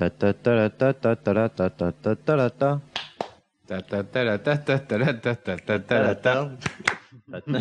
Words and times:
Ta 0.00 0.08
ta 0.08 0.32
ta 0.32 0.50
la 0.56 0.68
ta 0.70 0.94
ta 0.94 1.14
ta 1.14 1.32
la 1.36 1.48
ta 1.56 1.68
ta 1.68 1.92
ta 1.92 2.14
ta 2.16 2.32
la 2.40 2.48
ta. 2.48 2.80
Ta 3.68 3.76
ta 3.90 3.98
ta 4.12 4.20
la 4.24 4.38
ta 4.38 4.56
ta 4.56 4.78
ta 4.88 4.96
la 4.96 5.12
ta 5.12 5.34
ta 5.44 5.54
ta 5.66 5.74
ta 5.88 5.96
la 6.04 6.14
ta. 6.24 6.34
Ta 7.30 7.38
ta. 7.44 7.58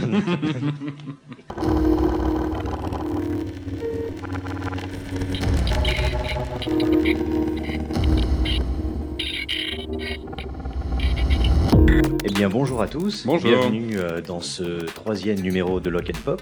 Eh 12.23 12.29
bien 12.33 12.49
bonjour 12.49 12.81
à 12.81 12.87
tous, 12.87 13.25
Bonjour. 13.25 13.49
bienvenue 13.49 13.97
euh, 13.97 14.21
dans 14.21 14.41
ce 14.41 14.85
troisième 14.85 15.39
numéro 15.41 15.79
de 15.79 15.89
Lock 15.89 16.09
and 16.09 16.19
Pop. 16.23 16.41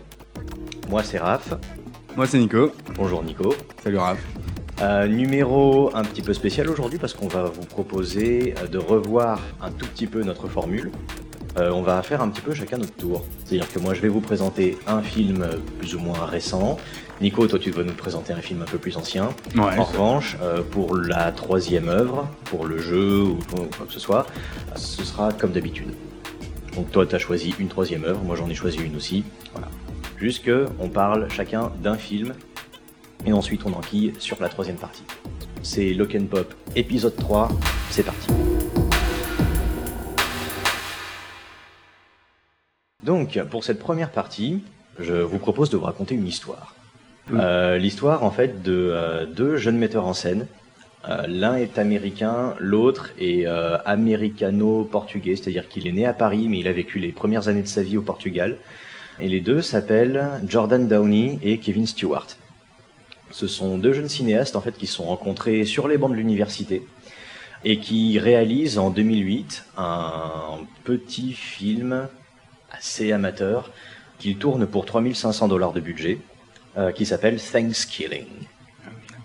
Moi 0.90 1.04
c'est 1.04 1.20
Raph, 1.20 1.54
Moi 2.16 2.26
c'est 2.28 2.40
Nico. 2.40 2.72
bonjour 2.96 3.24
Nico. 3.24 3.54
Salut 3.84 3.98
Raph. 3.98 4.20
Euh, 4.80 5.08
numéro 5.08 5.90
un 5.96 6.04
petit 6.04 6.22
peu 6.22 6.34
spécial 6.34 6.70
aujourd'hui 6.70 7.00
parce 7.00 7.14
qu'on 7.14 7.28
va 7.28 7.46
vous 7.46 7.66
proposer 7.66 8.54
euh, 8.60 8.68
de 8.68 8.78
revoir 8.78 9.42
un 9.60 9.72
tout 9.72 9.88
petit 9.88 10.06
peu 10.06 10.22
notre 10.22 10.48
formule. 10.48 10.92
Euh, 11.58 11.72
on 11.72 11.82
va 11.82 12.04
faire 12.04 12.22
un 12.22 12.30
petit 12.30 12.42
peu 12.42 12.54
chacun 12.54 12.78
notre 12.78 12.94
tour. 12.94 13.24
C'est-à-dire 13.44 13.72
que 13.72 13.80
moi 13.80 13.96
je 13.96 14.02
vais 14.02 14.08
vous 14.08 14.22
présenter 14.22 14.78
un 14.86 15.02
film 15.02 15.48
plus 15.80 15.96
ou 15.96 16.00
moins 16.00 16.26
récent. 16.26 16.78
Nico, 17.22 17.48
toi 17.48 17.58
tu 17.58 17.72
vas 17.72 17.84
nous 17.84 17.94
présenter 17.94 18.34
un 18.34 18.42
film 18.42 18.62
un 18.62 18.66
peu 18.66 18.78
plus 18.78 18.98
ancien. 18.98 19.30
Ouais. 19.56 19.80
En 19.80 19.84
revanche, 19.84 20.38
euh, 20.44 20.62
pour 20.62 20.96
la 20.96 21.32
troisième 21.32 21.90
œuvre, 21.90 22.28
pour 22.46 22.68
le 22.68 22.78
jeu 22.78 23.24
ou 23.24 23.40
quoi 23.50 23.88
que 23.88 23.94
ce 23.94 24.00
soit, 24.00 24.28
ce 24.76 25.04
sera 25.04 25.32
comme 25.34 25.54
d'habitude. 25.54 25.96
Donc 26.76 26.92
toi 26.92 27.08
tu 27.08 27.16
as 27.16 27.20
choisi 27.20 27.56
une 27.58 27.68
troisième 27.70 28.04
œuvre, 28.04 28.22
moi 28.24 28.36
j'en 28.36 28.48
ai 28.48 28.54
choisi 28.54 28.78
une 28.78 28.96
aussi. 28.96 29.24
Voilà. 29.54 29.70
Jusque 30.18 30.52
on 30.80 30.90
parle 30.90 31.28
chacun 31.32 31.72
d'un 31.82 31.96
film 31.96 32.34
et 33.26 33.34
ensuite 33.34 33.62
on 33.66 33.74
enquille 33.74 34.14
sur 34.20 34.42
la 34.42 34.50
troisième 34.50 34.78
partie. 34.78 35.04
C'est 35.64 35.94
Lock 35.94 36.16
and 36.16 36.26
Pop 36.26 36.54
épisode 36.76 37.16
3, 37.16 37.50
c'est 37.90 38.04
parti. 38.04 38.28
Donc 43.04 43.40
pour 43.50 43.64
cette 43.64 43.80
première 43.80 44.12
partie, 44.12 44.64
je 45.00 45.14
vous 45.14 45.40
propose 45.40 45.70
de 45.70 45.78
vous 45.78 45.86
raconter 45.86 46.16
une 46.16 46.28
histoire. 46.28 46.76
Euh, 47.34 47.78
L'histoire 47.78 48.24
en 48.24 48.32
fait 48.32 48.62
de 48.64 48.90
euh, 48.92 49.26
deux 49.26 49.58
jeunes 49.58 49.78
metteurs 49.78 50.06
en 50.06 50.14
scène. 50.14 50.48
Euh, 51.08 51.26
L'un 51.28 51.56
est 51.56 51.78
américain, 51.78 52.54
l'autre 52.60 53.12
est 53.20 53.46
américano-portugais, 53.46 55.36
c'est-à-dire 55.36 55.68
qu'il 55.68 55.88
est 55.88 55.92
né 55.92 56.06
à 56.06 56.14
Paris 56.14 56.48
mais 56.50 56.60
il 56.60 56.68
a 56.68 56.74
vécu 56.74 57.00
les 57.00 57.12
premières 57.12 57.48
années 57.48 57.62
de 57.62 57.68
sa 57.68 57.84
vie 57.84 57.98
au 57.98 58.02
Portugal. 58.02 58.58
Et 59.20 59.28
les 59.28 59.40
deux 59.40 59.62
s'appellent 59.62 60.30
Jordan 60.48 60.88
Downey 60.88 61.40
et 61.42 61.58
Kevin 61.60 61.88
Stewart. 61.88 62.28
Ce 63.32 63.48
sont 63.48 63.78
deux 63.78 63.94
jeunes 63.94 64.10
cinéastes 64.10 64.56
en 64.56 64.62
fait 64.62 64.78
qui 64.78 64.88
se 64.88 64.94
sont 64.96 65.06
rencontrés 65.06 65.66
sur 65.66 65.88
les 65.88 65.98
bancs 65.98 66.12
de 66.12 66.16
l'université 66.16 66.84
et 67.64 67.80
qui 67.80 68.20
réalisent 68.20 68.78
en 68.78 68.90
2008 68.90 69.66
un 69.78 70.60
petit 70.84 71.34
film 71.34 72.08
assez 72.72 73.12
amateur 73.12 73.72
qu'ils 74.20 74.38
tournent 74.38 74.68
pour 74.68 74.86
3500 74.86 75.48
dollars 75.48 75.74
de 75.74 75.80
budget 75.80 76.20
euh, 76.78 76.92
qui 76.92 77.06
s'appelle 77.06 77.40
Thanksgiving. 77.40 78.26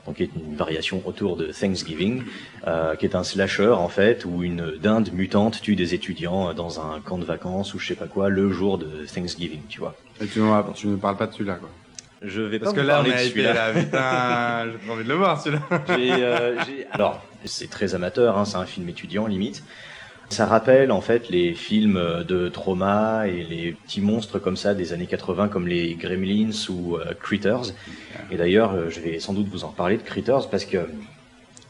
Donc 0.07 0.17
qui 0.17 0.25
est 0.25 0.31
une 0.35 0.57
variation 0.57 1.01
autour 1.05 1.37
de 1.37 1.53
Thanksgiving, 1.53 2.23
euh, 2.67 2.97
qui 2.97 3.07
est 3.07 3.15
un 3.15 3.23
slasher 3.23 3.69
en 3.71 3.89
fait 3.89 4.25
où 4.25 4.43
une 4.43 4.77
dinde 4.77 5.13
mutante 5.13 5.61
tue 5.61 5.77
des 5.77 5.95
étudiants 5.95 6.53
dans 6.55 6.81
un 6.81 7.01
camp 7.01 7.19
de 7.19 7.25
vacances 7.25 7.73
ou 7.75 7.79
je 7.79 7.87
sais 7.87 7.95
pas 7.95 8.09
quoi 8.09 8.29
le 8.29 8.51
jour 8.51 8.79
de 8.79 9.07
Thanksgiving, 9.07 9.61
tu 9.69 9.79
vois. 9.79 9.95
Tu, 10.19 10.41
tu 10.75 10.87
ne 10.89 10.97
parles 10.97 11.17
pas 11.17 11.29
de 11.29 11.33
celui-là 11.33 11.55
quoi. 11.55 11.69
Je 12.25 12.43
vais 12.43 12.59
Parce 12.59 12.73
pas 12.73 12.77
que 12.77 12.81
vous 12.83 12.87
là 12.89 12.95
on 13.01 13.05
parler 13.05 13.13
a 13.13 13.17
de 13.17 13.21
été 13.23 13.31
celui-là. 13.31 13.53
là, 13.55 13.73
putain, 13.73 14.73
j'ai 14.81 14.87
pas 14.87 14.93
envie 14.93 15.05
de 15.05 15.09
le 15.09 15.15
voir 15.15 15.41
celui-là. 15.41 15.63
J'ai, 15.89 16.13
euh, 16.13 16.65
j'ai- 16.65 16.87
Alors, 16.93 17.23
c'est 17.45 17.69
très 17.71 17.95
amateur, 17.95 18.39
hein, 18.39 18.45
c'est 18.45 18.57
un 18.57 18.67
film 18.67 18.89
étudiant 18.89 19.27
limite. 19.27 19.63
Ça 20.29 20.47
rappelle 20.47 20.93
en 20.93 21.01
fait 21.03 21.29
les 21.29 21.53
films 21.53 22.25
de 22.27 22.49
trauma 22.49 23.27
et 23.29 23.43
les 23.45 23.73
petits 23.73 24.01
monstres 24.01 24.39
comme 24.39 24.57
ça 24.57 24.73
des 24.73 24.93
années 24.95 25.07
80 25.07 25.49
comme 25.49 25.67
les 25.69 25.95
Gremlins 25.95 26.51
ou 26.71 26.97
euh, 26.97 27.13
Critters. 27.21 27.75
Et 28.31 28.37
d'ailleurs, 28.37 28.73
euh, 28.73 28.89
je 28.89 29.01
vais 29.01 29.19
sans 29.21 29.35
doute 29.35 29.49
vous 29.49 29.65
en 29.65 29.69
parler 29.69 29.99
de 29.99 30.03
Critters 30.03 30.49
parce 30.51 30.65
que 30.65 30.79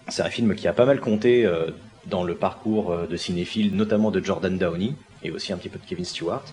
c'est 0.09 0.23
un 0.23 0.31
film 0.31 0.55
qui 0.55 0.69
a 0.69 0.73
pas 0.73 0.85
mal 0.85 1.01
compté 1.01 1.45
euh, 1.45 1.71
dans 2.07 2.23
le 2.23 2.35
parcours 2.37 2.93
euh, 2.93 3.07
de 3.07 3.17
cinéphile, 3.17 3.75
notamment 3.75 4.13
de 4.13 4.23
Jordan 4.25 4.57
Downey 4.57 4.93
et 5.25 5.33
aussi 5.33 5.53
un 5.53 5.57
petit 5.57 5.69
peu 5.69 5.79
de 5.81 5.85
Kevin 5.85 6.05
Stewart. 6.05 6.45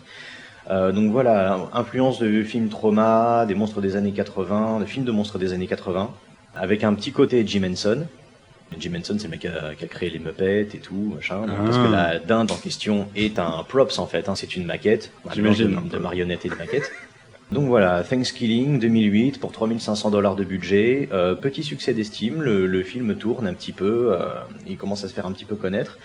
Euh, 0.70 0.92
donc 0.92 1.12
voilà, 1.12 1.68
influence 1.74 2.20
de 2.20 2.44
films 2.44 2.70
trauma, 2.70 3.46
des 3.48 3.56
monstres 3.56 3.82
des 3.82 3.96
années 3.96 4.12
80, 4.12 4.80
de 4.82 4.86
films 4.86 5.06
de 5.06 5.12
monstres 5.12 5.40
des 5.40 5.54
années 5.54 5.68
80, 5.68 6.12
avec 6.56 6.84
un 6.84 6.94
petit 6.94 7.12
côté 7.12 7.44
Jim 7.46 7.64
Henson. 7.70 8.06
Jim 8.80 8.92
Henson, 8.96 9.16
c'est 9.18 9.24
le 9.24 9.32
mec 9.32 9.40
qui 9.40 9.48
a, 9.48 9.74
qui 9.76 9.84
a 9.84 9.88
créé 9.88 10.12
les 10.12 10.20
Muppets 10.20 10.62
et 10.76 10.78
tout, 10.80 11.14
machin. 11.16 11.42
Parce 11.66 11.78
Ah. 11.78 11.86
que 11.88 11.92
la 11.92 12.20
dinde 12.20 12.52
en 12.52 12.56
question 12.56 13.08
est 13.16 13.40
un 13.40 13.64
props 13.68 13.98
en 13.98 14.06
fait, 14.06 14.30
hein, 14.30 14.36
c'est 14.36 14.56
une 14.56 14.66
maquette, 14.66 15.12
un 15.28 15.34
de, 15.36 15.90
de 15.90 15.98
marionnettes 15.98 16.46
et 16.46 16.50
de 16.50 16.56
maquettes. 16.56 16.92
Donc 17.52 17.66
voilà, 17.68 18.04
Thanksgiving 18.04 18.78
2008 18.78 19.40
pour 19.40 19.52
3500 19.52 20.12
dollars 20.12 20.36
de 20.36 20.44
budget, 20.44 21.10
euh, 21.12 21.34
petit 21.34 21.64
succès 21.64 21.96
d'estime, 21.96 22.44
le, 22.44 22.68
le 22.68 22.84
film 22.84 23.16
tourne 23.16 23.48
un 23.48 23.56
petit 23.56 23.72
peu, 23.72 24.12
euh, 24.14 24.20
il 24.68 24.78
commence 24.78 25.04
à 25.04 25.08
se 25.08 25.14
faire 25.16 25.26
un 25.26 25.32
petit 25.32 25.46
peu 25.46 25.56
connaître. 25.56 25.98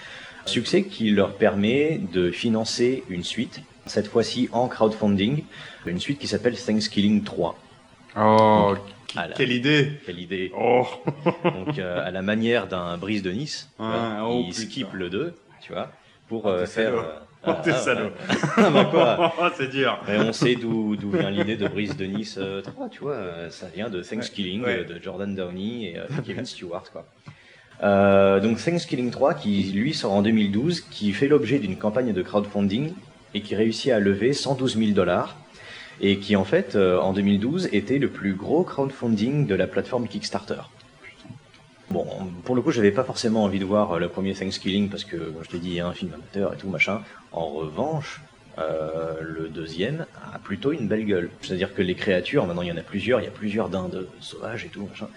Succès 0.46 0.84
qui 0.84 1.10
leur 1.10 1.34
permet 1.36 2.00
de 2.12 2.30
financer 2.30 3.02
une 3.08 3.24
suite, 3.24 3.62
cette 3.86 4.06
fois-ci 4.08 4.48
en 4.52 4.68
crowdfunding, 4.68 5.42
une 5.86 5.98
suite 6.00 6.18
qui 6.18 6.26
s'appelle 6.26 6.56
Thanksgiving 6.56 7.22
3. 7.24 7.58
Oh, 8.16 8.74
la- 9.16 9.28
quelle 9.28 9.52
idée. 9.52 9.92
Quelle 10.06 10.18
idée 10.20 10.52
Oh. 10.58 10.86
Donc 11.44 11.78
euh, 11.78 12.04
à 12.06 12.10
la 12.10 12.22
manière 12.22 12.66
d'un 12.66 12.96
brise 12.98 13.22
de 13.22 13.30
Nice, 13.30 13.70
Ah, 13.78 14.24
oh, 14.26 14.44
il 14.46 14.54
skip 14.54 14.92
le 14.92 15.08
2, 15.10 15.34
tu 15.62 15.72
vois, 15.72 15.90
pour 16.28 16.44
Oh, 16.46 16.48
euh, 16.48 16.60
t'es 16.60 16.66
faire... 16.66 16.94
euh, 16.94 17.18
Oh, 17.46 17.52
t'es 17.62 17.72
ah, 17.72 17.76
salaud. 17.78 18.06
ouais. 18.06 18.36
Ah, 18.56 18.70
bah 18.70 18.84
quoi 18.90 19.34
Oh, 19.38 19.48
c'est 19.54 19.68
dur. 19.70 20.00
Mais 20.08 20.18
on 20.18 20.32
sait 20.32 20.54
d'où 20.56 20.96
vient 21.12 21.30
l'idée 21.30 21.56
de 21.58 21.68
Brise 21.68 21.94
de 21.96 22.06
Nice 22.06 22.36
euh, 22.38 22.62
3, 22.62 22.88
tu 22.88 23.00
vois, 23.00 23.12
euh, 23.12 23.50
ça 23.50 23.66
vient 23.74 23.90
de 23.90 24.02
Thanksgiving 24.02 24.62
Ouais, 24.62 24.66
ouais. 24.78 24.86
euh, 24.90 24.94
de 24.98 25.02
Jordan 25.02 25.34
Downey 25.34 25.90
et 25.92 25.98
euh, 25.98 26.04
Kevin 26.24 26.46
Stewart, 26.46 26.84
quoi. 26.90 27.06
Euh, 27.82 28.40
donc 28.40 28.62
Thanksgiving 28.62 29.10
3 29.10 29.34
qui 29.34 29.64
lui 29.72 29.94
sort 29.94 30.12
en 30.12 30.22
2012, 30.22 30.80
qui 30.82 31.12
fait 31.12 31.28
l'objet 31.28 31.58
d'une 31.58 31.76
campagne 31.76 32.12
de 32.12 32.22
crowdfunding 32.22 32.92
et 33.34 33.40
qui 33.40 33.54
réussit 33.56 33.90
à 33.90 33.98
lever 33.98 34.32
112 34.32 34.78
000 34.78 34.90
dollars 34.92 35.36
et 36.00 36.18
qui 36.18 36.36
en 36.36 36.44
fait 36.44 36.76
euh, 36.76 36.98
en 36.98 37.12
2012 37.12 37.68
était 37.72 37.98
le 37.98 38.08
plus 38.08 38.34
gros 38.34 38.64
crowdfunding 38.64 39.46
de 39.46 39.54
la 39.54 39.66
plateforme 39.66 40.08
Kickstarter. 40.08 40.62
Bon, 41.90 42.06
pour 42.44 42.56
le 42.56 42.62
coup, 42.62 42.72
j'avais 42.72 42.90
pas 42.90 43.04
forcément 43.04 43.44
envie 43.44 43.58
de 43.58 43.64
voir 43.64 43.92
euh, 43.92 43.98
le 43.98 44.08
premier 44.08 44.34
Thanksgiving 44.34 44.88
parce 44.88 45.04
que, 45.04 45.16
comme 45.16 45.44
je 45.44 45.50
te 45.50 45.56
dis, 45.56 45.68
il 45.68 45.74
y 45.74 45.80
a 45.80 45.86
un 45.86 45.92
film 45.92 46.12
amateur 46.12 46.54
et 46.54 46.56
tout 46.56 46.68
machin. 46.68 47.02
En 47.30 47.46
revanche, 47.46 48.20
euh, 48.58 49.20
le 49.20 49.48
deuxième 49.48 50.06
a 50.32 50.38
plutôt 50.38 50.72
une 50.72 50.88
belle 50.88 51.04
gueule. 51.04 51.30
C'est-à-dire 51.42 51.74
que 51.74 51.82
les 51.82 51.94
créatures, 51.94 52.46
maintenant 52.46 52.62
il 52.62 52.68
y 52.68 52.72
en 52.72 52.76
a 52.76 52.82
plusieurs, 52.82 53.20
il 53.20 53.24
y 53.24 53.28
a 53.28 53.32
plusieurs 53.32 53.68
dindes 53.68 54.08
sauvages 54.20 54.64
et 54.64 54.68
tout 54.68 54.86
machin. 54.86 55.08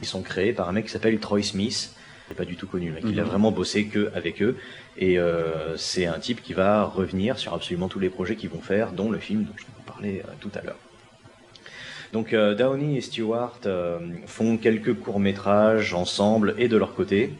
Ils 0.00 0.06
sont 0.06 0.22
créés 0.22 0.52
par 0.52 0.68
un 0.68 0.72
mec 0.72 0.86
qui 0.86 0.90
s'appelle 0.90 1.18
Troy 1.18 1.42
Smith. 1.42 1.94
Il 2.28 2.32
est 2.32 2.36
pas 2.36 2.44
du 2.44 2.56
tout 2.56 2.66
connu. 2.66 2.92
Il 3.04 3.20
a 3.20 3.22
Mhm. 3.22 3.28
vraiment 3.28 3.52
bossé 3.52 3.86
que 3.86 4.10
avec 4.14 4.40
eux. 4.42 4.56
Et 4.96 5.18
euh, 5.18 5.76
c'est 5.76 6.06
un 6.06 6.18
type 6.18 6.42
qui 6.42 6.54
va 6.54 6.84
revenir 6.84 7.38
sur 7.38 7.52
absolument 7.54 7.88
tous 7.88 7.98
les 7.98 8.08
projets 8.08 8.36
qu'ils 8.36 8.48
vont 8.50 8.60
faire, 8.62 8.92
dont 8.92 9.10
le 9.10 9.18
film 9.18 9.44
dont 9.44 9.52
je 9.56 9.64
vous 9.64 9.82
parlais 9.84 10.22
euh, 10.26 10.30
tout 10.40 10.50
à 10.54 10.62
l'heure. 10.62 10.78
Donc 12.12 12.32
euh, 12.32 12.54
Downey 12.54 12.96
et 12.96 13.00
Stewart 13.00 13.58
font 14.26 14.56
quelques 14.56 14.94
courts-métrages 14.94 15.92
ensemble 15.94 16.54
et 16.58 16.68
de 16.68 16.76
leur 16.76 16.94
côté. 16.94 17.32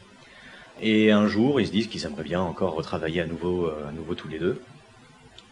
Et 0.83 1.12
un 1.12 1.28
jour, 1.28 1.61
ils 1.61 1.67
se 1.69 1.73
disent 1.73 1.87
qu'ils 1.87 2.05
aimeraient 2.05 2.25
bien 2.25 2.41
encore 2.41 2.75
retravailler 2.75 3.21
à 3.21 3.27
nouveau, 3.27 3.69
à 3.69 3.93
nouveau 3.93 4.15
tous 4.15 4.27
les 4.28 4.41
deux. 4.41 4.61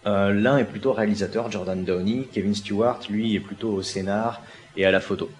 L'un 0.04 0.59
est 0.59 0.65
plutôt 0.65 0.92
réalisateur, 0.92 1.48
Jordan 1.50 1.84
Downey. 1.84 2.26
Kevin 2.32 2.56
Stewart, 2.56 2.98
lui, 3.09 3.37
est 3.37 3.41
plutôt 3.41 3.71
au 3.71 3.82
scénar 3.82 4.42
et 4.76 4.84
à 4.84 4.91
la 4.91 4.98
photo. 4.98 5.31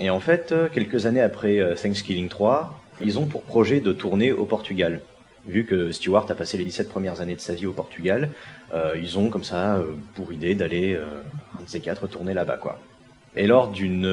Et 0.00 0.08
en 0.08 0.18
fait, 0.20 0.54
quelques 0.72 1.04
années 1.04 1.20
après 1.20 1.60
Thanksgiving 1.80 2.30
3, 2.30 2.77
ils 3.00 3.18
ont 3.18 3.26
pour 3.26 3.42
projet 3.42 3.80
de 3.80 3.92
tourner 3.92 4.32
au 4.32 4.44
Portugal. 4.44 5.00
Vu 5.46 5.64
que 5.64 5.92
Stewart 5.92 6.26
a 6.30 6.34
passé 6.34 6.58
les 6.58 6.64
17 6.64 6.88
premières 6.88 7.20
années 7.20 7.34
de 7.34 7.40
sa 7.40 7.54
vie 7.54 7.66
au 7.66 7.72
Portugal, 7.72 8.30
euh, 8.74 8.94
ils 9.00 9.18
ont 9.18 9.30
comme 9.30 9.44
ça 9.44 9.76
euh, 9.76 9.94
pour 10.14 10.32
idée 10.32 10.54
d'aller, 10.54 10.94
euh, 10.94 11.04
un 11.58 11.62
de 11.62 11.68
ces 11.68 11.80
quatre, 11.80 12.06
tourner 12.06 12.34
là-bas, 12.34 12.58
quoi. 12.58 12.78
Et 13.36 13.46
lors 13.46 13.70
d'une 13.70 14.06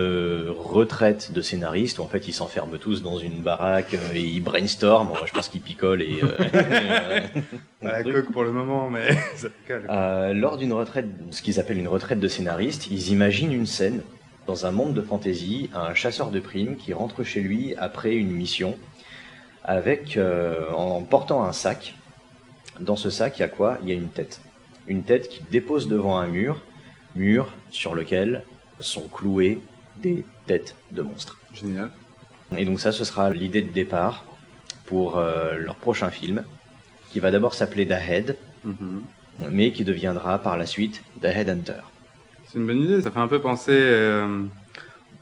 retraite 0.56 1.32
de 1.32 1.42
scénaristes, 1.42 2.00
où 2.00 2.04
en 2.04 2.08
fait 2.08 2.28
ils 2.28 2.34
s'enferment 2.34 2.78
tous 2.78 3.02
dans 3.02 3.18
une 3.18 3.42
baraque 3.42 3.96
et 4.14 4.20
ils 4.20 4.42
brainstorment, 4.42 5.14
je 5.26 5.32
pense 5.32 5.48
qu'ils 5.48 5.62
picolent 5.62 6.02
et... 6.02 6.20
euh, 6.22 7.22
À 7.82 7.92
la 7.92 8.04
coque 8.04 8.32
pour 8.32 8.44
le 8.44 8.52
moment, 8.52 8.90
mais 8.90 9.08
ça 9.36 9.48
euh, 9.72 10.34
lors 10.34 10.58
d'une 10.58 10.74
retraite, 10.74 11.08
ce 11.32 11.42
qu'ils 11.42 11.60
appellent 11.60 11.80
une 11.80 11.88
retraite 11.88 12.20
de 12.20 12.28
scénaristes, 12.28 12.88
ils 12.92 13.12
imaginent 13.12 13.54
une 13.54 13.66
scène 13.66 14.02
dans 14.48 14.66
un 14.66 14.72
monde 14.72 14.94
de 14.94 15.02
fantasy, 15.02 15.70
un 15.74 15.94
chasseur 15.94 16.30
de 16.32 16.40
primes 16.40 16.76
qui 16.78 16.94
rentre 16.94 17.24
chez 17.24 17.42
lui 17.42 17.76
après 17.78 18.16
une 18.16 18.32
mission, 18.32 18.78
avec 19.64 20.18
euh, 20.18 20.70
en 20.72 21.02
portant 21.02 21.44
un 21.44 21.52
sac. 21.54 21.96
Dans 22.80 22.96
ce 22.96 23.10
sac, 23.10 23.38
il 23.38 23.42
y 23.42 23.46
a 23.46 23.48
quoi? 23.48 23.78
Il 23.84 23.90
y 23.90 23.92
a 23.92 23.96
une 23.96 24.10
tête. 24.10 24.42
Une 24.88 25.04
tête 25.04 25.30
qui 25.30 25.42
dépose 25.50 25.88
devant 25.88 26.18
un 26.18 26.28
mur, 26.28 26.62
mur 27.16 27.52
sur 27.72 27.96
lequel 27.96 28.44
sont 28.80 29.08
clouées 29.08 29.60
des 29.98 30.26
têtes 30.46 30.76
de 30.92 31.02
monstres. 31.02 31.40
Génial. 31.54 31.90
Et 32.58 32.66
donc 32.66 32.80
ça, 32.80 32.92
ce 32.92 33.04
sera 33.04 33.32
l'idée 33.32 33.62
de 33.64 33.72
départ 33.72 34.26
pour 34.86 35.18
euh, 35.18 35.58
leur 35.58 35.76
prochain 35.76 36.12
film, 36.12 36.44
qui 37.12 37.20
va 37.20 37.32
d'abord 37.32 37.54
s'appeler 37.56 37.88
The 37.88 37.92
Head, 38.10 38.38
Mhm. 38.64 39.04
mais 39.52 39.72
qui 39.72 39.84
deviendra 39.84 40.40
par 40.40 40.58
la 40.58 40.66
suite 40.66 41.04
The 41.22 41.26
Headhunter. 41.26 41.82
C'est 42.56 42.62
une 42.62 42.68
bonne 42.68 42.84
idée. 42.84 43.02
Ça 43.02 43.12
fait 43.12 43.20
un 43.20 43.28
peu 43.28 43.42
penser 43.42 43.74
euh, 43.74 44.44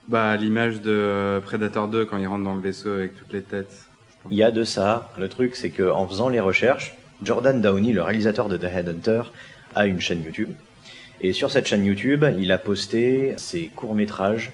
bah, 0.07 0.29
à 0.29 0.37
l'image 0.37 0.81
de 0.81 0.91
euh, 0.91 1.39
Predator 1.39 1.87
2 1.87 2.05
quand 2.05 2.19
il 2.19 2.27
rentre 2.27 2.43
dans 2.43 2.53
le 2.53 2.61
vaisseau 2.61 2.91
avec 2.91 3.17
toutes 3.17 3.33
les 3.33 3.41
têtes. 3.41 3.87
Il 4.29 4.37
y 4.37 4.43
a 4.43 4.51
de 4.51 4.63
ça. 4.63 5.09
Le 5.17 5.27
truc, 5.27 5.55
c'est 5.55 5.71
que 5.71 5.89
en 5.89 6.07
faisant 6.07 6.29
les 6.29 6.39
recherches, 6.39 6.93
Jordan 7.23 7.59
Downey, 7.59 7.91
le 7.91 8.03
réalisateur 8.03 8.49
de 8.49 8.57
The 8.57 8.65
Headhunter, 8.65 9.23
a 9.73 9.87
une 9.87 9.99
chaîne 9.99 10.21
YouTube. 10.23 10.51
Et 11.21 11.33
sur 11.33 11.49
cette 11.49 11.65
chaîne 11.65 11.83
YouTube, 11.83 12.23
il 12.37 12.51
a 12.51 12.59
posté 12.59 13.33
ses 13.37 13.65
courts-métrages 13.75 14.51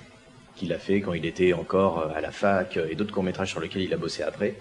qu'il 0.55 0.71
a 0.71 0.77
fait 0.77 1.01
quand 1.01 1.11
il 1.11 1.25
était 1.25 1.51
encore 1.51 1.99
euh, 1.99 2.17
à 2.17 2.21
la 2.21 2.31
fac 2.31 2.79
et 2.89 2.95
d'autres 2.95 3.13
courts-métrages 3.13 3.49
sur 3.49 3.59
lesquels 3.59 3.81
il 3.81 3.93
a 3.93 3.97
bossé 3.97 4.23
après. 4.23 4.55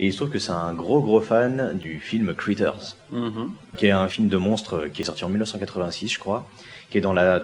Et 0.00 0.06
il 0.06 0.12
se 0.12 0.18
trouve 0.18 0.30
que 0.30 0.38
c'est 0.38 0.52
un 0.52 0.72
gros 0.74 1.00
gros 1.00 1.20
fan 1.20 1.76
du 1.78 1.98
film 2.00 2.34
Critters, 2.34 2.96
Mhm. 3.10 3.50
qui 3.76 3.86
est 3.86 3.90
un 3.90 4.08
film 4.08 4.28
de 4.28 4.36
monstres 4.36 4.86
qui 4.92 5.02
est 5.02 5.04
sorti 5.04 5.24
en 5.24 5.28
1986, 5.28 6.08
je 6.08 6.18
crois, 6.18 6.48
qui 6.90 6.98
est 6.98 7.00
dans 7.00 7.12
la 7.12 7.42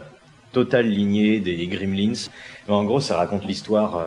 totale 0.52 0.86
lignée 0.88 1.40
des 1.40 1.66
Gremlins. 1.66 2.28
En 2.68 2.84
gros, 2.84 3.00
ça 3.00 3.16
raconte 3.16 3.44
l'histoire 3.44 3.96
euh, 3.96 4.04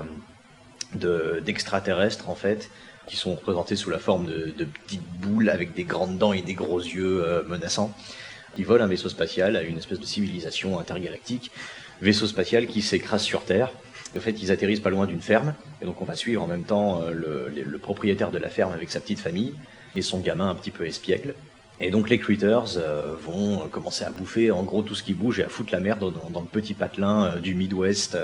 de- 0.95 1.41
d'extraterrestres, 1.45 2.29
en 2.29 2.35
fait, 2.35 2.69
qui 3.07 3.17
sont 3.17 3.35
représentés 3.35 3.75
sous 3.75 3.89
la 3.89 3.99
forme 3.99 4.25
de, 4.25 4.53
de 4.57 4.65
petites 4.65 5.03
boules 5.19 5.49
avec 5.49 5.73
des 5.73 5.83
grandes 5.83 6.17
dents 6.17 6.33
et 6.33 6.41
des 6.41 6.53
gros 6.53 6.79
yeux 6.79 7.23
euh, 7.25 7.43
menaçants. 7.47 7.93
Ils 8.57 8.65
volent 8.65 8.83
un 8.85 8.87
vaisseau 8.87 9.09
spatial 9.09 9.55
à 9.55 9.61
une 9.61 9.77
espèce 9.77 9.99
de 9.99 10.05
civilisation 10.05 10.79
intergalactique, 10.79 11.51
vaisseau 12.01 12.27
spatial 12.27 12.65
qui 12.67 12.81
s'écrase 12.81 13.21
sur 13.23 13.43
Terre. 13.43 13.71
En 14.15 14.19
fait, 14.19 14.41
ils 14.41 14.51
atterrissent 14.51 14.79
pas 14.79 14.89
loin 14.89 15.05
d'une 15.05 15.21
ferme, 15.21 15.53
et 15.81 15.85
donc 15.85 16.01
on 16.01 16.05
va 16.05 16.15
suivre 16.15 16.41
en 16.41 16.47
même 16.47 16.63
temps 16.63 17.01
euh, 17.01 17.11
le, 17.11 17.49
le- 17.53 17.63
le 17.69 17.77
propriétaire 17.77 18.31
de 18.31 18.37
la 18.37 18.49
ferme 18.49 18.73
avec 18.73 18.89
sa 18.89 18.99
petite 18.99 19.19
famille 19.19 19.53
et 19.95 20.01
son 20.01 20.19
gamin 20.19 20.49
un 20.49 20.55
petit 20.55 20.71
peu 20.71 20.85
espiègle. 20.85 21.33
Et 21.79 21.91
donc 21.91 22.09
les 22.09 22.17
critters 22.17 22.77
euh, 22.77 23.13
vont 23.23 23.61
euh, 23.63 23.67
commencer 23.69 24.03
à 24.05 24.09
bouffer 24.09 24.49
en 24.49 24.63
gros 24.63 24.81
tout 24.81 24.95
ce 24.95 25.03
qui 25.03 25.13
bouge 25.13 25.39
et 25.39 25.43
à 25.43 25.49
foutre 25.49 25.73
la 25.73 25.79
merde 25.79 25.99
dans, 25.99 26.29
dans 26.29 26.41
le 26.41 26.47
petit 26.47 26.73
patelin 26.73 27.35
du 27.37 27.53
Midwest. 27.53 28.17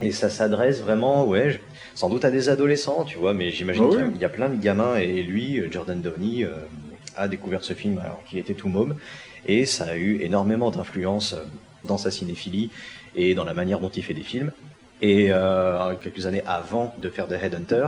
et 0.00 0.12
ça 0.12 0.30
s'adresse 0.30 0.80
vraiment, 0.80 1.26
ouais, 1.26 1.50
je- 1.50 1.58
sans 1.94 2.08
doute 2.08 2.24
à 2.24 2.30
des 2.30 2.48
adolescents, 2.48 3.04
tu 3.04 3.18
vois, 3.18 3.34
mais 3.34 3.50
j'imagine 3.50 3.84
Ah 3.88 3.90
qu'il 4.12 4.20
y 4.20 4.24
a- 4.24 4.28
y, 4.28 4.32
plein 4.32 4.48
de 4.48 4.56
gamins, 4.60 4.96
et 4.96 5.22
lui, 5.22 5.60
Jordan 5.72 6.00
Downey, 6.00 6.44
euh, 6.44 6.50
a 7.16 7.26
découvert 7.26 7.64
ce 7.64 7.72
film 7.72 7.98
alors 7.98 8.22
qu'il 8.28 8.38
était 8.38 8.54
tout 8.54 8.68
môme, 8.68 8.94
et 9.46 9.66
ça 9.66 9.86
a 9.86 9.96
eu 9.96 10.20
énormément 10.20 10.70
d'influence 10.70 11.34
dans 11.84 11.98
sa 11.98 12.10
cinéphilie 12.12 12.70
et 13.18 13.34
dans 13.34 13.44
la 13.44 13.52
manière 13.54 13.80
dont 13.80 13.90
il 13.90 14.02
fait 14.02 14.14
des 14.14 14.22
films. 14.22 14.52
Et 15.00 15.28
euh, 15.30 15.94
quelques 16.02 16.26
années 16.26 16.42
avant 16.46 16.92
de 17.00 17.08
faire 17.08 17.28
The 17.28 17.36
Headhunter, 17.42 17.86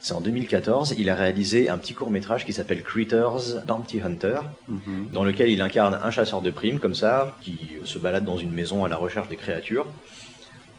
c'est 0.00 0.12
en 0.14 0.20
2014, 0.20 0.94
il 0.98 1.10
a 1.10 1.14
réalisé 1.16 1.68
un 1.68 1.76
petit 1.78 1.94
court 1.94 2.10
métrage 2.10 2.44
qui 2.44 2.52
s'appelle 2.52 2.82
Critters 2.82 3.62
Bounty 3.66 4.00
Hunter, 4.00 4.40
Mhm. 4.68 5.08
dans 5.12 5.24
lequel 5.24 5.48
il 5.50 5.60
incarne 5.60 5.98
un 6.02 6.10
chasseur 6.12 6.40
de 6.40 6.50
primes 6.50 6.78
comme 6.78 6.94
ça, 6.94 7.36
qui 7.42 7.58
se 7.84 7.98
balade 7.98 8.24
dans 8.24 8.36
une 8.36 8.52
maison 8.52 8.84
à 8.84 8.88
la 8.88 8.96
recherche 8.96 9.28
des 9.28 9.36
créatures. 9.36 9.86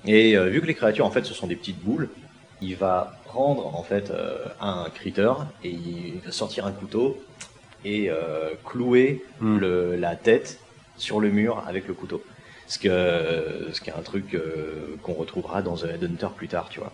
Et 0.06 0.38
euh, 0.38 0.46
vu 0.50 0.62
que 0.62 0.66
les 0.68 0.74
créatures 0.76 1.06
en 1.06 1.12
fait 1.12 1.26
ce 1.26 1.34
sont 1.34 1.48
des 1.48 1.56
petites 1.56 1.82
boules, 1.84 2.10
il 2.62 2.76
va 2.78 3.20
prendre 3.26 3.76
en 3.76 3.84
fait 3.84 4.10
euh, 4.12 4.38
un 4.62 4.86
critter 4.94 5.34
et 5.66 5.70
il 5.70 6.20
va 6.26 6.32
sortir 6.32 6.66
un 6.66 6.72
couteau 6.72 7.22
et 7.86 8.10
clouer 8.64 9.22
Mm. 9.42 9.58
le- 9.58 9.96
la 9.98 10.16
tête 10.16 10.60
sur 10.98 11.20
le 11.20 11.30
mur 11.30 11.62
avec 11.68 11.88
le 11.90 11.94
couteau. 11.94 12.22
Ce, 12.68 12.80
que, 12.80 13.70
ce 13.74 13.82
qui 13.82 13.90
est 13.90 13.94
un 13.94 14.02
truc 14.02 14.34
euh, 14.34 14.96
qu'on 15.04 15.14
retrouvera 15.14 15.62
dans 15.62 15.76
The 15.76 15.86
Headhunter 15.96 16.30
plus 16.36 16.48
tard, 16.48 16.70
tu 16.70 16.80
vois. 16.80 16.92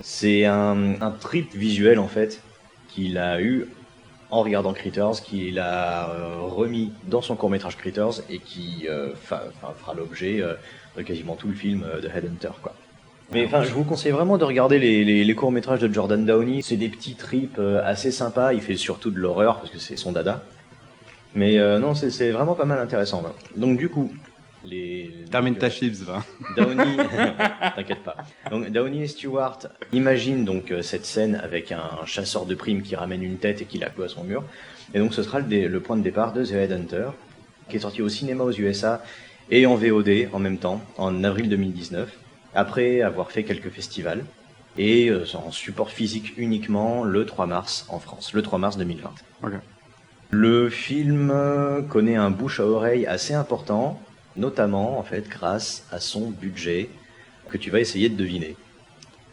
C'est 0.00 0.44
un, 0.44 1.00
un 1.00 1.10
trip 1.10 1.52
visuel 1.54 1.98
en 1.98 2.08
fait 2.08 2.40
qu'il 2.88 3.18
a 3.18 3.40
eu 3.40 3.68
en 4.30 4.42
regardant 4.42 4.72
Critters, 4.72 5.20
qu'il 5.22 5.58
a 5.58 6.10
euh, 6.10 6.36
remis 6.40 6.92
dans 7.04 7.20
son 7.20 7.36
court 7.36 7.50
métrage 7.50 7.76
Critters 7.76 8.22
et 8.30 8.38
qui 8.38 8.86
euh, 8.88 9.14
fa- 9.14 9.44
fera 9.78 9.94
l'objet 9.94 10.42
de 10.96 11.02
quasiment 11.02 11.36
tout 11.36 11.48
le 11.48 11.54
film 11.54 11.84
de 12.02 12.08
Headhunter. 12.08 12.52
Quoi. 12.62 12.74
Mais 13.32 13.44
enfin, 13.44 13.62
je 13.62 13.72
vous 13.72 13.84
conseille 13.84 14.12
vraiment 14.12 14.38
de 14.38 14.44
regarder 14.44 14.78
les, 14.78 15.04
les, 15.04 15.24
les 15.24 15.34
courts 15.34 15.52
métrages 15.52 15.80
de 15.80 15.92
Jordan 15.92 16.24
Downey. 16.24 16.62
C'est 16.62 16.76
des 16.76 16.88
petits 16.88 17.14
trips 17.14 17.58
assez 17.84 18.10
sympas. 18.10 18.52
Il 18.52 18.60
fait 18.60 18.76
surtout 18.76 19.10
de 19.10 19.18
l'horreur 19.18 19.58
parce 19.58 19.70
que 19.70 19.78
c'est 19.78 19.96
son 19.96 20.12
dada. 20.12 20.42
Mais 21.34 21.58
euh, 21.58 21.78
non, 21.78 21.94
c'est 21.94 22.30
vraiment 22.30 22.54
pas 22.54 22.66
mal 22.66 22.78
intéressant. 22.78 23.22
ouais. 23.22 23.30
Donc 23.56 23.78
du 23.78 23.88
coup, 23.88 24.12
les 24.64 25.10
Termine 25.30 25.54
donc, 25.54 25.60
ta 25.60 25.66
euh, 25.66 25.70
chips, 25.70 26.00
va. 26.02 26.22
Downey, 26.56 26.96
t'inquiète 27.76 28.02
pas. 28.02 28.16
Donc 28.50 28.70
Downey 28.70 29.04
et 29.04 29.08
Stewart 29.08 29.58
imaginent 29.92 30.44
donc 30.44 30.70
euh, 30.70 30.82
cette 30.82 31.04
scène 31.04 31.36
avec 31.36 31.72
un, 31.72 32.04
chasseur 32.06 32.46
de 32.46 32.54
primes 32.54 32.82
qui 32.82 32.94
ramène 32.96 33.22
une 33.22 33.38
tête 33.38 33.62
et 33.62 33.64
qui 33.64 33.78
la 33.78 33.88
cloue 33.90 34.04
à 34.04 34.08
son 34.08 34.24
mur. 34.24 34.44
Et 34.94 34.98
donc 34.98 35.14
ce 35.14 35.22
sera 35.22 35.40
le, 35.40 35.46
dé- 35.46 35.68
le 35.68 35.80
point 35.80 35.96
de 35.96 36.02
départ 36.02 36.32
de 36.32 36.44
The 36.44 36.52
Headhunter, 36.52 37.10
qui 37.68 37.76
est 37.76 37.80
sorti 37.80 38.02
au 38.02 38.08
cinéma 38.08 38.44
aux 38.44 38.52
USA 38.52 39.02
et 39.50 39.66
en 39.66 39.74
VOD 39.74 40.28
en 40.32 40.38
même 40.38 40.58
temps, 40.58 40.80
en 40.96 41.24
avril 41.24 41.48
2019, 41.48 42.12
après 42.54 43.00
avoir 43.02 43.30
fait 43.30 43.44
quelques 43.44 43.70
festivals. 43.70 44.24
Et 44.78 45.10
euh, 45.10 45.24
en 45.34 45.50
support 45.50 45.90
physique 45.90 46.32
uniquement 46.38 47.04
le 47.04 47.26
3 47.26 47.46
mars 47.46 47.86
en 47.90 47.98
France, 47.98 48.32
le 48.32 48.42
3 48.42 48.58
mars 48.58 48.76
2020. 48.78 49.10
Ok. 49.44 49.52
Le 50.30 50.70
film 50.70 51.30
connaît 51.90 52.16
un 52.16 52.30
bouche 52.30 52.58
à 52.58 52.64
oreille 52.64 53.04
assez 53.04 53.34
important, 53.34 54.00
notamment 54.36 54.98
en 54.98 55.02
fait 55.02 55.28
grâce 55.28 55.86
à 55.90 56.00
son 56.00 56.30
budget 56.30 56.88
que 57.50 57.58
tu 57.58 57.70
vas 57.70 57.80
essayer 57.80 58.08
de 58.08 58.16
deviner. 58.16 58.56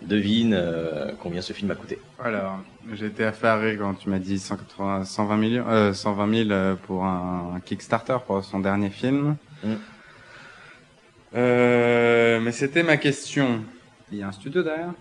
Devine 0.01 0.53
euh, 0.53 1.11
combien 1.19 1.41
ce 1.41 1.51
film 1.51 1.69
a 1.71 1.75
coûté. 1.75 1.99
Alors, 2.23 2.59
j'ai 2.93 3.07
été 3.07 3.25
affairé 3.25 3.75
quand 3.77 3.93
tu 3.95 4.09
m'as 4.09 4.19
dit 4.19 4.39
180, 4.39 5.03
120 5.03 5.37
millions, 5.37 5.65
euh, 5.67 5.93
120 5.93 6.33
000 6.45 6.51
euh, 6.51 6.75
pour 6.75 7.03
un, 7.03 7.59
Kickstarter 7.65 8.17
pour 8.25 8.43
son 8.43 8.59
dernier 8.61 8.89
film. 8.89 9.35
Mm. 9.63 9.73
Euh, 11.35 12.39
mais 12.39 12.51
c'était 12.51 12.83
ma 12.83 12.97
question. 12.97 13.61
Il 14.11 14.19
y 14.19 14.23
a 14.23 14.27
un 14.27 14.31
studio 14.31 14.63
derrière? 14.63 14.93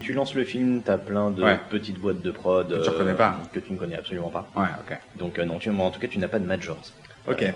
Tu 0.00 0.12
lances 0.12 0.34
le 0.34 0.44
film, 0.44 0.82
t'as 0.84 0.98
plein 0.98 1.30
de 1.30 1.42
Ouais. 1.42 1.58
petites 1.70 1.98
boîtes 1.98 2.22
de 2.22 2.30
prod 2.30 2.68
Que 2.68 2.84
tu 2.84 2.90
reconnais 2.90 3.14
pas. 3.14 3.36
que 3.52 3.58
tu 3.58 3.72
ne 3.72 3.78
connais 3.78 3.96
absolument 3.96 4.28
pas. 4.30 4.48
Ouais, 4.54 4.68
ok. 4.86 4.96
Donc 5.18 5.38
euh, 5.38 5.44
non, 5.44 5.58
tu, 5.58 5.70
en 5.70 5.90
tout 5.90 5.98
cas 5.98 6.06
tu 6.06 6.18
n'as 6.18 6.28
pas 6.28 6.38
de 6.38 6.46
majors. 6.46 6.78
Ok. 7.26 7.52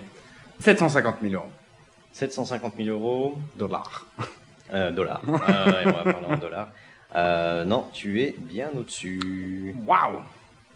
750 0.62 1.16
000 1.22 1.34
euros. 1.34 1.50
750 2.12 2.74
000 2.76 2.88
euros, 2.90 3.38
Dollars. 3.56 4.06
euh, 4.72 4.90
dollars. 4.92 5.20
Ouais, 5.26 5.38
on 5.86 5.90
va 5.90 6.12
parler 6.12 6.26
en 6.28 6.36
dollars. 6.36 6.68
Euh, 7.14 7.64
non, 7.64 7.88
tu 7.92 8.22
es 8.22 8.34
bien 8.38 8.70
au-dessus. 8.74 9.74
Waouh 9.86 10.20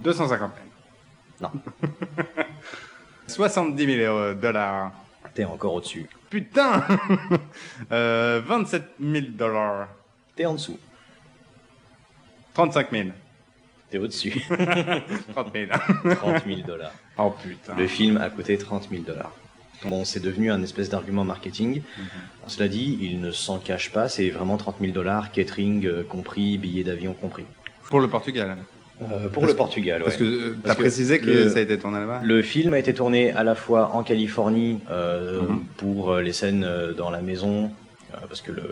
250 0.00 0.50
000. 1.40 1.52
Non. 1.52 1.60
70 3.26 3.86
000 3.98 4.12
euros, 4.12 4.34
dollars. 4.34 4.92
T'es 5.34 5.44
encore 5.44 5.74
au-dessus. 5.74 6.06
Putain 6.30 6.82
euh, 7.92 8.40
27 8.44 8.82
000 9.00 9.26
dollars. 9.30 9.88
T'es 10.34 10.46
en 10.46 10.54
dessous. 10.54 10.78
35 12.54 12.90
000. 12.90 13.08
T'es 13.90 13.98
au-dessus. 13.98 14.42
30 14.48 15.52
000. 15.54 15.70
30 16.16 16.44
000 16.46 16.60
dollars. 16.66 16.92
oh 17.18 17.30
putain. 17.42 17.74
Le 17.76 17.86
film 17.86 18.16
a 18.16 18.30
coûté 18.30 18.56
30 18.58 18.88
000 18.90 19.02
dollars. 19.02 19.30
Bon, 19.84 20.04
c'est 20.04 20.20
devenu 20.20 20.50
un 20.50 20.62
espèce 20.62 20.88
d'argument 20.88 21.24
marketing. 21.24 21.82
Cela 22.46 22.68
dit, 22.68 22.98
il 23.00 23.20
ne 23.20 23.30
s'en 23.30 23.58
cache 23.58 23.90
pas, 23.92 24.08
c'est 24.08 24.30
vraiment 24.30 24.56
30 24.56 24.76
000 24.80 24.92
dollars, 24.92 25.30
catering 25.32 25.86
euh, 25.86 26.02
compris, 26.02 26.58
billets 26.58 26.84
d'avion 26.84 27.12
compris. 27.12 27.44
Pour 27.90 28.00
le 28.00 28.08
Portugal. 28.08 28.56
Euh, 29.02 29.28
pour 29.28 29.42
Parce- 29.42 29.52
le 29.52 29.56
Portugal, 29.56 30.02
Parce 30.02 30.14
ouais. 30.18 30.20
que 30.26 30.56
Parce 30.64 30.76
que 30.76 30.80
précisé 30.82 31.18
que 31.20 31.26
le- 31.26 31.50
ça 31.50 31.58
a 31.58 31.60
été 31.60 31.78
tourné 31.78 31.98
là-bas. 31.98 32.20
Le 32.24 32.40
film 32.42 32.72
a 32.72 32.78
été 32.78 32.94
tourné 32.94 33.32
à 33.32 33.44
la 33.44 33.54
fois 33.54 33.94
en 33.94 34.02
Californie 34.02 34.78
euh, 34.90 35.42
Mhm. 35.42 35.64
pour 35.76 36.12
euh, 36.12 36.22
les 36.22 36.32
scènes 36.32 36.66
dans 36.96 37.10
la 37.10 37.20
maison, 37.20 37.70
euh, 38.14 38.16
parce 38.26 38.40
que 38.40 38.52
le, 38.52 38.62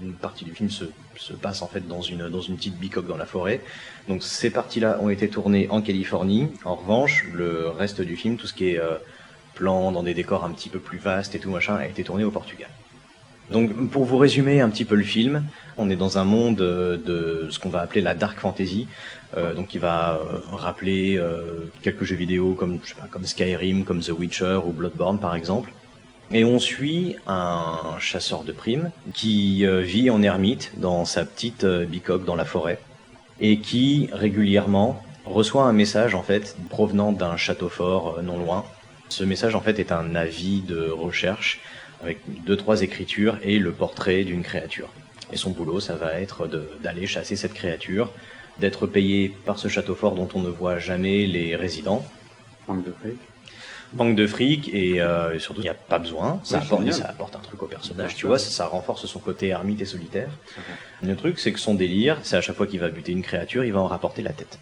une 0.00 0.12
partie 0.12 0.44
du 0.44 0.52
film 0.52 0.70
se, 0.70 0.84
se 1.16 1.32
passe 1.32 1.62
en 1.62 1.66
fait 1.66 1.86
dans 1.88 2.00
une, 2.02 2.28
dans 2.28 2.40
une 2.40 2.56
petite 2.56 2.78
bicoque 2.78 3.08
dans 3.08 3.16
la 3.16 3.26
forêt. 3.26 3.60
Donc 4.08 4.22
ces 4.22 4.50
parties-là 4.50 4.98
ont 5.00 5.08
été 5.10 5.28
tournées 5.28 5.66
en 5.70 5.82
Californie. 5.82 6.48
En 6.64 6.76
revanche, 6.76 7.26
le 7.34 7.68
reste 7.68 8.00
du 8.02 8.14
film, 8.16 8.36
tout 8.36 8.46
ce 8.46 8.54
qui 8.54 8.68
est 8.68 8.78
euh, 9.54 9.58
plan 9.58 9.92
dans 9.92 10.02
des 10.02 10.14
décors 10.14 10.44
un 10.44 10.50
petit 10.50 10.68
peu 10.68 10.78
plus 10.78 10.98
vastes 10.98 11.34
et 11.34 11.38
tout 11.38 11.50
machin, 11.50 11.76
a 11.76 11.86
été 11.86 12.04
tourné 12.04 12.24
au 12.24 12.30
Portugal. 12.30 12.68
Donc 13.52 13.90
pour 13.90 14.04
vous 14.04 14.16
résumer 14.16 14.60
un 14.60 14.70
petit 14.70 14.84
peu 14.84 14.94
le 14.94 15.04
film, 15.04 15.44
on 15.76 15.90
est 15.90 15.96
dans 15.96 16.18
un 16.18 16.24
monde 16.24 16.60
euh, 16.60 16.96
de 16.96 17.48
ce 17.50 17.58
qu'on 17.58 17.68
va 17.68 17.80
appeler 17.80 18.00
la 18.00 18.14
dark 18.14 18.38
fantasy, 18.38 18.88
euh, 19.36 19.54
donc 19.54 19.68
qui 19.68 19.78
va 19.78 20.14
euh, 20.14 20.38
rappeler 20.52 21.20
quelques 21.82 22.04
jeux 22.04 22.16
vidéo 22.16 22.54
comme 22.54 22.78
comme 23.10 23.24
Skyrim, 23.24 23.84
comme 23.84 24.00
The 24.00 24.10
Witcher 24.10 24.60
ou 24.64 24.72
Bloodborne 24.72 25.18
par 25.18 25.34
exemple. 25.34 25.72
Et 26.30 26.44
on 26.44 26.58
suit 26.58 27.16
un 27.26 27.76
chasseur 27.98 28.42
de 28.42 28.52
primes 28.52 28.90
qui 29.12 29.66
vit 29.82 30.08
en 30.08 30.22
ermite 30.22 30.72
dans 30.78 31.04
sa 31.04 31.26
petite 31.26 31.66
bicoque 31.66 32.24
dans 32.24 32.36
la 32.36 32.46
forêt 32.46 32.78
et 33.38 33.58
qui 33.58 34.08
régulièrement 34.12 35.02
reçoit 35.26 35.64
un 35.64 35.74
message 35.74 36.14
en 36.14 36.22
fait 36.22 36.56
provenant 36.70 37.12
d'un 37.12 37.36
château 37.36 37.68
fort 37.68 38.22
non 38.22 38.38
loin. 38.38 38.64
Ce 39.12 39.24
message 39.24 39.54
en 39.54 39.60
fait 39.60 39.78
est 39.78 39.92
un 39.92 40.14
avis 40.14 40.62
de 40.62 40.88
recherche 40.88 41.60
avec 42.02 42.20
deux 42.46 42.56
trois 42.56 42.80
écritures 42.80 43.36
et 43.42 43.58
le 43.58 43.70
portrait 43.70 44.24
d'une 44.24 44.42
créature. 44.42 44.88
Et 45.34 45.36
son 45.36 45.50
boulot, 45.50 45.80
ça 45.80 45.96
va 45.96 46.18
être 46.18 46.48
d'aller 46.82 47.06
chasser 47.06 47.36
cette 47.36 47.52
créature, 47.52 48.10
d'être 48.58 48.86
payé 48.86 49.28
par 49.44 49.58
ce 49.58 49.68
château 49.68 49.94
fort 49.94 50.14
dont 50.14 50.30
on 50.32 50.40
ne 50.40 50.48
voit 50.48 50.78
jamais 50.78 51.26
les 51.26 51.56
résidents. 51.56 52.02
Manque 52.66 52.86
de 52.86 52.92
fric. 52.92 53.18
Manque 53.92 54.16
de 54.16 54.26
fric 54.26 54.70
et 54.72 55.02
euh, 55.02 55.38
surtout 55.38 55.60
il 55.60 55.64
n'y 55.64 55.68
a 55.68 55.74
pas 55.74 55.98
besoin. 55.98 56.40
Ça, 56.42 56.56
apporte, 56.56 56.80
génial. 56.80 56.94
ça 56.94 57.08
apporte 57.10 57.36
un 57.36 57.40
truc 57.40 57.62
au 57.62 57.66
personnage, 57.66 58.14
tu 58.14 58.26
vois, 58.26 58.38
ça, 58.38 58.48
ça 58.48 58.66
renforce 58.66 59.04
son 59.04 59.18
côté 59.18 59.48
ermite 59.48 59.82
et 59.82 59.84
solitaire. 59.84 60.30
Le 61.02 61.14
truc, 61.16 61.38
c'est 61.38 61.52
que 61.52 61.60
son 61.60 61.74
délire, 61.74 62.16
c'est 62.22 62.38
à 62.38 62.40
chaque 62.40 62.56
fois 62.56 62.66
qu'il 62.66 62.80
va 62.80 62.88
buter 62.88 63.12
une 63.12 63.22
créature, 63.22 63.62
il 63.62 63.74
va 63.74 63.80
en 63.80 63.88
rapporter 63.88 64.22
la 64.22 64.32
tête. 64.32 64.58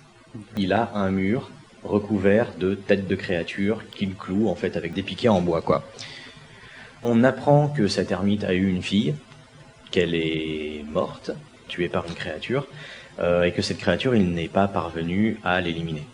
Il 0.57 0.73
a 0.73 0.91
un 0.95 1.13
mur 1.13 1.51
recouvert 1.85 2.55
de 2.59 2.75
têtes 2.75 3.07
de 3.07 3.15
créatures 3.15 3.83
qu'il 3.91 4.15
cloue 4.15 4.49
en 4.49 4.55
fait 4.55 4.77
avec 4.77 4.93
des 4.93 5.03
piquets 5.03 5.29
en 5.29 5.41
bois, 5.41 5.63
quoi. 5.63 5.85
On 7.03 7.25
apprend 7.25 7.69
que 7.69 7.89
cet 7.89 8.11
ermite 8.11 8.45
a 8.45 8.53
eu 8.53 8.69
une 8.69 8.83
fille, 8.83 9.15
qu'elle 9.91 10.15
est 10.15 10.85
morte, 10.91 11.31
tuée 11.69 11.89
par 11.89 12.07
une 12.07 12.15
créature, 12.15 12.67
euh, 13.19 13.45
et 13.45 13.53
que 13.53 13.63
cette 13.63 13.79
créature, 13.79 14.15
il 14.15 14.33
n'est 14.33 14.49
pas 14.49 14.69
parvenu 14.69 15.39
à 15.45 15.61
l'éliminer. 15.61 16.07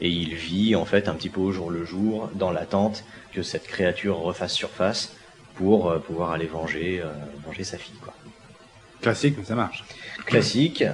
Et 0.00 0.08
il 0.08 0.34
vit 0.34 0.74
en 0.74 0.84
fait 0.84 1.08
un 1.08 1.14
petit 1.14 1.28
peu 1.28 1.40
au 1.40 1.52
jour 1.52 1.70
le 1.70 1.84
jour 1.84 2.30
dans 2.34 2.50
l'attente 2.50 3.04
que 3.32 3.42
cette 3.42 3.66
créature 3.66 4.18
refasse 4.18 4.52
surface 4.52 5.14
pour 5.54 5.90
euh, 5.90 5.98
pouvoir 5.98 6.30
aller 6.30 6.46
venger, 6.46 7.00
euh, 7.02 7.12
venger 7.46 7.64
sa 7.64 7.78
fille, 7.78 7.98
quoi 8.02 8.14
Classique, 9.02 9.34
mais 9.36 9.44
ça 9.44 9.56
marche. 9.56 9.84
classique, 10.26 10.84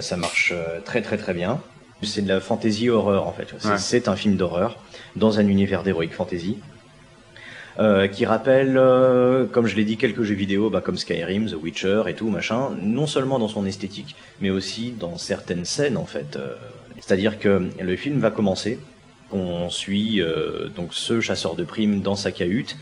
ça 0.00 0.16
marche 0.18 0.52
très 0.84 1.00
très 1.00 1.16
très 1.16 1.32
bien. 1.32 1.58
C'est 2.02 2.22
de 2.22 2.28
la 2.28 2.40
fantasy 2.40 2.88
horreur 2.90 3.26
en 3.26 3.32
fait. 3.32 3.54
C'est 3.58 4.06
Ouais. 4.06 4.08
un 4.08 4.16
film 4.16 4.36
d'horreur 4.36 4.78
dans 5.16 5.38
un 5.38 5.46
univers 5.46 5.82
d'heroic 5.82 6.08
fantasy 6.12 6.58
euh, 7.78 8.06
qui 8.08 8.24
rappelle, 8.24 8.76
euh, 8.78 9.44
comme 9.46 9.66
je 9.66 9.76
l'ai 9.76 9.84
dit, 9.84 9.96
quelques 9.96 10.22
jeux 10.22 10.34
vidéo 10.34 10.70
bah, 10.70 10.80
comme 10.80 10.96
Skyrim, 10.96 11.46
The 11.50 11.56
Witcher 11.62 12.04
et 12.08 12.14
tout 12.14 12.28
machin. 12.30 12.70
Non 12.80 13.06
seulement 13.06 13.38
dans 13.38 13.48
son 13.48 13.66
esthétique, 13.66 14.14
mais 14.40 14.50
aussi 14.50 14.92
dans 14.98 15.18
certaines 15.18 15.64
scènes 15.64 15.96
en 15.96 16.06
fait. 16.06 16.36
euh. 16.36 16.54
C'est-à-dire 17.00 17.38
que 17.38 17.68
le 17.80 17.96
film 17.96 18.18
va 18.18 18.30
commencer. 18.30 18.78
On 19.32 19.68
suit 19.70 20.22
donc 20.76 20.94
ce 20.94 21.20
chasseur 21.20 21.56
de 21.56 21.64
primes 21.64 22.00
dans 22.00 22.14
sa 22.14 22.30
cahute 22.30 22.76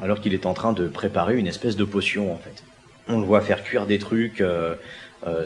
alors 0.00 0.20
qu'il 0.20 0.32
est 0.34 0.46
en 0.46 0.54
train 0.54 0.72
de 0.72 0.86
préparer 0.86 1.36
une 1.36 1.46
espèce 1.48 1.76
de 1.76 1.84
potion 1.84 2.32
en 2.32 2.38
fait. 2.38 2.62
On 3.08 3.18
le 3.20 3.26
voit 3.26 3.40
faire 3.40 3.62
cuire 3.64 3.86
des 3.86 3.98
trucs 3.98 4.42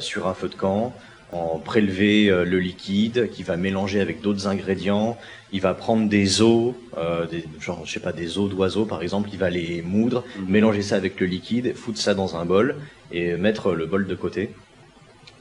sur 0.01 0.29
un 0.29 0.35
feu 0.35 0.49
de 0.49 0.55
camp, 0.55 0.95
en 1.35 1.59
prélever 1.59 2.31
euh, 2.31 2.45
le 2.45 2.59
liquide 2.59 3.29
qui 3.31 3.43
va 3.43 3.57
mélanger 3.57 4.01
avec 4.01 4.21
d'autres 4.21 4.47
ingrédients. 4.47 5.17
Il 5.53 5.61
va 5.61 5.75
prendre 5.75 6.09
des 6.09 6.43
os, 6.43 6.75
euh, 6.97 7.27
des, 7.27 7.45
genre 7.61 7.83
je 7.85 7.93
sais 7.93 8.01
pas 8.01 8.13
des 8.13 8.39
os 8.39 8.49
d'oiseaux 8.51 8.85
par 8.87 9.03
exemple, 9.03 9.29
il 9.33 9.39
va 9.39 9.51
les 9.51 9.83
moudre, 9.83 10.25
Mhm. 10.39 10.47
mélanger 10.49 10.83
ça 10.83 10.97
avec 10.97 11.19
le 11.21 11.27
liquide, 11.27 11.75
foutre 11.75 11.99
ça 11.99 12.15
dans 12.15 12.37
un 12.37 12.45
bol 12.45 12.77
et 13.13 13.37
mettre 13.37 13.73
le 13.73 13.87
bol 13.87 14.07
de 14.07 14.15
côté. 14.15 14.51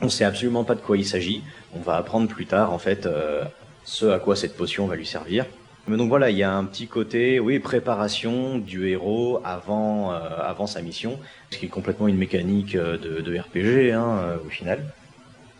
On 0.01 0.09
sait 0.09 0.25
absolument 0.25 0.63
pas 0.63 0.75
de 0.75 0.81
quoi 0.81 0.97
il 0.97 1.05
s'agit. 1.05 1.41
On 1.75 1.79
va 1.79 1.95
apprendre 1.97 2.27
plus 2.27 2.45
tard 2.45 2.73
en 2.73 2.79
fait 2.79 3.05
euh, 3.05 3.43
ce 3.85 4.05
à 4.07 4.19
quoi 4.19 4.35
cette 4.35 4.55
potion 4.57 4.85
va 4.87 4.95
lui 4.95 5.05
servir. 5.05 5.45
Mais 5.87 5.97
donc 5.97 6.07
voilà, 6.07 6.29
il 6.29 6.37
y 6.37 6.43
a 6.43 6.53
un 6.55 6.63
petit 6.63 6.87
côté, 6.87 7.41
oui, 7.41 7.59
préparation 7.59 8.57
du 8.57 8.87
héros 8.87 9.41
avant, 9.43 10.13
euh, 10.13 10.17
avant 10.39 10.65
sa 10.65 10.81
mission, 10.81 11.19
ce 11.51 11.57
qui 11.57 11.65
est 11.65 11.69
complètement 11.69 12.07
une 12.07 12.15
mécanique 12.17 12.77
de, 12.77 13.19
de 13.21 13.37
RPG 13.37 13.91
hein, 13.91 14.37
au 14.45 14.49
final. 14.49 14.79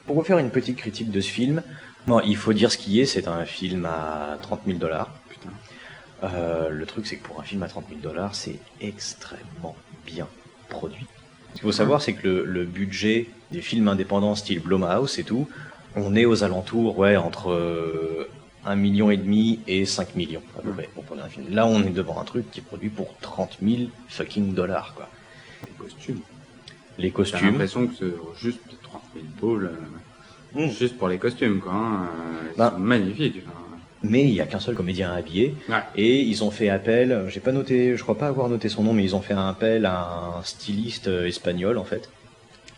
Pour 0.06 0.16
vous 0.16 0.24
faire 0.24 0.38
une 0.38 0.50
petite 0.50 0.78
critique 0.78 1.12
de 1.12 1.22
ce 1.22 1.30
film, 1.30 1.64
bon, 2.08 2.20
il 2.22 2.36
faut 2.36 2.54
dire 2.54 2.72
ce 2.72 2.78
qui 2.78 3.00
est, 3.00 3.06
c'est 3.06 3.28
un 3.28 3.46
film 3.46 3.86
à 3.86 4.38
30 4.42 4.62
000 4.66 4.78
dollars. 4.78 5.10
Euh, 6.24 6.70
le 6.70 6.86
truc, 6.86 7.06
c'est 7.06 7.18
que 7.18 7.26
pour 7.26 7.40
un 7.40 7.44
film 7.44 7.64
à 7.64 7.68
30 7.68 7.86
000 7.90 8.02
dollars, 8.02 8.36
c'est 8.36 8.60
extrêmement 8.82 9.76
bien 10.06 10.28
produit. 10.70 11.06
Ce 11.50 11.54
qu'il 11.54 11.62
faut 11.64 11.72
savoir, 11.72 12.02
c'est 12.02 12.14
que 12.14 12.28
le, 12.28 12.46
le 12.46 12.66
budget 12.66 13.28
des 13.52 13.62
films 13.62 13.88
indépendants 13.88 14.36
style 14.36 14.60
Blumhouse 14.60 15.20
et 15.20 15.24
tout, 15.24 15.48
on 15.96 16.16
est 16.16 16.26
aux 16.26 16.44
alentours, 16.44 16.98
ouais, 16.98 17.16
entre 17.18 17.52
euh, 17.52 18.30
1 18.66 18.76
million 18.76 19.12
et 19.12 19.18
demi 19.18 19.60
et 19.68 19.86
5 19.86 20.16
millions, 20.16 20.42
à 20.58 20.62
peu 20.62 20.72
près, 20.72 20.90
pour 20.94 21.04
produire 21.04 21.26
un 21.26 21.30
film. 21.30 21.46
Là, 21.50 21.66
on 21.68 21.82
est 21.84 21.92
devant 21.92 22.20
un 22.20 22.24
truc 22.26 22.50
qui 22.52 22.60
est 22.60 22.64
produit 22.64 22.90
pour 22.90 23.16
30 23.22 23.58
000 23.62 23.84
fucking 24.10 24.54
dollars, 24.54 24.94
quoi. 24.96 25.10
Les 25.66 25.74
costumes. 25.74 26.20
Les 26.98 27.06
J'ai 27.06 27.12
costumes. 27.12 27.46
l'impression 27.48 27.88
que 27.88 27.94
c'est 27.98 28.42
juste 28.42 28.60
30 28.84 29.02
000 29.42 29.56
balles, 29.56 29.72
euh, 30.56 30.66
Mm. 30.68 30.70
juste 30.70 30.98
pour 31.00 31.08
les 31.08 31.18
costumes, 31.18 31.60
quoi. 31.60 31.72
hein, 31.74 32.04
euh, 32.04 32.50
Ils 32.54 32.58
Bah. 32.58 32.72
sont 32.76 32.80
magnifiques. 32.80 33.38
enfin. 33.48 33.58
Mais 34.04 34.24
il 34.26 34.32
n'y 34.34 34.42
a 34.42 34.46
qu'un 34.46 34.60
seul 34.60 34.76
comédien 34.76 35.12
habillé. 35.14 35.56
Ouais. 35.70 35.76
Et 35.96 36.22
ils 36.22 36.44
ont 36.44 36.52
fait 36.52 36.70
appel, 36.70 37.24
j'ai 37.30 37.40
pas 37.40 37.52
noté, 37.54 37.96
je 37.98 38.04
crois 38.04 38.18
pas 38.18 38.28
avoir 38.28 38.50
noté 38.50 38.68
son 38.70 38.84
nom, 38.84 38.94
mais 38.94 39.04
ils 39.04 39.16
ont 39.16 39.22
fait 39.22 39.34
un 39.34 39.48
appel 39.50 39.86
à 39.86 40.36
un 40.38 40.44
styliste 40.44 41.08
euh, 41.08 41.26
espagnol 41.26 41.78
en 41.78 41.86
fait, 41.86 42.10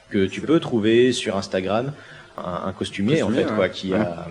que 0.10 0.26
tu 0.28 0.40
peux 0.42 0.60
trouver 0.60 1.12
sur 1.12 1.36
Instagram, 1.36 1.92
un, 2.38 2.68
un 2.68 2.74
costumier, 2.74 3.24
en 3.24 3.30
fait, 3.30 3.46
ouais. 3.46 3.56
quoi, 3.56 3.70
qui 3.70 3.94
Ouais. 3.94 4.00
a, 4.00 4.27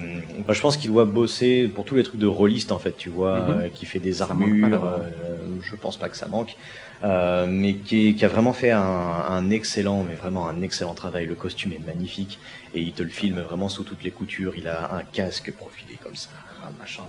bah, 0.46 0.52
je 0.52 0.61
pense 0.61 0.76
qu'il 0.76 0.90
doit 0.90 1.04
bosser 1.04 1.68
pour 1.68 1.84
tous 1.84 1.94
les 1.94 2.02
trucs 2.02 2.20
de 2.20 2.26
rôliste 2.26 2.73
en 2.73 2.78
fait, 2.78 2.96
tu 2.96 3.08
vois, 3.08 3.40
Mhm. 3.40 3.50
euh, 3.61 3.68
qui 3.68 3.87
fait 3.87 4.00
des 4.00 4.20
armures, 4.23 4.84
euh, 4.84 5.58
je 5.61 5.75
pense 5.76 5.99
pas 5.99 6.08
que 6.08 6.16
ça 6.16 6.28
manque, 6.28 6.56
euh, 7.02 7.46
mais 7.49 7.76
qui, 7.78 8.23
a 8.25 8.28
vraiment 8.28 8.52
fait 8.52 8.70
un, 8.70 8.80
un 8.80 9.50
excellent, 9.50 10.02
mais 10.04 10.14
vraiment 10.14 10.49
un 10.49 10.61
excellent 10.62 10.94
travail. 10.94 11.26
Le 11.26 11.34
costume 11.34 11.73
est 11.73 11.84
magnifique 11.84 12.38
et 12.75 12.80
il 12.80 12.92
te 12.92 13.02
le 13.02 13.08
filme 13.08 13.40
vraiment 13.40 13.68
sous 13.68 13.84
toutes 13.84 14.02
les 14.02 14.11
coutures. 14.11 14.54
Il 14.56 14.68
a 14.68 14.94
un 14.94 15.02
casque 15.02 15.52
profilé 15.52 15.96
comme 16.02 16.16
ça, 16.16 16.30
machin. 16.78 17.04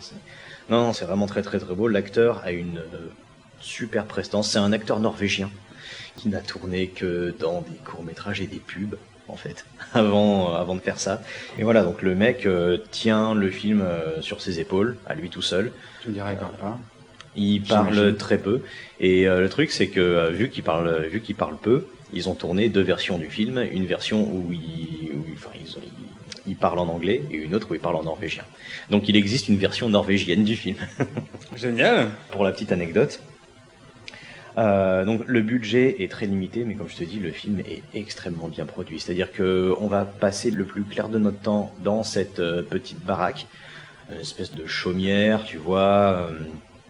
Non, 0.70 0.82
non, 0.88 0.94
c'est 0.94 1.06
vraiment 1.06 1.28
très 1.28 1.42
très 1.42 1.60
très 1.60 1.76
beau. 1.76 1.88
L'acteur 1.88 2.42
a 2.44 2.52
une 2.52 2.78
euh, 2.78 3.10
super 3.60 4.06
prestance. 4.06 4.52
C'est 4.52 4.60
un 4.60 4.72
acteur 4.74 5.00
norvégien 5.00 5.50
qui 6.16 6.30
n'a 6.30 6.42
tourné 6.42 6.90
que 6.90 7.36
dans 7.40 7.62
des 7.62 7.78
courts 7.80 8.04
métrages 8.04 8.42
et 8.42 8.48
des 8.48 8.60
pubs 8.60 8.96
en 9.28 9.36
fait 9.36 9.66
avant 9.94 10.54
euh, 10.54 10.58
avant 10.58 10.76
de 10.76 10.82
faire 10.82 11.00
ça. 11.00 11.22
Et 11.58 11.64
voilà, 11.64 11.84
donc 11.84 12.02
le 12.02 12.16
mec 12.16 12.46
euh, 12.46 12.78
tient 12.92 13.34
le 13.34 13.50
film 13.50 13.82
euh, 13.82 14.22
sur 14.22 14.42
ses 14.42 14.60
épaules 14.60 14.98
à 15.08 15.16
lui 15.16 15.30
tout 15.30 15.42
seul. 15.42 15.72
Dirais 16.08 16.38
pas. 16.38 16.78
Il 17.36 17.64
parle 17.64 18.16
très 18.16 18.38
peu. 18.38 18.62
Et 19.02 19.26
le 19.26 19.50
truc, 19.50 19.70
c'est 19.72 19.88
que 19.88 20.30
vu 20.32 20.50
qu'il 20.50 20.64
parle, 20.64 21.04
vu 21.12 21.20
qu'il 21.20 21.36
parle 21.36 21.58
peu, 21.58 21.86
ils 22.14 22.30
ont 22.30 22.34
tourné 22.36 22.70
deux 22.70 22.82
versions 22.82 23.18
du 23.18 23.30
film. 23.30 23.62
Une 23.74 23.86
version 23.86 24.22
où 24.24 24.54
il, 24.54 25.12
où, 25.14 25.26
enfin, 25.34 25.50
ils, 25.62 25.70
ont- 25.78 25.82
il 26.48 26.56
parle 26.56 26.80
en 26.80 26.88
anglais 26.88 27.24
et 27.32 27.36
une 27.36 27.54
autre 27.54 27.68
où 27.72 27.74
il 27.74 27.82
parle 27.82 27.98
en 27.98 28.04
norvégien. 28.04 28.44
Donc 28.90 29.10
il 29.10 29.18
existe 29.18 29.50
une 29.50 29.58
version 29.58 29.90
norvégienne 29.90 30.46
du 30.46 30.56
film. 30.56 30.78
Génial. 31.58 32.08
Pour 32.32 32.46
la 32.46 32.54
petite 32.54 32.72
anecdote. 32.72 33.20
Euh, 34.58 35.04
donc 35.04 35.22
le 35.28 35.42
budget 35.42 36.02
est 36.04 36.10
très 36.10 36.26
limité, 36.28 36.64
mais 36.64 36.76
comme 36.76 36.88
je 36.88 36.96
te 36.96 37.04
dis, 37.04 37.20
le 37.20 37.32
film 37.32 37.60
est 37.60 37.84
extrêmement 37.94 38.48
bien 38.48 38.66
produit. 38.66 39.00
C'est-à-dire 39.00 39.32
que 39.32 39.74
on 39.80 39.88
va 39.88 40.06
passer 40.06 40.50
le 40.52 40.66
plus 40.66 40.84
clair 40.84 41.10
de 41.10 41.20
notre 41.20 41.40
temps 41.42 41.74
dans 41.84 42.04
cette 42.04 42.40
euh, 42.40 42.62
petite 42.64 43.04
baraque, 43.04 43.48
une 44.10 44.20
espèce 44.20 44.52
de 44.54 44.66
chaumière, 44.66 45.44
tu 45.44 45.58
vois, 45.58 46.30
euh, 46.32 46.40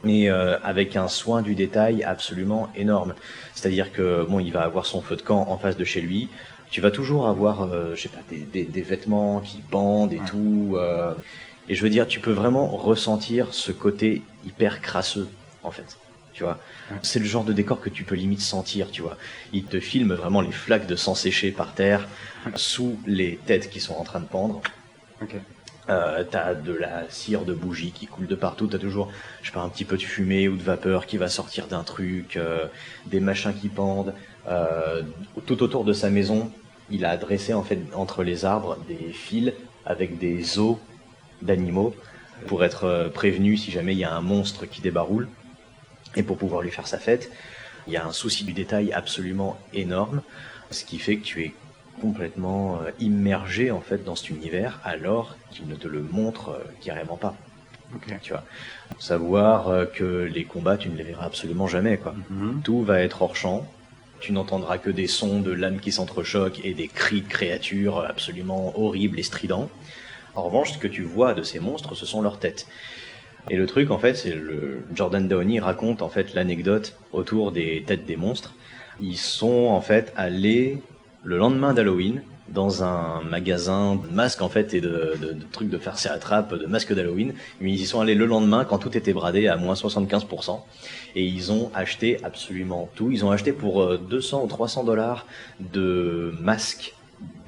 mais 0.04 0.30
euh, 0.30 0.60
avec 0.64 0.96
un 0.96 1.08
soin 1.08 1.42
du 1.42 1.56
détail 1.56 2.04
absolument 2.04 2.70
énorme. 2.76 3.16
C'est-à-dire 3.56 3.92
que 3.92 4.24
bon, 4.30 4.40
il 4.40 4.52
va 4.52 4.62
avoir 4.62 4.86
son 4.86 5.02
feu 5.02 5.16
de 5.16 5.24
camp 5.24 5.46
en 5.50 5.58
face 5.58 5.78
de 5.78 5.86
chez 5.86 6.02
lui. 6.02 6.30
Tu 6.70 6.82
vas 6.82 6.92
toujours 6.92 7.28
avoir, 7.28 7.64
euh, 7.64 7.96
je 7.96 8.02
sais 8.04 8.10
pas, 8.10 8.22
des, 8.30 8.40
des- 8.40 8.66
des 8.66 8.82
vêtements 8.82 9.40
qui 9.40 9.62
pendent 9.62 10.14
et 10.14 10.18
Ouais. 10.20 10.26
tout. 10.30 10.74
euh, 10.76 11.14
et 11.68 11.74
je 11.74 11.82
veux 11.82 11.90
dire, 11.90 12.08
tu 12.08 12.20
peux 12.20 12.32
vraiment 12.32 12.68
ressentir 12.68 13.54
ce 13.54 13.72
côté 13.72 14.22
hyper 14.46 14.82
crasseux, 14.82 15.28
en 15.64 15.72
fait. 15.72 15.98
Tu 16.36 16.44
vois, 16.44 16.60
c'est 17.02 17.20
le 17.20 17.26
genre 17.26 17.46
de 17.46 17.54
décor 17.54 17.80
que 17.80 17.90
tu 17.90 18.04
peux 18.04 18.16
limite 18.16 18.42
sentir, 18.42 18.92
tu 18.92 19.02
vois. 19.02 19.18
Il 19.54 19.64
te 19.64 19.80
filme 19.80 20.14
vraiment 20.14 20.42
les 20.42 20.52
flaques 20.52 20.86
de 20.86 20.98
sang 20.98 21.16
séché 21.16 21.52
par 21.52 21.74
terre, 21.74 22.10
sous 22.56 23.00
les 23.08 23.40
têtes 23.46 23.70
qui 23.70 23.80
sont 23.80 23.94
en 23.94 24.04
train 24.04 24.20
de 24.20 24.26
pendre. 24.26 24.62
Ok. 25.22 25.36
Euh, 25.88 26.26
t'as 26.30 26.54
de 26.56 26.74
la 26.74 27.10
cire 27.10 27.46
de 27.46 27.54
bougie 27.54 27.92
qui 27.92 28.06
coule 28.06 28.28
de 28.28 28.36
partout, 28.36 28.68
t'as 28.68 28.80
toujours, 28.80 29.12
je 29.42 29.48
sais 29.48 29.54
pas, 29.54 29.62
un 29.62 29.70
petit 29.70 29.86
peu 29.86 29.96
de 29.96 30.02
fumée 30.02 30.50
ou 30.50 30.58
de 30.58 30.64
vapeur 30.64 31.06
qui 31.06 31.16
va 31.16 31.30
sortir 31.30 31.68
d'un 31.68 31.84
truc, 31.84 32.36
euh, 32.36 32.66
des 33.06 33.22
machins 33.22 33.54
qui 33.54 33.70
pendent. 33.70 34.14
Euh, 34.50 35.04
tout 35.46 35.64
autour 35.64 35.86
de 35.86 35.94
sa 35.94 36.10
maison, 36.10 36.52
il 36.90 37.06
a 37.06 37.16
dressé 37.16 37.54
en 37.54 37.64
fait 37.64 37.80
entre 37.94 38.24
les 38.24 38.44
arbres 38.44 38.78
des 38.90 39.14
fils 39.14 39.54
avec 39.86 40.18
des 40.18 40.60
os 40.60 40.76
d'animaux 41.42 41.96
pour 42.48 42.66
être 42.66 43.10
prévenu 43.14 43.56
si 43.56 43.72
jamais 43.72 43.94
il 43.94 44.00
y 44.00 44.04
a 44.04 44.14
un 44.14 44.22
monstre 44.22 44.66
qui 44.66 44.82
débaroule 44.82 45.30
et 46.16 46.24
pour 46.24 46.38
pouvoir 46.38 46.62
lui 46.62 46.72
faire 46.72 46.88
sa 46.88 46.98
fête. 47.00 47.32
Il 47.88 47.94
y 47.94 47.98
a 47.98 48.06
un 48.06 48.12
souci 48.12 48.44
du 48.44 48.54
détail 48.54 48.92
absolument 48.94 49.58
énorme, 49.74 50.22
ce 50.72 50.86
qui 50.86 50.98
fait 50.98 51.18
que 51.18 51.24
tu 51.24 51.44
es 51.44 51.54
complètement 52.02 52.82
euh, 52.82 52.92
immergé 53.00 53.72
en 53.72 53.82
fait 53.82 54.04
dans 54.04 54.16
cet 54.16 54.30
univers 54.30 54.80
alors 54.84 55.38
qu'il 55.52 55.68
ne 55.68 55.76
te 55.76 55.88
le 55.88 56.02
montre 56.02 56.50
euh, 56.50 56.64
carrément 56.84 57.18
pas. 57.18 57.36
Ok. 57.96 58.14
Tu 58.22 58.34
vois, 58.34 58.44
savoir 59.00 59.70
euh, 59.70 59.86
que 59.86 60.24
les 60.24 60.44
combats 60.44 60.78
tu 60.78 60.90
ne 60.90 60.98
les 60.98 61.04
verras 61.04 61.26
absolument 61.26 61.68
jamais 61.68 61.98
quoi. 61.98 62.16
Mhm. 62.30 62.62
Tout 62.64 62.84
va 62.84 63.02
être 63.02 63.22
hors 63.22 63.36
champ. 63.36 63.66
Tu 64.20 64.32
n'entendras 64.32 64.78
que 64.78 64.90
des 64.90 65.08
sons 65.08 65.42
de 65.42 65.52
lames 65.52 65.80
qui 65.80 65.92
s'entrechoquent 65.92 66.62
et 66.64 66.74
des 66.74 66.88
cris 66.88 67.22
de 67.22 67.28
créatures 67.28 68.00
absolument 68.00 68.74
horribles 68.80 69.20
et 69.20 69.24
stridents. 69.24 69.70
En 70.36 70.44
revanche, 70.44 70.74
ce 70.74 70.78
que 70.78 70.88
tu 70.88 71.04
vois 71.04 71.34
de 71.34 71.44
ces 71.44 71.60
monstres, 71.60 71.96
ce 71.96 72.06
sont 72.06 72.22
leurs 72.22 72.40
têtes. 72.40 72.66
Et 73.50 73.58
le 73.58 73.68
truc, 73.68 73.92
en 73.92 74.00
fait, 74.00 74.16
c'est 74.16 74.34
le 74.34 74.84
Jordan 74.94 75.28
Downey 75.28 75.60
raconte 75.60 76.02
en 76.02 76.10
fait 76.10 76.34
l'anecdote 76.34 76.98
autour 77.14 77.52
des 77.52 77.84
têtes 77.86 78.06
des 78.06 78.16
monstres. 78.16 78.56
Ils 79.00 79.18
sont 79.18 79.68
en 79.68 79.82
fait 79.82 80.12
allés 80.16 80.82
le 81.24 81.38
lendemain 81.38 81.74
d'Halloween 81.74 82.24
dans 82.50 82.84
un 82.84 83.22
magasin 83.24 83.96
de 83.96 84.08
masques 84.14 84.42
en 84.42 84.50
fait 84.50 84.74
et 84.76 84.82
de, 84.82 85.16
de, 85.20 85.36
trucs 85.52 85.70
de 85.70 85.78
farce 85.78 86.06
et 86.06 86.10
attrape, 86.10 86.54
de 86.54 86.66
masques 86.66 86.94
d'Halloween. 86.94 87.34
Mais 87.62 87.72
ils 87.72 87.82
y 87.82 87.86
sont 87.86 88.02
allés 88.02 88.16
le 88.16 88.26
lendemain 88.26 88.66
quand 88.66 88.80
tout 88.80 88.96
était 88.98 89.14
bradé 89.14 89.48
à 89.48 89.58
moins 89.58 89.76
75%. 89.76 90.60
Et 91.16 91.24
ils 91.24 91.52
ont 91.52 91.72
acheté 91.76 92.18
absolument 92.24 92.90
tout. 92.96 93.12
Ils 93.12 93.26
ont 93.26 93.32
acheté 93.32 93.52
pour 93.52 93.98
200 93.98 94.44
ou 94.44 94.48
300 94.48 94.84
dollars 94.86 95.28
de 95.60 96.34
masques 96.40 96.95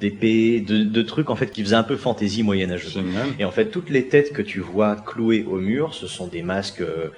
d'épées, 0.00 0.60
de, 0.60 0.84
de, 0.84 1.02
trucs 1.02 1.28
en 1.30 1.36
fait 1.36 1.50
qui 1.50 1.62
faisaient 1.62 1.74
un 1.76 1.82
peu 1.82 1.96
fantaisie 1.96 2.42
moyenâgeuse. 2.42 3.00
Et 3.38 3.44
en 3.44 3.50
fait, 3.50 3.66
toutes 3.70 3.90
les 3.90 4.06
têtes 4.08 4.32
que 4.32 4.42
tu 4.42 4.60
vois 4.60 4.94
clouées 4.96 5.44
au 5.44 5.56
mur, 5.56 5.92
ce 5.94 6.06
sont 6.06 6.28
des 6.28 6.42
masques 6.42 6.82
euh, 6.82 7.08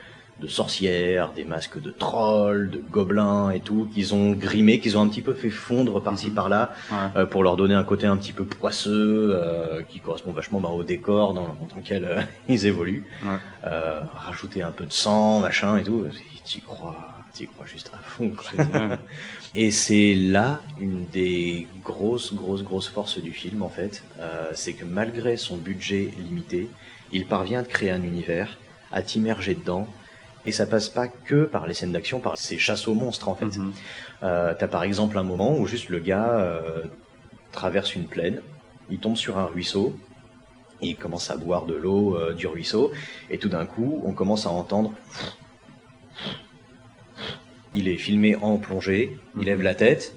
de 0.41 0.47
sorcières, 0.47 1.33
des 1.35 1.45
masques 1.45 1.79
de 1.79 1.91
trolls, 1.91 2.71
de 2.71 2.79
gobelins 2.91 3.51
et 3.51 3.61
tout, 3.61 3.87
qu'ils 3.93 4.15
ont 4.15 4.33
grimé, 4.33 4.81
qu'ils 4.81 4.97
ont 4.97 5.03
un 5.03 5.09
petit 5.09 5.21
peu 5.21 5.35
fait 5.35 5.51
fondre 5.51 6.03
par-ci 6.03 6.29
Mhm. 6.29 6.35
par-là, 6.35 6.71
Ouais. 6.91 6.97
euh, 7.17 7.27
pour 7.27 7.43
leur 7.43 7.57
donner 7.57 7.75
un 7.75 7.85
côté 7.85 8.07
un 8.07 8.17
petit 8.17 8.33
peu 8.33 8.47
poisseux, 8.47 9.33
euh, 9.35 9.83
qui 9.83 10.01
correspond 10.01 10.33
vachement 10.33 10.61
bah, 10.61 10.71
au 10.71 10.83
décor 10.83 11.35
dans, 11.35 11.49
dans 11.69 11.77
lequel 11.77 12.05
euh, 12.07 12.23
ils 12.49 12.65
évoluent. 12.65 13.05
Ouais. 13.23 13.37
Rajouter 14.15 14.63
un 14.63 14.71
peu 14.71 14.87
de 14.87 14.93
sang, 14.93 15.41
machin 15.41 15.77
et 15.77 15.83
tout, 15.83 16.07
t'y 16.47 16.63
crois, 16.63 16.97
t'y 17.35 17.47
crois 17.47 17.67
juste 17.67 17.91
à 17.93 17.99
fond. 17.99 18.31
quoi. 18.31 18.65
Et 19.55 19.73
c'est 19.73 20.15
là 20.15 20.61
une 20.79 21.07
des 21.07 21.67
grosses, 21.83 22.33
grosses, 22.35 22.63
grosses 22.63 22.89
forces 22.89 23.19
du 23.19 23.33
film 23.33 23.63
en 23.63 23.69
fait, 23.69 24.05
euh, 24.21 24.51
c'est 24.55 24.75
que 24.75 24.85
malgré 24.85 25.37
son 25.37 25.57
budget 25.57 26.11
limité, 26.19 26.69
il 27.11 27.27
parvient 27.27 27.61
à 27.61 27.65
créer 27.65 27.91
un 27.91 28.03
univers, 28.05 28.59
à 28.93 29.03
t'immerger 29.03 29.57
dedans, 29.57 29.89
et 30.47 30.53
ça 30.53 30.67
passe 30.67 30.89
pas 30.89 31.09
que 31.09 31.45
par 31.45 31.67
les 31.67 31.75
scènes 31.75 31.91
d'action, 31.91 32.21
par 32.21 32.39
ces 32.39 32.59
chasses 32.59 32.87
aux 32.87 32.95
monstres 32.95 33.29
en 33.29 33.35
fait. 33.35 33.57
Mhm. 33.59 33.73
Euh, 34.23 34.55
T'as 34.57 34.69
par 34.69 34.85
exemple 34.85 35.19
un 35.19 35.25
moment 35.25 35.59
où 35.59 35.67
juste 35.67 35.89
le 35.89 35.99
gars 35.99 36.31
euh, 36.39 36.85
traverse 37.51 37.97
une 37.97 38.07
plaine, 38.07 38.43
il 38.89 39.01
tombe 39.01 39.17
sur 39.17 39.37
un 39.37 39.47
ruisseau, 39.47 39.99
il 40.81 40.95
commence 40.95 41.29
à 41.29 41.37
boire 41.37 41.67
de 41.67 41.75
l'eau 41.75 42.17
du 42.33 42.47
ruisseau, 42.47 42.93
et 43.31 43.39
tout 43.39 43.49
d'un 43.49 43.67
coup, 43.67 44.01
on 44.05 44.13
commence 44.13 44.47
à 44.47 44.51
entendre. 44.51 44.93
Il 47.75 47.89
est 47.89 47.97
filmé 47.97 48.37
en 48.37 48.57
plongée, 48.59 49.17
il 49.39 49.45
lève 49.45 49.63
la 49.63 49.75
tête, 49.75 50.15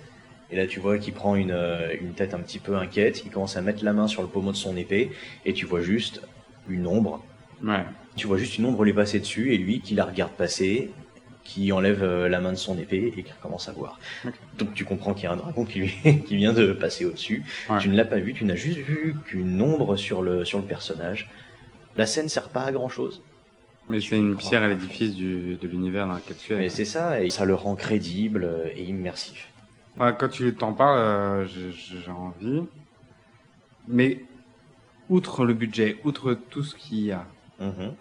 et 0.52 0.56
là 0.56 0.66
tu 0.68 0.80
vois 0.80 0.98
qu'il 0.98 1.14
prend 1.14 1.36
une, 1.36 1.52
euh, 1.52 1.94
une 2.02 2.14
tête 2.14 2.34
un 2.34 2.40
petit 2.40 2.60
peu 2.60 2.76
inquiète, 2.76 3.24
il 3.26 3.32
commence 3.32 3.58
à 3.58 3.62
mettre 3.62 3.84
la 3.84 3.94
main 3.94 4.08
sur 4.08 4.22
le 4.24 4.28
pommeau 4.28 4.52
de 4.52 4.58
son 4.58 4.76
épée, 4.78 5.12
et 5.46 5.54
tu 5.54 5.66
vois 5.66 5.82
juste 5.82 6.22
une 6.68 6.88
ombre 6.88 7.24
Ouais. 7.64 7.86
tu 8.18 8.28
vois 8.28 8.38
juste 8.38 8.58
une 8.58 8.66
ombre 8.66 8.84
lui 8.84 8.92
passer 8.94 9.20
dessus 9.22 9.54
et 9.54 9.58
lui 9.58 9.80
qui 9.80 9.96
la 9.96 10.04
regarde 10.06 10.34
passer, 10.34 10.92
qui 11.46 11.72
enlève 11.72 12.04
euh, 12.04 12.28
la 12.28 12.42
main 12.42 12.52
de 12.52 12.58
son 12.58 12.78
épée 12.78 13.14
et 13.18 13.24
qui 13.24 13.32
recommence 13.32 13.70
à 13.70 13.72
voir. 13.74 14.00
Donc 14.58 14.74
tu 14.74 14.84
comprends 14.86 15.14
qu'il 15.14 15.26
y 15.26 15.28
a 15.28 15.32
un 15.32 15.38
dragon 15.38 15.64
qui, 15.64 15.80
lui, 15.80 15.94
qui 16.28 16.36
vient 16.36 16.52
de 16.54 16.74
passer 16.74 17.06
au-dessus. 17.06 17.44
Ouais. 17.70 17.78
Tu 17.80 17.88
ne 17.90 17.96
l'as 17.96 18.06
pas 18.06 18.18
vu, 18.18 18.34
tu 18.34 18.44
n'as 18.46 18.56
juste 18.56 18.80
vu 18.80 19.16
qu'une 19.26 19.62
ombre 19.62 19.96
sur 19.96 20.22
le, 20.22 20.44
sur 20.46 20.58
le 20.60 20.66
personnage. 20.66 21.30
La 21.96 22.06
scène 22.06 22.28
sert 22.28 22.50
pas 22.50 22.64
à 22.64 22.72
grand 22.72 22.90
chose, 22.90 23.22
Mais 23.90 24.00
c'est 24.00 24.18
une 24.18 24.36
pierre 24.36 24.64
à 24.64 24.68
l'édifice 24.70 25.16
de 25.16 25.68
l'univers 25.68 26.08
dans 26.08 26.16
lequel 26.16 26.38
tu 26.38 26.54
es. 26.54 26.58
mais 26.58 26.70
c'est 26.70 26.86
ça 26.86 27.22
et 27.22 27.30
ça 27.30 27.46
le 27.46 27.54
rend 27.54 27.76
crédible 27.76 28.72
et 28.76 28.84
immersif. 28.84 29.50
Ouais, 30.00 30.14
quand 30.18 30.30
tu 30.30 30.54
t'en 30.56 30.74
parles, 30.74 30.98
euh, 31.00 31.46
j'ai 31.48 32.10
envie. 32.12 32.64
Mais 33.88 34.22
outre 35.10 35.46
le 35.46 35.54
budget, 35.54 35.98
outre 36.04 36.34
tout 36.34 36.64
ce 36.64 36.76
qu'il 36.76 37.00
y 37.02 37.12
a, 37.12 37.26
Mhm. 37.60 37.94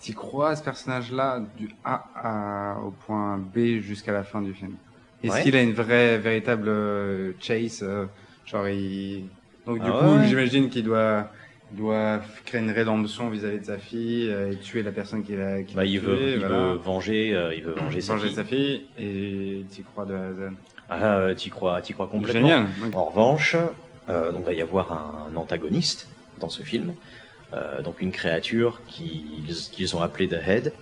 tu 0.00 0.12
crois 0.14 0.50
à 0.50 0.56
ce 0.56 0.62
personnage-là 0.64 1.40
du 1.56 1.70
A 1.84 2.04
à- 2.14 2.80
au 2.80 2.90
point 2.90 3.38
B 3.38 3.80
jusqu'à 3.80 4.12
la 4.12 4.24
fin 4.24 4.42
du 4.42 4.52
film? 4.52 4.74
Est-ce 5.22 5.32
Ouais. 5.34 5.42
qu'il 5.44 5.56
a 5.56 5.62
une 5.62 5.72
vraie, 5.72 6.18
véritable 6.18 6.68
euh, 6.68 7.32
chase 7.38 7.82
euh, 7.82 8.06
Genre, 8.44 8.66
il... 8.68 9.28
Donc, 9.64 9.78
du 9.80 9.88
Ah 9.88 10.00
coup, 10.00 10.16
ouais. 10.18 10.26
j'imagine 10.26 10.68
qu'il 10.68 10.82
doit, 10.84 11.30
il 11.72 11.78
doit 11.78 12.20
créer 12.44 12.60
une 12.60 12.70
rédemption 12.70 13.30
vis-à-vis 13.30 13.60
de 13.60 13.64
sa 13.64 13.78
fille 13.78 14.28
euh, 14.30 14.52
et 14.52 14.56
tuer 14.56 14.82
la 14.82 14.92
personne 14.92 15.22
qui 15.24 15.34
l'a 15.36 15.62
qui 15.62 15.74
Bah, 15.74 15.84
il 15.84 15.98
tué, 16.00 16.06
veut, 16.06 16.30
il 16.34 16.38
voilà. 16.40 16.54
veut 16.58 16.74
venger, 16.74 17.34
euh, 17.34 17.54
il 17.54 17.62
veut 17.64 17.72
venger 17.72 18.00
sa 18.00 18.14
Venger 18.14 18.26
fille. 18.28 18.36
sa 18.36 18.44
fille 18.44 18.82
et 18.98 19.64
tu 19.74 19.82
crois 19.82 20.04
de. 20.04 20.14
Ah, 20.90 21.16
euh, 21.16 21.34
t'y 21.34 21.48
crois, 21.50 21.80
t'y 21.80 21.94
crois 21.94 22.08
complètement. 22.08 22.40
Génial. 22.48 22.66
En 22.94 23.04
revanche, 23.04 23.56
euh, 24.08 24.32
donc 24.32 24.44
va 24.44 24.52
y 24.52 24.60
avoir 24.60 24.92
un, 24.92 25.34
antagoniste 25.36 26.08
dans 26.40 26.50
ce 26.50 26.62
film, 26.62 26.94
euh, 27.54 27.80
donc 27.82 28.00
une 28.02 28.12
créature 28.12 28.80
qu'ils 28.86 29.96
ont 29.96 30.02
appelée 30.02 30.28
The 30.28 30.38
Head. 30.46 30.72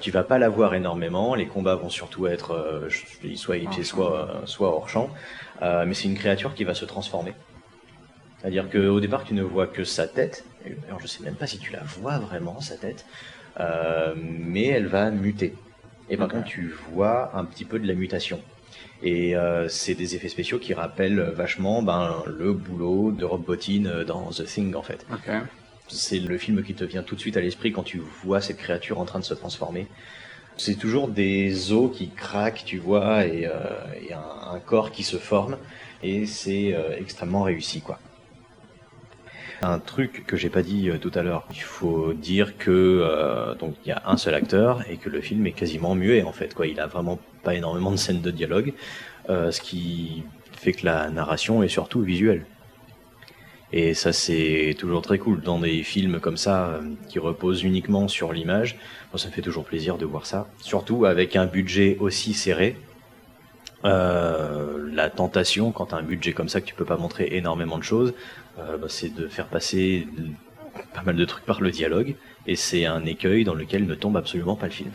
Tu 0.00 0.10
vas 0.10 0.22
pas 0.24 0.38
la 0.38 0.50
voir 0.50 0.74
énormément, 0.74 1.34
les 1.34 1.46
combats 1.46 1.74
vont 1.74 1.88
surtout 1.88 2.26
être 2.26 2.52
euh, 2.52 2.88
soit 3.34 3.56
ellipsés, 3.56 3.82
soit, 3.82 4.42
soit 4.44 4.68
hors 4.68 4.88
champ, 4.88 5.10
Euh, 5.62 5.86
mais 5.86 5.94
c'est 5.94 6.06
une 6.06 6.18
créature 6.18 6.52
qui 6.54 6.64
va 6.64 6.74
se 6.74 6.84
transformer. 6.84 7.32
C'est-à-dire 8.46 8.70
qu'au 8.70 9.00
départ, 9.00 9.24
tu 9.24 9.34
ne 9.34 9.42
vois 9.42 9.66
que 9.66 9.82
sa 9.82 10.06
tête, 10.06 10.44
alors 10.86 11.00
je 11.00 11.08
sais 11.08 11.20
même 11.24 11.34
pas 11.34 11.48
si 11.48 11.58
tu 11.58 11.72
la 11.72 11.82
vois 11.82 12.18
vraiment, 12.20 12.60
sa 12.60 12.76
tête, 12.76 13.04
euh, 13.58 14.14
mais 14.16 14.66
elle 14.66 14.86
va 14.86 15.10
muter. 15.10 15.52
Et 16.08 16.16
par 16.16 16.28
contre, 16.28 16.44
tu 16.44 16.72
vois 16.92 17.36
un 17.36 17.44
petit 17.44 17.64
peu 17.64 17.80
de 17.80 17.88
la 17.88 17.94
mutation. 17.94 18.40
Et 19.02 19.34
euh, 19.34 19.68
c'est 19.68 19.96
des 19.96 20.14
effets 20.14 20.28
spéciaux 20.28 20.60
qui 20.60 20.74
rappellent 20.74 21.18
vachement 21.34 21.82
ben, 21.82 22.22
le 22.24 22.52
boulot 22.52 23.10
de 23.10 23.24
Rob 23.24 23.44
Bottin 23.44 24.04
dans 24.06 24.30
The 24.30 24.44
Thing 24.44 24.76
en 24.76 24.82
fait. 24.82 25.04
C'est 25.88 26.20
le 26.20 26.38
film 26.38 26.62
qui 26.62 26.74
te 26.74 26.84
vient 26.84 27.02
tout 27.02 27.16
de 27.16 27.20
suite 27.20 27.36
à 27.36 27.40
l'esprit 27.40 27.72
quand 27.72 27.82
tu 27.82 28.00
vois 28.22 28.40
cette 28.40 28.58
créature 28.58 29.00
en 29.00 29.06
train 29.06 29.18
de 29.18 29.24
se 29.24 29.34
transformer. 29.34 29.88
C'est 30.56 30.76
toujours 30.76 31.08
des 31.08 31.72
os 31.72 31.90
qui 31.92 32.10
craquent, 32.10 32.62
tu 32.64 32.78
vois, 32.78 33.26
et, 33.26 33.44
euh, 33.44 33.52
et 34.08 34.12
un, 34.12 34.52
un 34.52 34.60
corps 34.60 34.92
qui 34.92 35.02
se 35.02 35.16
forme, 35.16 35.58
et 36.04 36.26
c'est 36.26 36.76
extrêmement 36.96 37.42
réussi, 37.42 37.80
quoi. 37.80 37.98
Un 39.62 39.78
truc 39.78 40.24
que 40.26 40.36
j'ai 40.36 40.50
pas 40.50 40.62
dit 40.62 40.90
euh, 40.90 40.98
tout 40.98 41.10
à 41.14 41.22
l'heure, 41.22 41.46
il 41.50 41.62
faut 41.62 42.12
dire 42.12 42.58
que 42.58 42.70
euh, 42.70 43.54
il 43.84 43.88
y 43.88 43.92
a 43.92 44.02
un 44.06 44.18
seul 44.18 44.34
acteur 44.34 44.82
et 44.90 44.96
que 44.96 45.08
le 45.08 45.20
film 45.22 45.46
est 45.46 45.52
quasiment 45.52 45.94
muet 45.94 46.22
en 46.22 46.32
fait, 46.32 46.54
quoi. 46.54 46.66
Il 46.66 46.78
a 46.78 46.86
vraiment 46.86 47.18
pas 47.42 47.54
énormément 47.54 47.90
de 47.90 47.96
scènes 47.96 48.20
de 48.20 48.30
dialogue, 48.30 48.74
euh, 49.30 49.50
ce 49.50 49.60
qui 49.62 50.24
fait 50.52 50.72
que 50.72 50.84
la 50.84 51.08
narration 51.08 51.62
est 51.62 51.68
surtout 51.68 52.02
visuelle. 52.02 52.44
Et 53.72 53.94
ça, 53.94 54.12
c'est 54.12 54.76
toujours 54.78 55.02
très 55.02 55.18
cool. 55.18 55.40
Dans 55.40 55.58
des 55.58 55.82
films 55.82 56.20
comme 56.20 56.36
ça, 56.36 56.80
qui 57.08 57.18
reposent 57.18 57.62
uniquement 57.62 58.08
sur 58.08 58.32
l'image, 58.32 58.78
moi, 59.10 59.18
ça 59.18 59.28
me 59.28 59.32
fait 59.32 59.42
toujours 59.42 59.64
plaisir 59.64 59.98
de 59.98 60.04
voir 60.04 60.26
ça. 60.26 60.46
Surtout 60.60 61.04
avec 61.04 61.34
un 61.34 61.46
budget 61.46 61.96
aussi 61.98 62.32
serré. 62.32 62.76
La 63.82 65.10
tentation, 65.10 65.72
quand 65.72 65.86
tu 65.86 65.94
as 65.94 65.98
un 65.98 66.02
budget 66.02 66.32
comme 66.32 66.48
ça, 66.48 66.60
que 66.60 66.66
tu 66.66 66.74
peux 66.74 66.84
pas 66.84 66.96
montrer 66.96 67.28
énormément 67.32 67.76
de 67.76 67.82
choses, 67.82 68.14
euh, 68.58 68.76
bah, 68.76 68.86
c'est 68.88 69.14
de 69.14 69.28
faire 69.28 69.46
passer 69.46 70.06
pas 70.94 71.02
mal 71.02 71.16
de 71.16 71.24
trucs 71.24 71.44
par 71.44 71.60
le 71.60 71.70
dialogue. 71.70 72.16
Et 72.46 72.56
c'est 72.56 72.86
un 72.86 73.04
écueil 73.04 73.44
dans 73.44 73.54
lequel 73.54 73.86
ne 73.86 73.94
tombe 73.94 74.16
absolument 74.16 74.56
pas 74.56 74.66
le 74.66 74.72
film. 74.72 74.92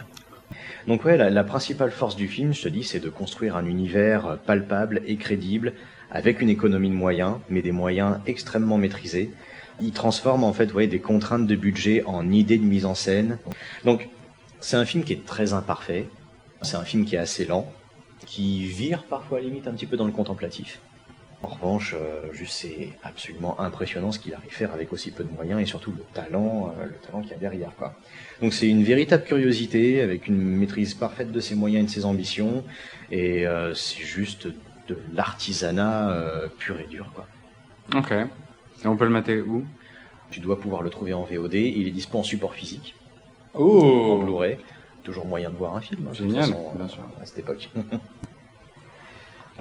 Donc 0.88 1.06
ouais, 1.06 1.18
la, 1.18 1.44
principale 1.44 1.92
force 1.92 2.16
du 2.16 2.28
film, 2.28 2.54
je 2.54 2.64
te 2.64 2.70
dis, 2.70 2.84
c'est 2.84 3.00
de 3.00 3.10
construire 3.10 3.56
un 3.56 3.66
univers 3.66 4.38
palpable 4.46 5.02
et 5.06 5.16
crédible, 5.16 5.74
avec 6.10 6.42
une 6.42 6.50
économie 6.50 6.90
de 6.90 6.96
moyens, 6.96 7.36
mais 7.50 7.62
des 7.62 7.72
moyens 7.72 8.18
extrêmement 8.26 8.78
maîtrisés. 8.78 9.32
Il 9.80 9.92
transforme 9.92 10.44
en 10.44 10.54
fait 10.54 10.72
voyez, 10.72 10.88
des 10.88 11.00
contraintes 11.00 11.48
de 11.48 11.56
budget 11.56 12.04
en 12.06 12.30
idées 12.32 12.58
de 12.58 12.64
mise 12.64 12.86
en 12.86 12.96
scène. 12.96 13.38
Donc 13.86 14.10
c'est 14.60 14.76
un 14.76 14.86
film 14.86 15.04
qui 15.04 15.14
est 15.14 15.26
très 15.26 15.54
imparfait, 15.54 16.08
c'est 16.62 16.78
un 16.78 16.84
film 16.84 17.06
qui 17.06 17.16
est 17.16 17.20
assez 17.20 17.46
lent, 17.46 17.72
qui 18.26 18.66
vire 18.66 19.04
parfois 19.04 19.40
à 19.40 19.42
limite 19.42 19.68
un 19.68 19.74
petit 19.74 19.86
peu 19.86 19.98
dans 19.98 20.06
le 20.06 20.12
contemplatif. 20.12 20.80
En 21.44 21.48
revanche, 21.48 21.96
euh, 22.00 22.32
juste 22.34 22.54
c'est 22.54 22.90
absolument 23.04 23.60
impressionnant 23.60 24.12
ce 24.12 24.20
qu'il 24.20 24.34
arrive 24.36 24.50
à 24.52 24.54
faire 24.56 24.74
avec 24.74 24.94
aussi 24.94 25.10
peu 25.10 25.24
de 25.24 25.32
moyens 25.32 25.60
et 25.60 25.66
surtout 25.66 25.92
le 25.92 26.04
talent, 26.14 26.72
euh, 26.80 26.86
le 26.86 26.94
talent 27.06 27.22
qu'il 27.22 27.32
y 27.32 27.34
a 27.34 27.38
derrière. 27.38 27.72
Quoi. 27.78 27.96
Donc 28.42 28.54
c'est 28.54 28.68
une 28.70 28.84
véritable 28.84 29.24
curiosité 29.24 30.02
avec 30.02 30.28
une 30.28 30.38
maîtrise 30.38 30.94
parfaite 30.94 31.32
de 31.32 31.40
ses 31.40 31.56
moyens 31.56 31.84
et 31.84 31.88
de 31.88 31.92
ses 31.92 32.06
ambitions 32.06 32.64
et 33.10 33.48
euh, 33.48 33.74
c'est 33.74 34.04
juste 34.04 34.48
de 34.88 34.98
l'artisanat 35.14 36.12
euh, 36.12 36.48
pur 36.60 36.80
et 36.80 36.86
dur. 36.86 37.12
Quoi. 37.16 37.28
Ok. 38.00 38.12
Et 38.12 38.88
on 38.88 38.96
peut 38.96 39.06
le 39.06 39.12
mater 39.12 39.42
où? 39.42 39.66
Tu 40.30 40.40
dois 40.42 40.60
pouvoir 40.60 40.84
le 40.84 40.90
trouver 40.92 41.14
en 41.14 41.24
VOD, 41.24 41.56
il 41.56 41.88
est 41.88 41.92
dispo 41.92 42.20
en 42.20 42.24
support 42.24 42.54
physique, 42.54 42.96
en 43.56 43.60
Oh 43.62 44.22
Blu-ray. 44.24 44.58
Toujours 45.04 45.26
moyen 45.26 45.50
de 45.50 45.56
voir 45.56 45.76
un 45.76 45.82
film, 45.82 46.08
hein, 46.08 46.14
Génial, 46.14 46.44
façon, 46.44 46.72
bien 46.76 46.88
sûr. 46.88 47.02
à 47.20 47.26
cette 47.26 47.40
époque. 47.40 47.70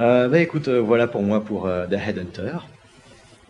Euh, 0.01 0.29
bah 0.29 0.39
écoute, 0.41 0.69
euh, 0.69 0.81
voilà 0.81 1.07
pour 1.07 1.23
moi 1.23 1.45
pour 1.45 1.67
euh, 1.67 1.87
The 1.87 1.93
Headhunter. 1.93 2.57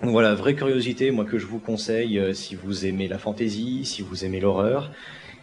Donc 0.03 0.11
Voilà, 0.11 0.35
vraie 0.35 0.55
curiosité, 0.55 1.11
moi 1.13 1.25
que 1.25 1.39
je 1.39 1.47
vous 1.47 1.59
conseille 1.59 2.35
si 2.35 2.55
vous 2.55 2.87
aimez 2.87 3.07
la 3.07 3.19
fantasy, 3.19 3.85
si 3.85 4.03
vous 4.03 4.25
aimez 4.25 4.41
l'horreur, 4.41 4.91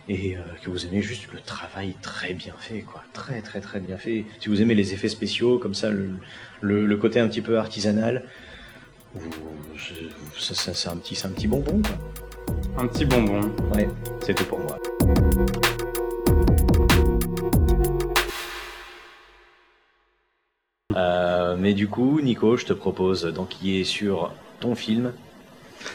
et 0.10 0.36
que 0.64 0.70
vous 0.72 0.88
aimez 0.88 1.02
juste 1.02 1.32
le 1.32 1.40
travail 1.40 1.94
très 2.02 2.34
bien 2.34 2.56
fait, 2.58 2.80
quoi, 2.80 3.04
très 3.14 3.42
très 3.42 3.62
très 3.62 3.80
bien 3.80 3.98
fait. 3.98 4.26
Si 4.40 4.50
vous 4.50 4.60
aimez 4.60 4.74
les 4.74 4.94
effets 4.94 5.10
spéciaux, 5.10 5.60
comme 5.60 5.76
ça, 5.76 5.92
le, 5.92 6.10
le, 6.62 6.88
le 6.88 6.98
côté 6.98 7.20
un 7.20 7.28
petit 7.28 7.42
peu 7.42 7.60
artisanal, 7.60 8.24
c'est 10.36 10.90
un 10.90 10.98
petit, 10.98 11.16
c'est 11.16 11.28
un 11.28 11.32
petit 11.32 11.48
bonbon, 11.48 11.80
quoi. 11.84 12.84
Un 12.84 12.88
petit 12.88 13.06
bonbon. 13.06 13.42
Ouais, 13.76 13.88
c'est 14.22 14.34
tout 14.34 14.46
pour 14.46 14.60
moi. 14.60 14.80
Euh, 20.96 21.56
mais 21.60 21.74
du 21.74 21.88
coup, 21.90 22.22
Nico, 22.22 22.56
je 22.56 22.66
te 22.66 22.74
propose 22.74 23.24
d'enquiller 23.26 23.84
sur 23.84 24.32
ton 24.62 24.74
film, 24.74 25.12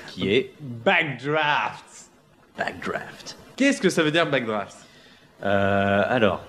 qui 0.09 0.31
est 0.31 0.53
Backdraft. 0.61 2.11
Backdraft. 2.59 3.39
Qu'est-ce 3.57 3.81
que 3.81 3.89
ça 3.89 4.03
veut 4.03 4.11
dire 4.11 4.29
backdraft? 4.31 4.77
Euh, 5.45 6.03
alors, 6.07 6.43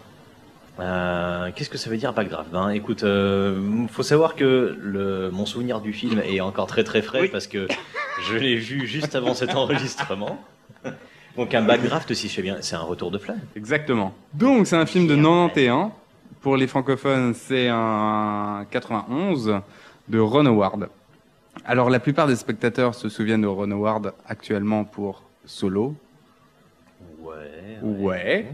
euh, 0.80 1.52
qu'est-ce 1.56 1.70
que 1.70 1.78
ça 1.78 1.90
veut 1.90 1.96
dire 1.96 2.12
backdraft? 2.12 2.50
Ben, 2.52 2.70
écoute, 2.70 3.04
euh, 3.04 3.88
faut 3.88 4.04
savoir 4.04 4.36
que 4.36 4.78
le, 4.78 5.30
mon 5.32 5.46
souvenir 5.46 5.80
du 5.80 5.94
film 5.94 6.20
est 6.26 6.42
encore 6.42 6.68
très 6.68 6.84
très 6.84 7.02
frais 7.02 7.22
Oui. 7.22 7.28
parce 7.30 7.48
que 7.48 7.68
je 8.30 8.36
l'ai 8.36 8.56
vu 8.58 8.86
juste 8.86 9.16
avant 9.16 9.34
cet 9.34 9.56
enregistrement. 9.56 10.44
Donc 11.38 11.56
un 11.56 11.62
backdraft, 11.64 12.14
si 12.14 12.28
je 12.28 12.34
fais 12.34 12.42
bien, 12.42 12.58
c'est 12.60 12.76
un 12.76 12.82
retour 12.82 13.10
de 13.10 13.18
flamme. 13.18 13.40
Exactement. 13.56 14.14
Donc, 14.34 14.68
c'est 14.68 14.76
un 14.76 14.86
film 14.86 15.08
de 15.08 15.16
91. 15.16 15.92
Pour 16.44 16.58
les 16.58 16.68
francophones, 16.68 17.34
c'est 17.34 17.70
un 17.70 18.66
91 18.70 19.62
de 20.10 20.20
Ron 20.20 20.46
Howard. 20.46 20.90
Alors, 21.64 21.90
la 21.90 22.00
plupart 22.02 22.28
des 22.28 22.36
spectateurs 22.36 22.96
se 22.96 23.08
souviennent 23.08 23.42
de 23.44 23.48
Ron 23.48 23.72
Howard 23.72 24.14
actuellement 24.28 24.84
pour 24.84 25.24
Solo, 25.46 25.96
Ouais. 27.22 27.80
Ouais. 27.82 28.48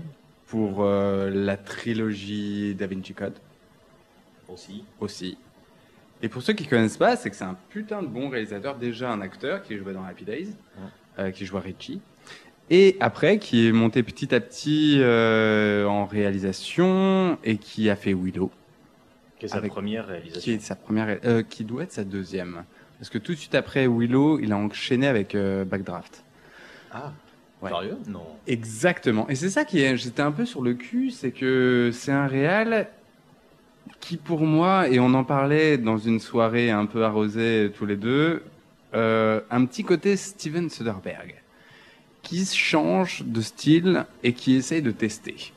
pour 0.48 0.84
euh, 0.84 1.32
la 1.32 1.58
trilogie 1.58 2.76
Da 2.76 2.86
Vinci 2.88 3.14
Code 3.16 3.34
Aussi. 4.48 4.84
aussi. 5.00 5.38
Et 6.22 6.30
pour 6.30 6.42
ceux 6.44 6.54
qui 6.54 6.68
connaissent 6.68 6.98
pas, 6.98 7.16
c'est 7.16 7.30
que 7.32 7.36
c'est 7.36 7.44
un 7.44 7.58
putain 7.70 8.04
de 8.04 8.08
bon 8.08 8.30
réalisateur, 8.30 8.76
déjà 8.76 9.12
un 9.12 9.22
acteur 9.22 9.64
qui 9.64 9.78
jouait 9.78 9.94
dans 9.94 10.04
Happy 10.04 10.26
Days, 10.26 10.50
euh, 11.18 11.32
qui 11.32 11.46
jouait 11.48 11.60
Richie, 11.62 12.02
et 12.70 12.98
après 13.00 13.40
qui 13.40 13.68
est 13.68 13.72
monté 13.72 14.04
petit 14.04 14.34
à 14.34 14.40
petit 14.40 14.98
euh, 15.00 15.86
en 15.86 16.06
réalisation 16.06 17.38
et 17.44 17.58
qui 17.58 17.90
a 17.90 17.96
fait 17.96 18.14
Willow, 18.14 18.52
Qui 19.40 19.46
est 19.46 19.50
sa 19.50 19.58
Avec- 19.58 19.72
première 19.72 20.06
qui 20.06 20.12
réalisation. 20.12 20.54
est 20.54 20.60
sa 20.62 20.76
première, 20.76 21.20
euh, 21.26 21.44
qui 21.44 21.64
doit 21.64 21.84
être 21.84 21.92
sa 21.92 22.04
deuxième, 22.04 22.64
parce 23.00 23.10
que 23.10 23.18
tout 23.18 23.32
de 23.34 23.38
suite 23.38 23.56
après 23.56 23.88
Willow, 23.88 24.40
il 24.40 24.52
a 24.52 24.58
enchaîné 24.58 25.08
avec 25.08 25.36
euh, 25.36 25.66
Backdraft. 25.66 26.24
Ah. 26.92 27.12
Ouais. 27.62 27.70
Sérieux? 27.72 27.98
Non. 28.08 28.26
Exactement. 28.48 29.28
Et 29.28 29.36
c'est 29.36 29.50
ça 29.50 29.66
qui 29.66 29.82
est, 29.82 29.98
j'étais 29.98 30.22
un 30.22 30.32
peu 30.32 30.46
sur 30.46 30.62
le 30.62 30.76
cul, 30.76 31.12
c'est 31.12 31.32
que 31.32 31.90
c'est 31.92 32.14
un 32.14 32.26
réal 32.26 32.88
qui 34.00 34.16
pour 34.16 34.42
moi, 34.42 34.88
et 34.88 34.98
on 35.00 35.14
en 35.14 35.26
parlait 35.26 35.78
dans 35.78 35.98
une 35.98 36.22
soirée 36.22 36.72
un 36.72 36.86
peu 36.86 37.04
arrosée 37.04 37.70
tous 37.78 37.86
les 37.86 37.98
deux, 37.98 38.44
euh, 38.94 39.42
un 39.52 39.66
petit 39.66 39.84
côté 39.84 40.16
Steven 40.16 40.70
Soderbergh, 40.70 41.36
qui 42.22 42.46
change 42.46 43.24
de 43.26 43.42
style 43.42 44.06
et 44.24 44.34
qui 44.34 44.56
essaye 44.56 44.82
de 44.82 44.92
tester. 44.92 45.54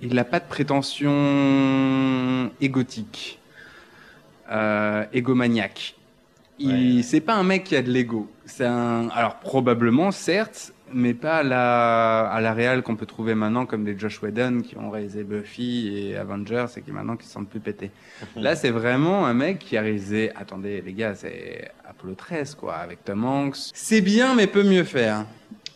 Il 0.00 0.14
n'a 0.14 0.24
pas 0.24 0.40
de 0.40 0.46
prétention 0.46 2.50
égotique, 2.60 3.38
euh, 4.50 5.04
égomaniaque. 5.12 5.94
Ouais. 6.62 7.00
c'est 7.02 7.20
pas 7.20 7.34
un 7.34 7.42
mec 7.42 7.64
qui 7.64 7.76
a 7.76 7.82
de 7.82 7.90
l'ego. 7.90 8.30
C'est 8.44 8.66
un, 8.66 9.08
alors 9.08 9.36
probablement, 9.36 10.10
certes, 10.10 10.74
mais 10.92 11.14
pas 11.14 11.38
à 11.38 11.42
la, 11.42 12.28
à 12.28 12.40
la 12.40 12.52
réal 12.52 12.82
qu'on 12.82 12.96
peut 12.96 13.06
trouver 13.06 13.34
maintenant 13.34 13.66
comme 13.66 13.84
des 13.84 13.98
Josh 13.98 14.22
Whedon 14.22 14.60
qui 14.60 14.76
ont 14.76 14.90
réalisé 14.90 15.24
Buffy 15.24 15.92
et 15.94 16.16
Avengers 16.16 16.66
et 16.76 16.82
qui 16.82 16.92
maintenant 16.92 17.16
qui 17.16 17.26
se 17.26 17.32
sentent 17.32 17.48
plus 17.48 17.60
pétés. 17.60 17.90
Là, 18.36 18.56
c'est 18.56 18.70
vraiment 18.70 19.26
un 19.26 19.34
mec 19.34 19.58
qui 19.58 19.76
a 19.76 19.82
réalisé, 19.82 20.32
attendez 20.36 20.82
les 20.82 20.92
gars, 20.92 21.14
c'est 21.14 21.70
Apollo 21.88 22.14
13 22.14 22.54
quoi, 22.54 22.76
avec 22.76 23.04
Tom 23.04 23.24
Hanks. 23.24 23.70
C'est 23.72 24.00
bien, 24.00 24.34
mais 24.34 24.46
peut 24.46 24.64
mieux 24.64 24.84
faire. 24.84 25.26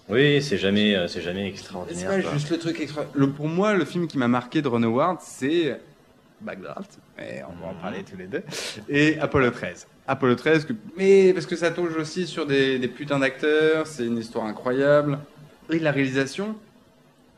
Oui, 0.09 0.43
c'est 0.43 0.59
jamais, 0.59 0.95
euh, 0.95 1.09
c'est 1.09 1.23
jamais 1.23 1.43
C'est 1.45 1.49
extraordinaire. 1.49 2.09
pas 2.11 2.21
quoi. 2.23 2.33
juste 2.33 2.51
le 2.51 2.59
truc 2.59 2.79
extra. 2.81 3.05
Le, 3.15 3.31
pour 3.31 3.49
moi, 3.49 3.75
le 3.75 3.85
film 3.85 4.07
qui 4.07 4.19
m'a 4.19 4.29
marqué 4.29 4.61
de 4.61 4.69
Ron 4.69 4.83
Howard, 4.83 5.19
c'est 5.23 5.81
Backdraft. 6.43 6.99
Et 7.19 7.43
on 7.45 7.65
va 7.65 7.71
en 7.73 7.75
parler 7.75 8.03
tous 8.03 8.17
les 8.19 8.27
deux. 8.27 8.43
Et 8.89 9.19
Apollo 9.19 9.51
13. 9.51 9.87
Apollo 10.07 10.35
13, 10.35 10.67
que- 10.67 10.75
mais 10.99 11.33
parce 11.33 11.47
que 11.47 11.57
ça 11.57 11.71
touche 11.71 11.95
aussi 11.97 12.27
sur 12.27 12.47
des, 12.47 12.79
des 12.79 12.89
putains 12.89 13.19
d'acteurs, 13.19 13.87
c'est 13.87 14.05
une 14.05 14.19
histoire 14.19 14.45
incroyable. 14.45 15.19
Et 15.71 15.79
la 15.79 15.91
réalisation. 15.93 16.55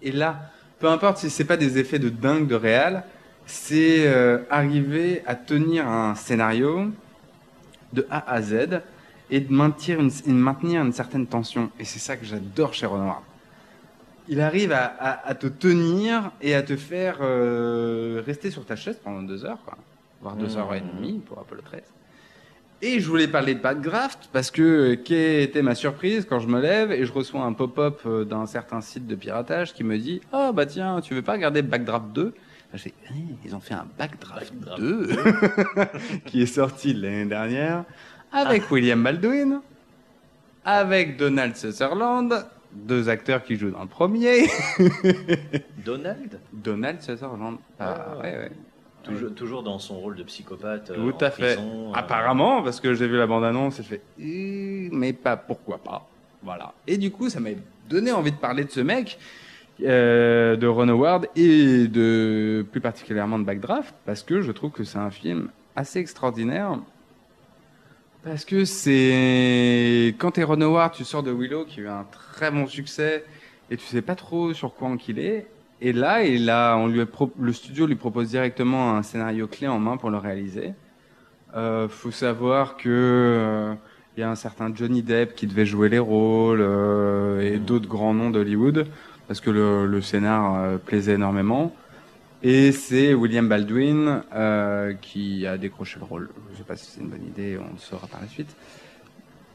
Et 0.02 0.10
là, 0.10 0.50
peu 0.80 0.88
importe 0.88 1.18
si 1.18 1.30
c'est 1.30 1.44
pas 1.44 1.56
des 1.56 1.78
effets 1.78 2.00
de 2.00 2.08
dingue 2.08 2.48
de 2.48 2.56
réal, 2.56 3.04
c'est 3.46 4.08
euh, 4.08 4.38
arriver 4.50 5.22
à 5.26 5.36
tenir 5.36 5.86
un 5.86 6.16
scénario 6.16 6.90
de 7.92 8.04
A 8.10 8.28
à 8.32 8.42
Z 8.42 8.80
et 9.30 9.40
de 9.40 9.52
maintenir 9.52 10.00
une, 10.00 10.10
une- 10.26 10.38
maintenir 10.38 10.82
une 10.82 10.92
certaine 10.92 11.26
tension. 11.26 11.70
Et 11.80 11.84
c'est 11.84 11.98
ça 11.98 12.16
que 12.16 12.24
j'adore 12.24 12.74
chez 12.74 12.86
Howard. 12.86 13.22
Il 14.28 14.40
arrive 14.40 14.72
à, 14.72 14.84
à- 14.98 15.28
à 15.28 15.34
te 15.34 15.46
tenir 15.46 16.32
et 16.42 16.54
à 16.54 16.62
te 16.62 16.76
faire 16.76 17.18
euh, 17.20 18.22
rester 18.26 18.50
sur 18.50 18.64
ta 18.64 18.74
chaise 18.76 18.98
pendant 19.02 19.22
deux 19.22 19.44
heures, 19.44 19.62
quoi. 19.64 19.76
voire 20.20 20.34
deux 20.36 20.54
Mmh. 20.54 20.58
heures 20.58 20.74
et 20.74 20.80
demie 20.80 21.18
pour 21.24 21.38
Apollo 21.38 21.62
13. 21.62 21.82
Et 22.82 23.00
je 23.00 23.08
voulais 23.08 23.26
parler 23.28 23.54
de 23.54 23.60
Backdraft 23.60 24.28
parce 24.32 24.50
que 24.50 24.94
quelle 24.94 25.40
était 25.42 25.62
ma 25.62 25.74
surprise 25.74 26.26
quand 26.28 26.40
je 26.40 26.46
me 26.48 26.60
lève 26.60 26.92
et 26.92 27.06
je 27.06 27.12
reçois 27.12 27.42
un 27.42 27.52
pop-up 27.54 28.00
euh, 28.04 28.24
d'un 28.24 28.44
certain 28.46 28.80
site 28.82 29.06
de 29.06 29.14
piratage 29.14 29.72
qui 29.72 29.82
me 29.82 29.96
dit 29.96 30.20
Ah 30.32 30.52
bah 30.52 30.66
tiens, 30.66 31.00
tu 31.00 31.14
veux 31.14 31.22
pas 31.22 31.32
regarder 31.32 31.62
Backdraft 31.62 32.08
2 32.12 32.24
Là, 32.24 32.32
Je 32.74 32.78
fais 32.82 32.94
Eh, 33.12 33.46
Ils 33.46 33.54
ont 33.56 33.60
fait 33.60 33.72
un 33.74 33.86
Backdraft, 33.96 34.52
Backdraft 34.54 34.80
2 34.82 35.08
qui 36.26 36.42
est 36.42 36.46
sorti 36.46 36.92
l'année 36.92 37.24
dernière 37.24 37.84
avec 38.36 38.70
William 38.70 39.02
Baldwin, 39.02 39.60
avec 40.64 41.16
Donald 41.16 41.56
Sutherland, 41.56 42.46
deux 42.72 43.08
acteurs 43.08 43.42
qui 43.42 43.56
jouent 43.56 43.70
dans 43.70 43.82
le 43.82 43.88
premier. 43.88 44.46
Donald? 45.84 46.38
Donald 46.52 47.00
Sutherland. 47.02 47.58
Ah, 47.78 47.94
Ah. 48.12 48.16
ouais, 48.18 48.36
ouais. 48.36 48.50
toujours, 49.02 49.34
toujours 49.34 49.62
dans 49.62 49.78
son 49.78 49.98
rôle 50.00 50.16
de 50.16 50.22
psychopathe. 50.24 50.90
euh, 50.90 50.94
Tout 50.96 51.14
en 51.14 51.26
à 51.26 51.30
fait. 51.30 51.54
prison, 51.54 51.90
euh, 51.90 51.94
Apparemment, 51.96 52.62
parce 52.62 52.80
que 52.80 52.92
j'ai 52.94 53.06
vu 53.06 53.16
la 53.16 53.26
bande-annonce 53.26 53.78
et 53.80 53.82
je 53.82 53.88
fais, 53.88 54.02
Euh, 54.20 54.88
mais 54.92 55.12
pas, 55.12 55.36
pourquoi 55.36 55.78
pas. 55.78 56.06
Voilà. 56.42 56.74
Et 56.86 56.98
du 56.98 57.10
coup, 57.10 57.28
ça 57.30 57.40
m'a 57.40 57.50
donné 57.88 58.12
envie 58.12 58.32
de 58.32 58.36
parler 58.36 58.64
de 58.64 58.70
ce 58.70 58.80
mec, 58.80 59.18
euh, 59.82 60.56
de 60.56 60.66
Ron 60.66 60.88
Howard 60.88 61.26
et 61.36 61.86
de, 61.88 62.64
plus 62.70 62.80
particulièrement 62.80 63.38
de 63.38 63.44
Backdraft, 63.44 63.94
parce 64.04 64.22
que 64.22 64.40
je 64.42 64.52
trouve 64.52 64.70
que 64.72 64.84
c'est 64.84 64.98
un 64.98 65.10
film 65.10 65.48
assez 65.76 65.98
extraordinaire. 66.00 66.78
Parce 68.26 68.44
que 68.44 68.64
c'est, 68.64 70.16
quand 70.18 70.32
t'es 70.32 70.42
Ron 70.42 70.60
Howard, 70.60 70.92
tu 70.92 71.04
sors 71.04 71.22
de 71.22 71.30
Willow, 71.30 71.64
qui 71.64 71.78
a 71.78 71.82
eu 71.84 71.88
un 71.88 72.04
très 72.10 72.50
bon 72.50 72.66
succès, 72.66 73.24
et 73.70 73.76
tu 73.76 73.86
sais 73.86 74.02
pas 74.02 74.16
trop 74.16 74.52
sur 74.52 74.74
quoi 74.74 74.88
en 74.88 74.96
qu'il 74.96 75.20
est. 75.20 75.46
Et 75.80 75.92
là, 75.92 76.24
il 76.24 76.50
a, 76.50 76.76
on 76.76 76.88
lui 76.88 77.04
le 77.38 77.52
studio 77.52 77.86
lui 77.86 77.94
propose 77.94 78.30
directement 78.30 78.96
un 78.96 79.04
scénario 79.04 79.46
clé 79.46 79.68
en 79.68 79.78
main 79.78 79.96
pour 79.96 80.10
le 80.10 80.16
réaliser. 80.16 80.74
Euh, 81.54 81.88
faut 81.88 82.10
savoir 82.10 82.76
que 82.76 82.88
euh, 82.88 83.74
il 84.16 84.22
y 84.22 84.24
a 84.24 84.28
un 84.28 84.34
certain 84.34 84.74
Johnny 84.74 85.02
Depp 85.04 85.36
qui 85.36 85.46
devait 85.46 85.64
jouer 85.64 85.88
les 85.88 86.00
rôles 86.00 86.62
euh, 86.62 87.40
et 87.42 87.58
d'autres 87.58 87.88
grands 87.88 88.12
noms 88.12 88.30
d'Hollywood 88.30 88.88
parce 89.28 89.40
que 89.40 89.50
le, 89.50 89.86
le 89.86 90.00
scénar 90.00 90.56
euh, 90.56 90.78
plaisait 90.78 91.14
énormément. 91.14 91.72
Et 92.42 92.72
c'est 92.72 93.14
William 93.14 93.48
Baldwin 93.48 94.22
euh, 94.34 94.92
qui 95.00 95.46
a 95.46 95.56
décroché 95.56 95.98
le 95.98 96.04
rôle. 96.04 96.28
Je 96.52 96.58
sais 96.58 96.64
pas 96.64 96.76
si 96.76 96.86
c'est 96.86 97.00
une 97.00 97.08
bonne 97.08 97.26
idée, 97.26 97.58
on 97.58 97.72
le 97.72 97.78
saura 97.78 98.06
par 98.06 98.20
la 98.20 98.28
suite. 98.28 98.54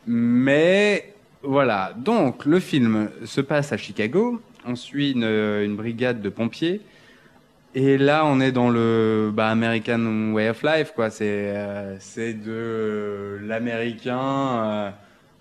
Mais 0.07 1.13
voilà, 1.43 1.93
donc 1.95 2.45
le 2.45 2.59
film 2.59 3.09
se 3.23 3.41
passe 3.41 3.71
à 3.71 3.77
Chicago. 3.77 4.41
On 4.65 4.75
suit 4.75 5.11
une, 5.11 5.75
brigade 5.75 6.21
de 6.21 6.29
pompiers. 6.29 6.81
Et 7.73 7.97
là, 7.97 8.25
on 8.25 8.39
est 8.41 8.51
dans 8.51 8.69
le 8.69 9.31
bah, 9.33 9.47
American 9.49 10.33
Way 10.33 10.49
of 10.49 10.63
Life. 10.63 10.93
C'est 11.09 11.53
euh, 11.55 11.97
de 12.17 12.43
euh, 12.47 13.39
l'américain. 13.47 14.93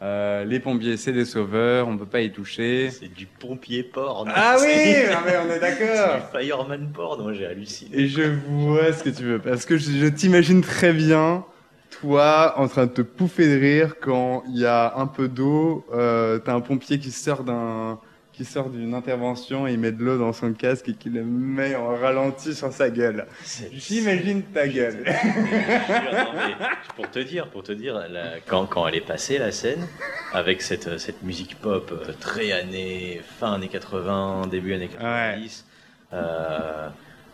Euh, 0.03 0.45
les 0.45 0.61
pompiers, 0.61 0.97
c'est 0.97 1.13
des 1.13 1.25
sauveurs. 1.27 1.87
On 1.89 1.97
peut 1.99 2.07
pas 2.07 2.21
y 2.23 2.33
toucher. 2.33 2.91
C'est 2.91 3.13
du 3.13 3.27
pompier 3.27 3.83
porn. 3.83 4.31
Ah 4.35 4.57
oui, 4.61 4.67
C'est- 4.69 5.09
mais 5.27 5.37
on 5.37 5.51
est 5.51 5.55
C'est 5.55 5.61
d'accord. 5.61 6.17
du 6.33 6.39
fireman 6.47 6.91
porn, 6.93 7.23
moi 7.23 7.33
j'ai 7.35 7.47
halluciné. 7.47 7.91
Et 7.99 8.09
je 8.09 8.23
vois 8.49 8.93
ce 8.93 9.05
que 9.05 9.11
tu 9.11 9.25
veux. 9.25 9.39
Parce 9.39 9.65
que 9.67 9.77
je, 9.77 9.91
je 9.93 10.07
t'imagine 10.07 10.63
très 10.63 10.93
bien, 10.95 11.45
toi, 12.01 12.55
en 12.57 12.67
train 12.69 12.87
de 12.87 12.93
te 12.93 13.03
pouffer 13.03 13.47
de 13.55 13.61
rire 13.61 13.97
quand 14.01 14.43
il 14.49 14.61
y 14.61 14.67
a 14.67 14.95
un 14.97 15.07
peu 15.07 15.29
d'eau. 15.29 15.85
Euh, 15.93 16.39
T'as 16.39 16.55
un 16.55 16.61
pompier 16.61 16.99
qui 16.99 17.11
sort 17.11 17.45
d'un 17.45 17.99
qui 18.41 18.47
sort 18.47 18.71
d'une 18.71 18.95
intervention, 18.95 19.67
il 19.67 19.79
met 19.79 19.93
de 19.93 20.03
l'eau 20.03 20.17
dans 20.17 20.33
son 20.33 20.55
casque 20.55 20.89
et 20.89 20.95
qui 20.95 21.11
le 21.11 21.23
met 21.23 21.75
en 21.77 21.95
ralenti 21.95 22.55
sur 22.55 22.73
sa 22.73 22.89
gueule. 22.89 23.27
J'imagine 23.71 24.43
ta 24.45 24.67
gueule. 24.67 25.05
Je 25.05 25.13
te 25.13 26.01
jure, 26.01 26.25
non, 26.25 26.33
mais 26.35 26.67
pour 26.97 27.11
te 27.11 27.19
dire, 27.19 27.49
pour 27.51 27.63
te 27.63 27.73
dire, 27.73 28.03
la- 28.11 28.41
quand, 28.47 28.65
quand 28.65 28.89
elle 28.89 28.95
est 28.95 29.07
passée 29.07 29.37
la 29.37 29.53
scène, 29.53 29.87
avec 30.33 30.63
cette, 30.63 30.97
cette 30.99 31.23
musique 31.23 31.57
pop 31.61 31.93
euh, 31.93 32.13
très 32.19 32.51
année, 32.53 33.21
fin 33.39 33.53
années 33.53 33.69
80, 33.69 34.47
début 34.51 34.73
années 34.73 34.89
90, 34.89 35.67
euh, 36.15 36.89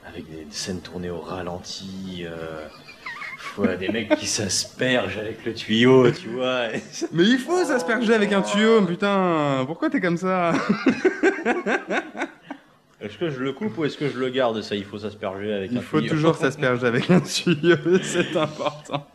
avec 0.08 0.24
des 0.28 0.44
scènes 0.50 0.80
tournées 0.80 1.10
au 1.10 1.20
ralenti, 1.20 2.24
euh, 2.26 2.66
ouais, 3.58 3.76
des 3.76 3.88
mecs 3.88 4.14
qui 4.16 4.26
s'aspergent 4.26 5.18
avec 5.18 5.44
le 5.44 5.54
tuyau, 5.54 6.10
tu 6.10 6.28
vois. 6.28 6.68
Mais 7.12 7.24
il 7.24 7.38
faut 7.38 7.64
s'asperger 7.64 8.14
avec 8.14 8.32
un 8.32 8.42
tuyau, 8.42 8.82
putain. 8.82 9.64
Pourquoi 9.66 9.90
t'es 9.90 10.00
comme 10.00 10.16
ça? 10.16 10.52
Est-ce 13.00 13.18
que 13.18 13.30
je 13.30 13.40
le 13.40 13.52
coupe 13.52 13.76
ou 13.78 13.84
est-ce 13.84 13.98
que 13.98 14.08
je 14.08 14.18
le 14.18 14.28
garde 14.30 14.62
Ça, 14.62 14.74
il 14.74 14.84
faut 14.84 14.98
s'asperger 14.98 15.52
avec 15.52 15.70
Il 15.72 15.78
un 15.78 15.82
faut 15.82 16.00
tuyau. 16.00 16.14
toujours 16.14 16.34
s'asperger 16.36 16.86
avec 16.86 17.10
un 17.10 17.20
tuyau, 17.20 17.76
c'est 18.02 18.36
important. 18.36 19.06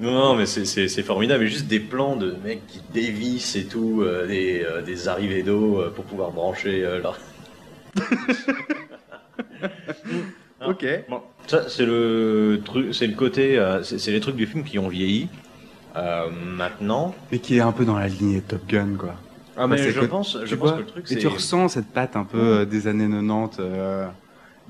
Non, 0.00 0.12
non, 0.12 0.34
mais 0.36 0.46
c'est- 0.46 1.02
formidable. 1.02 1.44
Et 1.44 1.48
juste 1.48 1.66
des 1.66 1.80
plans 1.80 2.16
de 2.16 2.36
mecs 2.44 2.66
qui 2.66 2.80
dévissent 2.92 3.56
et 3.56 3.66
tout, 3.66 4.02
euh, 4.02 4.26
des, 4.26 4.62
euh, 4.64 4.82
des 4.82 5.08
arrivées 5.08 5.42
d'eau 5.42 5.80
euh, 5.80 5.90
pour 5.90 6.04
pouvoir 6.04 6.30
brancher 6.30 6.82
leur. 7.02 7.18
Non. 10.60 10.70
Ok. 10.70 10.84
Bon, 11.08 11.22
ça, 11.46 11.68
c'est 11.68 11.86
le 11.86 12.60
truc, 12.64 12.94
c'est 12.94 13.06
le 13.06 13.14
côté, 13.14 13.58
euh, 13.58 13.82
c'est 13.82 13.98
c'est 13.98 14.10
les 14.12 14.20
trucs 14.20 14.36
du 14.36 14.46
film 14.46 14.64
qui 14.64 14.78
ont 14.78 14.88
vieilli. 14.88 15.28
Euh, 15.96 16.28
maintenant. 16.56 17.14
Mais 17.32 17.38
qui 17.38 17.56
est 17.56 17.60
un 17.60 17.72
peu 17.72 17.84
dans 17.84 17.98
la 17.98 18.06
lignée 18.08 18.36
de 18.36 18.44
Top 18.46 18.66
Gun, 18.68 18.94
quoi. 18.98 19.14
Ah, 19.56 19.66
mais 19.66 19.78
je 19.78 19.98
que- 19.98 20.04
pense, 20.04 20.38
je 20.40 20.46
tu 20.46 20.56
pense 20.56 20.68
vois, 20.68 20.76
que 20.78 20.82
le 20.82 20.86
truc, 20.86 21.04
Et 21.10 21.14
c'est. 21.14 21.18
tu 21.20 21.26
ressens 21.26 21.68
cette 21.68 21.88
patte 21.88 22.14
un 22.14 22.24
peu 22.24 22.38
euh, 22.38 22.64
des 22.64 22.86
années 22.86 23.08
90. 23.08 23.56
euh, 23.60 24.06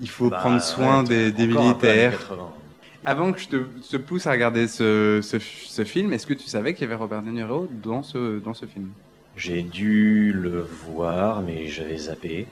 il 0.00 0.08
faut 0.08 0.30
Bah, 0.30 0.38
prendre 0.38 0.62
soin 0.62 1.02
ouais, 1.04 1.30
des, 1.32 1.46
militaires. 1.46 2.12
80. 2.12 2.48
Avant 3.04 3.32
que 3.32 3.40
je 3.40 3.48
te, 3.48 3.56
te 3.90 3.96
pousse 3.96 4.26
à 4.26 4.30
regarder 4.32 4.68
ce, 4.68 5.20
ce, 5.22 5.38
ce 5.38 5.84
film, 5.84 6.12
est-ce 6.12 6.26
que 6.26 6.34
tu 6.34 6.48
savais 6.48 6.72
qu'il 6.72 6.82
y 6.82 6.84
avait 6.86 6.94
Robert 6.94 7.22
De 7.22 7.30
Niro 7.30 7.68
dans 7.82 8.02
ce, 8.02 8.38
dans 8.38 8.54
ce 8.54 8.64
film? 8.66 8.88
J'ai 9.36 9.62
dû 9.62 10.32
le 10.32 10.60
voir, 10.94 11.42
mais 11.42 11.66
j'avais 11.66 11.96
zappé. 11.96 12.46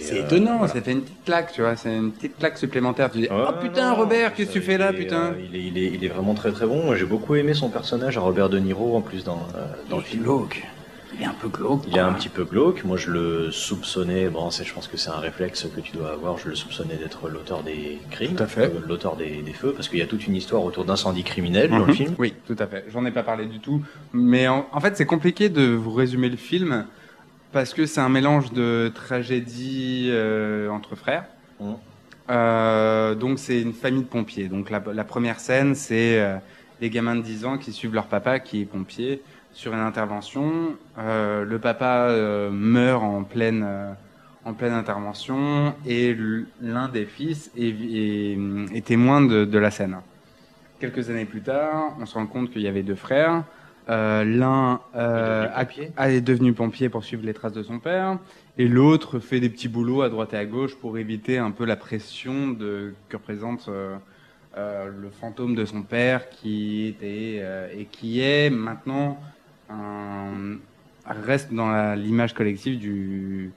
C'est 0.00 0.18
euh, 0.20 0.24
étonnant, 0.24 0.58
voilà. 0.58 0.72
ça 0.72 0.80
fait 0.80 0.92
une 0.92 1.02
petite 1.02 1.24
claque, 1.24 1.52
tu 1.52 1.60
vois, 1.62 1.76
c'est 1.76 1.94
une 1.96 2.12
petite 2.12 2.38
claque 2.38 2.58
supplémentaire. 2.58 3.10
Tu 3.10 3.18
dis, 3.18 3.28
oh 3.30 3.52
putain, 3.60 3.90
non, 3.90 3.96
Robert, 3.96 4.34
qu'est-ce 4.34 4.48
que 4.48 4.52
tu 4.54 4.60
fais 4.60 4.78
là, 4.78 4.90
est, 4.90 4.94
putain 4.96 5.32
euh, 5.32 5.40
il, 5.52 5.56
est, 5.56 5.62
il, 5.64 5.78
est, 5.78 5.86
il 5.94 6.04
est 6.04 6.08
vraiment 6.08 6.34
très 6.34 6.52
très 6.52 6.66
bon. 6.66 6.94
J'ai 6.94 7.06
beaucoup 7.06 7.34
aimé 7.36 7.54
son 7.54 7.68
personnage 7.68 8.16
à 8.18 8.20
Robert 8.20 8.48
De 8.48 8.58
Niro 8.58 8.96
en 8.96 9.00
plus 9.00 9.24
dans, 9.24 9.46
euh, 9.56 9.64
dans 9.90 9.96
le 9.98 10.02
film. 10.02 10.22
glauque. 10.24 10.64
Il 11.18 11.22
est 11.22 11.26
un 11.26 11.34
peu 11.40 11.48
glauque. 11.48 11.82
Il 11.88 11.96
est 11.96 12.00
un 12.00 12.12
petit 12.12 12.28
peu 12.28 12.44
glauque. 12.44 12.84
Moi, 12.84 12.98
je 12.98 13.10
le 13.10 13.50
soupçonnais. 13.50 14.28
Bon, 14.28 14.50
je 14.50 14.70
pense 14.74 14.86
que 14.86 14.98
c'est 14.98 15.08
un 15.08 15.16
réflexe 15.18 15.66
que 15.74 15.80
tu 15.80 15.92
dois 15.96 16.10
avoir. 16.10 16.36
Je 16.36 16.48
le 16.48 16.54
soupçonnais 16.54 16.96
d'être 16.96 17.28
l'auteur 17.30 17.62
des 17.62 17.98
crimes, 18.10 18.34
Tout 18.34 18.42
à 18.42 18.46
fait. 18.46 18.70
l'auteur 18.86 19.16
des, 19.16 19.40
des 19.40 19.52
feux, 19.54 19.72
parce 19.72 19.88
qu'il 19.88 19.98
y 19.98 20.02
a 20.02 20.06
toute 20.06 20.26
une 20.26 20.34
histoire 20.36 20.62
autour 20.62 20.84
d'incendie 20.84 21.22
criminel 21.22 21.70
dans 21.70 21.78
le 21.78 21.86
Mhm. 21.86 21.94
film. 21.94 22.14
Oui, 22.18 22.34
tout 22.46 22.56
à 22.58 22.66
fait. 22.66 22.84
J'en 22.92 23.06
ai 23.06 23.12
pas 23.12 23.22
parlé 23.22 23.46
du 23.46 23.60
tout. 23.60 23.82
Mais 24.12 24.46
en, 24.48 24.66
en 24.72 24.80
fait, 24.80 24.94
c'est 24.96 25.06
compliqué 25.06 25.48
de 25.48 25.62
vous 25.68 25.92
résumer 25.92 26.28
le 26.28 26.36
film 26.36 26.84
parce 27.52 27.74
que 27.74 27.86
c'est 27.86 28.00
un 28.00 28.08
mélange 28.08 28.52
de 28.52 28.90
tragédie 28.94 30.08
euh, 30.10 30.68
entre 30.70 30.96
frères. 30.96 31.26
Mhm. 31.60 31.76
Euh, 32.30 33.14
donc, 33.14 33.38
c'est 33.38 33.60
une 33.62 33.72
famille 33.72 34.02
de 34.02 34.08
pompiers. 34.08 34.48
Donc, 34.48 34.70
la, 34.70 34.82
la 34.92 35.04
première 35.04 35.38
scène, 35.40 35.74
c'est 35.74 36.20
euh, 36.20 36.36
des 36.80 36.90
gamins 36.90 37.16
de 37.16 37.22
10 37.22 37.44
ans 37.44 37.58
qui 37.58 37.72
suivent 37.72 37.94
leur 37.94 38.06
papa 38.08 38.40
qui 38.40 38.62
est 38.62 38.64
pompier 38.66 39.22
sur 39.52 39.72
une 39.72 39.80
intervention. 39.80 40.76
Euh, 40.98 41.44
le 41.44 41.58
papa 41.58 42.08
meurt 42.50 43.02
en 43.02 43.22
pleine, 43.24 43.66
en 44.44 44.52
pleine 44.54 44.72
intervention 44.74 45.74
et 45.86 46.16
l'un 46.60 46.88
des 46.88 47.06
fils 47.06 47.50
est, 47.56 47.68
est- 47.70 48.38
est 48.74 48.84
témoin 48.84 49.22
de, 49.22 49.44
de 49.44 49.58
la 49.58 49.70
scène. 49.70 49.96
Quelques 50.78 51.08
années 51.08 51.24
plus 51.24 51.40
tard, 51.42 51.96
on 51.98 52.04
se 52.06 52.14
rend 52.14 52.26
compte 52.26 52.50
qu'il 52.50 52.60
y 52.62 52.68
avait 52.68 52.82
deux 52.82 52.96
frères. 52.96 53.44
Euh, 53.88 54.24
L'un 54.24 54.80
euh, 54.96 55.46
est 55.46 55.50
devenu 55.50 55.52
pompier. 55.54 55.92
a- 55.96 56.10
est 56.10 56.20
devenu 56.20 56.52
pompier 56.54 56.88
pour 56.88 57.04
suivre 57.04 57.24
les 57.24 57.34
traces 57.34 57.52
de 57.52 57.62
son 57.62 57.78
père, 57.78 58.18
et 58.58 58.66
l'autre 58.68 59.20
fait 59.20 59.38
des 59.40 59.48
petits 59.48 59.68
boulots 59.68 60.02
à 60.02 60.08
droite 60.08 60.34
et 60.34 60.36
à 60.38 60.44
gauche 60.44 60.74
pour 60.76 60.98
éviter 60.98 61.38
un 61.38 61.50
peu 61.52 61.64
la 61.64 61.76
pression 61.76 62.48
de, 62.48 62.94
que 63.08 63.16
représente 63.16 63.68
euh, 63.68 63.96
euh, 64.56 64.86
le 64.88 65.10
fantôme 65.10 65.54
de 65.54 65.64
son 65.64 65.82
père, 65.82 66.30
qui 66.30 66.86
était 66.88 67.44
et 67.76 67.84
qui 67.86 68.20
est 68.20 68.50
maintenant 68.50 69.20
un, 69.70 70.56
reste 71.06 71.52
dans 71.52 71.94
l'image 71.94 72.34
collective 72.34 72.78
du 72.78 73.52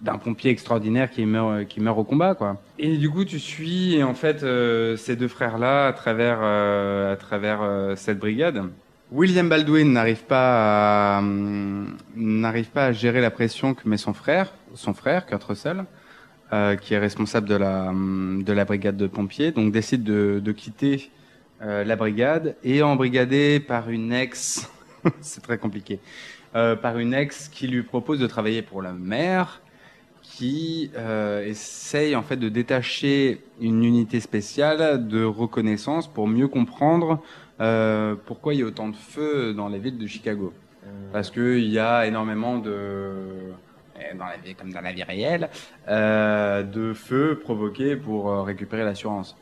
d'un 0.00 0.16
pompier 0.18 0.50
extraordinaire 0.52 1.10
qui 1.10 1.26
meurt 1.26 1.66
qui 1.66 1.80
meurt 1.80 1.98
au 1.98 2.04
combat 2.04 2.34
quoi. 2.36 2.62
Et 2.78 2.96
du 2.98 3.10
coup 3.10 3.24
tu 3.24 3.38
suis 3.40 4.02
en 4.02 4.14
fait 4.14 4.42
euh, 4.44 4.96
ces 4.96 5.16
deux 5.16 5.26
frères 5.28 5.58
là 5.58 5.88
à 5.88 5.92
travers 5.92 6.38
euh, 6.40 7.12
à 7.12 7.16
travers 7.16 7.60
euh, 7.62 7.96
cette 7.96 8.18
brigade. 8.18 8.62
William 9.10 9.48
Baldwin 9.48 9.90
n'arrive 9.92 10.24
pas 10.24 11.16
à, 11.16 11.18
hum, 11.20 11.96
n'arrive 12.14 12.68
pas 12.68 12.86
à 12.86 12.92
gérer 12.92 13.22
la 13.22 13.30
pression 13.30 13.72
que 13.72 13.88
met 13.88 13.96
son 13.96 14.12
frère, 14.12 14.52
son 14.74 14.92
frère 14.92 15.24
Kurt 15.24 15.42
Russell, 15.44 15.86
euh, 16.52 16.76
qui 16.76 16.92
est 16.92 16.98
responsable 16.98 17.48
de 17.48 17.54
la 17.54 17.88
hum, 17.88 18.42
de 18.44 18.52
la 18.52 18.66
brigade 18.66 18.98
de 18.98 19.06
pompiers, 19.06 19.50
donc 19.50 19.72
décide 19.72 20.04
de, 20.04 20.52
quitter 20.52 21.10
euh, 21.62 21.84
la 21.84 21.96
brigade 21.96 22.56
et 22.62 22.82
embrigadé 22.82 23.60
par 23.60 23.88
une 23.88 24.12
ex, 24.12 24.70
c'est 25.22 25.42
très 25.42 25.56
compliqué, 25.56 26.00
euh, 26.54 26.76
par 26.76 26.98
une 26.98 27.14
ex 27.14 27.48
qui 27.48 27.66
lui 27.66 27.84
propose 27.84 28.18
de 28.18 28.26
travailler 28.26 28.60
pour 28.60 28.82
la 28.82 28.92
mère, 28.92 29.62
qui 30.22 30.90
essaye 31.46 32.14
en 32.14 32.22
fait 32.22 32.36
de 32.36 32.50
détacher 32.50 33.40
une 33.60 33.82
unité 33.82 34.20
spéciale 34.20 35.08
de 35.08 35.24
reconnaissance 35.24 36.06
pour 36.06 36.28
mieux 36.28 36.48
comprendre 36.48 37.22
euh, 37.60 38.14
pourquoi 38.26 38.54
il 38.54 38.60
y 38.60 38.62
a 38.62 38.66
autant 38.66 38.88
de 38.88 38.96
feux 38.96 39.54
dans 39.54 39.68
les 39.68 39.78
villes 39.78 39.98
de 39.98 40.06
Chicago? 40.06 40.52
Parce 41.12 41.30
qu'il 41.30 41.68
y 41.68 41.78
a 41.78 42.06
énormément 42.06 42.58
de, 42.58 43.52
eh, 43.98 44.16
dans 44.16 44.26
la 44.26 44.36
vie 44.36 44.54
comme 44.54 44.72
dans 44.72 44.80
la 44.80 44.92
vie 44.92 45.02
réelle, 45.02 45.48
euh, 45.88 46.62
de 46.62 46.92
feux 46.92 47.38
provoqués 47.42 47.96
pour 47.96 48.30
euh, 48.30 48.42
récupérer 48.42 48.84
l'assurance. 48.84 49.36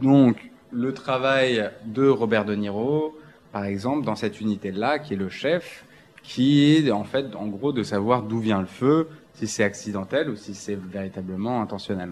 Donc, 0.00 0.50
le 0.72 0.92
travail 0.92 1.70
de 1.84 2.06
Robert 2.06 2.44
De 2.44 2.54
Niro, 2.54 3.18
par 3.52 3.64
exemple, 3.64 4.04
dans 4.04 4.16
cette 4.16 4.40
unité-là, 4.40 4.98
qui 4.98 5.14
est 5.14 5.16
le 5.16 5.28
chef, 5.28 5.84
qui 6.22 6.76
est 6.76 6.90
en 6.90 7.04
fait, 7.04 7.34
en 7.34 7.46
gros, 7.46 7.72
de 7.72 7.82
savoir 7.82 8.22
d'où 8.22 8.40
vient 8.40 8.60
le 8.60 8.66
feu, 8.66 9.08
si 9.34 9.46
c'est 9.46 9.64
accidentel 9.64 10.28
ou 10.28 10.36
si 10.36 10.54
c'est 10.54 10.74
véritablement 10.74 11.62
intentionnel. 11.62 12.10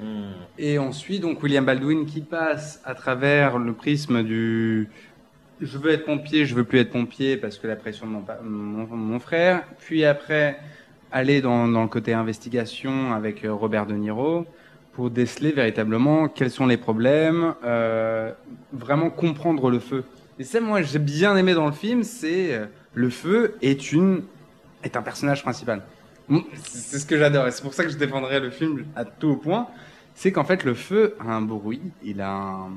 Hmm. 0.00 0.32
Et 0.58 0.78
on 0.78 0.92
suit 0.92 1.20
donc 1.20 1.42
William 1.42 1.64
Baldwin 1.64 2.06
qui 2.06 2.20
passe 2.20 2.80
à 2.84 2.94
travers 2.94 3.58
le 3.58 3.72
prisme 3.72 4.22
du 4.22 4.88
je 5.60 5.78
veux 5.78 5.92
être 5.92 6.04
pompier, 6.04 6.46
je 6.46 6.54
veux 6.54 6.64
plus 6.64 6.78
être 6.80 6.90
pompier 6.90 7.36
parce 7.36 7.58
que 7.58 7.66
la 7.66 7.76
pression 7.76 8.06
de 8.06 8.12
mon, 8.42 8.86
mon, 8.86 9.20
frère. 9.20 9.62
Puis 9.78 10.04
après, 10.04 10.58
aller 11.12 11.40
dans, 11.40 11.68
dans 11.68 11.82
le 11.82 11.88
côté 11.88 12.12
investigation 12.12 13.12
avec 13.12 13.44
euh, 13.44 13.52
Robert 13.52 13.86
De 13.86 13.94
Niro 13.94 14.46
pour 14.92 15.10
déceler 15.10 15.52
véritablement 15.52 16.28
quels 16.28 16.50
sont 16.50 16.66
les 16.66 16.76
problèmes, 16.76 17.54
euh, 17.64 18.32
vraiment 18.72 19.10
comprendre 19.10 19.70
le 19.70 19.80
feu. 19.80 20.04
Et 20.38 20.44
ça, 20.44 20.60
moi, 20.60 20.82
j'ai 20.82 20.98
bien 20.98 21.36
aimé 21.36 21.54
dans 21.54 21.66
le 21.66 21.72
film, 21.72 22.02
c'est 22.02 22.54
euh, 22.54 22.66
le 22.94 23.10
feu 23.10 23.56
est 23.62 23.92
une 23.92 24.22
est 24.82 24.96
un 24.96 25.02
personnage 25.02 25.42
principal. 25.42 25.82
Mm, 26.28 26.38
C'est 26.64 26.98
ce 26.98 27.06
que 27.06 27.18
j'adore 27.18 27.46
et 27.46 27.50
c'est 27.50 27.62
pour 27.62 27.74
ça 27.74 27.84
que 27.84 27.90
je 27.90 27.96
défendrai 27.98 28.40
le 28.40 28.50
film 28.50 28.86
à 28.96 29.04
tout 29.04 29.36
point. 29.36 29.68
C'est 30.14 30.32
qu'en 30.32 30.44
fait, 30.44 30.64
le 30.64 30.74
feu 30.74 31.16
a 31.20 31.24
un 31.34 31.42
bruit, 31.42 31.82
il 32.04 32.20
a 32.20 32.30
un- 32.32 32.70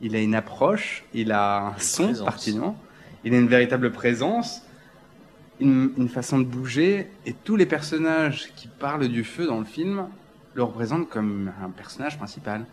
il 0.00 0.16
a 0.16 0.20
une 0.20 0.34
approche, 0.34 1.04
il 1.14 1.30
a 1.32 1.66
un 1.68 1.78
son 1.78 2.08
pertinent, 2.24 2.76
il 3.24 3.34
a 3.34 3.38
une 3.38 3.46
véritable 3.46 3.92
présence, 3.92 4.62
une, 5.60 5.92
une 5.96 6.08
façon 6.08 6.38
de 6.40 6.44
bouger, 6.44 7.10
et 7.26 7.34
tous 7.34 7.56
les 7.56 7.66
personnages 7.66 8.48
qui 8.56 8.66
parlent 8.68 9.06
du 9.08 9.22
feu 9.22 9.46
dans 9.46 9.58
le 9.60 9.64
film 9.64 10.08
le 10.54 10.62
représentent 10.64 11.08
comme 11.08 11.52
un 11.62 11.70
personnage 11.70 12.16
principal. 12.18 12.64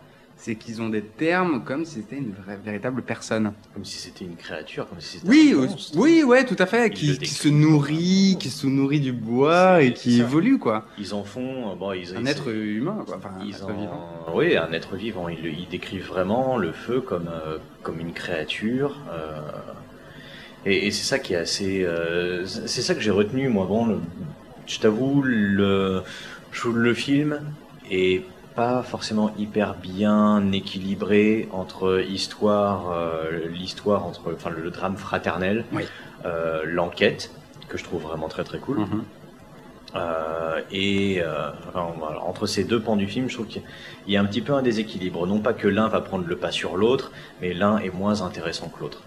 C'est 0.42 0.54
qu'ils 0.54 0.80
ont 0.80 0.88
des 0.88 1.02
termes 1.02 1.64
comme 1.64 1.84
si 1.84 1.96
c'était 1.96 2.16
une 2.16 2.32
vraie, 2.32 2.56
véritable 2.64 3.02
personne. 3.02 3.52
Comme 3.74 3.84
si 3.84 3.98
c'était 3.98 4.24
une 4.24 4.36
créature, 4.36 4.88
comme 4.88 4.98
si 4.98 5.18
c'était 5.18 5.28
Oui, 5.28 5.52
un 5.54 5.58
euh, 5.58 5.66
monstre. 5.66 5.98
oui, 5.98 6.22
ouais, 6.22 6.46
tout 6.46 6.56
à 6.58 6.64
fait. 6.64 6.88
Qui, 6.88 7.14
se 7.26 7.48
nourrit, 7.48 8.38
qui 8.40 8.48
se 8.48 8.66
nourrit 8.66 9.00
du 9.00 9.12
bois 9.12 9.82
et 9.82 9.92
qui 9.92 10.18
évolue, 10.20 10.58
quoi. 10.58 10.86
Ils 10.96 11.12
en 11.12 11.24
font. 11.24 11.72
euh, 11.72 11.74
Bon, 11.74 11.92
ils, 11.92 12.16
Un 12.16 12.22
ils- 12.22 12.28
être 12.28 12.48
humain, 12.50 13.02
quoi. 13.06 13.18
Enfin, 13.18 13.32
un 13.38 13.44
Ils 13.44 13.54
être 13.54 13.64
en- 13.68 13.78
vivant. 13.78 14.08
Oui, 14.34 14.56
un 14.56 14.72
être 14.72 14.96
vivant. 14.96 15.28
Ils, 15.28 15.44
ils 15.44 15.68
décrivent 15.70 16.06
vraiment 16.08 16.56
le 16.56 16.72
feu 16.72 17.02
comme, 17.02 17.28
euh, 17.28 17.58
comme 17.82 18.00
une 18.00 18.12
créature. 18.14 18.96
euh, 19.12 19.40
et 20.64 20.86
et 20.86 20.90
c'est 20.90 21.04
ça 21.04 21.18
qui 21.18 21.34
est 21.34 21.36
assez. 21.36 21.84
euh, 21.84 22.46
c'est 22.46 22.80
ça 22.82 22.94
que 22.94 23.00
j'ai 23.02 23.10
retenu, 23.10 23.48
moi. 23.50 23.66
Bon, 23.66 23.84
le- 23.86 24.00
je 24.66 24.78
t'avoue, 24.78 25.20
le, 25.22 26.02
le 26.74 26.94
film 26.94 27.40
est 27.90 28.22
pas 28.60 28.82
forcément 28.82 29.32
hyper 29.38 29.72
bien 29.74 30.52
équilibré 30.52 31.48
entre 31.50 32.04
histoire, 32.06 32.90
euh, 32.92 33.48
l'histoire 33.48 34.04
entre, 34.04 34.34
enfin, 34.34 34.50
le, 34.50 34.60
le 34.60 34.70
drame 34.70 34.98
fraternel, 34.98 35.64
Oui. 35.72 35.84
euh, 36.26 36.60
l'enquête 36.66 37.30
que 37.70 37.78
je 37.78 37.84
trouve 37.84 38.02
vraiment 38.02 38.28
très 38.28 38.44
très 38.44 38.58
cool. 38.58 38.80
Mhm. 38.80 39.04
Euh, 39.96 40.60
et 40.70 41.22
euh, 41.22 41.50
entre 42.22 42.44
ces 42.46 42.64
deux 42.64 42.80
pans 42.80 42.96
du 42.96 43.06
film, 43.06 43.30
je 43.30 43.34
trouve 43.36 43.46
qu'il 43.46 43.62
y 44.08 44.18
a 44.18 44.20
un 44.20 44.26
petit 44.26 44.42
peu 44.42 44.52
un 44.52 44.60
déséquilibre. 44.60 45.26
Non 45.26 45.38
pas 45.40 45.54
que 45.54 45.66
l'un 45.66 45.88
va 45.88 46.02
prendre 46.02 46.26
le 46.26 46.36
pas 46.36 46.50
sur 46.50 46.76
l'autre, 46.76 47.12
mais 47.40 47.54
l'un 47.54 47.78
est 47.78 47.94
moins 48.02 48.20
intéressant 48.20 48.68
que 48.68 48.80
l'autre. 48.82 49.02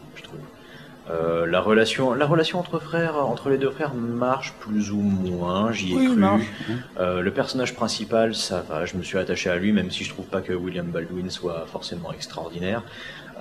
Euh, 1.10 1.46
la 1.46 1.60
relation, 1.60 2.14
la 2.14 2.26
relation 2.26 2.60
entre 2.60 2.80
frères, 2.80 3.18
entre 3.18 3.50
les 3.50 3.58
deux 3.58 3.70
frères 3.72 3.94
marche 3.94 4.54
plus 4.62 4.92
ou 4.92 5.02
moins. 5.02 5.72
J'y 5.74 5.92
ai 5.92 5.96
Oui, 5.98 6.06
cru. 6.16 6.24
Euh, 6.98 7.20
le 7.22 7.32
personnage 7.32 7.76
principal, 7.76 8.34
ça 8.34 8.64
va. 8.68 8.86
Je 8.86 8.96
me 8.96 9.04
suis 9.04 9.18
attaché 9.18 9.50
à 9.50 9.58
lui, 9.58 9.74
même 9.74 9.92
si 9.92 10.06
je 10.06 10.10
trouve 10.10 10.26
pas 10.28 10.40
que 10.42 10.54
William 10.54 10.86
Baldwin 10.86 11.30
soit 11.30 11.66
forcément 11.72 12.14
extraordinaire. 12.14 12.84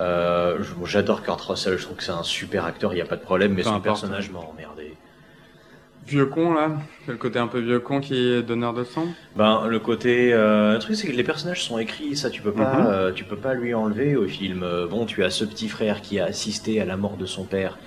Euh, 0.01 0.57
J'adore 0.85 1.23
Kurt 1.23 1.39
Russell. 1.41 1.77
Je 1.77 1.83
trouve 1.83 1.95
que 1.97 2.03
c'est 2.03 2.11
un 2.11 2.23
super 2.23 2.65
acteur. 2.65 2.91
Il 2.91 2.95
n'y 2.95 3.01
a 3.01 3.05
pas 3.05 3.15
de 3.15 3.21
problème, 3.21 3.51
mais 3.53 3.61
Peu 3.63 3.69
son 3.69 3.75
importe, 3.75 4.01
personnage 4.01 4.29
m'a 4.29 4.39
emmerdé. 4.39 4.95
Vieux 6.05 6.25
con 6.25 6.53
là, 6.53 6.71
le 7.07 7.15
côté 7.15 7.39
un 7.39 7.47
peu 7.47 7.59
vieux 7.59 7.79
con 7.79 7.99
qui 8.01 8.13
est 8.15 8.41
donneur 8.43 8.73
de 8.73 8.83
sang. 8.83 9.05
Ben 9.35 9.67
le 9.67 9.79
côté, 9.79 10.33
euh, 10.33 10.73
le 10.73 10.79
truc 10.79 10.95
c'est 10.95 11.07
que 11.07 11.13
les 11.13 11.23
personnages 11.23 11.63
sont 11.63 11.77
écrits, 11.79 12.15
ça 12.17 12.29
tu 12.29 12.41
peux 12.41 12.51
pas, 12.51 12.79
Mhm. 12.79 12.85
euh, 12.87 13.11
tu 13.13 13.23
peux 13.23 13.37
pas 13.37 13.53
lui 13.53 13.73
enlever 13.73 14.15
au 14.15 14.27
film. 14.27 14.63
Euh, 14.63 14.87
Bon, 14.87 15.05
tu 15.05 15.23
as 15.23 15.29
ce 15.29 15.45
petit 15.45 15.69
frère 15.69 16.01
qui 16.01 16.19
a 16.19 16.25
assisté 16.25 16.81
à 16.81 16.85
la 16.85 16.97
mort 16.97 17.15
de 17.17 17.25
son 17.25 17.45
père 17.45 17.77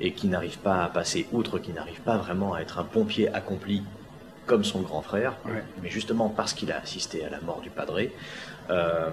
et 0.00 0.12
qui 0.12 0.26
n'arrive 0.28 0.58
pas 0.58 0.84
à 0.84 0.88
passer 0.88 1.26
outre, 1.32 1.58
qui 1.58 1.72
n'arrive 1.72 2.00
pas 2.00 2.16
vraiment 2.16 2.54
à 2.54 2.60
être 2.60 2.78
un 2.78 2.84
pompier 2.84 3.28
accompli 3.32 3.82
comme 4.46 4.62
son 4.64 4.80
grand 4.82 5.02
frère, 5.02 5.34
Ouais. 5.46 5.62
mais 5.82 5.88
justement 5.88 6.28
parce 6.28 6.52
qu'il 6.52 6.70
a 6.70 6.78
assisté 6.78 7.24
à 7.24 7.30
la 7.30 7.40
mort 7.40 7.60
du 7.62 7.70
padré. 7.70 8.12
Euh, 8.70 9.08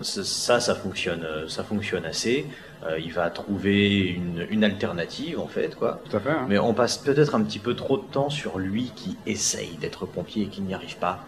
ça, 0.00 0.60
ça, 0.60 0.74
fonctionne, 0.74 1.24
euh, 1.24 1.48
ça 1.48 1.64
fonctionne 1.64 2.04
assez. 2.04 2.46
Euh, 2.86 2.98
il 2.98 3.12
va 3.12 3.28
trouver 3.30 3.98
une, 3.98 4.46
une 4.50 4.62
alternative 4.64 5.40
en 5.40 5.48
fait, 5.48 5.74
quoi. 5.74 6.00
Tout 6.08 6.16
à 6.16 6.20
fait. 6.20 6.30
hein. 6.30 6.46
Mais 6.48 6.58
on 6.58 6.74
passe 6.74 6.98
peut-être 6.98 7.34
un 7.34 7.42
petit 7.42 7.58
peu 7.58 7.74
trop 7.74 7.96
de 7.98 8.04
temps 8.04 8.30
sur 8.30 8.58
lui 8.58 8.92
qui 8.94 9.16
essaye 9.26 9.76
d'être 9.80 10.06
pompier 10.06 10.44
et 10.44 10.48
qui 10.48 10.60
n'y 10.62 10.74
arrive 10.74 10.96
pas. 10.98 11.24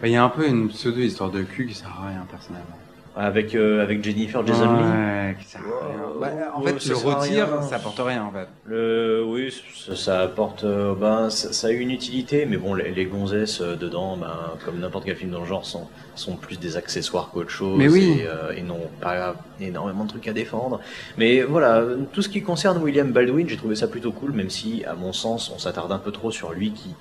Bah, 0.00 0.08
Il 0.08 0.12
y 0.12 0.16
a 0.16 0.24
un 0.24 0.28
peu 0.28 0.46
une 0.46 0.68
pseudo 0.68 1.00
histoire 1.00 1.30
de 1.30 1.42
cul 1.42 1.66
qui 1.66 1.74
sert 1.74 1.88
à 2.02 2.08
rien 2.08 2.26
personnellement. 2.30 2.78
Avec, 3.20 3.56
euh, 3.56 3.82
avec 3.82 4.04
Jennifer 4.04 4.46
Jason. 4.46 4.76
Ouais, 4.76 5.36
qui 5.40 5.44
sert 5.46 5.60
à 5.60 5.86
rien. 5.88 5.98
Ouais, 6.20 6.36
Bah, 6.40 6.52
en 6.54 6.62
ouais, 6.62 6.72
fait, 6.74 6.80
ça 6.80 6.88
le 6.90 6.96
retire, 6.96 7.48
rien. 7.48 7.62
ça 7.62 7.76
apporte 7.76 7.98
rien 7.98 8.22
en 8.22 8.30
fait. 8.30 8.46
Le, 8.64 9.24
oui, 9.26 9.52
ça, 9.74 9.96
ça 9.96 10.20
apporte, 10.20 10.62
euh, 10.62 10.94
ben, 10.94 11.28
ça, 11.28 11.52
ça 11.52 11.66
a 11.66 11.70
une 11.70 11.90
utilité, 11.90 12.46
mais 12.46 12.56
bon, 12.58 12.74
les, 12.74 12.92
les 12.92 13.06
gonzesses 13.06 13.60
euh, 13.60 13.74
dedans, 13.74 14.16
ben, 14.16 14.32
comme 14.64 14.78
n'importe 14.78 15.04
quel 15.04 15.16
film 15.16 15.32
dans 15.32 15.40
le 15.40 15.46
genre, 15.46 15.66
sont, 15.66 15.88
sont 16.14 16.36
plus 16.36 16.60
des 16.60 16.76
accessoires 16.76 17.30
qu'autre 17.32 17.50
chose, 17.50 17.76
Mais 17.76 17.88
oui. 17.88 18.20
et, 18.20 18.26
euh, 18.28 18.52
et 18.56 18.62
n'ont 18.62 18.88
pas 19.00 19.34
énormément 19.60 20.04
de 20.04 20.10
trucs 20.10 20.28
à 20.28 20.32
défendre. 20.32 20.78
Mais 21.16 21.42
voilà, 21.42 21.82
tout 22.12 22.22
ce 22.22 22.28
qui 22.28 22.42
concerne 22.42 22.80
William 22.80 23.10
Baldwin, 23.10 23.48
j'ai 23.48 23.56
trouvé 23.56 23.74
ça 23.74 23.88
plutôt 23.88 24.12
cool, 24.12 24.30
même 24.30 24.50
si, 24.50 24.84
à 24.84 24.94
mon 24.94 25.12
sens, 25.12 25.50
on 25.52 25.58
s'attarde 25.58 25.90
un 25.90 25.98
peu 25.98 26.12
trop 26.12 26.30
sur 26.30 26.52
lui 26.52 26.70
qui 26.70 26.94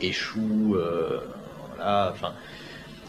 échoue, 0.00 0.76
euh, 0.76 1.18
voilà, 1.74 2.10
enfin, 2.12 2.32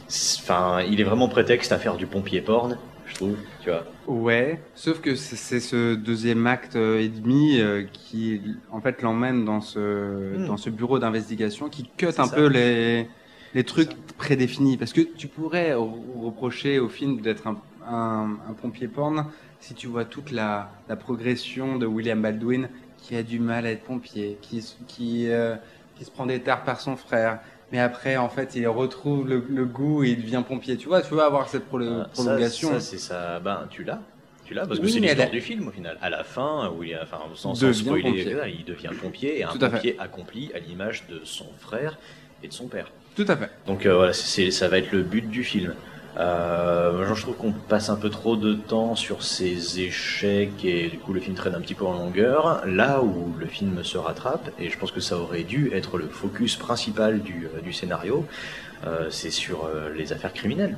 enfin, 0.10 0.82
il 0.84 1.00
est 1.02 1.04
vraiment 1.04 1.30
prétexte 1.30 1.72
à 1.72 1.80
faire 1.80 1.98
du 1.98 2.08
pompier 2.08 2.42
porn, 2.42 2.80
je 3.06 3.14
trouve, 3.16 3.46
tu 3.60 3.70
vois. 3.70 3.86
Ouais, 4.06 4.70
sauf 4.76 5.02
que 5.02 5.16
c'est 5.16 5.60
ce 5.60 5.96
deuxième 5.96 6.46
acte 6.46 6.76
euh, 6.76 7.00
et 7.02 7.10
demi 7.10 7.60
euh, 7.60 7.84
qui 7.92 8.40
en 8.70 8.80
fait 8.80 9.02
l'emmène 9.02 9.46
dans 9.46 9.62
ce 9.62 10.38
Hmm. 10.38 10.46
dans 10.46 10.58
ce 10.58 10.70
bureau 10.70 11.00
d'investigation 11.00 11.70
qui 11.70 11.90
cut 11.98 12.14
un 12.18 12.28
ça. 12.28 12.28
peu 12.30 12.46
les 12.48 13.10
les 13.54 13.64
trucs 13.64 14.06
prédéfinis 14.18 14.78
parce 14.78 14.94
que 14.94 15.02
tu 15.02 15.28
pourrais 15.28 15.72
re- 15.74 16.22
reprocher 16.24 16.78
au 16.78 16.88
film 16.90 17.20
d'être 17.22 17.48
un, 17.48 17.64
un, 17.88 18.38
un 18.48 18.54
pompier 18.54 18.88
porn 18.88 19.26
si 19.60 19.74
tu 19.74 19.88
vois 19.88 20.06
toute 20.06 20.30
la, 20.32 20.84
la 20.88 20.96
progression 20.98 21.78
de 21.78 21.88
William 21.88 22.22
Baldwin 22.22 22.70
qui 22.98 23.16
a 23.16 23.24
du 23.24 23.40
mal 23.40 23.66
à 23.66 23.72
être 23.72 23.84
pompier, 23.86 24.38
qui 24.42 24.64
qui 24.88 25.30
euh, 25.32 25.56
qui 25.96 26.06
se 26.06 26.12
prend 26.12 26.26
des 26.28 26.42
tares 26.44 26.64
par 26.64 26.80
son 26.80 26.96
frère. 26.96 27.40
Mais 27.72 27.80
après, 27.80 28.16
en 28.18 28.30
fait, 28.30 28.56
il 28.56 28.68
retrouve 28.68 29.28
le, 29.28 29.44
le 29.50 29.66
goût 29.66 30.04
et 30.04 30.10
il 30.12 30.22
devient 30.22 30.44
pompier. 30.48 30.78
Tu 30.78 30.88
vois, 30.88 31.02
tu 31.02 31.14
vas 31.16 31.26
avoir 31.26 31.50
cette 31.50 31.70
prolo- 31.70 32.02
Ah, 32.04 32.10
ça, 32.14 32.24
prolongation. 32.24 32.70
Ça, 32.74 32.80
c'est 32.80 32.98
ça. 33.00 33.40
Ben, 33.40 33.68
tu 33.70 33.84
l'as. 33.84 34.00
Tu 34.46 34.54
l'as 34.54 34.68
parce 34.68 34.80
que 34.80 34.86
Oui, 34.86 34.92
c'est 34.92 35.00
l'histoire 35.00 35.30
du 35.32 35.42
film 35.42 35.68
au 35.68 35.72
final. 35.72 35.98
À 36.02 36.10
la 36.12 36.24
fin, 36.24 36.70
où 36.78 36.84
il 36.84 36.96
enfin, 37.02 37.18
sans, 37.34 37.56
spoiler, 37.56 38.28
il 38.60 38.64
devient 38.66 38.92
pompier 39.02 39.40
et 39.40 39.44
un 39.44 39.50
fait. 39.50 39.70
pompier 39.72 39.96
accompli 40.00 40.52
à 40.54 40.60
l'image 40.60 41.06
de 41.10 41.22
son 41.24 41.48
frère 41.60 41.98
et 42.44 42.48
de 42.48 42.54
son 42.54 42.68
père. 42.68 42.92
Tout 43.16 43.26
à 43.28 43.36
fait. 43.36 43.50
Donc 43.66 43.86
euh, 43.88 43.96
voilà, 43.96 44.14
c'est, 44.14 44.52
ça 44.52 44.68
va 44.68 44.78
être 44.78 44.92
le 44.92 45.02
but 45.02 45.28
du 45.28 45.44
film. 45.44 45.74
Euh, 46.18 47.06
genre, 47.06 47.16
je 47.16 47.22
trouve 47.24 47.36
qu'on 47.36 47.52
passe 47.52 47.90
un 47.90 47.98
peu 47.98 48.10
trop 48.10 48.38
de 48.38 48.54
temps 48.54 48.96
sur 48.96 49.22
ces 49.24 49.82
échecs 49.82 50.64
et 50.64 50.88
du 50.88 50.98
coup 50.98 51.12
le 51.12 51.20
film 51.20 51.36
traîne 51.36 51.56
un 51.56 51.60
petit 51.62 51.74
peu 51.74 51.86
en 51.86 51.94
longueur. 51.94 52.62
Là 52.66 53.02
où 53.02 53.34
le 53.38 53.46
film 53.48 53.84
se 53.84 53.98
rattrape, 53.98 54.50
et 54.60 54.70
je 54.70 54.78
pense 54.78 54.92
que 54.92 55.02
ça 55.02 55.18
aurait 55.18 55.44
dû 55.44 55.72
être 55.74 55.98
le 55.98 56.08
focus 56.08 56.56
principal 56.56 57.22
du, 57.22 57.48
euh, 57.54 57.62
du 57.62 57.74
scénario, 57.74 58.26
euh, 58.88 59.08
c'est 59.10 59.30
sur 59.32 59.66
euh, 59.66 59.90
les 59.94 60.14
affaires 60.14 60.34
criminelles. 60.34 60.78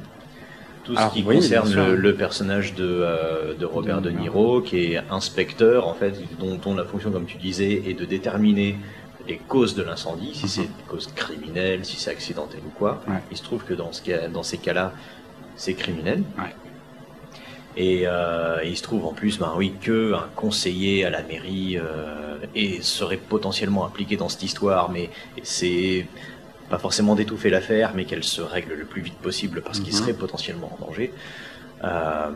Tout 0.84 0.94
ce 0.96 1.00
Alors, 1.00 1.12
qui 1.14 1.24
oui, 1.24 1.36
concerne 1.36 1.74
le, 1.74 1.96
le 1.96 2.16
personnage 2.16 2.74
de, 2.74 3.06
de 3.60 3.66
Robert 3.66 4.02
De 4.02 4.10
De 4.10 4.16
Niro. 4.18 4.62
Qui 4.62 4.94
est 4.94 5.02
inspecteur 5.12 5.86
en 5.88 5.94
fait, 5.94 6.14
dont, 6.40 6.56
dont 6.56 6.74
la 6.76 6.86
fonction, 6.86 7.12
comme 7.12 7.26
tu 7.26 7.38
disais, 7.38 7.84
est 7.86 7.94
de 7.94 8.06
déterminer 8.06 8.78
les 9.28 9.36
causes 9.38 9.76
de 9.76 9.84
l'incendie, 9.84 10.34
si 10.34 10.44
Mhm. 10.44 10.48
c'est 10.48 10.62
une 10.62 10.88
cause 10.88 11.08
criminelle, 11.14 11.84
si 11.84 11.98
c'est 11.98 12.10
accidentel 12.12 12.62
ou 12.66 12.70
quoi. 12.70 13.02
Ouais. 13.10 13.16
Il 13.30 13.36
se 13.36 13.44
trouve 13.44 13.66
que 13.66 13.74
dans, 13.74 13.92
ce 13.92 14.02
cas, 14.02 14.30
dans 14.30 14.44
ces 14.44 14.58
cas-là, 14.58 14.94
c'est 15.58 15.74
criminel. 15.74 16.24
Ouais. 16.38 16.56
Et 17.76 18.04
euh, 18.08 18.58
il 18.64 18.76
se 18.76 18.82
trouve 18.82 19.06
en 19.06 19.14
plus, 19.14 19.38
ben 19.38 19.54
oui, 19.56 19.74
que 19.80 20.14
un 20.14 20.28
conseiller 20.36 21.06
à 21.06 21.10
la 21.12 21.22
mairie 21.22 21.78
euh, 21.78 22.38
et 22.56 22.82
serait 22.82 23.18
potentiellement 23.18 23.86
impliqué 23.86 24.18
dans 24.18 24.30
cette 24.30 24.42
histoire, 24.44 24.90
mais 24.90 25.10
c'est 25.44 26.08
pas 26.70 26.80
forcément 26.80 27.14
d'étouffer 27.16 27.50
l'affaire, 27.52 27.92
mais 27.96 28.06
qu'elle 28.06 28.24
se 28.24 28.42
règle 28.42 28.74
le 28.74 28.86
plus 28.86 29.02
vite 29.02 29.18
possible 29.20 29.62
parce 29.62 29.80
qu'il 29.80 29.94
Mhm. 29.94 30.00
serait 30.00 30.14
potentiellement 30.14 30.76
en 30.80 30.86
danger. 30.88 31.14
Euh, 31.84 32.32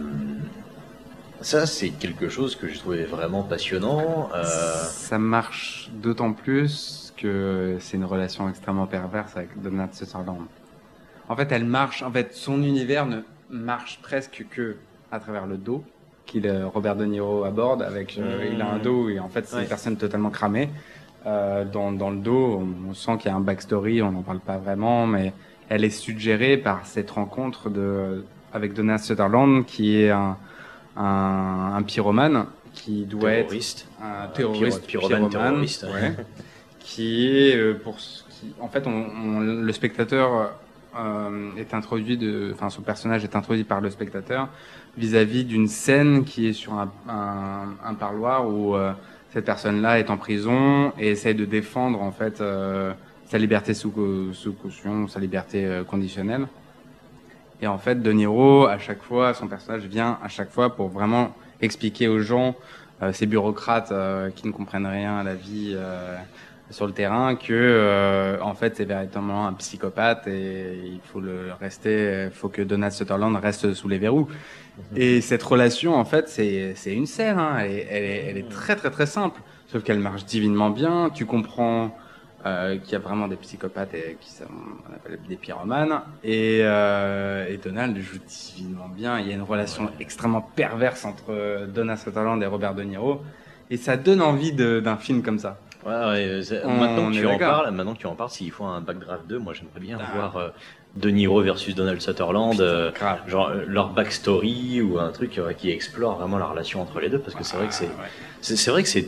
ça, 1.41 1.65
c'est 1.65 1.89
quelque 1.89 2.29
chose 2.29 2.55
que 2.55 2.67
je 2.67 2.77
trouvais 2.77 3.03
vraiment 3.05 3.41
passionnant. 3.41 4.29
Euh, 4.35 4.43
Ça 4.43 5.17
marche 5.17 5.89
d'autant 5.91 6.33
plus 6.33 7.13
que 7.17 7.77
c'est 7.79 7.97
une 7.97 8.05
relation 8.05 8.47
extrêmement 8.47 8.85
perverse 8.85 9.35
avec 9.35 9.59
Donald 9.59 9.91
Sutherland. 9.95 10.45
En 11.29 11.35
fait, 11.35 11.51
elle 11.51 11.65
marche. 11.65 12.03
En 12.03 12.11
fait, 12.11 12.33
son 12.33 12.61
univers 12.63 13.05
ne 13.05 13.19
marche 13.49 13.99
presque 14.01 14.45
que 14.49 14.77
à 15.11 15.19
travers 15.19 15.45
le 15.45 15.57
dos 15.57 15.83
qu'il 16.25 16.47
euh, 16.47 16.67
Robert 16.67 16.95
De 16.95 17.05
Niro 17.05 17.43
aborde. 17.43 17.81
Avec, 17.81 18.17
euh, 18.17 18.49
il 18.51 18.61
a 18.61 18.71
un 18.71 18.79
dos 18.79 19.09
et 19.09 19.19
en 19.19 19.27
fait, 19.29 19.45
c'est 19.47 19.55
Ouais. 19.57 19.63
une 19.63 19.67
personne 19.69 19.97
totalement 19.97 20.29
cramée. 20.29 20.69
Euh, 21.25 21.65
dans, 21.65 21.91
dans 21.91 22.09
le 22.09 22.17
dos, 22.17 22.63
on, 22.89 22.93
sent 22.93 23.17
qu'il 23.19 23.29
y 23.29 23.33
a 23.33 23.35
un 23.35 23.41
backstory. 23.41 24.01
On 24.01 24.11
n'en 24.11 24.21
parle 24.21 24.39
pas 24.39 24.57
vraiment, 24.57 25.05
mais 25.07 25.33
elle 25.69 25.83
est 25.83 25.89
suggérée 25.89 26.57
par 26.57 26.85
cette 26.85 27.11
rencontre 27.11 27.69
de 27.69 28.25
avec 28.53 28.73
Donald 28.73 28.99
Sutherland, 28.99 29.65
qui 29.65 29.97
est 30.01 30.09
un, 30.09 30.37
un, 30.97 31.73
un 31.75 31.81
pyromane 31.83 32.45
qui 32.73 33.05
doit 33.05 33.31
être 33.33 33.47
terroriste. 33.47 33.87
un 34.01 34.23
Un 34.23 34.27
terroriste, 34.27 34.85
pyro- 34.87 35.07
pyromane 35.07 35.29
terroriste. 35.29 35.83
ouais, 35.93 36.13
qui 36.79 37.27
est 37.27 37.73
pour 37.75 37.95
qui, 37.97 38.53
en 38.59 38.67
fait, 38.67 38.87
on, 38.87 38.91
on- 38.91 39.39
le 39.39 39.71
spectateur 39.73 40.53
euh, 40.97 41.55
est 41.55 41.73
introduit 41.73 42.17
de, 42.17 42.51
enfin, 42.53 42.69
son 42.69 42.81
personnage 42.81 43.23
est 43.23 43.37
introduit 43.37 43.63
par 43.63 43.79
le 43.79 43.89
spectateur 43.89 44.49
vis-à-vis 44.97 45.45
d'une 45.45 45.67
scène 45.67 46.25
qui 46.25 46.47
est 46.47 46.53
sur 46.53 46.73
un, 46.73 46.91
un, 47.07 47.93
parloir 47.93 48.45
où 48.45 48.75
euh, 48.75 48.91
cette 49.31 49.45
personne-là 49.45 49.99
est 49.99 50.09
en 50.09 50.17
prison 50.17 50.91
et 50.99 51.11
essaie 51.11 51.33
de 51.33 51.45
défendre 51.45 52.01
en 52.01 52.11
fait 52.11 52.41
euh, 52.41 52.91
sa 53.25 53.37
liberté 53.37 53.73
sous, 53.73 54.33
sous 54.33 54.51
caution, 54.51 55.07
sa 55.07 55.21
liberté 55.21 55.81
conditionnelle. 55.87 56.47
Et 57.61 57.67
en 57.67 57.77
fait, 57.77 58.01
De 58.01 58.11
Niro, 58.11 58.65
à 58.65 58.77
chaque 58.77 59.01
fois, 59.01 59.33
son 59.33 59.47
personnage 59.47 59.83
vient 59.83 60.19
à 60.21 60.27
chaque 60.27 60.51
fois 60.51 60.75
pour 60.75 60.89
vraiment 60.89 61.33
expliquer 61.61 62.09
aux 62.09 62.19
gens, 62.19 62.55
ces 63.13 63.27
bureaucrates 63.27 63.93
qui 64.35 64.45
ne 64.45 64.51
comprennent 64.51 64.85
rien 64.85 65.19
à 65.19 65.23
la 65.23 65.35
vie 65.35 65.77
sur 66.71 66.87
le 66.87 66.93
terrain, 66.93 67.35
que 67.35 67.53
euh, 67.53 68.37
en 68.41 68.55
fait, 68.55 68.77
c'est 68.77 68.85
véritablement 68.85 69.47
un 69.47 69.53
psychopathe 69.53 70.27
et 70.27 70.75
il 70.85 70.99
faut 71.03 71.19
le 71.19 71.51
rester, 71.59 72.25
il 72.25 72.31
faut 72.31 72.49
que 72.49 72.61
Donald 72.63 72.93
Sutherland 72.93 73.35
reste 73.35 73.73
sous 73.73 73.87
les 73.87 73.99
verrous. 73.99 74.27
Et 74.95 75.21
cette 75.21 75.43
relation, 75.43 75.95
en 75.95 76.05
fait, 76.05 76.27
c'est 76.29 76.73
c'est 76.75 76.93
une 76.93 77.05
scène. 77.05 77.37
Hein. 77.39 77.57
Elle, 77.59 77.71
est, 77.71 77.87
elle, 77.91 78.03
est, 78.03 78.25
elle 78.29 78.37
est 78.37 78.49
très 78.49 78.75
très 78.75 78.89
très 78.89 79.05
simple, 79.05 79.41
sauf 79.67 79.83
qu'elle 79.83 79.99
marche 79.99 80.25
divinement 80.25 80.69
bien. 80.71 81.09
Tu 81.13 81.25
comprends 81.25 81.95
euh, 82.45 82.77
qu'il 82.79 82.93
y 82.93 82.95
a 82.95 82.99
vraiment 82.99 83.27
des 83.27 83.35
psychopathes 83.35 83.93
et 83.93 84.17
qui 84.19 84.31
sont 84.31 84.45
on 84.89 84.93
appelle 84.95 85.19
des 85.27 85.35
pyromanes. 85.35 86.01
Et, 86.23 86.61
euh, 86.63 87.47
et 87.47 87.57
Donald 87.57 87.95
joue 87.99 88.17
divinement 88.27 88.89
bien. 88.89 89.19
Il 89.19 89.27
y 89.27 89.31
a 89.31 89.35
une 89.35 89.43
relation 89.43 89.83
Ouais. 89.85 89.91
extrêmement 89.99 90.41
perverse 90.41 91.05
entre 91.05 91.25
euh, 91.29 91.67
Donald 91.67 91.99
Sutherland 91.99 92.41
et 92.41 92.47
Robert 92.47 92.73
De 92.73 92.83
Niro. 92.83 93.21
Et 93.69 93.77
ça 93.77 93.95
donne 93.97 94.21
envie 94.21 94.51
d'un 94.53 94.97
film 94.97 95.21
comme 95.21 95.39
ça. 95.39 95.57
Ouais, 95.85 95.91
ouais, 95.91 96.41
c'est- 96.43 96.63
On 96.63 96.69
maintenant 96.77 97.09
que 97.09 97.15
tu 97.15 97.25
en 97.25 97.37
parles, 97.39 97.71
maintenant 97.71 97.93
que 97.93 97.99
tu 97.99 98.07
en 98.07 98.15
parles, 98.15 98.29
s'il 98.29 98.51
faut 98.51 98.65
un 98.65 98.81
Backdraft 98.81 99.25
2, 99.27 99.39
moi 99.39 99.53
j'aimerais 99.53 99.79
bien 99.79 99.97
Ah. 99.99 100.11
voir 100.15 100.37
euh, 100.37 100.49
De 100.95 101.09
Niro 101.09 101.41
versus 101.41 101.73
Donald 101.73 102.01
Sutherland, 102.01 102.59
euh, 102.61 102.91
genre 103.27 103.47
euh, 103.49 103.63
leur 103.65 103.89
backstory 103.89 104.81
ou 104.81 104.99
un 104.99 105.11
truc 105.11 105.37
euh, 105.39 105.53
qui 105.53 105.71
explore 105.71 106.17
vraiment 106.19 106.37
la 106.37 106.45
relation 106.45 106.81
entre 106.81 106.99
les 106.99 107.09
deux, 107.09 107.19
parce 107.19 107.33
que 107.33 107.43
c'est 107.43 107.57
vrai 107.57 107.67
que 107.67 107.73
c'est, 107.73 107.89
Ah, 107.97 108.01
Ouais. 108.03 108.07
c'est, 108.41 108.55
c'est 108.57 108.69
vrai 108.71 108.83
que 108.83 108.89
c'est 108.89 109.07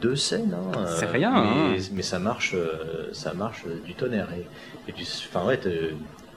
deux 0.00 0.16
scènes, 0.16 0.54
hein, 0.54 0.86
C'est 0.86 1.06
euh, 1.06 1.10
rien, 1.12 1.30
mais, 1.30 1.76
hein. 1.76 1.82
mais 1.92 2.02
ça 2.02 2.18
marche, 2.18 2.52
euh, 2.54 3.08
ça 3.12 3.32
marche 3.34 3.62
euh, 3.66 3.78
du 3.84 3.94
tonnerre 3.94 4.28
et, 4.36 4.90
et 4.90 4.92
tu, 4.94 5.04
enfin 5.32 5.46
ouais, 5.46 5.60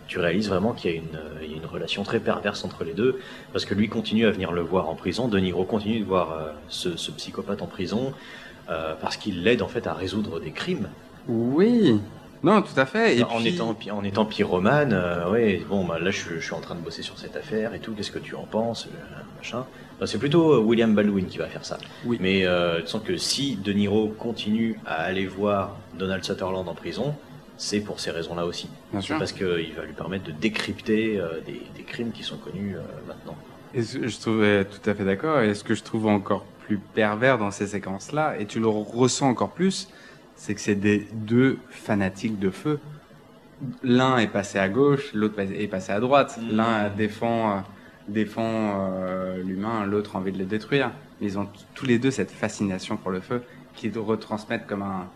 tu 0.07 0.19
réalises 0.19 0.49
vraiment 0.49 0.73
qu'il 0.73 0.91
y 0.91 0.93
a 0.93 0.97
une, 0.97 1.15
euh, 1.15 1.39
il 1.43 1.51
y 1.51 1.53
a 1.53 1.57
une 1.57 1.65
relation 1.65 2.03
très 2.03 2.19
perverse 2.19 2.65
entre 2.65 2.83
les 2.83 2.93
deux, 2.93 3.19
parce 3.53 3.63
que 3.65 3.73
lui 3.73 3.87
continue 3.87 4.25
à 4.27 4.31
venir 4.31 4.51
le 4.51 4.61
voir 4.61 4.89
en 4.89 4.95
prison, 4.95 5.27
De 5.27 5.39
Niro 5.39 5.63
continue 5.63 6.01
de 6.01 6.05
voir 6.05 6.33
euh, 6.33 6.51
ce, 6.67 6.97
ce 6.97 7.11
psychopathe 7.11 7.61
en 7.61 7.67
prison, 7.67 8.13
euh, 8.71 8.95
parce 8.99 9.17
qu'il 9.17 9.43
l'aide 9.43 9.61
en 9.61 9.67
fait 9.67 9.85
à 9.85 9.93
résoudre 9.93 10.39
des 10.39 10.51
crimes. 10.51 10.87
Oui, 11.27 11.99
Non, 12.43 12.61
tout 12.61 12.77
à 12.79 12.85
fait. 12.85 13.17
Et 13.17 13.23
en, 13.23 13.37
puis... 13.37 13.49
étant, 13.49 13.75
en 13.91 14.03
étant 14.03 14.25
pyromane, 14.25 14.93
euh, 14.93 15.29
ouais, 15.29 15.61
bon, 15.69 15.85
bah, 15.85 15.99
là, 15.99 16.09
je, 16.09 16.39
suis 16.39 16.53
en 16.53 16.61
train 16.61 16.75
de 16.75 16.79
bosser 16.79 17.03
sur 17.03 17.19
cette 17.19 17.35
affaire 17.35 17.73
et 17.75 17.79
tout. 17.79 17.93
Qu'est-ce 17.93 18.11
que 18.11 18.19
tu 18.19 18.35
en 18.35 18.45
penses, 18.45 18.87
euh, 18.87 19.23
machin? 19.37 19.65
c'est 20.05 20.17
plutôt 20.17 20.59
William 20.63 20.95
Baldwin 20.95 21.27
qui 21.27 21.37
va 21.37 21.45
faire 21.45 21.63
ça. 21.63 21.77
Oui. 22.05 22.17
Mais 22.19 22.47
euh, 22.47 22.83
sens 22.87 23.03
que 23.03 23.17
si 23.17 23.55
De 23.57 23.71
Niro 23.71 24.07
continue 24.07 24.79
à 24.83 24.95
aller 24.95 25.27
voir 25.27 25.77
Donald 25.93 26.23
Sutherland 26.23 26.67
en 26.67 26.73
prison, 26.73 27.13
c'est 27.57 27.81
pour 27.81 27.99
ces 27.99 28.09
raisons-là 28.09 28.47
aussi. 28.47 28.67
Bien 28.91 29.01
sûr. 29.01 29.19
Parce 29.19 29.31
qu'il 29.31 29.45
va 29.75 29.85
lui 29.85 29.93
permettre 29.95 30.23
de 30.25 30.31
décrypter 30.31 31.19
euh, 31.19 31.39
des, 31.45 31.61
des, 31.75 31.83
crimes 31.83 32.11
qui 32.11 32.23
sont 32.23 32.37
connus 32.37 32.77
maintenant. 33.07 33.35
Et 33.75 33.83
je 33.83 34.19
trouvais 34.19 34.65
tout 34.65 34.89
à 34.89 34.95
fait 34.95 35.05
d'accord. 35.05 35.41
Et 35.41 35.53
ce 35.53 35.63
que 35.63 35.75
je 35.75 35.83
trouve 35.83 36.07
encore 36.07 36.45
plus 36.71 36.77
pervers 36.77 37.37
dans 37.37 37.51
ces 37.51 37.67
séquences-là, 37.67 38.39
et 38.39 38.45
tu 38.45 38.61
le 38.61 38.67
ressens 38.67 39.27
encore 39.27 39.51
plus, 39.51 39.89
c'est 40.35 40.55
que 40.55 40.61
c'est 40.61 40.75
des 40.75 41.05
deux 41.11 41.57
fanatiques 41.69 42.39
de 42.39 42.49
feu. 42.49 42.79
L'un 43.83 44.17
est 44.19 44.29
passé 44.29 44.57
à 44.57 44.69
gauche, 44.69 45.13
l'autre 45.13 45.37
est 45.39 45.67
passé 45.67 45.91
à 45.91 45.99
droite. 45.99 46.39
Mmh. 46.41 46.55
L'un 46.55 46.89
défend, 46.89 47.51
euh, 47.51 47.59
défend 48.07 48.45
euh, 48.45 49.43
l'humain, 49.43 49.85
l'autre 49.85 50.15
a 50.15 50.19
envie 50.19 50.31
de 50.31 50.37
le 50.37 50.45
détruire. 50.45 50.91
Ils 51.19 51.37
ont 51.37 51.49
tous 51.75 51.85
les 51.85 51.99
deux 51.99 52.09
cette 52.09 52.31
fascination 52.31 52.95
pour 52.95 53.11
le 53.11 53.19
feu 53.19 53.43
qu'ils 53.75 53.97
retransmettent 53.99 54.65
comme 54.65 54.81
un. 54.83 55.07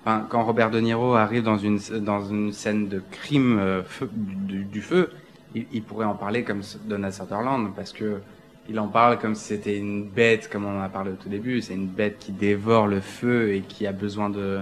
Enfin, 0.00 0.26
quand 0.30 0.42
Robert 0.44 0.70
De 0.70 0.80
Niro 0.80 1.14
arrive 1.14 1.42
dans 1.42 1.58
une, 1.58 1.78
dans 2.00 2.24
une 2.24 2.54
scène 2.54 2.88
de 2.88 3.02
crime 3.10 3.58
euh, 3.58 3.82
feu, 3.82 4.08
du, 4.14 4.64
du, 4.64 4.80
feu, 4.80 5.10
il, 5.54 5.66
il, 5.72 5.82
pourrait 5.82 6.06
en 6.06 6.14
parler 6.14 6.42
comme 6.42 6.62
Donald 6.86 7.12
Sutherland 7.12 7.68
parce 7.76 7.92
que 7.92 8.22
il 8.70 8.78
en 8.78 8.86
parle 8.86 9.18
comme 9.18 9.34
si 9.34 9.46
c'était 9.46 9.76
une 9.76 10.04
bête, 10.04 10.48
comme 10.48 10.64
on 10.64 10.78
en 10.78 10.82
a 10.82 10.88
parlé 10.88 11.10
au 11.10 11.16
tout 11.16 11.28
début. 11.28 11.60
C'est 11.60 11.74
une 11.74 11.88
bête 11.88 12.18
qui 12.20 12.30
dévore 12.30 12.86
le 12.86 13.00
feu 13.00 13.52
et 13.52 13.62
qui 13.62 13.84
a 13.84 13.92
besoin 13.92 14.30
de 14.30 14.60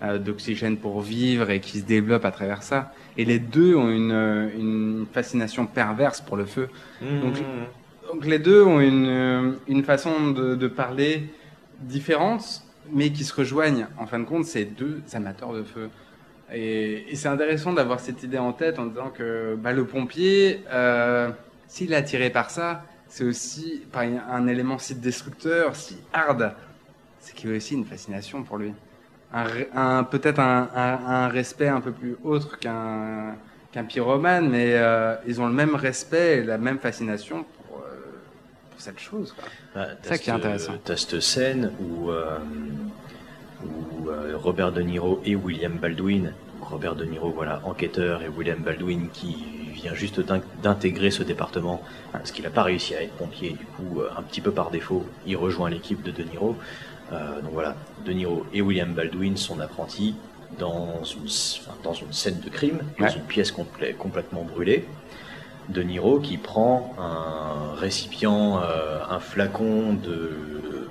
euh, 0.00 0.18
d'oxygène 0.18 0.76
pour 0.76 1.00
vivre 1.00 1.50
et 1.50 1.58
qui 1.58 1.80
se 1.80 1.84
développe 1.84 2.24
à 2.24 2.30
travers 2.30 2.62
ça. 2.62 2.92
Et 3.16 3.24
les 3.24 3.40
deux 3.40 3.74
ont 3.74 3.90
une, 3.90 4.52
une 4.56 5.06
fascination 5.12 5.66
perverse 5.66 6.20
pour 6.20 6.36
le 6.36 6.46
feu. 6.46 6.68
Mmh. 7.02 7.20
Donc, 7.20 7.34
donc, 8.12 8.26
les 8.26 8.38
deux 8.38 8.62
ont 8.62 8.78
une, 8.78 9.56
une 9.66 9.82
façon 9.82 10.30
de, 10.30 10.54
de, 10.54 10.68
parler 10.68 11.24
différente, 11.80 12.62
mais 12.92 13.10
qui 13.10 13.24
se 13.24 13.34
rejoignent. 13.34 13.88
En 13.98 14.06
fin 14.06 14.20
de 14.20 14.24
compte, 14.24 14.44
c'est 14.44 14.64
deux 14.66 15.02
amateurs 15.14 15.52
de 15.52 15.64
feu. 15.64 15.90
Et, 16.54 17.12
et 17.12 17.16
c'est 17.16 17.28
intéressant 17.28 17.72
d'avoir 17.72 17.98
cette 17.98 18.22
idée 18.22 18.38
en 18.38 18.52
tête 18.52 18.78
en 18.78 18.86
disant 18.86 19.10
que 19.10 19.56
bah, 19.56 19.72
le 19.72 19.84
pompier, 19.84 20.60
euh, 20.72 21.30
s'il 21.66 21.92
est 21.92 21.96
attiré 21.96 22.30
par 22.30 22.50
ça, 22.50 22.84
c'est 23.08 23.24
aussi 23.24 23.82
un 23.94 24.46
élément 24.46 24.78
si 24.78 24.94
destructeur, 24.94 25.74
si 25.74 25.96
hard, 26.12 26.54
c'est 27.20 27.34
qu'il 27.34 27.50
y 27.50 27.52
a 27.52 27.56
aussi 27.56 27.74
une 27.74 27.84
fascination 27.84 28.42
pour 28.42 28.58
lui. 28.58 28.72
Un, 29.32 29.46
un 29.74 30.04
peut-être 30.04 30.38
un, 30.40 30.68
un, 30.74 31.06
un, 31.06 31.28
respect 31.28 31.68
un 31.68 31.80
peu 31.80 31.92
plus 31.92 32.16
autre 32.24 32.58
qu'un 32.58 33.36
qu'un 33.72 33.84
pyromane, 33.84 34.48
mais 34.48 34.72
euh, 34.74 35.16
ils 35.26 35.40
ont 35.40 35.46
le 35.46 35.52
même 35.52 35.74
respect 35.74 36.38
et 36.38 36.42
la 36.42 36.56
même 36.56 36.78
fascination 36.78 37.44
pour, 37.44 37.80
euh, 37.80 38.20
pour 38.70 38.80
cette 38.80 38.98
chose. 38.98 39.34
Bah, 39.74 39.88
c'est 40.02 40.08
ça 40.08 40.18
qui 40.18 40.30
est 40.30 40.32
intéressant. 40.32 40.72
T'as 40.82 40.96
cette 40.96 41.20
scène 41.20 41.72
où, 41.78 42.10
euh, 42.10 42.38
où 43.62 44.08
Robert 44.36 44.72
De 44.72 44.80
Niro 44.80 45.20
et 45.26 45.36
William 45.36 45.74
Baldwin, 45.74 46.32
Robert 46.62 46.94
De 46.94 47.04
Niro, 47.04 47.30
voilà, 47.30 47.60
enquêteur, 47.64 48.22
et 48.22 48.28
William 48.28 48.60
Baldwin 48.60 49.08
qui 49.12 49.57
vient 49.78 49.94
juste 49.94 50.20
d'intégrer 50.62 51.10
ce 51.10 51.22
département 51.22 51.82
parce 52.12 52.32
qu'il 52.32 52.44
n'a 52.44 52.50
pas 52.50 52.62
réussi 52.62 52.94
à 52.94 53.02
être 53.02 53.12
pompier. 53.16 53.50
Du 53.50 53.64
coup, 53.66 54.02
un 54.16 54.22
petit 54.22 54.40
peu 54.40 54.50
par 54.50 54.70
défaut, 54.70 55.04
il 55.26 55.36
rejoint 55.36 55.70
l'équipe 55.70 56.02
de 56.02 56.10
De 56.10 56.22
Niro. 56.24 56.56
Euh, 57.12 57.40
donc 57.40 57.52
voilà, 57.52 57.74
De 58.04 58.12
Niro 58.12 58.44
et 58.52 58.60
William 58.60 58.92
Baldwin 58.92 59.36
sont 59.36 59.60
apprentis 59.60 60.14
dans 60.58 61.02
une, 61.04 61.24
enfin, 61.26 61.72
dans 61.84 61.92
une 61.94 62.12
scène 62.12 62.40
de 62.40 62.48
crime, 62.50 62.80
dans 62.98 63.04
Ouais. 63.06 63.12
une 63.14 63.22
pièce 63.22 63.52
complè- 63.52 63.94
complètement 63.94 64.42
brûlée. 64.42 64.84
De 65.68 65.82
Niro 65.82 66.18
qui 66.20 66.38
prend 66.38 66.94
un 66.98 67.74
récipient, 67.78 68.60
euh, 68.62 69.00
un 69.08 69.20
flacon 69.20 69.92
de 69.94 70.88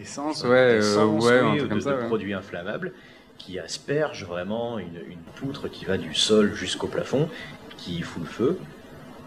Essence, 0.00 0.42
ouais, 0.44 0.80
euh, 0.82 1.66
de, 1.68 1.74
ouais. 1.84 2.06
produits 2.08 2.34
inflammables, 2.34 2.92
qui 3.38 3.58
asperge 3.58 4.24
vraiment 4.26 4.78
une, 4.78 4.98
une 5.08 5.18
poutre 5.36 5.68
qui 5.68 5.84
va 5.84 5.96
du 5.96 6.14
sol 6.14 6.54
jusqu'au 6.54 6.88
plafond, 6.88 7.28
qui 7.76 8.02
fout 8.02 8.22
le 8.22 8.28
feu, 8.28 8.58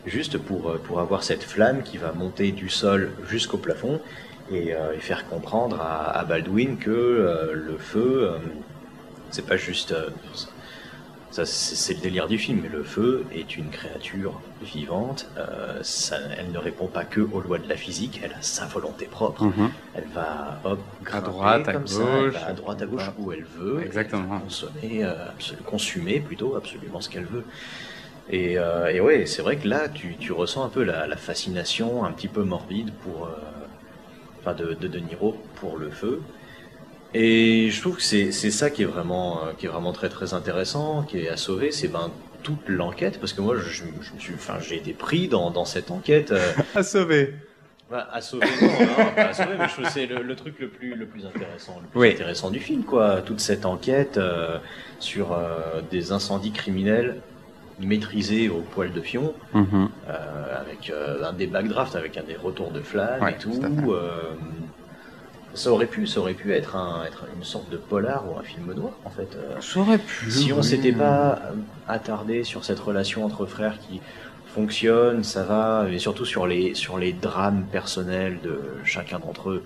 juste 0.06 0.38
pour, 0.38 0.70
euh, 0.70 0.78
pour 0.78 1.00
avoir 1.00 1.24
cette 1.24 1.43
flamme 1.43 1.84
qui 1.84 1.98
va 1.98 2.12
monter 2.12 2.52
du 2.52 2.70
sol 2.70 3.12
jusqu'au 3.28 3.58
plafond 3.58 4.02
et, 4.52 4.74
euh, 4.74 4.93
et 4.95 5.00
faire 5.00 5.28
comprendre 5.28 5.82
à, 5.82 6.18
à 6.18 6.24
Baldwin 6.24 6.78
que 6.78 6.89
euh, 6.89 7.54
le 7.54 7.78
feu, 7.78 8.30
euh, 8.30 8.38
c'est 9.30 9.45
pas 9.45 9.58
juste. 9.58 9.93
ça, 11.32 11.45
c'est 11.45 11.93
le 11.95 12.00
délire 12.00 12.28
du 12.28 12.38
film, 12.38 12.62
mais 12.64 12.70
le 12.70 12.84
feu 12.84 13.26
est 13.34 13.58
une 13.58 13.70
créature 13.70 14.39
vivante. 14.62 15.28
ça, 15.82 16.16
elle 16.38 16.52
ne 16.52 16.58
répond 16.58 16.88
pas 16.88 17.04
que 17.04 17.20
aux 17.20 17.41
lois 17.41 17.60
de 17.60 17.68
la 17.68 17.76
physique, 17.76 18.22
elle 18.24 18.32
a 18.32 18.41
sa 18.41 18.66
volonté 18.66 19.06
propre. 19.06 19.43
Mhm. 19.43 19.70
Elle 19.95 20.08
va 20.16 20.60
hop, 20.64 20.80
grimper 21.04 21.28
droite, 21.28 21.68
à 21.68 21.74
ça, 21.74 21.78
elle 21.78 21.82
gauche, 21.82 22.34
va 22.34 22.48
à 22.48 22.54
droite, 22.54 22.82
à 22.82 22.86
gauche, 22.86 23.12
où 23.20 23.32
elle 23.34 23.43
veut. 23.43 23.84
Exactement. 23.84 24.24
Elle 24.24 24.30
va 24.30 24.39
consommer, 24.39 25.06
consumer 25.66 26.20
plutôt 26.22 26.56
absolument 26.56 27.02
ce 27.02 27.10
qu'elle 27.10 27.26
veut. 27.26 27.43
Et, 28.30 28.58
euh, 28.58 28.88
et 28.94 29.00
ouais, 29.00 29.26
c'est 29.26 29.42
vrai 29.42 29.58
que 29.58 29.68
là, 29.68 29.88
tu, 29.90 30.18
tu 30.18 30.32
ressens 30.34 30.64
un 30.66 30.70
peu 30.70 30.84
la, 30.84 31.08
la 31.08 31.18
fascination 31.18 32.04
un 32.06 32.12
petit 32.12 32.28
peu 32.28 32.44
morbide 32.44 32.92
pour, 33.04 33.26
euh, 33.28 33.32
enfin 34.40 34.54
de, 34.56 34.74
de 34.74 34.88
De 34.88 35.00
Niro 35.00 35.38
pour 35.56 35.78
le 35.78 35.90
feu. 35.92 36.22
Et 37.14 37.70
je 37.72 37.82
trouve 37.82 37.98
que 37.98 38.04
c'est 38.04 38.32
ça 38.32 38.70
qui 38.70 38.84
est 38.84 38.86
vraiment 38.86 39.46
euh, 39.46 39.54
qui 39.58 39.66
est 39.66 39.70
vraiment 39.70 39.94
très 39.94 40.10
très 40.10 40.34
intéressant, 40.34 41.04
qui 41.04 41.20
est 41.20 41.30
à 41.30 41.38
sauver, 41.38 41.72
c'est 41.72 41.88
ben 41.88 42.12
toute 42.44 42.68
l'enquête, 42.70 43.20
parce 43.20 43.34
que 43.34 43.42
moi 43.42 43.56
je, 43.58 43.70
je 43.70 43.86
me 44.14 44.20
suis, 44.20 44.34
enfin 44.36 44.60
j'ai 44.60 44.76
été 44.76 44.94
pris 44.94 45.28
dans, 45.28 45.50
dans 45.52 45.66
cette 45.66 45.90
enquête. 45.92 46.32
euh, 46.32 46.54
À 46.76 46.84
sauver. 46.84 47.34
bah, 47.90 48.08
à 48.12 48.22
sauver, 48.22 48.58
non, 48.62 48.86
non, 48.86 49.14
pas 49.16 49.28
à 49.30 49.34
sauver, 49.34 49.56
mais 49.58 49.68
je 49.68 49.74
trouve 49.74 49.86
que 49.86 49.92
c'est 49.92 50.06
le, 50.08 50.22
le 50.22 50.36
truc 50.36 50.60
le 50.60 50.70
plus, 50.70 50.96
le 50.96 51.08
plus 51.08 51.26
intéressant, 51.26 51.80
le 51.82 51.88
plus 51.88 52.00
Oui. 52.00 52.10
intéressant 52.10 52.52
du 52.52 52.60
film, 52.60 52.84
quoi. 52.84 53.22
Toute 53.22 53.40
cette 53.40 53.66
enquête 53.66 54.18
euh, 54.18 54.60
sur 55.00 55.32
euh, 55.34 55.82
des 55.90 56.12
incendies 56.12 56.52
criminels 56.52 57.22
maîtrisés 57.80 58.50
au 58.50 58.62
poil 58.62 58.92
de 58.92 59.00
pion, 59.00 59.34
Mhm. 59.54 59.90
euh, 60.10 60.62
avec 60.62 60.90
euh, 60.90 61.24
un 61.24 61.34
des 61.34 61.48
backdrafts, 61.48 61.96
avec 61.96 62.18
un 62.18 62.24
des 62.24 62.36
retours 62.36 62.72
de 62.72 62.82
flammes 62.82 63.22
Ouais, 63.22 63.34
et 63.34 63.38
tout. 63.38 63.52
euh, 63.92 64.10
ça 65.54 65.72
aurait 65.72 65.86
pu, 65.88 66.06
ça 66.08 66.20
aurait 66.20 66.34
pu 66.34 66.54
être, 66.54 66.76
un, 66.76 67.04
être 67.06 67.26
une 67.36 67.44
sorte 67.44 67.70
de 67.70 67.78
polar 67.78 68.24
ou 68.30 68.38
un 68.40 68.44
film 68.44 68.74
noir, 68.74 68.94
en 69.06 69.10
fait. 69.10 69.36
euh. 69.36 69.56
J'aurais 69.60 69.98
pu. 69.98 70.30
Si 70.32 70.54
on 70.54 70.58
oui. 70.58 70.64
s'était 70.64 70.92
pas 70.92 71.40
attardé 71.88 72.44
sur 72.44 72.64
cette 72.64 72.80
relation 72.80 73.26
entre 73.26 73.46
frères 73.46 73.80
qui 73.80 74.00
fonctionne, 74.54 75.24
ça 75.24 75.44
va, 75.44 75.86
mais 75.90 76.00
surtout 76.00 76.26
sur 76.26 76.48
les, 76.48 76.74
sur 76.74 76.98
les 76.98 77.14
drames 77.14 77.66
personnels 77.72 78.40
de 78.44 78.60
chacun 78.84 79.20
d'entre 79.20 79.50
eux. 79.52 79.64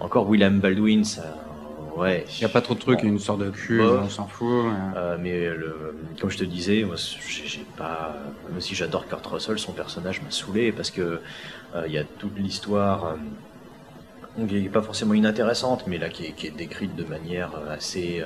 Encore 0.00 0.28
William 0.28 0.58
Baldwin, 0.60 1.04
ça, 1.04 1.22
ouais. 1.96 2.24
Il 2.34 2.38
n'y 2.38 2.44
a 2.44 2.48
pas 2.48 2.60
trop 2.60 2.74
de 2.74 2.78
trucs, 2.80 3.00
il 3.02 3.06
y 3.06 3.08
a 3.08 3.12
une 3.12 3.18
sorte 3.18 3.40
de 3.40 3.50
cul, 3.50 3.80
on 3.80 4.08
s'en 4.08 4.26
fout. 4.26 4.66
mais- 4.66 4.96
Euh, 4.96 5.16
mais 5.20 5.40
le, 5.50 5.96
comme 6.20 6.30
je 6.30 6.38
te 6.38 6.44
disais, 6.44 6.84
moi, 6.84 6.96
j'ai 6.96 7.64
pas, 7.76 8.16
même 8.50 8.60
si 8.60 8.74
j'adore 8.74 9.06
Kurt 9.08 9.26
Russell, 9.26 9.58
son 9.58 9.72
personnage 9.72 10.22
m'a 10.22 10.30
saoulé 10.30 10.72
parce 10.72 10.90
que 10.90 11.20
euh, 11.74 11.82
il 11.86 11.92
y 11.92 11.98
a 11.98 12.04
toute 12.04 12.38
l'histoire 12.38 13.16
euh, 14.38 14.46
qui 14.46 14.64
est 14.66 14.68
pas 14.68 14.82
forcément 14.82 15.14
inintéressante, 15.14 15.84
mais 15.86 15.98
là 15.98 16.08
qui 16.08 16.26
est, 16.26 16.32
qui 16.32 16.46
est 16.46 16.50
décrite 16.56 16.94
de 16.94 17.04
manière 17.04 17.50
assez, 17.70 18.22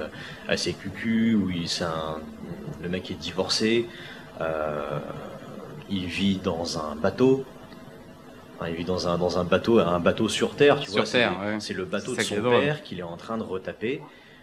assez 0.48 0.72
cucu, 0.72 1.34
où 1.34 1.50
il, 1.50 1.66
un, 1.82 2.18
le 2.82 2.88
mec 2.88 3.10
est 3.10 3.14
divorcé, 3.14 3.86
euh, 4.40 4.98
il 5.88 6.06
vit 6.06 6.38
dans 6.42 6.78
un 6.78 6.94
bateau. 6.96 7.44
Enfin, 8.60 8.68
il 8.70 8.76
vit 8.76 8.84
dans 8.84 9.08
un, 9.08 9.16
dans 9.16 9.38
un 9.38 9.44
bateau, 9.44 9.78
un 9.78 10.00
bateau 10.00 10.28
sur 10.28 10.54
terre, 10.54 10.78
tu 10.80 10.86
Sur 10.90 10.96
vois. 10.98 11.06
c'est- 11.06 11.18
terre, 11.18 11.32
ouais. 11.40 11.56
C'est 11.60 11.72
le 11.72 11.86
bateau 11.86 12.14
de 12.14 12.20
son 12.20 12.42
père 12.42 12.82
qu'il 12.82 12.98
est 12.98 13.02
en 13.04 13.16
train 13.16 13.38
de 13.38 13.42
retaper. 13.42 14.02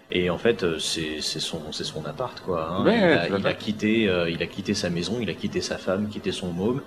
Et 0.10 0.30
en 0.32 0.38
fait, 0.40 0.64
euh, 0.64 0.80
c'est 0.80 1.22
son, 1.22 1.62
appart, 2.06 2.40
quoi. 2.42 2.68
hein. 2.80 2.84
Ouais, 2.86 3.28
il, 3.30 3.46
a, 3.46 3.52
il 3.52 3.58
quitté, 3.58 4.10
euh, 4.10 4.30
il 4.30 4.42
a 4.42 4.48
quitté 4.48 4.74
sa 4.74 4.90
maison, 4.90 5.18
il 5.22 5.30
a 5.30 5.34
quitté 5.34 5.62
sa 5.62 5.78
femme, 5.78 6.08
quitté 6.08 6.32
son 6.32 6.48
môme. 6.48 6.82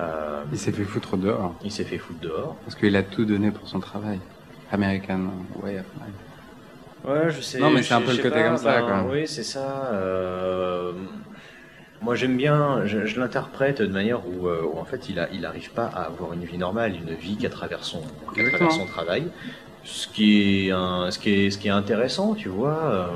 Euh, 0.00 0.42
Il 0.52 0.58
s'est 0.58 0.72
fait 0.72 0.84
foutre 0.84 1.16
dehors. 1.16 1.54
il 1.64 1.72
s'est 1.72 1.84
fait 1.84 1.98
foutre 1.98 2.20
dehors. 2.20 2.56
Parce 2.64 2.74
qu'il 2.74 2.94
a 2.96 3.02
tout 3.02 3.24
donné 3.24 3.50
pour 3.50 3.66
son 3.68 3.80
travail. 3.80 4.20
American 4.70 5.20
Way 5.62 5.78
of 5.78 5.86
Life. 5.94 7.08
Ouais, 7.08 7.30
je 7.30 7.40
sais. 7.40 7.58
Non, 7.60 7.70
mais 7.70 7.82
c'est 7.82 7.94
un 7.94 8.02
peu 8.02 8.10
le 8.10 8.18
côté 8.18 8.30
pas, 8.30 8.48
comme 8.48 8.56
ça, 8.58 8.80
ben, 8.82 8.86
quoi. 9.04 9.12
Oui, 9.12 9.26
c'est 9.26 9.42
ça. 9.44 9.90
euh, 9.94 10.92
Moi, 12.00 12.14
j'aime 12.14 12.36
bien. 12.36 12.86
Je, 12.86 13.06
je 13.06 13.18
l'interprète 13.20 13.82
de 13.82 13.86
manière 13.92 14.20
où, 14.26 14.46
euh, 14.48 14.62
où, 14.72 14.78
en 14.78 14.84
fait, 14.84 15.08
il 15.08 15.18
a, 15.18 15.28
il 15.32 15.44
arrive 15.44 15.70
pas 15.72 15.86
à 15.86 16.02
avoir 16.02 16.32
une 16.32 16.44
vie 16.44 16.58
normale, 16.58 16.94
une 16.94 17.14
vie 17.14 17.36
qu'à 17.36 17.50
travers 17.50 17.84
son, 17.84 18.02
qu'à 18.34 18.48
travers 18.50 18.72
son 18.72 18.86
travail. 18.86 19.28
Ce 19.84 20.06
qui 20.06 20.66
est, 20.68 20.70
un, 20.70 21.10
ce 21.10 21.18
qui 21.18 21.30
est, 21.46 21.50
ce 21.50 21.58
qui 21.58 21.68
est 21.68 21.72
intéressant, 21.72 22.34
tu 22.34 22.48
vois. 22.48 23.10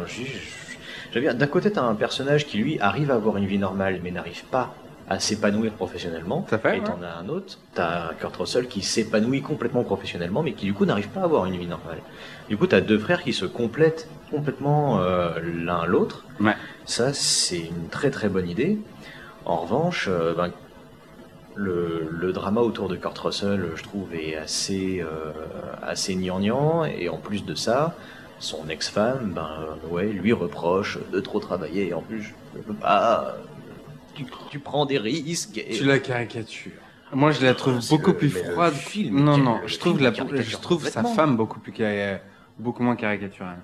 euh. 1.15 1.33
D'un 1.35 1.47
côté, 1.47 1.71
t'as 1.71 1.83
un 1.83 1.95
personnage 1.95 2.47
qui 2.47 2.57
lui 2.59 2.81
arrive 2.81 3.11
à 3.11 3.15
avoir 3.15 3.37
une 3.37 3.47
vie 3.47 3.59
normale, 3.59 4.01
mais 4.03 4.11
n'arrive 4.11 4.45
pas 4.45 4.75
à 5.09 5.19
s'épanouir 5.19 5.73
professionnellement. 5.73 6.45
Fait, 6.49 6.57
et 6.57 6.81
ouais. 6.81 6.85
t'en 6.85 7.03
as 7.03 7.21
un 7.23 7.29
autre, 7.29 7.59
t'as 7.75 8.15
Kurt 8.15 8.37
Russell 8.37 8.69
qui 8.69 8.83
s'épanouit 8.83 9.43
complètement 9.43 9.85
professionnellement, 9.85 10.43
mais 10.43 10.53
qui 10.53 10.65
du 10.67 10.75
coup 10.75 10.85
n'arrive 10.85 11.09
pas 11.09 11.21
à 11.21 11.25
avoir 11.25 11.47
une 11.47 11.57
vie 11.57 11.67
normale. 11.67 11.99
Du 12.49 12.57
coup, 12.57 12.67
t'as 12.67 12.81
deux 12.81 12.99
frères 12.99 13.23
qui 13.23 13.33
se 13.33 13.45
complètent 13.45 14.09
complètement 14.31 15.01
euh, 15.01 15.39
l'un 15.43 15.85
l'autre. 15.87 16.25
Ouais. 16.41 16.57
Ça, 16.85 17.13
c'est 17.13 17.59
une 17.59 17.89
très 17.91 18.11
très 18.11 18.29
bonne 18.29 18.49
idée. 18.49 18.79
En 19.45 19.57
revanche, 19.57 20.09
euh, 20.09 20.35
ben, 20.35 20.51
le, 21.55 22.09
le 22.11 22.33
drama 22.33 22.61
autour 22.61 22.89
de 22.89 22.97
Kurt 22.97 23.19
Russell, 23.19 23.73
je 23.75 23.83
trouve, 23.83 24.15
est 24.15 24.37
assez, 24.37 25.01
euh, 25.01 25.33
assez 25.83 26.15
gnangnan. 26.15 26.85
Et 26.85 27.09
en 27.09 27.19
plus 27.19 27.45
de 27.45 27.55
ça, 27.55 27.95
son 28.39 28.69
ex-femme, 28.69 29.33
ben, 29.35 29.51
ouais, 29.91 30.07
lui 30.07 30.33
reproche 30.33 30.99
de 31.13 31.21
trop 31.21 31.41
travailler. 31.41 31.89
Et 31.89 31.95
en 31.95 32.01
plus, 32.01 32.23
je 32.23 32.59
ne 32.59 32.63
peux 32.63 32.75
pas. 32.75 33.37
Tu, 34.15 34.25
tu 34.51 34.59
prends 34.59 34.87
des 34.87 34.99
risques. 34.99 35.59
Et... 35.59 35.71
Tu 35.71 35.85
la 35.85 35.99
caricatures. 35.99 36.73
Moi, 37.15 37.31
je 37.31 37.45
la 37.45 37.55
trouve 37.55 37.87
beaucoup 37.91 38.11
le- 38.13 38.17
plus 38.17 38.31
froide. 38.31 38.73
film, 38.73 39.21
non, 39.23 39.37
non, 39.37 39.61
je 39.67 39.79
trouve, 39.79 40.01
la, 40.01 40.13
caricature 40.13 40.45
je 40.51 40.57
trouve 40.57 40.89
sa 40.89 41.03
femme 41.05 41.37
beaucoup 41.37 41.61
plus 41.61 41.73
cari- 41.73 42.19
beaucoup 42.59 42.83
moins 42.83 42.97
caricaturale. 42.97 43.59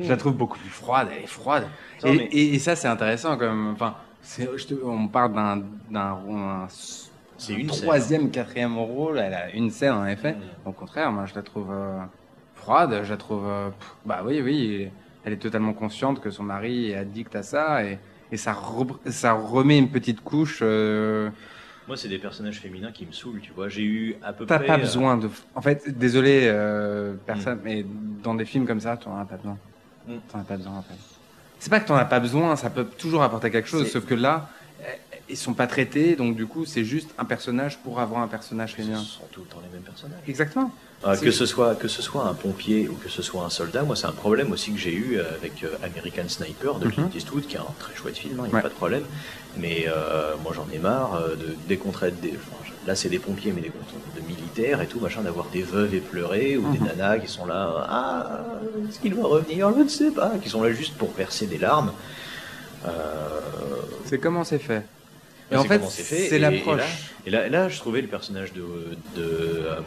Je 0.00 0.08
la 0.08 0.16
trouve 0.16 0.34
beaucoup 0.34 0.58
plus 0.58 0.68
froide. 0.70 1.08
Elle 1.16 1.24
est 1.24 1.26
froide. 1.26 1.64
Non, 2.04 2.12
et, 2.12 2.16
mais- 2.16 2.24
et, 2.32 2.54
et 2.54 2.58
ça, 2.58 2.76
c'est 2.76 2.88
intéressant 2.88 3.36
quand 3.38 3.48
même. 3.48 3.72
Enfin, 3.72 3.94
te- 4.36 4.74
on 4.84 5.08
parle 5.08 5.32
d'un 5.34 5.62
d'un 5.90 6.18
un- 6.28 6.66
C'est 7.38 7.54
un 7.54 7.56
une 7.58 7.66
troisième, 7.66 8.30
quatrième 8.30 8.76
rôle. 8.78 9.18
Elle 9.18 9.34
a 9.34 9.50
une 9.52 9.70
scène 9.70 9.92
en 9.94 10.06
effet. 10.06 10.32
Mm. 10.32 10.68
Au 10.68 10.72
contraire, 10.72 11.10
moi, 11.12 11.24
je 11.26 11.34
la 11.34 11.42
trouve 11.42 11.68
euh, 11.70 11.98
froide. 12.54 13.00
Je 13.04 13.10
la 13.10 13.16
trouve. 13.16 13.44
euh, 13.46 13.68
pff, 13.70 13.94
bah 14.04 14.22
oui, 14.24 14.40
oui. 14.42 14.88
Elle 15.24 15.32
est 15.34 15.36
totalement 15.36 15.72
consciente 15.72 16.20
que 16.20 16.30
son 16.30 16.42
mari 16.42 16.90
est 16.90 16.96
addict 16.96 17.34
à 17.36 17.42
ça 17.42 17.84
et, 17.84 17.98
et 18.32 18.36
ça, 18.36 18.52
re- 18.52 19.10
ça 19.10 19.34
remet 19.34 19.78
une 19.78 19.90
petite 19.90 20.22
couche. 20.22 20.60
euh, 20.62 21.28
Moi, 21.86 21.96
c'est 21.96 22.08
des 22.08 22.18
personnages 22.18 22.58
féminins 22.58 22.90
qui 22.90 23.04
me 23.06 23.12
saoulent, 23.12 23.40
tu 23.40 23.52
vois. 23.52 23.68
J'ai 23.68 23.82
eu 23.82 24.16
à 24.22 24.32
peu 24.32 24.46
T'as 24.46 24.58
près. 24.58 24.66
pas 24.66 24.74
euh, 24.74 24.78
besoin 24.78 25.16
de. 25.18 25.28
En 25.54 25.60
fait, 25.60 25.96
désolé, 25.98 26.44
euh, 26.46 27.14
personne, 27.26 27.60
mais 27.62 27.84
dans 28.24 28.34
des 28.34 28.44
films 28.46 28.66
comme 28.66 28.80
ça, 28.80 28.96
t'en 28.96 29.16
as 29.18 29.24
pas 29.26 29.36
besoin. 29.36 29.58
Mm. 30.08 30.12
T'en 30.32 30.38
as 30.40 30.44
pas 30.44 30.56
besoin, 30.56 30.72
en 30.78 30.82
fait. 30.82 30.94
C'est 31.58 31.70
pas 31.70 31.78
que 31.78 31.86
t'en 31.86 31.94
as 31.94 32.04
pas 32.06 32.18
besoin, 32.18 32.56
ça 32.56 32.70
peut 32.70 32.84
toujours 32.84 33.22
apporter 33.22 33.50
quelque 33.50 33.68
chose, 33.68 33.88
sauf 33.88 34.04
que 34.04 34.14
là, 34.14 34.48
euh, 34.80 34.84
ils 35.28 35.36
sont 35.36 35.54
pas 35.54 35.68
traités, 35.68 36.16
donc 36.16 36.34
du 36.34 36.46
coup, 36.46 36.64
c'est 36.64 36.84
juste 36.84 37.14
un 37.18 37.24
personnage 37.24 37.78
pour 37.78 38.00
avoir 38.00 38.20
un 38.22 38.26
personnage 38.28 38.70
Ce 38.72 38.76
féminin. 38.76 38.98
sont 38.98 39.22
tout 39.30 39.42
le 39.42 39.46
temps 39.46 39.60
les 39.62 39.72
mêmes 39.72 39.84
personnages. 39.84 40.18
Exactement. 40.26 40.72
C'est- 41.04 41.24
que 41.24 41.30
ce 41.32 41.46
soit 41.46 41.74
que 41.74 41.88
ce 41.88 42.00
soit 42.00 42.24
un 42.26 42.34
pompier 42.34 42.88
ou 42.88 42.94
que 42.94 43.08
ce 43.08 43.22
soit 43.22 43.42
un 43.44 43.50
soldat, 43.50 43.82
moi 43.82 43.96
c'est 43.96 44.06
un 44.06 44.12
problème 44.12 44.52
aussi 44.52 44.70
que 44.72 44.78
j'ai 44.78 44.94
eu 44.94 45.18
avec 45.18 45.64
euh, 45.64 45.74
American 45.82 46.28
Sniper 46.28 46.74
de 46.78 46.88
Clint 46.88 47.06
Mhm. 47.06 47.16
Eastwood, 47.16 47.46
qui 47.46 47.56
est 47.56 47.58
un 47.58 47.74
très 47.78 47.94
chouette 47.96 48.16
film, 48.16 48.36
il 48.38 48.42
n'y 48.44 48.50
a 48.52 48.54
Ouais. 48.54 48.62
pas 48.62 48.68
de 48.68 48.74
problème. 48.74 49.02
Mais 49.56 49.86
euh, 49.88 50.34
moi 50.42 50.52
j'en 50.54 50.66
ai 50.72 50.78
marre 50.78 51.14
euh, 51.16 51.34
de 51.34 51.48
dès 51.68 51.76
qu'on 51.76 51.90
traite 51.90 52.20
des, 52.20 52.34
enfin, 52.36 52.56
là 52.86 52.94
c'est 52.94 53.08
des 53.08 53.18
pompiers 53.18 53.52
mais 53.52 53.62
des 53.62 53.72
de 54.16 54.20
militaires 54.26 54.80
et 54.80 54.86
tout 54.86 55.00
machin, 55.00 55.22
d'avoir 55.22 55.46
des 55.46 55.62
veuves 55.62 55.94
éplorées 55.94 56.56
ou 56.56 56.70
des 56.72 56.78
Mhm. 56.78 56.86
nanas 56.86 57.18
qui 57.18 57.28
sont 57.28 57.46
là, 57.46 57.68
euh, 57.68 57.84
ah 57.88 58.40
est-ce 58.88 59.00
qu'il 59.00 59.14
va 59.14 59.24
revenir, 59.24 59.72
je 59.76 59.82
ne 59.82 59.88
sais 59.88 60.10
pas, 60.12 60.32
qui 60.42 60.48
sont 60.48 60.62
là 60.62 60.72
juste 60.72 60.94
pour 60.94 61.10
verser 61.12 61.46
des 61.46 61.58
larmes. 61.58 61.92
Euh, 62.86 62.90
C'est 64.04 64.18
comment 64.18 64.44
c'est 64.44 64.58
fait? 64.58 64.84
Et 65.52 65.56
en 65.56 65.64
fait, 65.64 65.80
c'est 65.88 66.02
c'est 66.28 66.36
et- 66.36 66.38
l'approche. 66.38 66.82
Et 67.26 67.30
là, 67.30 67.68
je 67.68 67.78
trouvais 67.78 68.00
le 68.00 68.08
personnage 68.08 68.52
de, 68.52 68.60
de, 69.16 69.22
euh, 69.22 69.80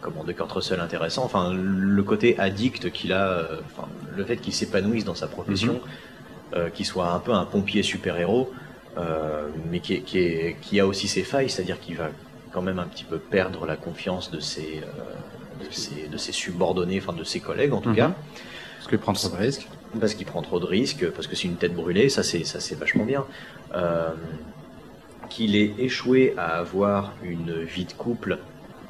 comment, 0.00 0.24
de 0.24 0.32
Kurt 0.32 0.50
Russell 0.52 0.80
intéressant. 0.80 1.24
Enfin, 1.24 1.52
le 1.54 2.02
côté 2.02 2.38
addict 2.38 2.90
qu'il 2.90 3.12
a, 3.12 3.28
euh, 3.28 3.60
enfin, 3.76 3.88
le 4.16 4.24
fait 4.24 4.36
qu'il 4.36 4.52
s'épanouisse 4.52 5.04
dans 5.04 5.14
sa 5.14 5.26
profession, 5.28 5.74
Mhm. 5.74 5.80
euh, 6.54 6.68
qu'il 6.70 6.84
soit 6.86 7.10
un 7.12 7.18
peu 7.20 7.32
un 7.32 7.44
pompier 7.44 7.82
super-héros, 7.82 8.52
euh, 8.98 9.46
mais 9.70 9.80
qui, 9.80 9.94
est- 9.94 10.00
qui, 10.00 10.18
est- 10.18 10.56
qui 10.60 10.80
a 10.80 10.86
aussi 10.86 11.08
ses 11.08 11.22
failles, 11.22 11.48
c'est-à-dire 11.48 11.80
qu'il 11.80 11.96
va 11.96 12.10
quand 12.52 12.62
même 12.62 12.78
un 12.78 12.86
petit 12.86 13.04
peu 13.04 13.18
perdre 13.18 13.64
la 13.66 13.76
confiance 13.76 14.30
de 14.30 14.40
ses, 14.40 14.80
de 15.62 15.70
ses, 15.72 16.08
de 16.08 16.16
ses 16.16 16.32
subordonnés, 16.32 17.00
enfin 17.02 17.12
de 17.16 17.24
ses 17.24 17.40
collègues 17.40 17.72
en 17.72 17.80
tout 17.80 17.90
Mhm. 17.90 17.96
cas 17.96 18.12
Parce 18.76 18.88
qu'il 18.88 18.98
prend 18.98 19.12
trop 19.12 19.28
de 19.28 19.36
risques. 19.36 19.68
parce 20.00 20.14
qu'il 20.14 20.26
prend 20.26 20.42
trop 20.42 20.58
de 20.60 20.66
risques, 20.66 21.08
parce 21.10 21.26
que 21.26 21.36
c'est 21.36 21.46
une 21.48 21.56
tête 21.56 21.74
brûlée, 21.74 22.08
ça 22.08 22.22
c'est 22.22 22.44
ça 22.44 22.60
c'est 22.60 22.74
vachement 22.78 23.04
bien. 23.04 23.24
Euh, 23.74 24.10
qu'il 25.28 25.56
ait 25.56 25.72
échoué 25.78 26.34
à 26.36 26.58
avoir 26.58 27.12
une 27.22 27.62
vie 27.62 27.84
de 27.84 27.92
couple, 27.92 28.38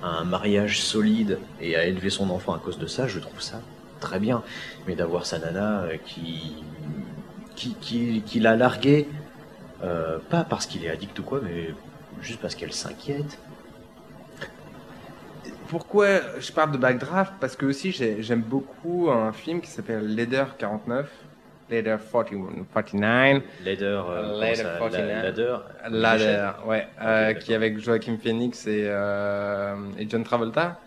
un 0.02 0.24
mariage 0.24 0.80
solide 0.80 1.38
et 1.60 1.76
à 1.76 1.84
élever 1.86 2.10
son 2.10 2.30
enfant 2.30 2.54
à 2.54 2.58
cause 2.58 2.78
de 2.78 2.86
ça, 2.86 3.06
je 3.08 3.18
trouve 3.18 3.40
ça 3.40 3.60
très 4.00 4.18
bien. 4.20 4.42
Mais 4.86 4.94
d'avoir 4.94 5.26
sa 5.26 5.38
nana 5.38 5.82
euh, 5.82 5.96
qui 7.56 8.40
l'a 8.40 8.56
largué, 8.56 9.08
euh, 9.82 10.18
pas 10.30 10.44
parce 10.44 10.66
qu'il 10.66 10.84
est 10.84 10.90
addict 10.90 11.18
ou 11.18 11.22
quoi, 11.22 11.40
mais 11.42 11.74
juste 12.20 12.40
parce 12.40 12.54
qu'elle 12.54 12.72
s'inquiète. 12.72 13.38
Pourquoi 15.68 16.40
je 16.40 16.50
parle 16.52 16.72
de 16.72 16.78
Backdraft? 16.78 17.34
Parce 17.40 17.54
que 17.56 17.66
aussi 17.66 17.92
j'ai- 17.92 18.22
j'aime 18.22 18.40
beaucoup 18.42 19.10
un 19.10 19.32
film 19.32 19.60
qui 19.60 19.70
s'appelle 19.70 20.06
Leader 20.14 20.56
49, 20.56 21.10
Leader 21.70 21.98
41, 22.12 22.64
49, 22.72 23.42
Ladder, 23.64 23.84
euh, 23.84 24.40
Ladder 24.40 24.54
ça, 24.56 24.76
49. 24.78 25.22
Ladder, 25.22 25.56
Ladder, 25.90 26.50
ouais, 26.66 26.86
euh, 27.02 27.34
qui 27.34 27.52
est 27.52 27.54
avec 27.54 27.78
Joaquin 27.78 28.16
Phoenix 28.16 28.66
et, 28.66 28.84
euh, 28.86 29.74
et 29.98 30.08
John 30.08 30.24
Travolta. 30.24 30.80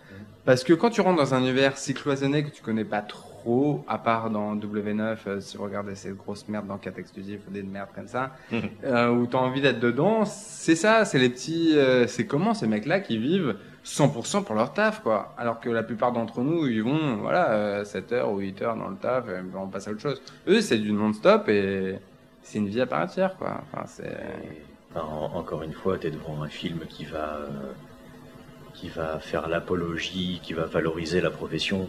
Parce 0.44 0.64
que 0.64 0.72
quand 0.72 0.90
tu 0.90 1.00
rentres 1.00 1.18
dans 1.18 1.34
un 1.34 1.40
univers 1.40 1.78
si 1.78 1.94
cloisonné 1.94 2.42
que 2.42 2.50
tu 2.50 2.62
connais 2.62 2.84
pas 2.84 3.00
trop, 3.00 3.84
à 3.86 3.98
part 3.98 4.28
dans 4.30 4.56
W9, 4.56 5.16
euh, 5.26 5.40
si 5.40 5.56
vous 5.56 5.62
regardez 5.64 5.94
ces 5.94 6.10
grosses 6.10 6.48
merdes 6.48 6.66
d'enquête 6.66 6.98
exclusive 6.98 7.40
ou 7.48 7.52
des 7.52 7.62
merdes 7.62 7.90
comme 7.94 8.08
ça, 8.08 8.32
où 8.52 9.26
tu 9.26 9.36
as 9.36 9.40
envie 9.40 9.60
d'être 9.60 9.78
dedans, 9.78 10.24
c'est 10.24 10.74
ça, 10.76 11.04
c'est 11.04 11.18
les 11.18 11.28
petits. 11.28 11.76
c'est 12.08 12.26
comment 12.26 12.54
ces 12.54 12.66
mecs-là 12.66 12.98
qui 13.00 13.18
vivent 13.18 13.56
100% 13.84 14.44
pour 14.44 14.54
leur 14.54 14.72
taf, 14.72 15.02
quoi. 15.02 15.34
Alors 15.36 15.58
que 15.60 15.68
la 15.68 15.82
plupart 15.82 16.12
d'entre 16.12 16.40
nous, 16.40 16.66
ils 16.66 16.82
vont, 16.82 17.16
voilà, 17.16 17.50
euh, 17.52 17.84
7 17.84 18.12
heures 18.12 18.30
ou 18.30 18.38
8 18.38 18.62
heures 18.62 18.76
dans 18.76 18.88
le 18.88 18.96
taf, 18.96 19.28
et 19.28 19.40
on 19.56 19.66
passe 19.68 19.88
à 19.88 19.90
autre 19.90 20.00
chose. 20.00 20.22
Eux, 20.48 20.60
c'est 20.60 20.78
du 20.78 20.92
non-stop 20.92 21.48
et 21.48 21.98
c'est 22.42 22.58
une 22.58 22.68
vie 22.68 22.80
à 22.80 22.86
part 22.86 23.02
entière, 23.02 23.36
quoi. 23.36 23.60
Enfin, 23.72 23.84
c'est. 23.86 24.16
En- 24.94 25.30
encore 25.34 25.62
une 25.62 25.72
fois, 25.72 25.98
tu 25.98 26.06
es 26.06 26.10
devant 26.10 26.42
un 26.42 26.48
film 26.48 26.80
qui 26.88 27.04
va, 27.06 27.36
euh, 27.38 27.48
qui 28.74 28.88
va 28.88 29.18
faire 29.20 29.48
l'apologie, 29.48 30.40
qui 30.42 30.52
va 30.52 30.64
valoriser 30.66 31.20
la 31.20 31.30
profession, 31.30 31.88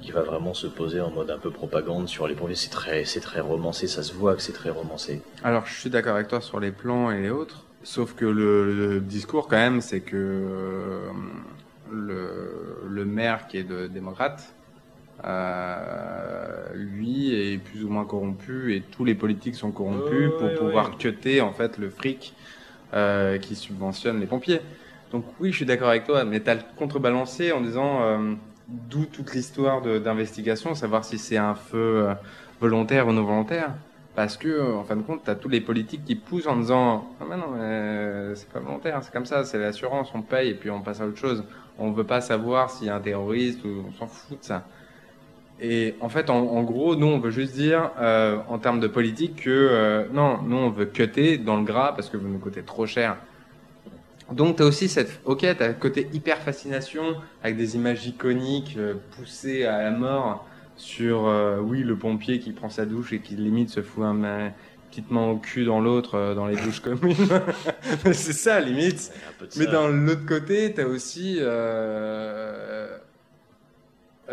qui 0.00 0.12
va 0.12 0.20
vraiment 0.22 0.54
se 0.54 0.66
poser 0.66 1.00
en 1.00 1.10
mode 1.10 1.30
un 1.30 1.38
peu 1.38 1.50
propagande 1.50 2.08
sur 2.08 2.28
les 2.28 2.34
pompiers. 2.34 2.54
C'est 2.54 2.70
très, 2.70 3.04
c'est 3.04 3.20
très 3.20 3.40
romancé, 3.40 3.88
ça 3.88 4.02
se 4.02 4.12
voit 4.12 4.34
que 4.36 4.42
c'est 4.42 4.52
très 4.52 4.70
romancé. 4.70 5.22
Alors, 5.42 5.66
je 5.66 5.74
suis 5.74 5.90
d'accord 5.90 6.14
avec 6.14 6.28
toi 6.28 6.40
sur 6.40 6.60
les 6.60 6.70
plans 6.72 7.10
et 7.10 7.20
les 7.20 7.30
autres, 7.30 7.61
sauf 7.82 8.14
que 8.14 8.24
le, 8.24 8.74
le 8.74 9.00
discours, 9.00 9.48
quand 9.48 9.56
même, 9.56 9.80
c'est 9.80 10.00
que 10.00 10.16
euh, 10.16 11.10
le, 11.90 12.82
le 12.88 13.04
maire 13.04 13.46
qui 13.46 13.58
est 13.58 13.64
de 13.64 13.86
démocrate, 13.86 14.54
euh, 15.24 16.66
lui 16.74 17.34
est 17.34 17.58
plus 17.58 17.84
ou 17.84 17.88
moins 17.88 18.04
corrompu 18.04 18.74
et 18.74 18.82
tous 18.82 19.04
les 19.04 19.14
politiques 19.14 19.54
sont 19.54 19.70
corrompus 19.70 20.30
pour 20.38 20.52
pouvoir 20.54 20.96
cutter 20.98 21.40
en 21.40 21.52
fait 21.52 21.78
le 21.78 21.90
fric 21.90 22.34
euh, 22.92 23.38
qui 23.38 23.54
subventionne 23.54 24.18
les 24.18 24.26
pompiers. 24.26 24.60
Donc 25.12 25.24
oui, 25.38 25.52
je 25.52 25.56
suis 25.56 25.66
d'accord 25.66 25.90
avec 25.90 26.04
toi, 26.04 26.24
mais 26.24 26.42
tu 26.42 26.50
as 26.50 26.54
le 26.56 26.62
contrebalancé 26.76 27.52
en 27.52 27.60
disant 27.60 28.02
euh, 28.02 28.34
d'où 28.66 29.04
toute 29.06 29.32
l'histoire 29.34 29.82
d'investigation, 29.82 30.74
savoir 30.74 31.04
si 31.04 31.18
c'est 31.18 31.36
un 31.36 31.54
feu 31.54 32.08
volontaire 32.60 33.06
ou 33.06 33.12
non 33.12 33.22
volontaire. 33.22 33.74
Parce 34.14 34.36
que, 34.36 34.48
euh, 34.48 34.74
en 34.74 34.84
fin 34.84 34.96
de 34.96 35.02
compte, 35.02 35.24
tu 35.24 35.30
as 35.30 35.34
tous 35.34 35.48
les 35.48 35.60
politiques 35.60 36.04
qui 36.04 36.16
poussent 36.16 36.46
en 36.46 36.56
disant 36.56 37.08
Ah, 37.20 37.24
mais 37.28 37.36
non, 37.36 37.48
mais 37.52 37.60
euh, 37.62 38.34
c'est 38.34 38.48
pas 38.48 38.60
volontaire, 38.60 39.00
c'est 39.02 39.12
comme 39.12 39.24
ça, 39.24 39.44
c'est 39.44 39.58
l'assurance, 39.58 40.10
on 40.14 40.20
paye 40.20 40.50
et 40.50 40.54
puis 40.54 40.70
on 40.70 40.82
passe 40.82 41.00
à 41.00 41.06
autre 41.06 41.16
chose. 41.16 41.44
On 41.78 41.92
veut 41.92 42.04
pas 42.04 42.20
savoir 42.20 42.70
s'il 42.70 42.88
y 42.88 42.90
a 42.90 42.96
un 42.96 43.00
terroriste 43.00 43.64
ou 43.64 43.84
on 43.88 43.92
s'en 43.92 44.06
fout 44.06 44.38
de 44.38 44.44
ça. 44.44 44.66
Et 45.60 45.94
en 46.00 46.08
fait, 46.08 46.28
en, 46.28 46.62
gros, 46.64 46.96
nous, 46.96 47.06
on 47.06 47.20
veut 47.20 47.30
juste 47.30 47.54
dire, 47.54 47.92
euh, 48.00 48.36
en 48.48 48.58
termes 48.58 48.80
de 48.80 48.88
politique, 48.88 49.44
que 49.44 50.08
non, 50.12 50.42
nous, 50.42 50.56
on 50.56 50.70
veut 50.70 50.86
cutter 50.86 51.38
dans 51.38 51.56
le 51.56 51.62
gras 51.62 51.92
parce 51.92 52.10
que 52.10 52.16
vous 52.16 52.26
nous 52.26 52.38
coûtez 52.38 52.62
trop 52.62 52.84
cher. 52.84 53.16
Donc, 54.32 54.56
tu 54.56 54.62
as 54.62 54.66
aussi 54.66 54.88
cette. 54.88 55.20
Ok, 55.24 55.40
tu 55.40 55.46
as 55.46 55.68
le 55.68 55.74
côté 55.74 56.08
hyper 56.12 56.38
fascination 56.38 57.14
avec 57.44 57.56
des 57.56 57.76
images 57.76 58.04
iconiques 58.06 58.76
poussées 59.16 59.64
à 59.64 59.82
la 59.82 59.90
mort 59.92 60.46
sur, 60.76 61.26
euh, 61.26 61.58
oui, 61.60 61.82
le 61.82 61.96
pompier 61.96 62.38
qui 62.40 62.52
prend 62.52 62.68
sa 62.70 62.86
douche 62.86 63.12
et 63.12 63.20
qui 63.20 63.36
limite 63.36 63.70
se 63.70 63.82
fout 63.82 64.04
un 64.04 64.14
main- 64.14 64.52
petite 64.90 65.10
main 65.10 65.26
au 65.30 65.38
cul 65.38 65.64
dans 65.64 65.80
l'autre 65.80 66.16
euh, 66.16 66.34
dans 66.34 66.46
les 66.46 66.56
douches 66.56 66.80
communes. 66.82 67.16
c'est 68.12 68.32
ça, 68.32 68.60
limite. 68.60 69.12
Mais 69.56 69.64
ça. 69.66 69.70
dans 69.72 69.88
l'autre 69.88 70.26
côté, 70.26 70.72
t'as 70.74 70.84
aussi 70.84 71.38
euh, 71.40 72.96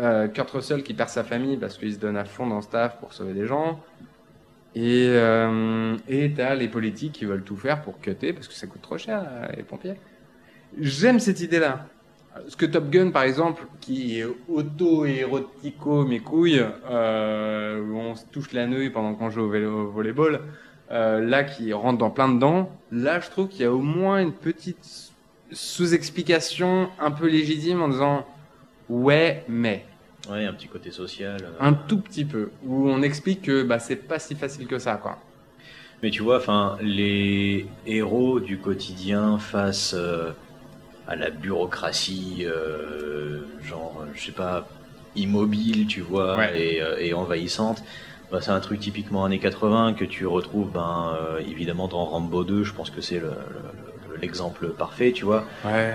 euh, 0.00 0.28
Kurt 0.28 0.50
Russell 0.50 0.82
qui 0.82 0.94
perd 0.94 1.08
sa 1.08 1.24
famille 1.24 1.56
parce 1.56 1.76
qu'il 1.78 1.92
se 1.92 1.98
donne 1.98 2.16
à 2.16 2.24
fond 2.24 2.46
dans 2.46 2.60
taf 2.62 2.98
pour 3.00 3.12
sauver 3.12 3.34
des 3.34 3.46
gens. 3.46 3.80
Et 4.74 5.06
et 6.08 6.32
t'as 6.36 6.54
les 6.54 6.68
politiques 6.68 7.12
qui 7.12 7.24
veulent 7.24 7.42
tout 7.42 7.56
faire 7.56 7.82
pour 7.82 8.00
cutter 8.00 8.32
parce 8.32 8.46
que 8.46 8.54
ça 8.54 8.66
coûte 8.68 8.82
trop 8.82 8.98
cher, 8.98 9.24
les 9.56 9.64
pompiers. 9.64 9.94
J'aime 10.78 11.18
cette 11.18 11.40
idée-là. 11.40 11.86
Parce 12.32 12.56
que 12.56 12.66
Top 12.66 12.90
Gun, 12.90 13.10
par 13.10 13.24
exemple, 13.24 13.64
qui 13.80 14.18
est 14.20 14.26
auto-érotico 14.48 16.04
mes 16.04 16.20
couilles, 16.20 16.64
euh, 16.88 17.80
où 17.82 17.96
on 17.96 18.14
se 18.14 18.24
touche 18.30 18.52
la 18.52 18.66
nouille 18.66 18.90
pendant 18.90 19.14
qu'on 19.14 19.30
joue 19.30 19.42
au, 19.42 19.48
vélo, 19.48 19.86
au 19.86 19.90
volleyball, 19.90 20.40
euh, 20.92 21.20
là 21.20 21.44
qui 21.44 21.72
rentre 21.72 21.98
dans 21.98 22.10
plein 22.10 22.28
dedans. 22.28 22.70
Là, 22.92 23.20
je 23.20 23.30
trouve 23.30 23.48
qu'il 23.48 23.62
y 23.62 23.64
a 23.64 23.72
au 23.72 23.78
moins 23.80 24.20
une 24.22 24.32
petite 24.32 25.10
sous-explication 25.52 26.88
un 27.00 27.10
peu 27.10 27.26
légitime 27.28 27.82
en 27.82 27.88
disant 27.88 28.26
ouais, 28.88 29.44
mais 29.48 29.84
Ouais, 30.30 30.44
un 30.44 30.52
petit 30.52 30.68
côté 30.68 30.90
social. 30.90 31.38
euh. 31.42 31.50
un 31.60 31.72
tout 31.72 31.98
petit 31.98 32.24
peu 32.26 32.50
où 32.64 32.88
on 32.88 33.00
explique 33.02 33.42
que 33.42 33.62
bah 33.62 33.78
c'est 33.78 33.96
pas 33.96 34.18
si 34.18 34.34
facile 34.34 34.66
que 34.66 34.78
ça 34.78 34.96
quoi. 34.96 35.18
Mais 36.02 36.10
tu 36.10 36.22
vois, 36.22 36.36
enfin, 36.36 36.76
les 36.82 37.66
héros 37.86 38.38
du 38.38 38.58
quotidien 38.58 39.38
face 39.38 39.94
à 41.10 41.16
la 41.16 41.30
bureaucratie, 41.30 42.44
euh, 42.46 43.40
genre, 43.62 44.04
je 44.14 44.20
sais 44.26 44.32
pas, 44.32 44.66
immobile, 45.16 45.86
tu 45.88 46.00
vois, 46.00 46.36
Ouais. 46.38 46.58
et, 46.76 46.82
euh, 46.82 46.96
et 46.98 47.12
envahissante. 47.12 47.82
Bah, 48.30 48.38
c'est 48.40 48.52
un 48.52 48.60
truc 48.60 48.78
typiquement 48.78 49.24
années 49.24 49.40
80 49.40 49.92
que 49.92 50.04
tu 50.04 50.24
retrouves, 50.24 50.70
ben, 50.72 51.16
euh, 51.20 51.40
évidemment, 51.40 51.88
dans 51.88 52.04
Rambo 52.04 52.44
2. 52.44 52.62
Je 52.62 52.72
pense 52.72 52.90
que 52.90 53.00
c'est 53.00 53.18
le- 53.18 53.26
le- 53.26 54.14
le- 54.14 54.20
l'exemple 54.20 54.68
parfait, 54.68 55.10
tu 55.10 55.24
vois. 55.24 55.44
Ouais. 55.64 55.94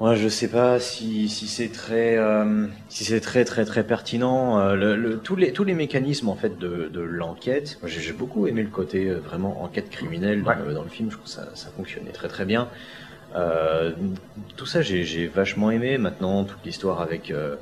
Ouais, 0.00 0.16
je 0.16 0.26
sais 0.26 0.48
pas 0.48 0.80
si, 0.80 1.28
si 1.28 1.46
c'est 1.46 1.68
très 1.68 2.16
euh, 2.16 2.66
si 2.88 3.04
c'est 3.04 3.20
très 3.20 3.44
très 3.44 3.64
très 3.64 3.84
pertinent. 3.84 4.58
Euh, 4.58 4.74
le, 4.74 4.96
le- 4.96 5.18
tous 5.18 5.36
les 5.36 5.52
tous 5.52 5.62
les 5.62 5.74
mécanismes 5.74 6.28
en 6.28 6.34
fait 6.34 6.58
de, 6.58 6.88
de 6.92 7.00
l'enquête. 7.00 7.78
Moi, 7.82 7.88
J'ai 7.88 8.12
beaucoup 8.12 8.48
aimé 8.48 8.62
le 8.64 8.68
côté 8.70 9.08
euh, 9.08 9.20
vraiment 9.20 9.62
enquête 9.62 9.90
criminelle 9.90 10.42
dans, 10.42 10.50
Ouais. 10.50 10.56
le, 10.66 10.74
dans 10.74 10.82
le 10.82 10.88
film. 10.88 11.08
Je 11.08 11.14
trouve 11.16 11.26
que 11.26 11.30
ça, 11.30 11.54
ça 11.54 11.68
fonctionnait 11.76 12.10
très 12.10 12.26
très 12.26 12.44
bien. 12.44 12.68
Euh, 13.34 13.92
tout 14.56 14.66
ça 14.66 14.82
j'ai 14.82 15.26
vachement 15.26 15.70
aimé. 15.70 15.98
Maintenant 15.98 16.44
toute 16.44 16.64
l'histoire 16.64 17.00
avec 17.00 17.30
euh, 17.30 17.56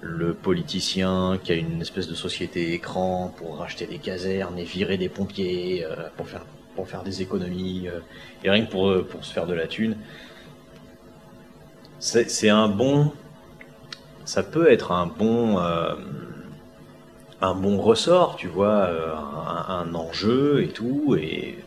le 0.00 0.32
politicien 0.34 1.38
qui 1.42 1.52
a 1.52 1.54
une 1.54 1.80
espèce 1.80 2.08
de 2.08 2.14
société 2.14 2.72
écran 2.72 3.34
pour 3.36 3.58
racheter 3.58 3.86
des 3.86 3.98
casernes 3.98 4.58
et 4.58 4.64
virer 4.64 4.96
des 4.96 5.08
pompiers 5.08 5.84
euh, 5.84 6.08
pour 6.16 6.28
faire 6.28 6.44
pour 6.74 6.88
faire 6.88 7.02
des 7.02 7.20
économies 7.20 7.88
et 8.44 8.50
rien 8.50 8.64
que 8.64 8.70
pour 8.70 9.06
pour 9.06 9.24
se 9.24 9.32
faire 9.32 9.46
de 9.46 9.54
la 9.54 9.66
thune. 9.66 9.96
C'est 11.98 12.48
un 12.48 12.68
bon. 12.68 13.12
Ça 14.24 14.42
peut 14.42 14.70
être 14.70 14.92
un 14.92 15.06
bon. 15.06 15.58
un 17.42 17.54
bon 17.54 17.78
ressort, 17.78 18.36
tu 18.36 18.46
vois, 18.46 18.88
un, 18.88 19.80
un 19.80 19.94
enjeu 19.94 20.62
et 20.62 20.68
tout. 20.68 21.16
Et, 21.20 21.58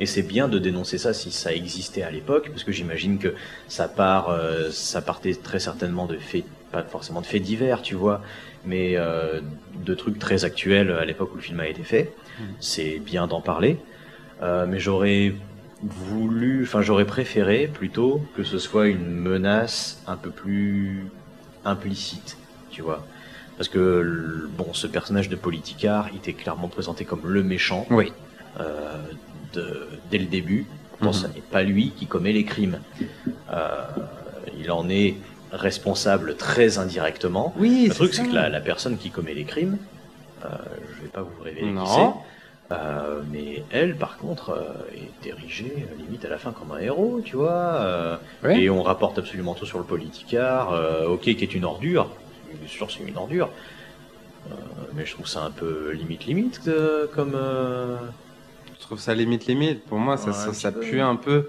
et 0.00 0.06
c'est 0.06 0.22
bien 0.22 0.48
de 0.48 0.58
dénoncer 0.58 0.98
ça 0.98 1.12
si 1.14 1.30
ça 1.30 1.52
existait 1.54 2.02
à 2.02 2.10
l'époque, 2.10 2.48
parce 2.50 2.64
que 2.64 2.72
j'imagine 2.72 3.18
que 3.18 3.34
ça 3.68 3.88
part. 3.88 4.30
euh, 4.30 4.70
ça 4.70 5.00
partait 5.02 5.34
très 5.34 5.58
certainement 5.60 6.06
de 6.06 6.16
faits. 6.16 6.44
Pas 6.72 6.82
forcément 6.82 7.20
de 7.20 7.26
faits 7.26 7.42
divers, 7.42 7.82
tu 7.82 7.94
vois, 7.94 8.22
mais 8.64 8.94
euh, 8.96 9.40
de 9.84 9.94
trucs 9.94 10.18
très 10.18 10.44
actuels 10.44 10.90
à 10.90 11.04
l'époque 11.04 11.32
où 11.32 11.36
le 11.36 11.42
film 11.42 11.60
a 11.60 11.68
été 11.68 11.82
fait. 11.84 12.12
Mhm. 12.40 12.46
C'est 12.60 12.98
bien 12.98 13.26
d'en 13.26 13.40
parler. 13.42 13.76
Euh, 14.42 14.66
mais 14.66 14.80
j'aurais 14.80 15.34
voulu, 15.82 16.62
enfin 16.64 16.80
j'aurais 16.80 17.04
préféré 17.04 17.66
plutôt 17.72 18.22
que 18.36 18.42
ce 18.44 18.58
soit 18.58 18.86
une 18.88 19.10
menace 19.10 20.00
un 20.06 20.16
peu 20.16 20.30
plus 20.30 21.06
implicite, 21.64 22.38
tu 22.70 22.82
vois. 22.82 23.04
Parce 23.56 23.68
que 23.68 24.48
bon, 24.56 24.72
ce 24.72 24.86
personnage 24.86 25.28
de 25.28 25.36
politicard, 25.36 26.08
il 26.12 26.16
était 26.18 26.32
clairement 26.32 26.68
présenté 26.68 27.04
comme 27.04 27.20
le 27.24 27.42
méchant 27.42 27.86
Oui. 27.90 28.12
euh, 28.60 28.96
dès 30.10 30.18
le 30.18 30.26
début. 30.26 30.66
Pourtant, 30.92 31.06
Mhm. 31.08 31.12
ce 31.14 31.26
n'est 31.28 31.42
pas 31.50 31.62
lui 31.62 31.90
qui 31.90 32.06
commet 32.06 32.32
les 32.32 32.44
crimes. 32.44 32.78
Euh, 33.52 33.80
il 34.58 34.70
en 34.70 34.88
est 34.88 35.14
responsable 35.52 36.36
très 36.36 36.78
indirectement. 36.78 37.52
Oui. 37.58 37.86
Le 37.88 37.94
truc, 37.94 38.14
c'est 38.14 38.24
que 38.26 38.34
la, 38.34 38.48
la 38.48 38.60
personne 38.60 38.96
qui 38.96 39.10
commet 39.10 39.34
les 39.34 39.44
crimes, 39.44 39.78
euh, 40.44 40.48
je 40.96 41.02
vais 41.02 41.08
pas 41.08 41.22
vous 41.22 41.42
révéler 41.42 41.72
Non. 41.72 41.84
qui 41.84 41.90
c'est, 41.90 42.74
euh, 42.74 43.20
mais 43.30 43.64
elle, 43.70 43.96
par 43.96 44.16
contre, 44.16 44.56
est 44.94 45.26
érigée 45.28 45.86
limite 45.98 46.24
à 46.24 46.28
la 46.28 46.38
fin 46.38 46.52
comme 46.52 46.72
un 46.72 46.78
héros, 46.78 47.20
tu 47.24 47.36
vois. 47.36 48.18
Et 48.48 48.70
on 48.70 48.82
rapporte 48.82 49.18
absolument 49.18 49.54
tout 49.54 49.66
sur 49.66 49.78
le 49.78 49.84
politicard. 49.84 50.72
ok, 51.08 51.20
qui 51.22 51.30
est 51.42 51.54
une 51.54 51.64
ordure. 51.64 52.08
Bien 52.58 52.68
sûr, 52.68 52.90
c'est 52.90 53.02
une 53.02 53.16
ordure. 53.16 53.48
Euh, 54.50 54.54
mais 54.94 55.06
je 55.06 55.12
trouve 55.14 55.26
ça 55.28 55.42
un 55.42 55.50
peu 55.52 55.92
limite 55.92 56.26
limite 56.26 56.60
euh, 56.66 57.06
comme. 57.14 57.32
euh, 57.34 57.96
trouve 58.92 59.00
ça 59.02 59.14
limite 59.14 59.46
limite. 59.46 59.84
Pour 59.86 59.98
moi, 59.98 60.16
ça, 60.18 60.26
Ouais, 60.28 60.32
ça, 60.34 60.52
ça 60.52 60.70
pue 60.72 61.00
un 61.00 61.16
peu 61.16 61.48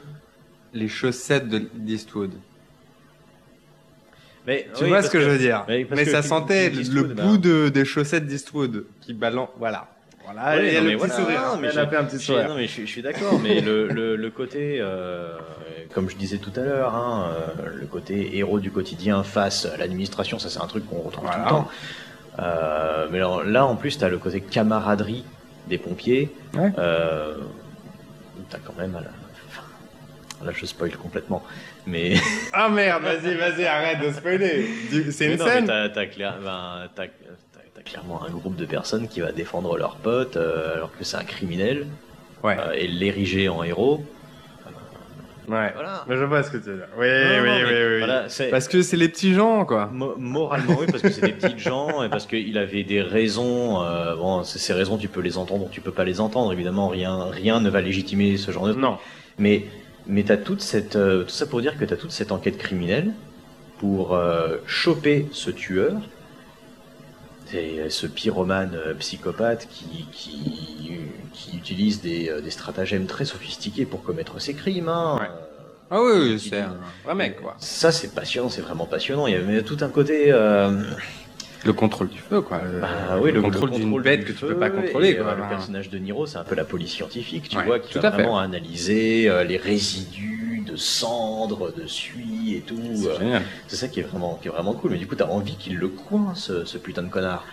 les 0.73 0.87
chaussettes 0.87 1.49
de 1.49 1.59
d'Eastwood. 1.73 2.31
Mais 4.47 4.67
Tu 4.75 4.83
oui, 4.83 4.89
vois 4.89 5.01
ce 5.01 5.09
que, 5.09 5.19
je 5.21 5.29
veux 5.29 5.37
dire 5.37 5.65
mais 5.67 6.05
ça 6.05 6.21
sentait 6.21 6.69
le 6.69 7.03
bout 7.03 7.13
bah. 7.13 7.37
de, 7.37 7.69
des 7.69 7.85
chaussettes 7.85 8.25
d'Eastwood 8.27 8.85
qui 9.01 9.13
balance. 9.13 9.49
Voilà. 9.57 9.87
Voilà. 10.25 10.55
Ouais, 10.55 10.73
et 10.73 10.77
non, 10.77 10.83
le 10.83 10.87
mais 10.91 10.95
petit 10.95 11.07
voilà, 11.07 11.15
sourire. 11.23 11.41
non, 11.53 11.61
mais 11.61 11.67
Elle 11.69 11.79
a 11.79 11.87
fait 11.87 11.95
un 11.97 12.03
petit 12.05 12.15
Je- 12.19 12.21
sourire. 12.23 12.47
Non 12.49 12.55
mais 12.55 12.67
je, 12.67 12.71
suis- 12.71 12.87
je 12.87 12.91
suis 12.91 13.01
d'accord, 13.01 13.39
mais 13.41 13.59
le, 13.61 13.87
le, 13.89 14.15
le 14.15 14.29
côté, 14.31 14.77
euh, 14.79 15.37
comme 15.93 16.09
je 16.09 16.15
disais 16.15 16.37
tout 16.37 16.51
à 16.55 16.61
l'heure, 16.61 16.95
hein, 16.95 17.29
euh, 17.59 17.69
le 17.75 17.85
côté 17.87 18.37
héros 18.37 18.59
du 18.61 18.71
quotidien 18.71 19.23
face 19.23 19.65
à 19.65 19.75
l'administration, 19.77 20.39
ça 20.39 20.49
c'est 20.49 20.61
un 20.61 20.67
truc 20.67 20.89
qu'on 20.89 21.01
retrouve 21.01 21.25
Voilà. 21.25 21.39
tout 21.39 21.43
le 21.43 21.49
temps. 21.61 21.67
Euh, 22.39 23.07
mais 23.11 23.17
alors, 23.17 23.43
là 23.43 23.65
en 23.65 23.75
plus, 23.75 23.97
tu 23.97 24.03
as 24.05 24.09
le 24.09 24.17
côté 24.17 24.39
camaraderie 24.41 25.25
des 25.67 25.77
pompiers. 25.77 26.29
Ouais. 26.53 26.71
Euh, 26.77 27.37
t'as 28.49 28.57
quand 28.59 28.75
même 28.77 28.95
à 28.95 29.01
la... 29.01 29.09
enfin, 29.49 29.63
là 30.45 30.51
je 30.55 30.65
spoil 30.65 30.91
complètement, 30.97 31.43
mais 31.87 32.15
Ah 32.53 32.69
merde, 32.69 33.03
vas-y, 33.03 33.35
vas-y, 33.35 33.65
arrête 33.65 33.99
de 34.01 34.11
spoiler. 34.11 34.67
C'est 35.11 35.31
une 35.33 35.39
non, 35.39 35.45
scène. 35.45 35.65
t'as, 35.67 35.89
t'as 35.89 36.05
clair- 36.07 36.37
ben, 36.43 36.87
t'as- 36.95 37.07
clairement 37.85 38.23
un 38.23 38.29
groupe 38.29 38.55
de 38.55 38.65
personnes 38.65 39.09
qui 39.09 39.19
va 39.19 39.33
défendre 39.33 39.75
leur 39.77 39.97
pote 39.97 40.37
euh, 40.37 40.75
alors 40.75 40.91
que 40.97 41.03
c'est 41.03 41.17
un 41.17 41.25
criminel 41.25 41.85
Ouais. 42.41 42.55
euh, 42.57 42.71
et 42.73 42.87
l'ériger 42.87 43.49
en 43.49 43.61
héros. 43.63 44.05
Ouais. 45.47 45.71
Voilà. 45.73 46.05
Mais 46.07 46.15
je 46.17 46.23
vois 46.23 46.41
ce 46.43 46.51
que 46.51 46.57
tu 46.57 46.69
veux 46.69 46.75
dire. 46.77 46.87
Oui, 46.97 47.07
Non, 47.07 47.41
oui, 47.43 47.47
non, 47.49 47.67
oui, 47.67 47.73
oui. 47.73 47.97
voilà, 47.99 48.25
Parce 48.51 48.67
que 48.67 48.81
c'est 48.81 48.97
les 48.97 49.09
petits 49.09 49.33
gens, 49.33 49.65
quoi. 49.65 49.89
Mo- 49.91 50.15
moralement 50.17 50.75
oui 50.79 50.85
parce 50.89 51.01
que 51.01 51.09
c'est 51.09 51.21
des 51.21 51.33
petites 51.33 51.59
gens 51.59 52.03
et 52.03 52.09
parce 52.09 52.25
qu'il 52.25 52.57
avait 52.57 52.83
des 52.83 53.01
raisons 53.01 53.81
euh, 53.83 54.15
bon 54.15 54.43
ces 54.43 54.73
raisons 54.73 54.97
tu 54.97 55.07
peux 55.07 55.21
les 55.21 55.37
entendre 55.37 55.65
ou 55.65 55.69
tu 55.69 55.81
peux 55.81 55.91
pas 55.91 56.03
les 56.05 56.19
entendre 56.21 56.51
évidemment 56.53 56.87
rien 56.87 57.25
rien 57.31 57.59
ne 57.59 57.69
va 57.69 57.81
légitimer 57.81 58.37
ce 58.37 58.51
genre 58.51 58.67
de 58.67 58.73
Non. 58.73 58.97
mais 59.37 59.65
mais 60.07 60.23
t'as 60.23 60.37
toute 60.37 60.61
cette 60.61 60.95
euh, 60.95 61.23
tout 61.23 61.29
ça 61.29 61.45
pour 61.45 61.61
dire 61.61 61.77
que 61.77 61.85
t'as 61.85 61.95
toute 61.95 62.11
cette 62.11 62.31
enquête 62.31 62.57
criminelle 62.57 63.11
pour 63.79 64.13
euh, 64.15 64.57
choper 64.65 65.27
ce 65.31 65.49
tueur 65.51 65.93
c'est 67.53 67.79
euh, 67.79 67.89
ce 67.89 68.07
pyromane 68.07 68.73
euh, 68.75 68.93
psychopathe 68.95 69.67
qui 69.69 70.05
qui, 70.11 70.91
qui 71.33 71.55
utilise 71.57 72.01
des, 72.01 72.29
euh, 72.29 72.41
des 72.41 72.49
stratagèmes 72.51 73.05
très 73.05 73.25
sophistiqués 73.25 73.85
pour 73.85 74.03
commettre 74.03 74.41
ses 74.41 74.53
crimes 74.55 74.89
hein. 74.89 75.17
Ouais. 75.21 75.27
Ah 75.91 75.99
oui, 76.01 76.39
c'est 76.39 76.59
un 76.61 76.75
vrai 77.05 77.13
mec, 77.13 77.39
quoi. 77.41 77.55
ça 77.59 77.91
c'est 77.91 78.15
passionnant 78.15 78.49
c'est 78.49 78.61
vraiment 78.61 78.85
passionnant 78.87 79.27
il 79.27 79.33
y 79.33 79.35
avait 79.35 79.61
tout 79.61 79.77
un 79.81 79.89
côté 79.89 80.31
euh, 80.31 80.81
Le 81.63 81.73
contrôle 81.73 82.09
du 82.09 82.17
feu, 82.19 82.41
quoi. 82.41 82.61
Le, 82.63 82.79
bah 82.79 82.87
oui, 83.21 83.29
le, 83.31 83.35
le 83.37 83.41
contrôle 83.43 83.69
d'une 83.71 83.83
contrôle 83.83 84.01
bête 84.03 84.25
que 84.25 84.31
tu 84.31 84.39
peux 84.45 84.57
pas 84.57 84.69
contrôler, 84.71 85.09
et, 85.11 85.17
quoi. 85.17 85.27
euh, 85.27 85.35
le 85.35 85.47
personnage 85.49 85.89
de 85.91 85.97
Niro, 85.99 86.25
c'est 86.25 86.37
un 86.37 86.43
peu 86.43 86.55
la 86.55 86.65
police 86.65 86.91
scientifique, 86.91 87.47
tu 87.49 87.57
Ouais, 87.57 87.63
vois, 87.65 87.79
qui 87.79 87.93
tout 87.93 87.99
va 88.01 88.07
à 88.07 88.11
fait. 88.11 88.17
vraiment 88.17 88.39
analyser 88.39 89.29
euh, 89.29 89.43
les 89.43 89.57
résidus 89.57 90.42
de 90.73 90.77
cendres, 90.77 91.71
de 91.73 91.85
suie 91.87 92.55
et 92.55 92.61
tout. 92.61 92.77
C'est 92.95 93.07
euh. 93.21 93.39
C'est 93.67 93.75
ça 93.75 93.87
qui 93.87 93.99
est 93.99 94.03
vraiment, 94.03 94.39
qui 94.41 94.47
est 94.47 94.51
vraiment 94.51 94.73
cool. 94.73 94.91
Mais 94.91 94.97
du 94.97 95.07
coup, 95.07 95.15
t'as 95.15 95.27
envie 95.27 95.55
qu'il 95.55 95.77
le 95.77 95.87
coince, 95.87 96.45
ce, 96.45 96.65
ce 96.65 96.77
putain 96.77 97.03
de 97.03 97.09
connard. 97.09 97.45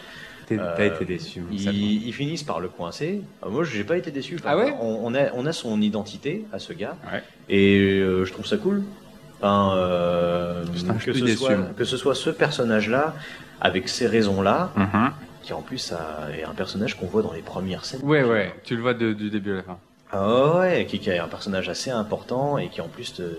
Euh, 0.52 0.74
T'as 0.76 0.86
été 0.86 1.04
déçu. 1.04 1.44
Ils, 1.52 2.08
ils 2.08 2.12
finissent 2.12 2.42
par 2.42 2.58
le 2.58 2.68
coincer. 2.68 3.22
Euh, 3.46 3.50
moi, 3.50 3.62
j'ai 3.62 3.84
pas 3.84 3.96
été 3.96 4.10
déçu. 4.10 4.34
Enfin, 4.36 4.48
Ah 4.52 4.56
ouais 4.58 4.74
on, 4.80 4.98
on 5.04 5.14
a, 5.14 5.30
on 5.34 5.46
a 5.46 5.52
son 5.52 5.80
identité 5.80 6.44
à 6.52 6.58
ce 6.58 6.72
gars, 6.72 6.96
Ouais. 7.12 7.22
et 7.48 7.78
euh, 8.00 8.24
je 8.24 8.32
trouve 8.32 8.44
ça 8.46 8.56
cool. 8.56 8.82
Enfin, 9.40 9.74
euh, 9.76 10.64
que, 10.64 11.12
ce 11.12 11.26
soit, 11.36 11.54
que 11.76 11.84
ce 11.84 11.96
soit 11.96 12.14
ce 12.16 12.30
personnage-là, 12.30 13.14
avec 13.60 13.88
ces 13.88 14.08
raisons-là, 14.08 14.72
Mhm. 14.76 15.12
qui 15.44 15.52
en 15.52 15.62
plus 15.62 15.92
a- 15.92 16.28
est 16.36 16.42
un 16.42 16.54
personnage 16.54 16.98
qu'on 16.98 17.06
voit 17.06 17.22
dans 17.22 17.32
les 17.32 17.42
premières 17.42 17.84
scènes. 17.84 18.00
Ouais, 18.02 18.24
ouais. 18.24 18.52
Tu 18.64 18.74
le 18.74 18.82
vois 18.82 18.94
de- 18.94 19.12
du 19.12 19.30
début 19.30 19.52
à 19.52 19.56
la 19.56 19.62
fin. 19.62 19.78
Ah 20.12 20.58
ouais, 20.58 20.86
qui, 20.86 20.98
qui 20.98 21.11
est 21.11 21.18
un 21.18 21.28
personnage 21.28 21.68
assez 21.68 21.90
important 21.90 22.58
et 22.58 22.68
qui 22.68 22.80
en 22.80 22.88
plus 22.88 23.14
te, 23.14 23.38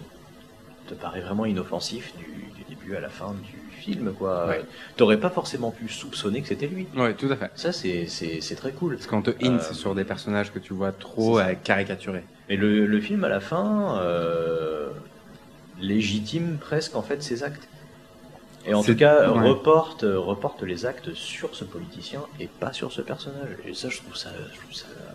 te 0.88 0.94
paraît 0.94 1.22
vraiment 1.22 1.46
inoffensif 1.46 2.14
du, 2.18 2.26
du 2.56 2.64
début 2.70 2.96
à 2.96 3.00
la 3.02 3.10
fin 3.10 3.34
du 3.34 3.58
film, 3.78 4.14
quoi. 4.14 4.48
Ouais. 4.48 4.66
T'aurais 4.96 5.20
pas 5.20 5.30
forcément 5.30 5.72
pu 5.72 5.90
soupçonner 5.90 6.42
que 6.42 6.48
c'était 6.48 6.68
lui. 6.68 6.88
Ouais, 6.96 7.14
tout 7.16 7.30
à 7.32 7.36
fait. 7.36 7.52
Ça, 7.56 7.72
c'est, 7.72 8.08
c'est, 8.08 8.42
c'est 8.42 8.56
très 8.56 8.72
cool. 8.72 8.96
Parce 8.96 9.08
qu'on 9.08 9.22
te 9.22 9.32
hint 9.44 9.60
Euh, 9.60 9.74
sur 9.74 9.96
des 9.96 10.06
personnages 10.06 10.52
que 10.54 10.60
tu 10.60 10.74
vois 10.74 10.92
trop 10.92 11.40
euh, 11.40 11.54
caricaturés. 11.56 12.24
Mais 12.50 12.56
le, 12.58 12.86
le 12.86 13.02
film, 13.02 13.24
à 13.24 13.30
la 13.30 13.40
fin, 13.40 14.00
euh, 14.02 14.90
légitime 15.80 16.58
presque 16.60 16.96
en 16.96 17.02
fait 17.02 17.24
ses 17.24 17.44
actes. 17.44 17.68
Et 18.66 18.76
en 18.76 18.84
tout 18.84 18.96
cas, 18.96 19.32
ouais. 19.32 19.50
reporte, 19.50 20.04
reporte 20.04 20.62
les 20.62 20.86
actes 20.86 21.14
sur 21.16 21.56
ce 21.56 21.64
politicien 21.64 22.22
et 22.40 22.48
pas 22.48 22.72
sur 22.74 22.92
ce 22.92 23.02
personnage. 23.02 23.50
Et 23.66 23.74
ça, 23.74 23.90
je 23.90 23.98
trouve 23.98 24.16
ça, 24.16 24.30
je 24.54 24.60
trouve 24.60 24.74
ça, 24.74 24.86
je 25.10 25.11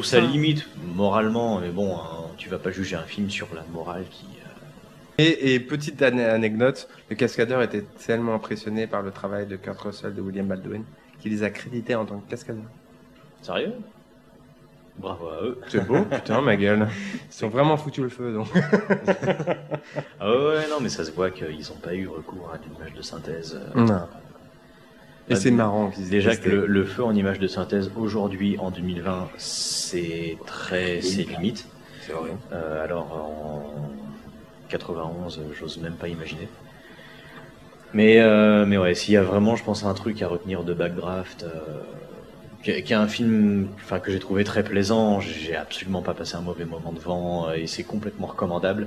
trouve 0.00 0.04
ça 0.04 0.20
limite 0.20 0.66
moralement. 0.94 1.60
Mais 1.60 1.70
bon, 1.70 1.94
hein, 1.96 2.26
tu 2.36 2.48
vas 2.48 2.58
pas 2.58 2.70
juger 2.70 2.96
un 2.96 3.02
film 3.02 3.30
sur 3.30 3.48
la 3.54 3.62
morale 3.72 4.04
qui. 4.10 4.26
euh, 4.26 5.22
Et, 5.22 5.54
et 5.54 5.60
petite 5.60 6.00
ane- 6.02 6.20
anecdote, 6.20 6.88
le 7.10 7.16
cascadeur 7.16 7.62
était 7.62 7.82
tellement 8.06 8.34
impressionné 8.34 8.86
par 8.86 9.02
le 9.02 9.10
travail 9.10 9.46
de 9.46 9.56
Kurt 9.56 9.80
Russell 9.80 10.14
de 10.14 10.20
William 10.20 10.46
Baldwin 10.46 10.84
qu'il 11.20 11.32
les 11.32 11.42
a 11.42 11.50
crédités 11.50 11.94
en 11.94 12.04
tant 12.04 12.18
que 12.18 12.28
cascadeurs. 12.30 12.62
Sérieux? 13.42 13.72
Bravo 14.98 15.28
à 15.28 15.42
eux. 15.42 15.60
C'est 15.68 15.86
beau, 15.86 16.04
putain, 16.10 16.40
ma 16.40 16.56
gueule. 16.56 16.88
Ils 17.38 17.44
ont 17.44 17.48
vraiment 17.48 17.76
foutu 17.76 18.02
le 18.02 18.08
feu, 18.08 18.32
donc. 18.32 18.48
Ah 20.20 20.30
ouais, 20.30 20.68
non, 20.70 20.78
mais 20.80 20.88
ça 20.88 21.04
se 21.04 21.10
voit 21.10 21.30
qu'ils 21.30 21.46
n'ont 21.68 21.80
pas 21.82 21.94
eu 21.94 22.08
recours 22.08 22.50
à 22.52 22.58
l'image 22.58 22.94
de 22.94 23.02
synthèse. 23.02 23.58
euh, 23.76 23.80
Non. 23.80 24.08
Et 25.28 25.32
Ah, 25.32 25.36
c'est 25.36 25.50
marrant 25.50 25.90
qu'ils 25.90 26.08
Déjà 26.08 26.36
que 26.36 26.48
le, 26.48 26.66
le 26.66 26.84
feu 26.84 27.02
en 27.04 27.14
image 27.14 27.38
de 27.40 27.48
synthèse 27.48 27.90
aujourd'hui, 27.96 28.56
en 28.58 28.70
2020, 28.70 29.28
c'est 29.38 30.36
très, 30.46 31.00
c'est 31.00 31.24
limite. 31.24 31.66
C'est 32.00 32.12
vrai. 32.12 32.30
Euh, 32.52 32.84
alors 32.84 33.12
en 33.12 33.90
91, 34.68 35.38
euh, 35.38 35.42
j'ose 35.58 35.78
même 35.78 35.94
pas 35.94 36.08
imaginer. 36.08 36.48
Mais, 37.92 38.20
euh, 38.20 38.66
mais 38.66 38.78
ouais, 38.78 38.94
s'il 38.94 39.14
y 39.14 39.16
a 39.16 39.22
vraiment, 39.22 39.56
je 39.56 39.64
pense, 39.64 39.84
un 39.84 39.94
truc 39.94 40.22
à 40.22 40.28
retenir 40.28 40.62
de 40.62 40.74
Backdraft, 40.74 41.44
euh, 41.44 41.82
qui, 42.62 42.70
est- 42.70 42.92
un 42.92 43.08
film 43.08 43.68
enfin, 43.76 43.98
que 44.00 44.12
j'ai 44.12 44.18
trouvé 44.20 44.44
très 44.44 44.62
plaisant, 44.62 45.20
j'ai 45.20 45.56
absolument 45.56 46.02
pas 46.02 46.14
passé 46.14 46.36
un 46.36 46.40
mauvais 46.40 46.64
moment 46.64 46.92
devant, 46.92 47.52
et 47.52 47.66
c'est 47.66 47.84
complètement 47.84 48.26
recommandable. 48.28 48.86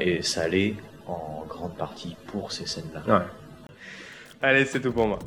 Et 0.00 0.22
ça 0.22 0.42
allait 0.42 0.76
en 1.08 1.44
grande 1.48 1.74
partie 1.76 2.16
pour 2.28 2.52
ces 2.52 2.66
scènes-là. 2.66 3.02
Ouais. 3.18 3.24
Allez, 4.46 4.64
c'est 4.64 4.78
tout 4.80 4.92
pour 4.92 5.08
moi. 5.08 5.18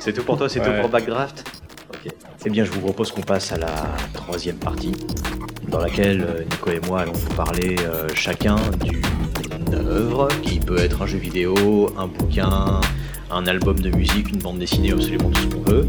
C'est 0.00 0.12
tout 0.12 0.24
pour 0.24 0.36
toi, 0.36 0.48
c'est 0.48 0.58
Ouais. 0.58 0.74
tout 0.74 0.80
pour 0.80 0.90
Backdraft 0.90 1.48
Ok. 1.88 2.12
Eh 2.44 2.50
bien, 2.50 2.64
je 2.64 2.72
vous 2.72 2.80
propose 2.80 3.12
qu'on 3.12 3.20
passe 3.20 3.52
à 3.52 3.56
la 3.58 3.72
troisième 4.12 4.56
partie, 4.56 4.90
dans 5.68 5.78
laquelle 5.78 6.22
euh, 6.22 6.42
Nico 6.42 6.70
et 6.72 6.80
moi 6.80 7.02
allons 7.02 7.12
vous 7.12 7.32
parler 7.36 7.76
euh, 7.78 8.08
chacun 8.12 8.56
d'une 8.82 9.72
œuvre, 9.72 10.26
qui 10.42 10.58
peut 10.58 10.78
être 10.78 11.02
un 11.02 11.06
jeu 11.06 11.18
vidéo, 11.18 11.92
un 11.96 12.08
bouquin, 12.08 12.80
un 13.30 13.46
album 13.46 13.78
de 13.78 13.90
musique, 13.90 14.30
une 14.30 14.38
bande 14.40 14.58
dessinée, 14.58 14.90
absolument 14.90 15.30
tout 15.30 15.42
ce 15.42 15.46
qu'on 15.46 15.62
veut. 15.70 15.88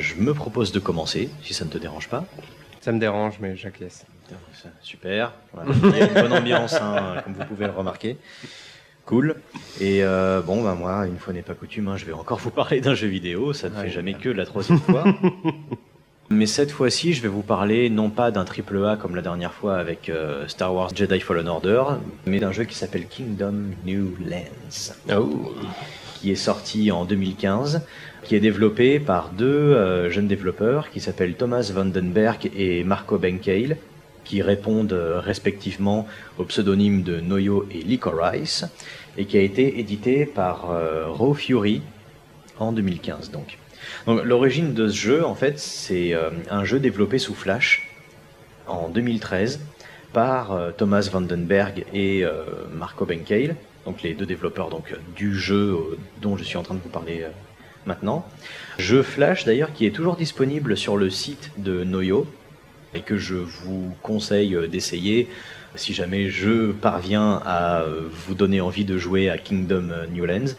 Je 0.00 0.14
me 0.16 0.34
propose 0.34 0.70
de 0.70 0.80
commencer, 0.80 1.30
si 1.42 1.54
ça 1.54 1.64
ne 1.64 1.70
te 1.70 1.78
dérange 1.78 2.08
pas. 2.10 2.26
Ça 2.82 2.92
me 2.92 2.98
dérange, 2.98 3.36
mais 3.40 3.56
j'acquiesce. 3.56 4.04
Super. 4.82 5.32
Voilà. 5.52 5.70
Il 5.84 5.98
y 5.98 6.02
a 6.02 6.06
une 6.08 6.14
bonne 6.28 6.32
ambiance, 6.32 6.74
hein, 6.74 7.16
comme 7.24 7.34
vous 7.34 7.44
pouvez 7.44 7.66
le 7.66 7.72
remarquer. 7.72 8.16
Cool. 9.06 9.36
Et 9.80 10.02
euh, 10.02 10.40
bon, 10.40 10.62
bah 10.62 10.74
moi, 10.74 11.06
une 11.06 11.18
fois 11.18 11.32
n'est 11.34 11.42
pas 11.42 11.54
coutume, 11.54 11.88
hein, 11.88 11.96
je 11.96 12.06
vais 12.06 12.12
encore 12.12 12.38
vous 12.38 12.50
parler 12.50 12.80
d'un 12.80 12.94
jeu 12.94 13.06
vidéo. 13.08 13.52
Ça 13.52 13.68
ne 13.68 13.74
Ouais. 13.76 13.82
fait 13.84 13.90
jamais 13.90 14.14
que 14.14 14.28
la 14.30 14.46
troisième 14.46 14.80
fois. 14.80 15.04
Mais 16.30 16.46
cette 16.46 16.70
fois-ci, 16.70 17.12
je 17.12 17.20
vais 17.20 17.28
vous 17.28 17.42
parler 17.42 17.90
non 17.90 18.08
pas 18.08 18.30
d'un 18.30 18.44
triple 18.46 18.82
A 18.86 18.96
comme 18.96 19.14
la 19.14 19.20
dernière 19.20 19.52
fois 19.52 19.76
avec 19.76 20.08
euh, 20.08 20.48
Star 20.48 20.74
Wars 20.74 20.90
Jedi 20.94 21.20
Fallen 21.20 21.46
Order, 21.48 21.84
mais 22.24 22.40
d'un 22.40 22.50
jeu 22.50 22.64
qui 22.64 22.74
s'appelle 22.74 23.06
Kingdom 23.06 23.54
New 23.84 24.16
Lands 24.26 24.94
Oh. 25.14 25.52
qui 26.14 26.30
est 26.32 26.34
sorti 26.36 26.90
en 26.90 27.04
2015, 27.04 27.82
qui 28.22 28.34
est 28.34 28.40
développé 28.40 28.98
par 29.00 29.28
deux 29.28 29.44
euh, 29.46 30.08
jeunes 30.10 30.26
développeurs 30.26 30.88
qui 30.88 30.98
s'appellent 31.00 31.34
Thomas 31.34 31.70
Vandenberg 31.72 32.50
et 32.56 32.84
Marco 32.84 33.18
Benkale, 33.18 33.76
qui 34.24 34.42
répondent 34.42 34.92
euh, 34.92 35.20
respectivement 35.20 36.06
au 36.38 36.44
pseudonyme 36.44 37.02
de 37.02 37.20
Noyo 37.20 37.66
et 37.70 37.82
Licorice, 37.82 38.64
et 39.16 39.26
qui 39.26 39.36
a 39.36 39.40
été 39.40 39.78
édité 39.78 40.26
par 40.26 40.70
euh, 40.70 41.06
Raw 41.08 41.34
Fury 41.34 41.82
en 42.58 42.72
2015 42.72 43.30
donc. 43.30 43.58
L'origine 44.06 44.72
de 44.72 44.88
ce 44.88 44.96
jeu 44.96 45.24
en 45.24 45.34
fait 45.34 45.58
c'est 45.58 46.14
euh, 46.14 46.30
un 46.50 46.64
jeu 46.64 46.80
développé 46.80 47.18
sous 47.18 47.34
Flash 47.34 47.88
en 48.66 48.88
2013 48.88 49.60
par 50.14 50.56
Thomas 50.78 51.08
Vandenberg 51.12 51.84
et 51.92 52.24
Marco 52.72 53.04
Benkale, 53.04 53.56
donc 53.84 54.02
les 54.02 54.14
deux 54.14 54.26
développeurs 54.26 54.70
donc 54.70 54.94
du 55.16 55.36
jeu 55.36 55.76
dont 56.22 56.36
je 56.36 56.44
suis 56.44 56.56
en 56.56 56.62
train 56.62 56.76
de 56.76 56.80
vous 56.80 56.88
parler 56.88 57.26
maintenant. 57.84 58.24
Jeu 58.78 59.02
Flash 59.02 59.44
d'ailleurs 59.44 59.72
qui 59.72 59.86
est 59.86 59.90
toujours 59.90 60.14
disponible 60.14 60.76
sur 60.76 60.96
le 60.96 61.10
site 61.10 61.50
de 61.58 61.82
Noyo 61.82 62.28
et 62.94 63.00
que 63.00 63.16
je 63.16 63.34
vous 63.34 63.94
conseille 64.02 64.56
d'essayer 64.68 65.28
si 65.76 65.92
jamais 65.92 66.28
je 66.28 66.72
parviens 66.72 67.40
à 67.44 67.84
vous 68.26 68.34
donner 68.34 68.60
envie 68.60 68.84
de 68.84 68.96
jouer 68.96 69.28
à 69.28 69.38
Kingdom 69.38 69.90
euh, 69.90 70.06
New 70.06 70.24
Lands, 70.24 70.54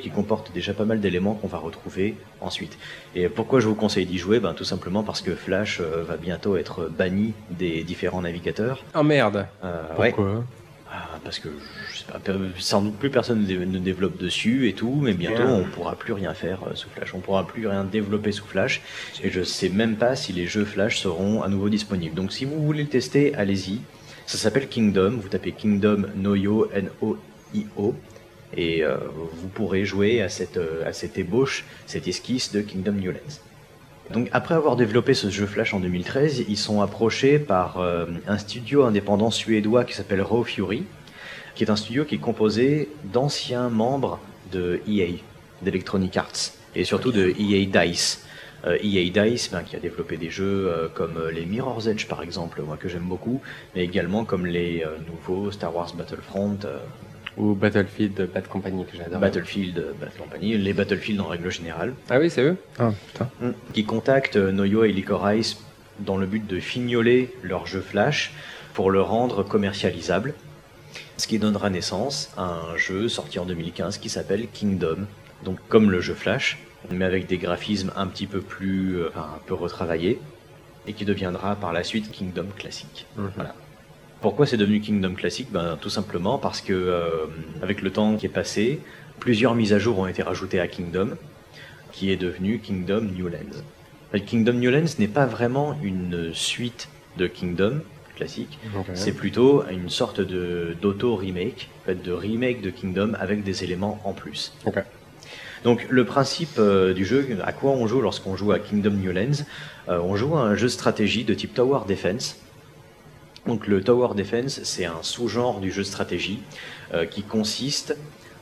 qui 0.00 0.10
comporte 0.10 0.52
déjà 0.52 0.74
pas 0.74 0.84
mal 0.84 1.00
d'éléments 1.00 1.34
qu'on 1.34 1.48
va 1.48 1.58
retrouver 1.58 2.16
ensuite. 2.40 2.78
Et 3.14 3.28
pourquoi 3.28 3.60
je 3.60 3.66
vous 3.66 3.74
conseille 3.74 4.06
d'y 4.06 4.18
jouer? 4.18 4.40
Ben, 4.40 4.54
Tout 4.54 4.64
simplement 4.64 5.02
parce 5.02 5.20
que 5.22 5.34
Flash 5.34 5.80
euh, 5.80 6.02
va 6.02 6.16
bientôt 6.16 6.56
être 6.56 6.88
banni 6.88 7.34
des 7.50 7.82
différents 7.82 8.22
navigateurs. 8.22 8.84
Oh 8.94 9.02
merde. 9.02 9.46
Euh. 9.64 9.82
Pourquoi? 9.96 10.44
Parce 11.22 11.38
que 11.38 11.48
je 11.92 11.98
sais 11.98 12.04
pas, 12.04 12.20
sans 12.58 12.82
doute 12.82 12.96
plus 12.96 13.10
personne 13.10 13.42
ne 13.42 13.46
dé- 13.46 13.58
ne 13.66 13.78
développe 13.78 14.16
dessus 14.18 14.68
et 14.68 14.72
tout, 14.72 14.98
mais 15.02 15.12
bientôt 15.14 15.44
Bien. 15.44 15.54
on 15.54 15.64
pourra 15.64 15.94
plus 15.94 16.12
rien 16.12 16.34
faire 16.34 16.60
euh, 16.66 16.74
sous 16.74 16.88
Flash, 16.90 17.14
on 17.14 17.20
pourra 17.20 17.46
plus 17.46 17.66
rien 17.68 17.84
développer 17.84 18.32
sous 18.32 18.44
Flash, 18.44 18.82
et 19.22 19.30
je 19.30 19.42
sais 19.42 19.68
même 19.68 19.96
pas 19.96 20.16
si 20.16 20.32
les 20.32 20.46
jeux 20.46 20.64
Flash 20.64 20.98
seront 20.98 21.42
à 21.42 21.48
nouveau 21.48 21.68
disponibles. 21.68 22.14
Donc 22.14 22.32
si 22.32 22.44
vous 22.44 22.60
voulez 22.62 22.82
le 22.82 22.88
tester, 22.88 23.34
allez-y. 23.34 23.80
Ça 24.26 24.38
s'appelle 24.38 24.68
Kingdom, 24.68 25.18
vous 25.20 25.28
tapez 25.28 25.52
Kingdom 25.52 26.06
Noyo 26.16 26.68
N-O-I-O, 26.72 27.94
et 28.56 28.82
euh, 28.84 28.96
vous 29.34 29.48
pourrez 29.48 29.84
jouer 29.84 30.22
à 30.22 30.28
cette, 30.28 30.56
euh, 30.56 30.86
à 30.86 30.92
cette 30.92 31.18
ébauche, 31.18 31.64
cette 31.86 32.08
esquisse 32.08 32.50
de 32.52 32.60
Kingdom 32.62 32.92
New 32.92 33.12
Lands. 33.12 33.40
Donc 34.12 34.28
après 34.32 34.54
avoir 34.54 34.74
développé 34.74 35.14
ce 35.14 35.30
jeu 35.30 35.46
Flash 35.46 35.72
en 35.72 35.78
2013, 35.78 36.44
ils 36.48 36.56
sont 36.56 36.80
approchés 36.80 37.38
par 37.38 37.78
euh, 37.78 38.06
un 38.26 38.38
studio 38.38 38.82
indépendant 38.84 39.30
suédois 39.30 39.84
qui 39.84 39.94
s'appelle 39.94 40.20
Raw 40.20 40.42
Fury, 40.42 40.84
qui 41.54 41.62
est 41.62 41.70
un 41.70 41.76
studio 41.76 42.04
qui 42.04 42.16
est 42.16 42.18
composé 42.18 42.88
d'anciens 43.04 43.68
membres 43.68 44.18
de 44.50 44.80
EA, 44.88 45.20
d'Electronic 45.62 46.16
Arts, 46.16 46.52
et 46.74 46.82
surtout 46.82 47.12
de 47.12 47.32
EA 47.38 47.64
Dice. 47.66 48.24
Euh, 48.66 48.76
EA 48.82 49.10
Dice, 49.10 49.48
ben, 49.52 49.62
qui 49.62 49.76
a 49.76 49.78
développé 49.78 50.16
des 50.16 50.28
jeux 50.28 50.66
euh, 50.68 50.88
comme 50.92 51.28
les 51.32 51.46
Mirror's 51.46 51.86
Edge 51.86 52.08
par 52.08 52.20
exemple, 52.22 52.62
moi 52.62 52.76
que 52.76 52.88
j'aime 52.88 53.06
beaucoup, 53.06 53.40
mais 53.76 53.84
également 53.84 54.24
comme 54.24 54.44
les 54.44 54.84
nouveaux 55.06 55.52
Star 55.52 55.74
Wars 55.74 55.94
Battlefront, 55.94 56.58
Ou 57.36 57.54
Battlefield 57.54 58.28
Bad 58.34 58.48
Company 58.48 58.84
que 58.84 58.96
j'adore. 58.96 59.20
Battlefield, 59.20 59.78
euh, 59.78 59.92
Bad 60.00 60.16
Company, 60.16 60.58
les 60.58 60.72
Battlefield 60.72 61.20
en 61.20 61.26
règle 61.28 61.50
générale. 61.50 61.94
Ah 62.10 62.18
oui, 62.18 62.28
c'est 62.30 62.42
eux 62.42 62.56
Ah 62.78 62.92
putain. 63.12 63.28
qui 63.72 63.84
contactent 63.84 64.36
euh, 64.36 64.52
Noyo 64.52 64.84
et 64.84 64.92
Licorice 64.92 65.58
dans 66.00 66.16
le 66.16 66.26
but 66.26 66.46
de 66.46 66.58
fignoler 66.60 67.32
leur 67.42 67.66
jeu 67.66 67.80
Flash 67.80 68.32
pour 68.74 68.90
le 68.90 69.00
rendre 69.00 69.42
commercialisable. 69.42 70.34
Ce 71.18 71.26
qui 71.26 71.38
donnera 71.38 71.70
naissance 71.70 72.30
à 72.36 72.42
un 72.72 72.76
jeu 72.76 73.08
sorti 73.08 73.38
en 73.38 73.44
2015 73.44 73.98
qui 73.98 74.08
s'appelle 74.08 74.48
Kingdom, 74.52 75.06
donc 75.44 75.58
comme 75.68 75.90
le 75.90 76.00
jeu 76.00 76.14
Flash, 76.14 76.58
mais 76.90 77.04
avec 77.04 77.26
des 77.26 77.36
graphismes 77.38 77.92
un 77.96 78.06
petit 78.06 78.26
peu 78.26 78.40
plus, 78.40 78.96
euh, 78.96 79.08
enfin, 79.10 79.28
un 79.36 79.40
peu 79.46 79.54
retravaillés, 79.54 80.18
et 80.86 80.94
qui 80.94 81.04
deviendra 81.04 81.56
par 81.56 81.72
la 81.74 81.84
suite 81.84 82.10
Kingdom 82.10 82.46
classique. 82.56 83.06
Mhm. 83.16 83.30
Voilà. 83.36 83.54
Pourquoi 84.20 84.46
c'est 84.46 84.56
devenu 84.56 84.80
Kingdom 84.80 85.14
classique 85.14 85.48
ben, 85.50 85.78
Tout 85.80 85.88
simplement 85.90 86.38
parce 86.38 86.60
que, 86.60 86.72
euh, 86.72 87.26
avec 87.62 87.80
le 87.82 87.90
temps 87.90 88.16
qui 88.16 88.26
est 88.26 88.30
passé, 88.30 88.80
plusieurs 89.18 89.54
mises 89.54 89.72
à 89.72 89.78
jour 89.78 89.98
ont 89.98 90.06
été 90.06 90.22
rajoutées 90.22 90.60
à 90.60 90.68
Kingdom, 90.68 91.10
qui 91.92 92.10
est 92.12 92.16
devenu 92.16 92.58
Kingdom 92.58 93.02
New 93.16 93.28
Lands. 93.28 93.62
Le 94.12 94.18
Kingdom 94.20 94.54
New 94.54 94.70
Lands 94.70 94.94
n'est 94.98 95.08
pas 95.08 95.26
vraiment 95.26 95.76
une 95.82 96.30
suite 96.34 96.88
de 97.16 97.26
Kingdom 97.26 97.80
classique, 98.16 98.58
Ok. 98.76 98.86
c'est 98.94 99.12
plutôt 99.12 99.64
une 99.70 99.88
sorte 99.88 100.20
de 100.20 100.76
d'auto-remake, 100.82 101.70
en 101.82 101.86
fait, 101.86 102.02
de 102.02 102.12
remake 102.12 102.60
de 102.60 102.68
Kingdom 102.68 103.12
avec 103.18 103.42
des 103.42 103.64
éléments 103.64 103.98
en 104.04 104.12
plus. 104.12 104.52
Donc 105.64 105.86
le 105.88 106.04
principe 106.04 106.58
euh, 106.58 106.92
du 106.92 107.04
jeu, 107.06 107.26
à 107.42 107.52
quoi 107.52 107.70
on 107.72 107.86
joue 107.86 108.00
lorsqu'on 108.00 108.36
joue 108.36 108.52
à 108.52 108.58
Kingdom 108.58 108.90
New 108.90 109.12
Lands 109.12 109.44
Euh, 109.88 109.98
On 110.02 110.14
joue 110.16 110.36
à 110.36 110.42
un 110.42 110.54
jeu 110.54 110.66
de 110.66 110.72
stratégie 110.72 111.24
de 111.24 111.34
type 111.34 111.54
Tower 111.54 111.80
Defense. 111.88 112.36
Donc 113.46 113.66
le 113.66 113.82
Tower 113.82 114.14
Defense, 114.14 114.60
c'est 114.64 114.84
un 114.84 115.02
sous-genre 115.02 115.60
du 115.60 115.70
jeu 115.70 115.82
de 115.82 115.86
stratégie 115.86 116.42
euh, 116.92 117.06
qui 117.06 117.22
consiste 117.22 117.96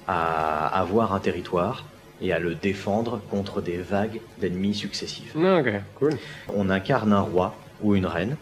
à 0.07 0.67
avoir 0.81 1.15
un 1.15 1.21
territoire 1.21 1.85
et 2.21 2.33
à 2.33 2.39
le 2.39 2.55
défendre 2.55 3.21
contre 3.31 3.61
des 3.61 3.77
vagues 3.77 4.21
d'ennemis 4.41 4.75
successifs. 4.75 5.35
Cool. 5.99 6.15
On 6.55 6.69
incarne 6.69 7.13
un 7.13 7.21
roi 7.21 7.55
ou 7.81 7.95
une 7.95 8.07
reine, 8.07 8.37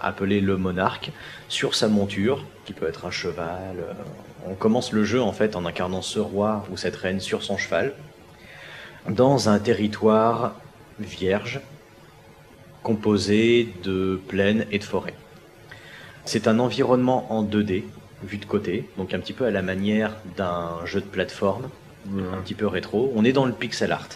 appelé 0.00 0.40
le 0.40 0.56
monarque, 0.56 1.10
sur 1.48 1.74
sa 1.74 1.88
monture, 1.88 2.44
qui 2.64 2.72
peut 2.72 2.86
être 2.88 3.04
un 3.04 3.10
cheval. 3.10 3.76
euh, 3.78 3.92
On 4.48 4.54
commence 4.54 4.92
le 4.92 5.04
jeu 5.04 5.20
en 5.20 5.32
fait 5.32 5.54
en 5.54 5.66
incarnant 5.66 6.00
ce 6.02 6.18
roi 6.18 6.64
ou 6.72 6.76
cette 6.78 6.96
reine 6.96 7.20
sur 7.20 7.42
son 7.42 7.58
cheval, 7.58 7.92
dans 9.08 9.50
un 9.50 9.58
territoire 9.58 10.54
vierge, 10.98 11.60
composé 12.82 13.68
de 13.82 14.20
plaines 14.28 14.66
et 14.70 14.78
de 14.78 14.84
forêts. 14.84 15.14
C'est 16.24 16.48
un 16.48 16.58
environnement 16.58 17.26
en 17.30 17.44
2D, 17.44 17.84
vu 18.22 18.38
de 18.38 18.44
côté, 18.46 18.88
donc 18.96 19.12
un 19.12 19.18
petit 19.18 19.34
peu 19.34 19.44
à 19.44 19.50
la 19.50 19.62
manière 19.62 20.16
d'un 20.36 20.84
jeu 20.86 21.00
de 21.00 21.06
plateforme, 21.06 21.68
un 22.08 22.40
petit 22.40 22.54
peu 22.54 22.66
rétro. 22.66 23.12
On 23.14 23.24
est 23.24 23.32
dans 23.32 23.44
le 23.44 23.52
pixel 23.52 23.92
art. 23.92 24.08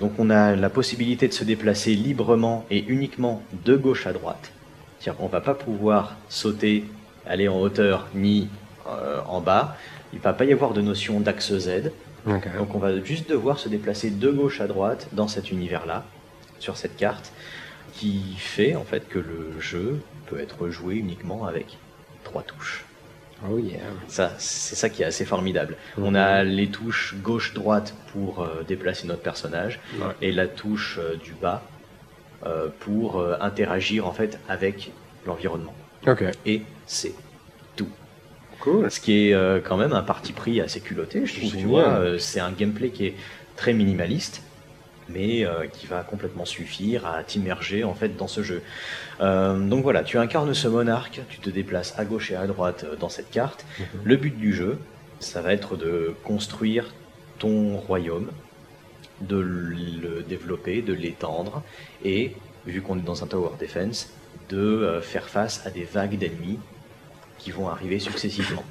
Donc 0.00 0.12
on 0.18 0.30
a 0.30 0.54
la 0.54 0.70
possibilité 0.70 1.26
de 1.26 1.32
se 1.32 1.44
déplacer 1.44 1.94
librement 1.94 2.64
et 2.70 2.84
uniquement 2.86 3.42
de 3.64 3.76
gauche 3.76 4.06
à 4.06 4.12
droite. 4.12 4.52
C'est-à-dire 4.98 5.18
qu'on 5.18 5.28
va 5.28 5.40
pas 5.40 5.54
pouvoir 5.54 6.16
sauter, 6.28 6.84
aller 7.26 7.48
en 7.48 7.58
hauteur 7.58 8.06
ni 8.14 8.48
euh, 8.88 9.20
en 9.26 9.40
bas. 9.40 9.76
Il 10.12 10.20
va 10.20 10.32
pas 10.32 10.44
y 10.44 10.52
avoir 10.52 10.72
de 10.72 10.80
notion 10.80 11.20
d'axe 11.20 11.52
Z. 11.58 11.90
Donc 12.26 12.74
on 12.74 12.78
va 12.78 13.02
juste 13.02 13.28
devoir 13.28 13.58
se 13.58 13.68
déplacer 13.68 14.10
de 14.10 14.30
gauche 14.30 14.60
à 14.60 14.66
droite 14.66 15.08
dans 15.12 15.28
cet 15.28 15.50
univers-là, 15.50 16.04
sur 16.58 16.76
cette 16.76 16.96
carte, 16.96 17.32
qui 17.98 18.34
fait 18.36 18.76
en 18.76 18.84
fait 18.84 19.08
que 19.08 19.18
le 19.18 19.60
jeu 19.60 20.00
peut 20.26 20.38
être 20.38 20.68
joué 20.68 20.94
uniquement 20.94 21.46
avec 21.46 21.78
trois 22.22 22.42
touches. 22.42 22.84
Oh 23.48 23.58
yeah. 23.58 23.78
Ça, 24.08 24.32
c'est 24.38 24.74
ça 24.76 24.88
qui 24.88 25.02
est 25.02 25.06
assez 25.06 25.24
formidable. 25.24 25.76
On 25.96 26.14
a 26.14 26.42
les 26.44 26.68
touches 26.68 27.14
gauche-droite 27.22 27.94
pour 28.12 28.42
euh, 28.42 28.62
déplacer 28.66 29.06
notre 29.06 29.22
personnage 29.22 29.80
Ouais. 30.00 30.14
et 30.22 30.32
la 30.32 30.46
touche 30.48 30.98
euh, 31.00 31.16
du 31.16 31.32
bas 31.32 31.62
euh, 32.46 32.68
pour 32.80 33.24
interagir 33.40 34.06
en 34.06 34.12
fait 34.12 34.38
avec 34.48 34.92
l'environnement. 35.26 35.74
Et 36.46 36.62
c'est 36.86 37.14
tout. 37.76 37.88
Cool. 38.60 38.90
Ce 38.90 39.00
qui 39.00 39.30
est 39.30 39.64
quand 39.64 39.76
même 39.76 39.92
un 39.92 40.02
parti 40.02 40.32
pris 40.32 40.60
assez 40.60 40.80
culotté, 40.80 41.26
je 41.26 41.36
trouve. 41.38 41.56
Tu 41.56 41.66
vois, 41.66 42.18
c'est 42.18 42.40
un 42.40 42.52
gameplay 42.52 42.90
qui 42.90 43.06
est 43.06 43.14
très 43.56 43.72
minimaliste, 43.72 44.42
mais 45.08 45.44
euh, 45.44 45.66
qui 45.66 45.86
va 45.86 46.02
complètement 46.02 46.44
suffire 46.44 47.06
à 47.06 47.22
t'immerger 47.22 47.84
en 47.84 47.94
fait 47.94 48.16
dans 48.16 48.28
ce 48.28 48.42
jeu. 48.42 48.62
Euh, 49.20 49.58
donc 49.58 49.82
voilà, 49.82 50.02
tu 50.02 50.18
incarnes 50.18 50.54
ce 50.54 50.68
monarque, 50.68 51.20
tu 51.28 51.38
te 51.38 51.50
déplaces 51.50 51.98
à 51.98 52.04
gauche 52.04 52.30
et 52.30 52.36
à 52.36 52.46
droite 52.46 52.84
euh, 52.84 52.96
dans 52.96 53.08
cette 53.08 53.30
carte. 53.30 53.64
Le 54.04 54.16
but 54.16 54.36
du 54.36 54.52
jeu, 54.52 54.78
ça 55.20 55.42
va 55.42 55.52
être 55.52 55.76
de 55.76 56.14
construire 56.24 56.92
ton 57.38 57.76
royaume, 57.76 58.28
de 59.20 59.38
le 59.38 60.22
développer, 60.22 60.82
de 60.82 60.92
l'étendre, 60.92 61.62
et 62.04 62.36
vu 62.66 62.82
qu'on 62.82 62.98
est 62.98 63.02
dans 63.02 63.24
un 63.24 63.26
tower 63.26 63.50
defense, 63.58 64.12
de 64.48 65.00
faire 65.02 65.28
face 65.28 65.66
à 65.66 65.70
des 65.70 65.84
vagues 65.84 66.16
d'ennemis 66.18 66.58
qui 67.38 67.50
vont 67.50 67.68
arriver 67.68 67.98
successivement. 67.98 68.64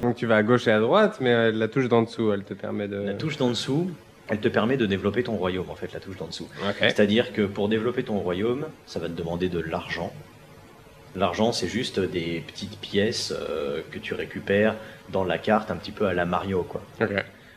Donc 0.00 0.16
tu 0.16 0.26
vas 0.26 0.36
à 0.36 0.42
gauche 0.42 0.66
et 0.66 0.72
à 0.72 0.80
droite, 0.80 1.18
mais 1.20 1.50
la 1.50 1.68
touche 1.68 1.88
d'en 1.88 2.02
dessous, 2.02 2.32
elle 2.32 2.44
te 2.44 2.54
permet 2.54 2.88
de. 2.88 2.96
La 2.96 3.14
touche 3.14 3.36
d'en 3.36 3.50
dessous, 3.50 3.90
elle 4.28 4.40
te 4.40 4.48
permet 4.48 4.76
de 4.76 4.86
développer 4.86 5.22
ton 5.22 5.36
royaume, 5.36 5.70
en 5.70 5.74
fait, 5.74 5.92
la 5.92 6.00
touche 6.00 6.16
d'en 6.16 6.26
dessous. 6.26 6.48
C'est-à-dire 6.80 7.32
que 7.32 7.42
pour 7.42 7.68
développer 7.68 8.02
ton 8.02 8.18
royaume, 8.18 8.66
ça 8.86 8.98
va 9.00 9.08
te 9.08 9.12
demander 9.12 9.48
de 9.48 9.58
l'argent. 9.58 10.12
L'argent, 11.16 11.52
c'est 11.52 11.68
juste 11.68 11.98
des 11.98 12.44
petites 12.46 12.78
pièces 12.78 13.32
euh, 13.32 13.80
que 13.90 13.98
tu 13.98 14.14
récupères 14.14 14.76
dans 15.10 15.24
la 15.24 15.38
carte, 15.38 15.70
un 15.70 15.76
petit 15.76 15.90
peu 15.92 16.06
à 16.06 16.12
la 16.14 16.26
Mario, 16.26 16.62
quoi. 16.62 16.82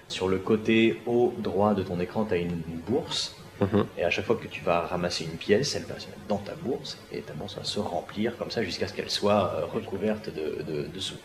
Sur 0.08 0.28
le 0.28 0.38
côté 0.38 1.00
haut 1.06 1.34
droit 1.38 1.74
de 1.74 1.84
ton 1.84 2.00
écran, 2.00 2.26
tu 2.26 2.34
as 2.34 2.38
une 2.38 2.62
bourse. 2.88 3.36
Mhm. 3.60 3.86
Et 3.98 4.04
à 4.04 4.10
chaque 4.10 4.26
fois 4.26 4.36
que 4.36 4.48
tu 4.48 4.62
vas 4.62 4.82
ramasser 4.88 5.26
une 5.26 5.38
pièce, 5.38 5.76
elle 5.76 5.84
va 5.84 6.00
se 6.00 6.08
mettre 6.08 6.26
dans 6.28 6.38
ta 6.38 6.54
bourse. 6.56 6.98
Et 7.12 7.20
ta 7.20 7.34
bourse 7.34 7.56
va 7.56 7.64
se 7.64 7.80
remplir 7.80 8.38
comme 8.38 8.50
ça 8.50 8.64
jusqu'à 8.64 8.88
ce 8.88 8.94
qu'elle 8.94 9.10
soit 9.10 9.54
euh, 9.56 9.66
recouverte 9.66 10.30
de, 10.34 10.64
de, 10.64 10.88
de 10.88 11.00
sous. 11.00 11.16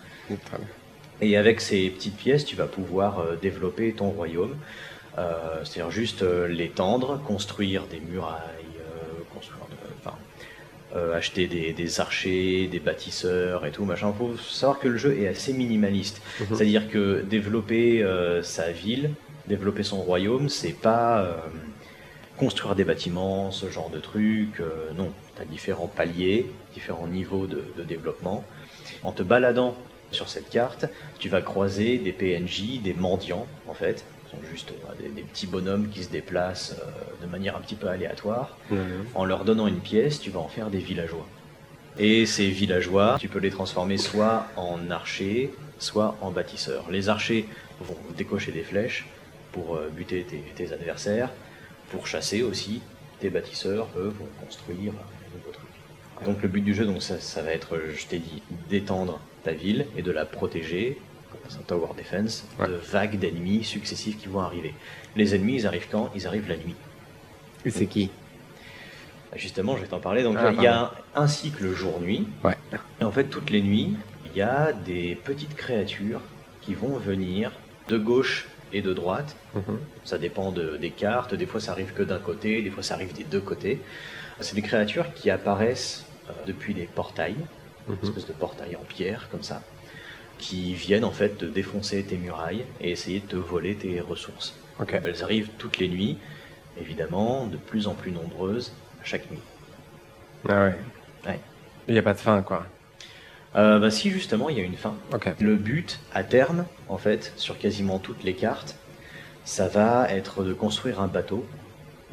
Et 1.21 1.37
avec 1.37 1.61
ces 1.61 1.89
petites 1.91 2.17
pièces, 2.17 2.45
tu 2.45 2.57
vas 2.57 2.67
pouvoir 2.67 3.21
euh, 3.21 3.37
développer 3.41 3.93
ton 3.93 4.11
royaume. 4.11 4.57
Euh, 5.19 5.65
C'est-à-dire 5.65 5.91
juste 5.91 6.23
euh, 6.23 6.47
l'étendre, 6.47 7.21
construire 7.27 7.87
des 7.87 8.01
murailles, 8.01 8.41
euh, 8.81 9.23
construire, 9.35 9.67
de- 9.71 9.77
enfin, 10.05 10.17
acheter 11.15 11.47
des, 11.47 11.73
des 11.75 12.01
archers, 12.01 12.69
des 12.69 12.81
bâtisseurs 12.81 13.67
et 13.67 13.71
tout. 13.71 13.85
Machin. 13.85 14.13
faut 14.17 14.37
savoir 14.39 14.79
que 14.79 14.89
le 14.89 14.97
jeu 14.97 15.19
est 15.19 15.29
assez 15.29 15.53
minimaliste. 15.53 16.23
Mhm. 16.41 16.47
C'est-à-dire 16.57 16.89
que 16.89 17.23
développer 17.23 18.03
sa 18.43 18.71
ville, 18.73 19.11
développer 19.47 19.83
son 19.83 20.01
royaume, 20.01 20.49
c'est 20.49 20.73
pas 20.73 21.37
construire 22.39 22.75
des 22.75 22.85
bâtiments, 22.85 23.51
ce 23.51 23.71
genre 23.71 23.91
de 23.91 23.99
trucs. 23.99 24.61
euh, 24.61 24.91
non, 24.97 25.11
tu 25.37 25.43
as 25.43 25.45
différents 25.45 25.87
paliers, 25.89 26.47
différents 26.75 27.09
niveaux 27.09 27.47
de, 27.47 27.63
de 27.77 27.83
développement. 27.83 28.45
En 29.03 29.13
te 29.13 29.23
baladant 29.23 29.75
sur 30.13 30.29
cette 30.29 30.49
carte, 30.49 30.87
tu 31.19 31.29
vas 31.29 31.41
croiser 31.43 31.99
des 31.99 32.13
PNJ, 32.13 32.81
des 32.83 32.95
mendiants 32.95 33.47
en 33.69 33.75
fait. 33.75 34.05
Sont 34.31 34.39
juste 34.51 34.73
euh, 34.73 35.03
des, 35.03 35.09
des 35.09 35.23
petits 35.23 35.47
bonhommes 35.47 35.89
qui 35.89 36.03
se 36.03 36.11
déplacent 36.11 36.77
euh, 36.81 37.25
de 37.25 37.31
manière 37.31 37.57
un 37.57 37.61
petit 37.61 37.77
peu 37.77 37.89
aléatoire. 37.89 38.57
En 39.15 39.25
leur 39.25 39.45
donnant 39.45 39.67
une 39.67 39.81
pièce, 39.81 40.21
tu 40.21 40.31
vas 40.31 40.41
en 40.41 40.49
faire 40.49 40.69
des 40.71 40.79
villageois. 40.79 41.27
Et 41.99 42.27
ces 42.27 42.49
villageois, 42.49 43.17
tu 43.19 43.29
peux 43.29 43.39
les 43.39 43.51
transformer 43.51 43.97
soit 43.97 44.47
en 44.57 44.91
archers, 44.91 45.53
soit 45.79 46.17
en 46.21 46.31
bâtisseurs. 46.31 46.85
Les 46.91 47.09
archers 47.09 47.49
vont 47.81 47.97
décocher 48.17 48.53
des 48.53 48.63
flèches 48.63 49.07
pour 49.53 49.77
euh, 49.77 49.89
buter 49.95 50.25
tes, 50.25 50.43
tes 50.55 50.73
adversaires, 50.73 51.31
pour 51.91 52.07
chasser 52.07 52.43
aussi. 52.43 52.83
Tes 53.21 53.31
bâtisseurs, 53.31 53.89
eux, 53.97 54.13
vont 54.19 54.29
construire 54.45 54.93
de 54.93 55.39
nouveaux 55.39 55.53
trucs. 55.53 56.25
Donc 56.27 56.43
le 56.43 56.49
but 56.49 56.61
du 56.61 56.75
jeu, 56.75 56.85
donc 56.85 57.03
ça, 57.03 57.19
ça 57.19 57.43
va 57.43 57.53
être, 57.53 57.79
je 57.95 58.07
t'ai 58.07 58.19
dit, 58.19 58.43
d'étendre 58.69 59.21
ta 59.43 59.53
ville 59.53 59.87
et 59.97 60.03
de 60.03 60.11
la 60.11 60.27
protéger, 60.27 60.99
un 61.55 61.63
tower 61.63 61.89
defense, 61.97 62.45
Ouais. 62.59 62.67
de 62.69 62.75
vagues 62.75 63.19
d'ennemis 63.19 63.65
successifs 63.65 64.19
qui 64.19 64.27
vont 64.29 64.41
arriver. 64.41 64.75
Les 65.15 65.35
ennemis, 65.35 65.55
ils 65.57 65.67
arrivent 65.67 65.89
quand? 65.91 66.11
Ils 66.15 66.27
arrivent 66.27 66.49
la 66.49 66.57
nuit. 66.57 66.75
Et 67.65 67.71
c'est 67.71 67.87
qui? 67.87 68.11
Justement, 69.35 69.77
je 69.77 69.83
vais 69.83 69.89
t'en 69.89 70.01
parler. 70.01 70.23
Donc, 70.23 70.37
Ah, 70.39 70.53
il 70.57 70.63
y 70.63 70.67
a 70.67 70.93
un 71.15 71.27
cycle 71.27 71.73
jour-nuit. 71.73 72.27
Ouais. 72.45 72.57
Et 73.01 73.05
en 73.05 73.11
fait, 73.11 73.25
toutes 73.25 73.51
les 73.51 73.61
nuits, 73.61 73.95
il 74.27 74.37
y 74.37 74.43
a 74.43 74.73
des 74.73 75.15
petites 75.25 75.55
créatures 75.57 76.21
qui 76.63 76.75
vont 76.75 76.97
venir 76.97 77.53
de 77.89 77.99
gauche 77.99 78.49
et 78.73 78.83
de 78.83 78.93
droite. 78.95 79.37
Mhm. 79.55 79.79
Ça 80.05 80.17
dépend 80.19 80.53
de- 80.53 80.77
des 80.77 80.91
cartes. 80.91 81.35
Des 81.35 81.47
fois, 81.47 81.61
ça 81.61 81.73
arrive 81.73 81.93
que 81.93 82.03
d'un 82.03 82.19
côté. 82.19 82.63
Des 82.63 82.71
fois, 82.71 82.83
ça 82.83 82.95
arrive 82.95 83.13
des 83.15 83.25
deux 83.25 83.41
côtés. 83.41 83.81
C'est 84.41 84.55
des 84.55 84.63
créatures 84.63 85.13
qui 85.15 85.31
apparaissent 85.31 86.05
euh, 86.29 86.33
depuis 86.47 86.75
des 86.75 86.87
portails, 86.87 87.37
une 87.89 87.95
Mhm. 87.95 87.99
espèce 88.03 88.27
de 88.27 88.33
portail 88.33 88.75
en 88.77 88.85
pierre, 88.85 89.29
comme 89.31 89.43
ça, 89.45 89.63
qui 90.39 90.75
viennent 90.75 91.05
en 91.05 91.11
fait 91.11 91.39
te 91.39 91.45
défoncer 91.45 92.03
tes 92.05 92.17
murailles 92.17 92.65
et 92.81 92.91
essayer 92.91 93.21
de 93.21 93.27
te 93.27 93.37
voler 93.37 93.75
tes 93.75 94.01
ressources. 94.01 94.55
Elles 94.89 95.23
arrivent 95.23 95.51
toutes 95.59 95.79
les 95.79 95.89
nuits, 95.89 96.19
évidemment, 96.79 97.47
de 97.47 97.57
plus 97.57 97.87
en 97.87 97.95
plus 97.95 98.13
nombreuses 98.13 98.73
chaque 99.03 99.31
nuit. 99.31 99.41
Ah 100.49 100.65
ouais. 100.65 100.75
Ouais. 101.27 101.41
Il 101.89 101.95
n'y 101.95 101.99
a 101.99 102.03
pas 102.03 102.15
de 102.15 102.19
fin, 102.19 102.43
quoi. 102.43 102.67
Euh, 103.55 103.79
bah 103.79 103.91
si 103.91 104.11
justement 104.11 104.51
il 104.51 104.59
y 104.59 104.61
a 104.61 104.65
une 104.65 104.77
fin. 104.77 104.95
Le 105.41 105.57
but 105.57 106.01
à 106.13 106.25
terme, 106.25 106.67
en 106.89 106.99
fait, 106.99 107.33
sur 107.37 107.59
quasiment 107.59 107.99
toutes 107.99 108.23
les 108.23 108.35
cartes, 108.35 108.77
ça 109.45 109.67
va 109.69 110.11
être 110.11 110.45
de 110.45 110.53
construire 110.53 111.01
un 111.01 111.07
bateau. 111.07 111.47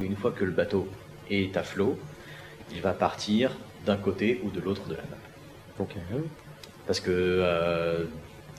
Une 0.00 0.16
fois 0.16 0.32
que 0.32 0.44
le 0.44 0.52
bateau 0.52 0.88
est 1.30 1.56
à 1.56 1.62
flot, 1.62 1.98
il 2.72 2.80
va 2.80 2.92
partir 2.92 3.50
d'un 3.84 3.96
côté 3.96 4.40
ou 4.42 4.50
de 4.50 4.60
l'autre 4.60 4.88
de 4.88 4.94
la 4.94 5.02
map. 5.02 5.18
Ok. 5.80 5.96
Parce 6.86 7.00
que 7.00 7.10
euh, 7.10 8.04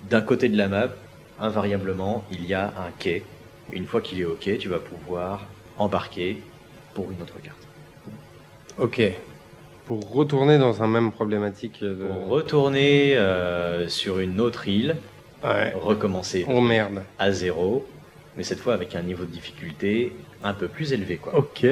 d'un 0.09 0.21
côté 0.21 0.49
de 0.49 0.57
la 0.57 0.67
map, 0.67 0.89
invariablement, 1.39 2.23
il 2.31 2.45
y 2.45 2.53
a 2.53 2.67
un 2.67 2.91
quai. 2.97 3.23
Une 3.71 3.85
fois 3.85 4.01
qu'il 4.01 4.19
est 4.21 4.25
au 4.25 4.35
quai, 4.35 4.57
tu 4.57 4.69
vas 4.69 4.79
pouvoir 4.79 5.45
embarquer 5.77 6.41
pour 6.93 7.11
une 7.11 7.21
autre 7.21 7.39
carte. 7.43 7.67
Ok. 8.77 9.01
Pour 9.85 10.11
retourner 10.11 10.57
dans 10.57 10.81
un 10.81 10.87
même 10.87 11.11
problématique 11.11 11.81
de... 11.81 11.93
Pour 12.07 12.27
retourner 12.29 13.15
euh, 13.17 13.87
sur 13.87 14.19
une 14.19 14.39
autre 14.39 14.67
île, 14.67 14.95
Ouais. 15.43 15.73
recommencer 15.79 16.43
Oh 16.49 16.59
merde. 16.59 17.03
à 17.19 17.31
zéro, 17.31 17.85
mais 18.35 18.41
cette 18.41 18.57
fois 18.59 18.73
avec 18.73 18.95
un 18.95 19.03
niveau 19.03 19.25
de 19.25 19.29
difficulté 19.31 20.11
un 20.43 20.53
peu 20.53 20.67
plus 20.67 20.91
élevé. 20.91 21.17
Quoi. 21.17 21.35
Ok. 21.37 21.65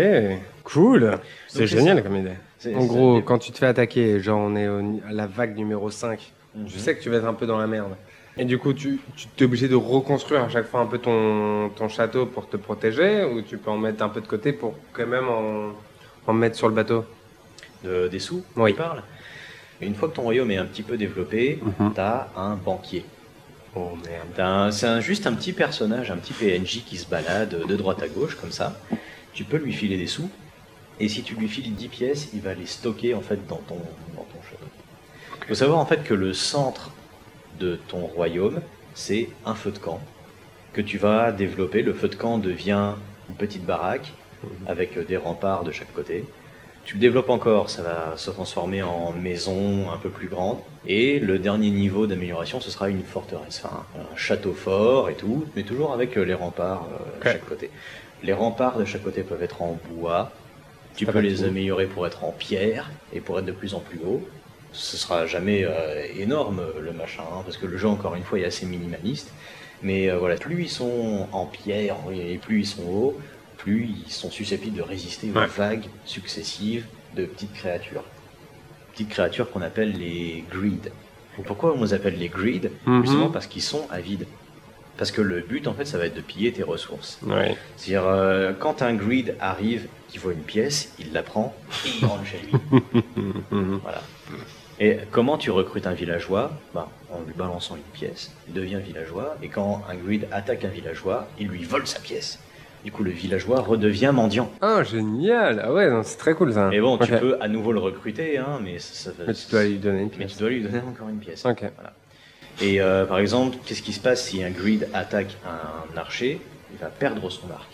Cool. 0.64 1.18
C'est 1.48 1.66
génial 1.66 1.98
ça. 1.98 2.02
comme 2.04 2.18
idée. 2.18 2.76
En 2.76 2.86
gros, 2.86 3.22
quand 3.22 3.40
tu 3.40 3.52
te 3.52 3.58
fais 3.58 3.66
attaquer, 3.66 4.20
genre 4.20 4.40
on 4.40 4.56
est 4.56 4.68
à 5.08 5.12
la 5.12 5.26
vague 5.26 5.58
numéro 5.58 5.90
5, 5.90 6.32
Mhm. 6.56 6.66
tu 6.68 6.80
sais 6.80 6.96
que 6.96 7.02
tu 7.02 7.10
vas 7.10 7.18
être 7.18 7.26
un 7.26 7.34
peu 7.34 7.46
dans 7.46 7.58
la 7.58 7.68
merde. 7.68 7.94
Et 8.38 8.46
du 8.46 8.58
coup, 8.58 8.74
tu, 8.74 9.00
tu 9.16 9.28
t'es 9.36 9.46
obligé 9.46 9.68
de 9.68 9.76
reconstruire 9.76 10.44
à 10.44 10.50
chaque 10.50 10.66
fois 10.68 10.80
un 10.80 10.86
peu 10.88 10.98
ton, 10.98 11.70
ton 11.76 11.88
château 11.88 12.26
pour 12.26 12.50
te 12.50 12.58
protéger, 12.58 13.24
ou 13.26 13.42
tu 13.44 13.58
peux 13.58 13.70
en 13.70 13.78
mettre 13.78 14.04
un 14.04 14.10
peu 14.10 14.22
de 14.22 14.28
côté 14.28 14.54
pour 14.54 14.76
quand 14.92 15.06
même 15.06 15.28
en, 15.30 15.72
en 16.26 16.34
mettre 16.34 16.56
sur 16.56 16.68
le 16.68 16.74
bateau? 16.74 17.06
De- 17.84 18.08
des 18.08 18.20
sous, 18.20 18.44
Oui. 18.56 18.72
tu 18.72 18.78
parles? 18.78 19.04
Une 19.82 19.94
fois 19.96 20.08
que 20.10 20.16
ton 20.16 20.22
royaume 20.24 20.50
est 20.52 20.58
un 20.58 20.66
petit 20.66 20.82
peu 20.84 20.98
développé, 20.98 21.60
Mhm. 21.80 21.94
tu 21.94 22.00
as 22.00 22.30
un 22.38 22.56
banquier. 22.56 23.04
Oh 23.76 23.92
merde. 24.06 24.40
Un- 24.40 24.72
C'est 24.72 24.88
un- 24.88 25.00
juste 25.02 25.28
un 25.28 25.34
petit 25.34 25.52
personnage, 25.54 26.10
un 26.12 26.18
petit 26.18 26.34
PNJ 26.34 26.84
qui 26.86 26.98
se 26.98 27.08
balade 27.08 27.66
de 27.68 27.76
droite 27.76 28.02
à 28.02 28.08
gauche 28.08 28.36
comme 28.36 28.52
ça. 28.52 28.80
Tu 29.34 29.44
peux 29.44 29.58
lui 29.58 29.74
filer 29.74 29.98
des 29.98 30.08
sous. 30.08 30.30
Et 31.00 31.10
si 31.10 31.24
tu 31.24 31.34
lui 31.36 31.48
files 31.48 31.74
10 31.74 31.88
pièces, 31.90 32.30
il 32.34 32.42
va 32.42 32.54
les 32.54 32.68
stocker 32.68 33.14
en 33.16 33.22
fait 33.22 33.46
dans 33.48 33.58
ton, 33.58 33.76
dans 34.16 34.24
ton 34.24 34.42
château. 34.43 34.43
Il 35.44 35.48
faut 35.50 35.56
savoir 35.56 35.80
en 35.80 35.86
fait 35.86 36.04
que 36.04 36.14
le 36.14 36.34
centre 36.34 36.92
de 37.60 37.76
ton 37.76 38.00
royaume, 38.00 38.62
c'est 38.96 39.28
un 39.46 39.56
feu 39.56 39.72
de 39.72 39.78
camp 39.78 40.00
que 40.72 40.82
tu 40.82 40.98
vas 40.98 41.32
développer. 41.32 41.82
Le 41.82 41.94
feu 41.94 42.08
de 42.08 42.16
camp 42.16 42.38
devient 42.38 42.94
une 43.30 43.36
petite 43.36 43.66
baraque 43.66 44.14
avec 44.68 44.98
des 45.06 45.18
remparts 45.18 45.64
de 45.66 45.72
chaque 45.72 45.94
côté. 45.94 46.26
Tu 46.86 46.96
le 46.96 47.02
développes 47.02 47.30
encore, 47.30 47.70
ça 47.70 47.82
va 47.82 48.14
se 48.18 48.30
transformer 48.32 48.84
en 48.84 49.12
maison 49.14 49.90
un 49.92 49.98
peu 49.98 50.10
plus 50.10 50.28
grande. 50.28 50.60
Et 50.86 51.20
le 51.20 51.40
dernier 51.40 51.70
niveau 51.72 52.08
d'amélioration, 52.08 52.60
ce 52.60 52.72
sera 52.72 52.90
une 52.90 53.04
forteresse, 53.04 53.62
enfin, 53.64 53.86
un 53.96 54.16
château 54.18 54.54
fort 54.54 55.10
et 55.10 55.16
tout, 55.16 55.46
mais 55.56 55.64
toujours 55.64 55.94
avec 55.94 56.18
euh, 56.18 56.24
les 56.24 56.34
remparts 56.34 56.88
euh, 56.92 57.20
de 57.24 57.30
chaque 57.30 57.46
côté. 57.46 57.70
Les 58.22 58.34
remparts 58.34 58.78
de 58.78 58.86
chaque 58.86 59.04
côté 59.04 59.24
peuvent 59.24 59.44
être 59.44 59.62
en 59.62 59.78
bois. 59.92 60.32
Tu 60.96 61.06
Ça 61.06 61.14
peux 61.14 61.20
les 61.20 61.36
tout. 61.38 61.46
améliorer 61.46 61.86
pour 61.86 62.06
être 62.06 62.24
en 62.26 62.32
pierre 62.32 62.92
et 63.14 63.22
pour 63.22 63.40
être 63.40 63.46
de 63.46 63.52
plus 63.54 63.74
en 63.76 63.80
plus 63.80 64.00
haut. 64.06 64.22
Ce 64.74 64.98
sera 64.98 65.26
jamais 65.28 65.64
euh, 65.66 66.04
énorme 66.18 66.62
le 66.82 66.92
machin, 66.92 67.24
hein, 67.32 67.42
parce 67.46 67.58
que 67.58 67.66
le 67.66 67.78
jeu 67.78 67.88
encore 67.88 68.16
une 68.16 68.24
fois 68.24 68.40
est 68.40 68.46
assez 68.46 68.66
minimaliste. 68.66 69.32
Mais 69.82 70.10
euh, 70.10 70.18
voilà, 70.18 70.36
plus 70.36 70.64
ils 70.64 70.70
sont 70.70 71.28
en 71.32 71.46
pierre 71.46 71.96
et 72.14 72.38
plus 72.38 72.62
ils 72.62 72.66
sont 72.68 72.84
hauts, 72.84 73.18
plus 73.58 73.90
ils 74.06 74.12
sont 74.12 74.32
susceptibles 74.32 74.78
de 74.78 74.82
résister 74.82 75.30
aux 75.34 75.38
Ouais. 75.38 75.46
vagues 75.48 75.86
successives 76.06 76.86
de 77.16 77.26
petites 77.26 77.54
créatures. 77.54 78.04
Petites 78.94 79.10
créatures 79.10 79.50
qu'on 79.52 79.62
appelle 79.62 79.92
les 79.94 80.44
greed. 80.52 80.92
Pourquoi 81.46 81.74
on 81.76 81.84
les 81.84 81.94
appelle 81.94 82.18
les 82.18 82.30
greed 82.30 82.72
Mhm. 82.86 83.02
Justement 83.06 83.30
parce 83.30 83.48
qu'ils 83.48 83.62
sont 83.64 83.88
avides. 83.90 84.26
Parce 84.98 85.10
que 85.12 85.22
le 85.22 85.42
but 85.42 85.68
en 85.68 85.74
fait 85.74 85.86
ça 85.86 85.98
va 85.98 86.06
être 86.06 86.16
de 86.16 86.22
piller 86.22 86.52
tes 86.54 86.62
ressources. 86.64 87.18
Ouais. 87.24 87.58
C'est-à-dire, 87.76 88.06
euh, 88.08 88.54
quand 88.58 88.82
un 88.84 88.94
greed 88.94 89.36
arrive, 89.40 89.88
qui 90.10 90.20
voit 90.20 90.34
une 90.34 90.44
pièce, 90.44 90.94
il 91.00 91.12
la 91.12 91.24
prend 91.24 91.56
et 91.86 91.90
il 92.00 92.06
rentre 92.06 92.26
chez 92.26 92.38
lui. 92.38 92.82
Voilà. 93.82 94.02
Et 94.84 94.98
comment 95.12 95.38
tu 95.38 95.50
recrutes 95.50 95.88
un 95.88 95.94
villageois 95.94 96.52
bah, 96.74 96.90
En 97.10 97.22
lui 97.22 97.34
balançant 97.34 97.78
une 97.78 97.82
pièce, 97.94 98.34
il 98.50 98.54
devient 98.54 98.80
villageois, 98.86 99.38
et 99.42 99.48
quand 99.48 99.82
un 99.90 99.96
greed 99.96 100.28
attaque 100.30 100.66
un 100.66 100.68
villageois, 100.68 101.26
il 101.40 101.48
lui 101.48 101.64
vole 101.64 101.88
sa 101.88 102.00
pièce. 102.02 102.38
Du 102.84 102.92
coup, 102.92 103.02
le 103.04 103.12
villageois 103.12 103.62
redevient 103.62 104.12
mendiant. 104.14 104.52
Oh, 104.62 104.84
génial. 104.84 105.62
Ah 105.64 105.72
ouais, 105.72 105.90
c'est 106.04 106.18
très 106.18 106.34
cool 106.34 106.52
ça. 106.54 106.70
Et 106.74 106.82
bon, 106.82 106.98
tu 106.98 107.10
peux 107.14 107.38
à 107.40 107.48
nouveau 107.48 107.72
le 107.72 107.80
recruter, 107.80 108.38
hein, 108.38 108.60
mais 108.62 108.78
ça, 108.78 109.12
ça- 109.14 109.24
Mais 109.26 109.34
tu 109.34 109.50
dois 109.50 109.64
lui 109.64 109.78
donner 109.78 110.00
une 110.02 110.10
mais 110.10 110.18
pièce. 110.26 110.34
tu 110.34 110.40
dois 110.40 110.50
lui 110.50 110.62
donner 110.64 110.80
encore 110.80 111.08
une 111.08 111.20
pièce. 111.20 111.46
Ok. 111.46 111.64
Voilà. 111.76 111.94
Et 112.62 112.82
euh, 112.82 113.06
par 113.06 113.20
exemple, 113.20 113.56
qu'est-ce 113.66 113.82
qui 113.84 113.94
se 113.94 114.02
passe 114.02 114.26
si 114.26 114.44
un 114.44 114.50
greed 114.52 114.90
attaque 114.94 115.38
un 115.48 115.98
archer? 115.98 116.42
Il 116.74 116.78
va 116.78 116.88
perdre 116.88 117.30
son 117.30 117.50
arc. 117.52 117.70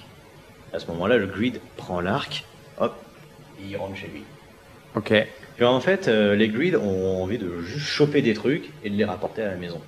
À 0.74 0.78
ce 0.80 0.86
moment-là, 0.92 1.18
le 1.18 1.26
greed 1.26 1.60
prend 1.76 2.02
l'arc, 2.02 2.46
hop, 2.80 2.94
et 3.60 3.70
il 3.72 3.78
rentre 3.78 3.96
chez 3.96 4.08
lui. 4.10 4.24
Ok. 4.96 5.12
Et 5.60 5.64
en 5.66 5.80
fait, 5.82 6.08
euh, 6.08 6.36
les 6.36 6.48
greed 6.50 6.76
ont 6.76 7.22
envie 7.22 7.38
de 7.38 7.62
juste 7.62 7.86
choper 7.86 8.22
des 8.22 8.34
trucs 8.34 8.70
et 8.84 8.90
de 8.90 8.96
les 8.96 9.06
rapporter 9.06 9.42
à 9.42 9.50
la 9.50 9.56
maison. 9.56 9.82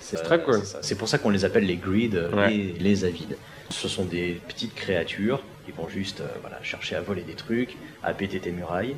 C'est 0.00 0.18
Euh, 0.18 0.22
très 0.22 0.42
cool. 0.42 0.60
c'est 0.82 0.96
pour 0.98 1.08
ça 1.08 1.16
qu'on 1.18 1.30
les 1.30 1.44
appelle 1.46 1.64
les 1.64 1.76
greed, 1.76 2.14
euh, 2.14 2.30
Ouais. 2.32 2.50
les, 2.50 2.72
les 2.78 3.04
avides. 3.04 3.36
Ce 3.70 3.88
sont 3.88 4.04
des 4.04 4.38
petites 4.48 4.74
créatures 4.74 5.42
qui 5.64 5.72
vont 5.72 5.88
juste 5.88 6.20
euh, 6.20 6.26
voilà, 6.42 6.58
chercher 6.62 6.94
à 6.96 7.00
voler 7.00 7.22
des 7.22 7.32
trucs, 7.34 7.76
à 8.02 8.12
péter 8.12 8.38
tes 8.38 8.50
murailles. 8.50 8.94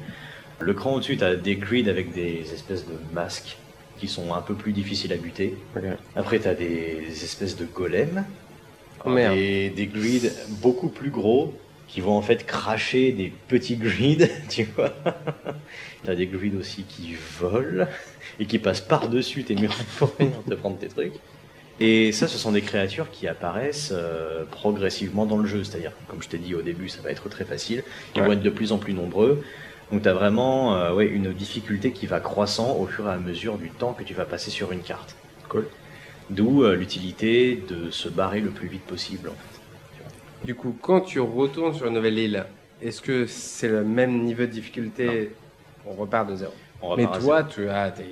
Le 0.58 0.74
cran 0.74 0.94
au-dessus, 0.94 1.16
tu 1.16 1.22
as 1.24 1.36
des 1.36 1.54
greed 1.54 1.88
avec 1.88 2.12
des 2.12 2.52
espèces 2.52 2.84
de 2.86 2.94
masques 3.12 3.56
qui 4.00 4.08
sont 4.08 4.34
un 4.34 4.40
peu 4.42 4.54
plus 4.54 4.72
difficiles 4.72 5.12
à 5.12 5.16
buter. 5.16 5.56
Après, 6.16 6.40
tu 6.40 6.48
as 6.48 6.54
des 6.54 7.06
espèces 7.22 7.56
de 7.56 7.64
golems. 7.64 8.24
Oh. 9.04 9.14
Des, 9.14 9.70
des 9.70 9.86
greed 9.86 10.32
beaucoup 10.60 10.88
plus 10.88 11.10
gros 11.10 11.54
qui 11.88 12.00
vont 12.00 12.16
en 12.16 12.22
fait 12.22 12.46
cracher 12.46 13.12
des 13.12 13.32
petits 13.48 13.76
greed, 13.76 14.30
tu 14.48 14.64
vois. 14.64 14.92
tu 16.04 16.10
as 16.10 16.14
des 16.14 16.26
greed 16.26 16.54
aussi 16.54 16.84
qui 16.84 17.16
volent 17.40 17.86
et 18.38 18.46
qui 18.46 18.58
passent 18.58 18.80
par-dessus 18.82 19.44
tes 19.44 19.54
murs 19.54 19.74
pour 19.98 20.12
venir 20.18 20.42
te 20.48 20.54
prendre 20.54 20.78
tes 20.78 20.88
trucs. 20.88 21.14
Et 21.80 22.10
ça, 22.12 22.26
ce 22.26 22.38
sont 22.38 22.50
des 22.52 22.60
créatures 22.62 23.08
qui 23.10 23.28
apparaissent 23.28 23.90
euh, 23.92 24.44
progressivement 24.50 25.26
dans 25.26 25.36
le 25.38 25.46
jeu. 25.46 25.62
C'est-à-dire, 25.62 25.92
comme 26.08 26.20
je 26.22 26.28
t'ai 26.28 26.38
dit 26.38 26.54
au 26.54 26.60
début, 26.62 26.88
ça 26.88 27.00
va 27.02 27.10
être 27.10 27.28
très 27.28 27.44
facile. 27.44 27.84
Ils 28.16 28.20
Ouais. 28.20 28.26
vont 28.26 28.32
être 28.32 28.42
de 28.42 28.50
plus 28.50 28.72
en 28.72 28.78
plus 28.78 28.94
nombreux. 28.94 29.42
Donc 29.92 30.02
tu 30.02 30.08
as 30.08 30.12
vraiment 30.12 30.74
euh, 30.76 30.92
ouais, 30.92 31.06
une 31.06 31.32
difficulté 31.32 31.92
qui 31.92 32.06
va 32.06 32.20
croissant 32.20 32.76
au 32.76 32.86
fur 32.86 33.08
et 33.08 33.12
à 33.12 33.16
mesure 33.16 33.58
du 33.58 33.70
temps 33.70 33.92
que 33.94 34.02
tu 34.02 34.12
vas 34.12 34.24
passer 34.24 34.50
sur 34.50 34.72
une 34.72 34.82
carte. 34.82 35.16
Cool. 35.48 35.66
D'où 36.30 36.64
euh, 36.64 36.74
l'utilité 36.74 37.62
de 37.68 37.90
se 37.90 38.08
barrer 38.08 38.40
le 38.40 38.50
plus 38.50 38.68
vite 38.68 38.82
possible 38.84 39.28
en 39.30 39.32
fait. 39.32 39.57
Du 40.44 40.54
coup, 40.54 40.76
quand 40.80 41.00
tu 41.00 41.20
retournes 41.20 41.74
sur 41.74 41.86
une 41.86 41.94
nouvelle 41.94 42.18
île, 42.18 42.44
est-ce 42.80 43.02
que 43.02 43.26
c'est 43.26 43.68
le 43.68 43.84
même 43.84 44.22
niveau 44.22 44.42
de 44.42 44.46
difficulté 44.46 45.32
On 45.86 45.92
repart 45.94 46.28
de 46.28 46.36
zéro. 46.36 46.52
On 46.80 46.96
Mais 46.96 47.04
repart 47.06 47.20
toi, 47.22 47.36
zéro. 47.42 47.50
tu 47.52 47.68
as 47.68 47.90
des, 47.90 48.04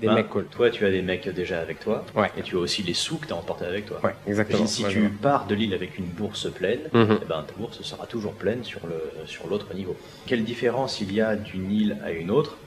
des 0.00 0.06
Ben, 0.06 0.14
mecs 0.14 0.28
cool. 0.28 0.44
Toi, 0.46 0.70
tu 0.70 0.84
as 0.84 0.90
des 0.90 1.00
mecs 1.02 1.28
déjà 1.30 1.60
avec 1.60 1.80
toi. 1.80 2.04
Ouais. 2.14 2.30
Et 2.36 2.42
tu 2.42 2.56
as 2.56 2.58
aussi 2.58 2.82
les 2.82 2.92
sous 2.94 3.16
que 3.16 3.26
tu 3.26 3.32
as 3.32 3.36
emportés 3.36 3.64
avec 3.64 3.86
toi. 3.86 4.00
Ouais, 4.04 4.14
exactement. 4.26 4.58
Imagine 4.58 4.74
si 4.88 4.92
tu 4.92 5.08
pars 5.08 5.46
de 5.46 5.54
l'île 5.54 5.72
avec 5.72 5.96
une 5.98 6.04
bourse 6.04 6.50
pleine, 6.52 6.80
Mhm. 6.92 7.18
eh 7.22 7.24
ben, 7.24 7.42
ta 7.46 7.54
bourse 7.56 7.80
sera 7.82 8.06
toujours 8.06 8.34
pleine 8.34 8.62
sur 8.64 8.80
le 8.86 9.26
sur 9.26 9.46
l'autre 9.48 9.72
niveau. 9.74 9.96
Quelle 10.26 10.44
différence 10.44 11.00
il 11.00 11.12
y 11.12 11.20
a 11.22 11.36
d'une 11.36 11.70
île 11.72 11.96
à 12.04 12.10
une 12.12 12.30
autre? 12.30 12.58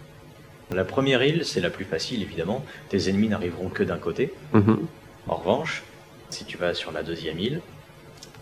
La 0.74 0.84
première 0.84 1.22
île, 1.22 1.45
c'est 1.45 1.62
la 1.62 1.70
plus 1.70 1.86
facile 1.86 2.24
évidemment. 2.24 2.66
Tes 2.89 3.08
ennemis 3.10 3.28
n'arriveront 3.30 3.70
que 3.70 3.84
d'un 3.84 3.97
côté. 3.99 4.34
Mhm. 4.53 4.80
En 5.28 5.36
revanche, 5.36 5.84
si 6.32 6.43
tu 6.43 6.58
vas 6.58 6.74
sur 6.74 6.91
la 6.91 7.03
deuxième 7.03 7.38
île, 7.39 7.62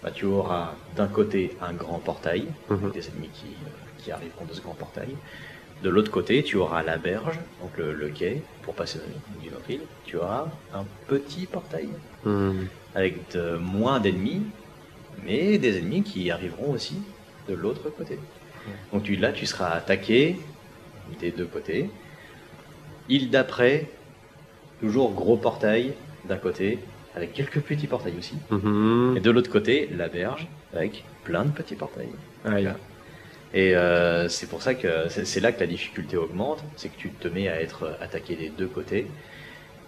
bah, 0.03 0.11
tu 0.11 0.25
auras 0.25 0.75
d'un 0.95 1.07
côté 1.07 1.57
un 1.61 1.73
grand 1.73 1.99
portail, 1.99 2.53
Mhm. 2.69 2.91
des 2.91 3.09
ennemis 3.09 3.31
qui, 3.31 3.47
euh, 3.65 3.69
qui 3.97 4.11
arriveront 4.11 4.45
de 4.45 4.53
ce 4.53 4.61
grand 4.61 4.75
portail. 4.75 5.17
De 5.81 5.89
l'autre 5.89 6.11
côté, 6.11 6.43
tu 6.43 6.57
auras 6.57 6.83
la 6.83 6.97
berge, 6.97 7.39
donc 7.59 7.77
le, 7.77 7.93
le 7.93 8.09
quai, 8.09 8.43
pour 8.61 8.75
passer 8.75 8.99
d'une 9.39 9.53
autre 9.55 9.69
île. 9.69 9.87
Tu 10.03 10.17
auras 10.17 10.51
un 10.71 10.85
petit 11.07 11.45
portail 11.47 11.87
Mhm. 12.23 12.67
avec 12.93 13.33
de- 13.33 13.57
moins 13.57 13.99
d'ennemis, 13.99 14.43
mais 15.17 15.57
des 15.57 15.77
ennemis 15.79 16.03
qui 16.03 16.29
arriveront 16.31 16.71
aussi 16.71 16.97
de 17.47 17.53
l'autre 17.53 17.89
côté. 17.89 18.19
Donc 18.91 19.03
tu, 19.03 19.15
là, 19.15 19.31
tu 19.33 19.45
seras 19.45 19.71
attaqué 19.71 20.37
des 21.19 21.31
deux 21.31 21.47
côtés. 21.47 21.91
Île 23.09 23.29
d'après, 23.29 23.89
toujours 24.79 25.13
gros 25.13 25.37
portail 25.37 25.93
d'un 26.25 26.37
côté, 26.37 26.92
avec 27.15 27.33
quelques 27.33 27.61
petits 27.61 27.87
portails 27.87 28.17
aussi. 28.17 28.35
Mhm. 28.49 29.15
Et 29.17 29.19
de 29.19 29.31
l'autre 29.31 29.51
côté, 29.51 29.89
la 29.95 30.07
berge, 30.07 30.47
avec 30.73 31.03
plein 31.23 31.45
de 31.45 31.51
petits 31.51 31.75
portails. 31.75 32.09
Aïe. 32.45 32.69
Et 33.53 33.75
euh, 33.75 34.27
c'est 34.29 34.47
pour 34.47 34.63
ça 34.63 34.73
que 34.73 35.07
c'est 35.09 35.39
là 35.39 35.51
que 35.51 35.59
la 35.59 35.67
difficulté 35.67 36.17
augmente, 36.17 36.63
c'est 36.75 36.89
que 36.89 36.97
tu 36.97 37.09
te 37.09 37.27
mets 37.27 37.47
à 37.47 37.61
être 37.61 37.95
attaqué 38.01 38.35
des 38.35 38.49
deux 38.49 38.67
côtés. 38.67 39.07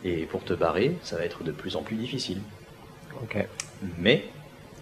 Et 0.04 0.26
pour 0.26 0.44
te 0.44 0.54
barrer, 0.54 0.96
ça 1.02 1.18
va 1.18 1.26
être 1.26 1.44
de 1.44 1.52
plus 1.52 1.76
en 1.76 1.82
plus 1.82 1.96
difficile. 1.96 2.38
Ok. 3.24 3.44
Mais 3.98 4.26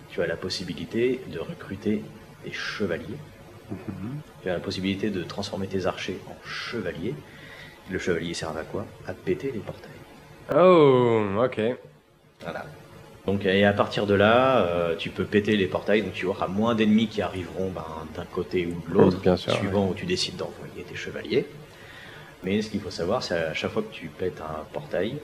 tu 0.09 0.21
as 0.21 0.27
la 0.27 0.35
possibilité 0.35 1.21
de 1.31 1.39
recruter 1.39 2.03
des 2.43 2.51
chevaliers. 2.51 3.17
Tu 4.41 4.49
as 4.49 4.53
la 4.53 4.59
possibilité 4.59 5.09
de 5.09 5.23
transformer 5.23 5.67
tes 5.67 5.85
archers 5.85 6.19
en 6.27 6.35
chevaliers. 6.45 7.15
Le 7.89 7.99
chevalier 7.99 8.33
sert 8.33 8.49
à 8.49 8.63
quoi? 8.63 8.85
À 9.07 9.13
péter 9.13 9.51
les 9.51 9.59
portails. 9.59 9.91
Oh, 10.53 11.25
ok. 11.41 11.61
Voilà. 12.43 12.65
Donc, 13.25 13.45
et 13.45 13.63
à 13.63 13.71
partir 13.71 14.05
de 14.05 14.13
là, 14.13 14.65
euh, 14.65 14.95
tu 14.97 15.09
peux 15.09 15.23
péter 15.23 15.55
les 15.55 15.67
portails, 15.67 16.01
donc 16.01 16.13
tu 16.13 16.25
auras 16.25 16.47
moins 16.47 16.75
d'ennemis 16.75 17.07
qui 17.07 17.21
arriveront 17.21 17.69
ben, 17.69 17.85
d'un 18.15 18.25
côté 18.25 18.67
ou 18.67 18.89
de 18.89 18.93
l'autre, 18.93 19.19
Bien 19.21 19.37
sûr, 19.37 19.53
suivant 19.53 19.87
où 19.87 19.93
tu 19.93 20.05
décides 20.05 20.35
d'envoyer 20.35 20.83
tes 20.83 20.95
chevaliers. 20.95 21.45
Mais 22.43 22.61
ce 22.61 22.69
qu'il 22.69 22.81
faut 22.81 22.91
savoir, 22.91 23.23
c'est 23.23 23.35
à 23.35 23.53
chaque 23.53 23.71
fois 23.71 23.81
que 23.81 23.93
tu 23.93 24.07
pètes 24.07 24.41
un 24.41 24.63
portail, 24.73 25.15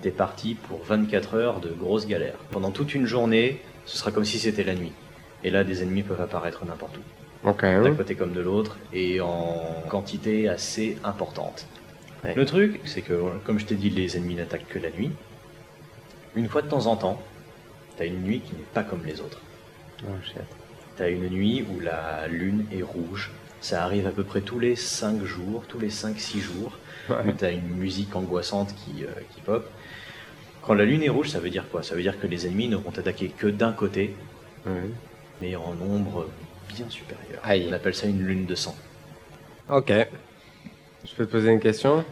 t'es 0.00 0.10
parti 0.10 0.54
pour 0.54 0.82
24 0.84 1.34
heures 1.34 1.60
de 1.60 1.68
grosses 1.68 2.06
galères. 2.06 2.38
Pendant 2.50 2.70
toute 2.70 2.94
une 2.94 3.04
journée, 3.04 3.60
ce 3.84 3.98
sera 3.98 4.10
comme 4.10 4.24
si 4.24 4.38
c'était 4.38 4.64
la 4.64 4.74
nuit. 4.74 4.92
Et 5.42 5.50
là, 5.50 5.64
des 5.64 5.82
ennemis 5.82 6.02
peuvent 6.02 6.22
apparaître 6.22 6.64
n'importe 6.64 6.96
où, 6.96 7.52
d'un 7.52 7.94
côté 7.94 8.14
comme 8.14 8.32
de 8.32 8.40
l'autre, 8.40 8.78
et 8.94 9.20
en 9.20 9.82
quantité 9.90 10.48
assez 10.48 10.96
importante. 11.04 11.66
Ouais. 12.24 12.32
Le 12.34 12.46
truc, 12.46 12.80
c'est 12.86 13.02
que, 13.02 13.20
comme 13.44 13.58
je 13.58 13.66
t'ai 13.66 13.74
dit, 13.74 13.90
les 13.90 14.16
ennemis 14.16 14.36
n'attaquent 14.36 14.68
que 14.68 14.78
la 14.78 14.88
nuit. 14.90 15.10
Une 16.36 16.48
fois 16.48 16.62
de 16.62 16.68
temps 16.68 16.86
en 16.86 16.96
temps, 16.96 17.20
t'as 17.96 18.06
une 18.06 18.22
nuit 18.22 18.40
qui 18.40 18.52
n'est 18.54 18.66
pas 18.72 18.82
comme 18.82 19.04
les 19.04 19.20
autres. 19.20 19.40
Oh. 20.02 20.12
T'as 20.96 21.10
une 21.10 21.28
nuit 21.28 21.64
où 21.68 21.80
la 21.80 22.26
lune 22.28 22.66
est 22.72 22.82
rouge. 22.82 23.30
Ça 23.60 23.84
arrive 23.84 24.06
à 24.06 24.10
peu 24.10 24.24
près 24.24 24.42
tous 24.42 24.58
les 24.58 24.76
5 24.76 25.24
jours, 25.24 25.64
tous 25.66 25.78
les 25.78 25.90
5-6 25.90 26.40
jours. 26.40 26.78
Ouais. 27.08 27.34
T'as 27.36 27.52
une 27.52 27.76
musique 27.76 28.14
angoissante 28.14 28.74
qui, 28.74 29.04
euh, 29.04 29.08
qui 29.34 29.40
pop. 29.40 29.68
Quand 30.62 30.74
la 30.74 30.84
lune 30.84 31.02
est 31.02 31.08
rouge, 31.08 31.28
ça 31.30 31.40
veut 31.40 31.50
dire 31.50 31.64
quoi? 31.70 31.82
Ça 31.82 31.94
veut 31.94 32.02
dire 32.02 32.18
que 32.18 32.26
les 32.26 32.46
ennemis 32.46 32.68
ne 32.68 32.76
vont 32.76 32.90
attaquer 32.90 33.28
que 33.28 33.46
d'un 33.46 33.72
côté, 33.72 34.14
mais 35.40 35.56
en 35.56 35.74
nombre 35.74 36.26
bien 36.74 36.88
supérieur. 36.88 37.40
Aïe. 37.42 37.66
On 37.68 37.72
appelle 37.72 37.94
ça 37.94 38.06
une 38.06 38.22
lune 38.22 38.46
de 38.46 38.54
sang. 38.54 38.74
Ok. 39.68 39.92
Je 41.04 41.14
peux 41.14 41.26
te 41.26 41.32
poser 41.32 41.50
une 41.50 41.60
question? 41.60 42.04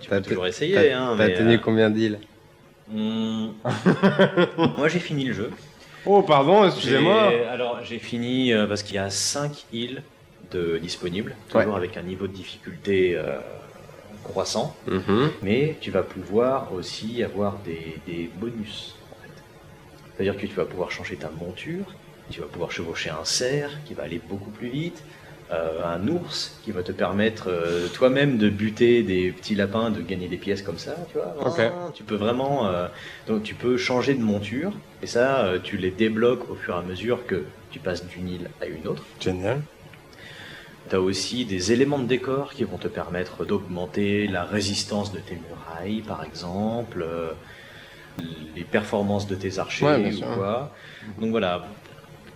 Tu 0.00 0.08
peux 0.08 0.22
toujours 0.22 0.46
essayer, 0.46 0.74
T'as 0.74 0.96
hein, 0.96 1.16
tenu 1.16 1.54
euh, 1.54 1.58
combien 1.58 1.90
d'îles? 1.90 2.20
Hmm. 2.88 3.48
Moi 4.78 4.88
j'ai 4.88 4.98
fini 5.00 5.24
le 5.24 5.32
jeu. 5.32 5.50
Oh, 6.06 6.22
pardon, 6.22 6.70
J'ai- 6.70 6.96
Alors 7.46 7.82
j'ai 7.82 7.98
fini 7.98 8.52
euh, 8.52 8.66
parce 8.66 8.82
qu'il 8.82 8.96
y 8.96 8.98
a 8.98 9.10
5 9.10 9.64
îles 9.72 10.02
de 10.50 10.78
disponibles, 10.78 11.34
toujours 11.48 11.72
Ouais. 11.72 11.76
avec 11.78 11.96
un 11.96 12.02
niveau 12.02 12.26
de 12.26 12.32
difficulté 12.32 13.14
euh, 13.16 13.40
croissant. 14.22 14.76
Mhm. 14.86 15.30
Mais 15.42 15.78
tu 15.80 15.90
vas 15.90 16.02
pouvoir 16.02 16.72
aussi 16.72 17.22
avoir 17.22 17.58
des, 17.62 18.02
des 18.06 18.28
bonus. 18.28 18.94
en 19.10 19.16
fait. 19.16 19.44
C'est-à-dire 20.16 20.36
que 20.40 20.46
tu 20.46 20.54
vas 20.54 20.66
pouvoir 20.66 20.90
changer 20.90 21.16
ta 21.16 21.30
monture, 21.30 21.96
tu 22.30 22.40
vas 22.40 22.46
pouvoir 22.48 22.70
chevaucher 22.70 23.10
un 23.10 23.24
cerf 23.24 23.82
qui 23.84 23.94
va 23.94 24.02
aller 24.04 24.18
beaucoup 24.18 24.50
plus 24.50 24.68
vite, 24.68 25.04
euh, 25.52 25.84
un 25.84 26.08
ours 26.08 26.58
qui 26.64 26.72
va 26.72 26.82
te 26.82 26.92
permettre 26.92 27.48
euh, 27.48 27.88
toi-même 27.88 28.38
de 28.38 28.48
buter 28.48 29.02
des 29.02 29.30
petits 29.30 29.54
lapins, 29.54 29.90
de 29.90 30.00
gagner 30.00 30.26
des 30.28 30.38
pièces 30.38 30.62
comme 30.62 30.78
ça, 30.78 30.96
tu 31.10 31.18
vois. 31.18 31.34
Ah, 31.44 31.90
Tu 31.94 32.02
peux 32.02 32.14
vraiment, 32.14 32.66
euh, 32.66 32.88
donc 33.26 33.42
tu 33.42 33.54
peux 33.54 33.76
changer 33.76 34.14
de 34.14 34.22
monture 34.22 34.72
et 35.02 35.06
ça, 35.06 35.52
tu 35.62 35.76
les 35.76 35.90
débloques 35.90 36.50
au 36.50 36.54
fur 36.54 36.74
et 36.74 36.78
à 36.78 36.82
mesure 36.82 37.26
que 37.26 37.44
tu 37.70 37.78
passes 37.78 38.06
d'une 38.06 38.28
île 38.28 38.50
à 38.62 38.66
une 38.66 38.86
autre. 38.86 39.04
Génial. 39.20 39.60
Tu 40.88 40.96
as 40.96 41.00
aussi 41.00 41.44
des 41.44 41.72
éléments 41.72 41.98
de 41.98 42.06
décor 42.06 42.52
qui 42.54 42.64
vont 42.64 42.78
te 42.78 42.88
permettre 42.88 43.44
d'augmenter 43.44 44.26
la 44.26 44.44
résistance 44.44 45.12
de 45.12 45.18
tes 45.18 45.38
murailles, 45.48 46.02
par 46.02 46.24
exemple, 46.24 47.06
les 48.54 48.64
performances 48.64 49.26
de 49.26 49.34
tes 49.34 49.58
archers 49.58 49.84
Ouais, 49.84 50.14
ou 50.14 50.34
quoi. 50.34 50.70
Donc 51.20 51.30
voilà, 51.30 51.66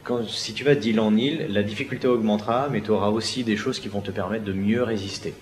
quand, 0.08 0.26
si 0.26 0.54
tu 0.54 0.64
vas 0.64 0.74
d'île 0.74 1.00
en 1.00 1.14
île, 1.16 1.46
la 1.50 1.62
difficulté 1.62 2.08
augmentera, 2.08 2.68
mais 2.72 2.80
tu 2.80 2.90
auras 2.90 3.08
aussi 3.10 3.44
des 3.44 3.56
choses 3.56 3.78
qui 3.78 3.88
vont 3.88 4.00
te 4.00 4.10
permettre 4.10 4.44
de 4.44 4.54
mieux 4.54 4.82
résister. 4.82 5.34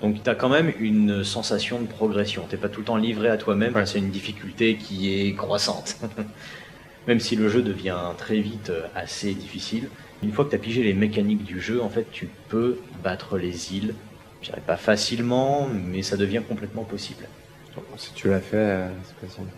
Donc 0.00 0.22
tu 0.22 0.30
as 0.30 0.34
quand 0.34 0.48
même 0.48 0.72
une 0.80 1.22
sensation 1.24 1.78
de 1.80 1.86
progression. 1.86 2.44
T'es 2.48 2.56
pas 2.56 2.70
tout 2.70 2.80
le 2.80 2.86
temps 2.86 2.96
livré 2.96 3.28
à 3.28 3.36
toi-même 3.36 3.74
Ouais. 3.74 3.80
face 3.80 3.96
à 3.96 3.98
une 3.98 4.10
difficulté 4.10 4.76
qui 4.76 5.12
est 5.20 5.34
croissante. 5.34 5.98
même 7.06 7.20
si 7.20 7.36
le 7.36 7.50
jeu 7.50 7.62
devient 7.62 7.98
très 8.16 8.40
vite 8.40 8.70
euh, 8.70 8.86
assez 8.94 9.34
difficile, 9.34 9.90
une 10.22 10.32
fois 10.32 10.44
que 10.46 10.50
tu 10.50 10.56
as 10.56 10.58
pigé 10.58 10.82
les 10.82 10.94
mécaniques 10.94 11.44
du 11.44 11.60
jeu, 11.60 11.82
en 11.82 11.90
fait, 11.90 12.06
tu 12.10 12.28
peux 12.48 12.78
battre 13.04 13.36
les 13.36 13.74
îles. 13.74 13.94
Je 14.40 14.46
dirais 14.48 14.62
pas 14.66 14.76
facilement, 14.76 15.68
mais 15.68 16.02
ça 16.02 16.16
devient 16.16 16.42
complètement 16.48 16.84
possible. 16.84 17.24
Si 17.96 18.12
tu 18.14 18.28
l'as 18.28 18.40
fait, 18.40 18.56
euh, 18.56 18.88
c'est 19.04 19.16
possible. 19.26 19.48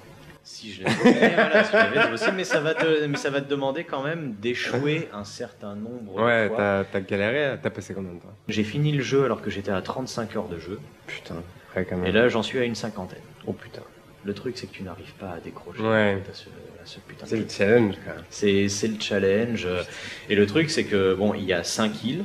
Si 0.52 0.72
je 0.72 0.82
l'avais 0.82 0.94
fait, 0.96 1.34
voilà, 1.34 1.64
si 1.64 1.70
je 1.70 1.76
l'avais, 1.76 2.32
mais 2.36 2.44
ça, 2.44 2.60
va 2.60 2.74
te, 2.74 3.06
mais 3.06 3.16
ça 3.16 3.30
va 3.30 3.40
te 3.40 3.48
demander 3.48 3.84
quand 3.84 4.02
même 4.02 4.34
d'échouer 4.40 5.08
un 5.12 5.24
certain 5.24 5.74
nombre 5.76 6.16
de 6.16 6.20
Ouais, 6.22 6.48
fois. 6.48 6.56
t'as 6.56 6.84
t'as 6.84 7.00
galéré, 7.00 7.56
t'as 7.62 7.70
passé 7.70 7.94
combien 7.94 8.12
de 8.12 8.18
temps? 8.18 8.34
J'ai 8.48 8.64
fini 8.64 8.90
le 8.92 9.02
jeu 9.02 9.24
alors 9.24 9.42
que 9.42 9.48
j'étais 9.50 9.70
à 9.70 9.80
35 9.80 10.34
heures 10.36 10.48
de 10.48 10.58
jeu, 10.58 10.80
Putain, 11.06 11.36
ouais, 11.76 11.84
quand 11.88 11.96
même. 11.96 12.04
et 12.06 12.12
là 12.12 12.28
j'en 12.28 12.42
suis 12.42 12.58
à 12.58 12.64
une 12.64 12.74
cinquantaine. 12.74 13.22
oh 13.46 13.52
putain. 13.52 13.82
Le 14.24 14.34
truc, 14.34 14.58
c'est 14.58 14.66
que 14.66 14.72
tu 14.72 14.82
n'arrives 14.82 15.14
pas 15.14 15.30
à 15.30 15.40
décrocher 15.40 15.80
Ouais. 15.80 16.20
à 16.30 16.34
ce, 16.34 16.48
à 16.48 16.84
ce 16.84 16.98
putain 16.98 17.24
de 17.24 17.30
C'est 17.30 17.36
jeu. 17.38 17.42
le 17.44 17.48
challenge, 17.48 17.94
quand 18.04 18.14
même. 18.16 18.24
C'est 18.28 18.68
c'est 18.68 18.88
le 18.88 19.00
challenge. 19.00 19.64
euh, 19.64 19.82
Et 20.28 20.34
le 20.34 20.44
truc, 20.46 20.68
c'est 20.68 20.84
que, 20.84 21.14
bon, 21.14 21.32
il 21.32 21.44
y 21.44 21.54
a 21.54 21.62
5 21.64 22.04
îles. 22.04 22.24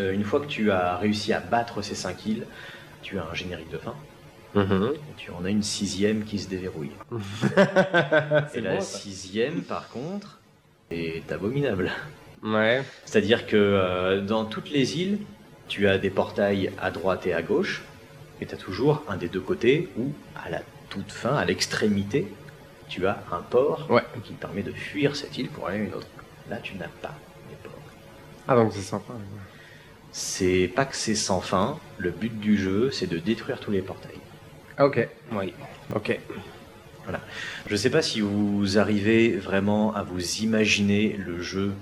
Euh, 0.00 0.12
une 0.12 0.24
fois 0.24 0.40
que 0.40 0.46
tu 0.46 0.72
as 0.72 0.96
réussi 0.96 1.32
à 1.32 1.38
battre 1.40 1.82
ces 1.82 1.94
5 1.94 2.26
îles, 2.26 2.46
tu 3.02 3.16
as 3.18 3.24
un 3.30 3.34
générique 3.34 3.70
de 3.70 3.78
fin. 3.78 3.94
Mhm. 4.54 4.92
Tu 5.16 5.30
en 5.30 5.44
as 5.44 5.50
une 5.50 5.62
sixième 5.62 6.24
qui 6.24 6.38
se 6.38 6.48
déverrouille. 6.48 6.90
et 8.54 8.60
la 8.60 8.80
sixième, 8.80 9.62
par 9.62 9.88
contre, 9.88 10.38
est 10.90 11.30
abominable. 11.32 11.90
Ouais. 12.42 12.82
C'est-à-dire 13.04 13.46
que 13.46 13.56
euh, 13.56 14.20
dans 14.20 14.44
toutes 14.44 14.70
les 14.70 14.98
îles, 14.98 15.18
tu 15.68 15.88
as 15.88 15.96
des 15.98 16.10
portails 16.10 16.70
à 16.80 16.90
droite 16.90 17.26
et 17.26 17.32
à 17.32 17.40
gauche, 17.42 17.82
et 18.40 18.46
tu 18.46 18.54
as 18.54 18.58
toujours 18.58 19.02
un 19.08 19.16
des 19.16 19.28
deux 19.28 19.40
côtés 19.40 19.88
où, 19.96 20.12
à 20.44 20.50
la 20.50 20.60
toute 20.90 21.10
fin, 21.12 21.34
à 21.34 21.44
l'extrémité, 21.44 22.26
tu 22.88 23.06
as 23.06 23.22
un 23.32 23.38
port 23.40 23.86
Ouais. 23.90 24.02
qui 24.24 24.32
te 24.34 24.40
permet 24.40 24.62
de 24.62 24.72
fuir 24.72 25.16
cette 25.16 25.38
île 25.38 25.48
pour 25.48 25.68
aller 25.68 25.78
à 25.78 25.82
une 25.84 25.94
autre. 25.94 26.08
Là, 26.50 26.58
tu 26.62 26.74
n'as 26.76 26.88
pas 26.88 27.14
les 27.48 27.56
ports. 27.62 27.72
Ah, 28.48 28.54
donc 28.56 28.72
c'est 28.74 28.80
sympa. 28.82 29.12
ouais. 29.14 29.18
C'est 30.10 30.68
pas 30.74 30.84
que 30.84 30.94
c'est 30.96 31.14
sans 31.14 31.40
fin, 31.40 31.78
le 31.96 32.10
but 32.10 32.38
du 32.38 32.58
jeu, 32.58 32.90
c'est 32.90 33.06
de 33.06 33.16
détruire 33.16 33.60
tous 33.60 33.70
les 33.70 33.80
portails. 33.80 34.18
Ok. 34.80 35.08
Oui. 35.32 35.52
Ok. 35.94 36.18
Je 37.68 37.76
sais 37.76 37.90
pas 37.90 38.02
si 38.02 38.20
vous 38.20 38.78
arrivez 38.78 39.30
vraiment 39.36 39.94
à 39.94 40.02
vous 40.02 40.36
imaginer 40.42 41.16
le 41.18 41.42
jeu 41.42 41.72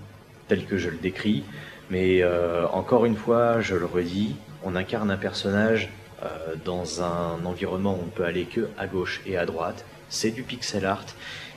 tel 0.48 0.64
que 0.64 0.78
je 0.78 0.88
le 0.88 0.96
décris, 0.96 1.44
mais 1.90 2.22
euh, 2.22 2.66
encore 2.68 3.04
une 3.04 3.16
fois, 3.16 3.60
je 3.60 3.74
le 3.76 3.84
redis, 3.86 4.34
on 4.64 4.74
incarne 4.76 5.10
un 5.10 5.16
personnage 5.16 5.90
euh, 6.22 6.54
dans 6.64 7.02
un 7.02 7.44
environnement 7.44 7.94
où 7.94 8.02
on 8.06 8.10
peut 8.10 8.24
aller 8.24 8.44
que 8.44 8.68
à 8.78 8.86
gauche 8.86 9.20
et 9.26 9.36
à 9.36 9.46
droite. 9.46 9.84
C'est 10.08 10.30
du 10.30 10.42
pixel 10.42 10.84
art. 10.86 11.04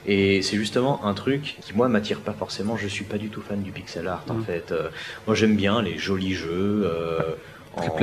Et 0.06 0.42
c'est 0.42 0.58
justement 0.58 1.06
un 1.06 1.14
truc 1.14 1.56
qui 1.62 1.74
moi 1.74 1.88
m'attire 1.88 2.20
pas 2.20 2.34
forcément. 2.34 2.76
Je 2.76 2.88
suis 2.88 3.06
pas 3.06 3.18
du 3.18 3.30
tout 3.30 3.42
fan 3.42 3.62
du 3.64 3.72
pixel 3.72 4.08
art 4.08 4.26
en 4.30 4.36
Mm. 4.36 4.44
fait. 4.44 4.72
Euh, 4.72 4.90
moi 5.26 5.36
j'aime 5.36 5.56
bien 5.56 5.82
les 5.82 5.98
jolis 5.98 6.34
jeux. 6.36 6.84
euh, 6.86 7.20
en-. 7.78 7.98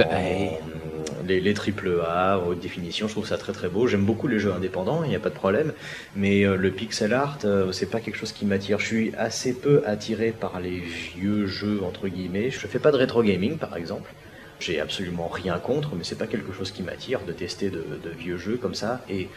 Les, 1.39 1.55
triple 1.55 2.01
A, 2.09 2.39
haute 2.39 2.59
définition, 2.59 3.07
je 3.07 3.13
trouve 3.13 3.27
ça 3.27 3.39
très 3.39 3.53
très 3.53 3.69
beau. 3.69 3.87
J'aime 3.87 4.05
beaucoup 4.05 4.27
les 4.27 4.41
jeux 4.41 4.53
indépendants, 4.53 5.05
il 5.05 5.11
n'y 5.11 5.17
a 5.17 5.21
pas 5.21 5.29
de 5.29 5.35
problème. 5.35 5.73
Mais 6.17 6.45
euh, 6.45 6.57
le 6.57 6.71
pixel 6.73 7.13
art, 7.13 7.39
euh, 7.45 7.71
c'est 7.71 7.91
pas 7.91 8.01
quelque 8.01 8.17
chose 8.17 8.33
qui 8.33 8.45
m'attire. 8.47 8.81
Je 8.81 8.87
suis 8.87 9.15
assez 9.17 9.55
peu 9.55 9.83
attiré 9.87 10.33
par 10.33 10.59
les 10.59 10.81
vieux 10.81 11.47
jeux, 11.47 11.81
entre 11.85 12.09
guillemets. 12.09 12.51
Je 12.51 12.67
fais 12.67 12.81
pas 12.81 12.91
de 12.91 12.97
rétro 12.97 13.23
gaming, 13.23 13.59
par 13.59 13.77
exemple. 13.77 14.13
J'ai 14.59 14.81
absolument 14.81 15.29
rien 15.29 15.59
contre, 15.59 15.95
mais 15.95 16.03
c'est 16.05 16.19
pas 16.19 16.27
quelque 16.27 16.53
chose 16.53 16.73
qui 16.73 16.83
m'attire 16.83 17.21
de 17.27 17.33
tester 17.33 17.71
de, 17.71 17.85
vieux 18.19 18.37
jeux 18.37 18.57
comme 18.57 18.75
ça. 18.75 19.01
Et 19.09 19.29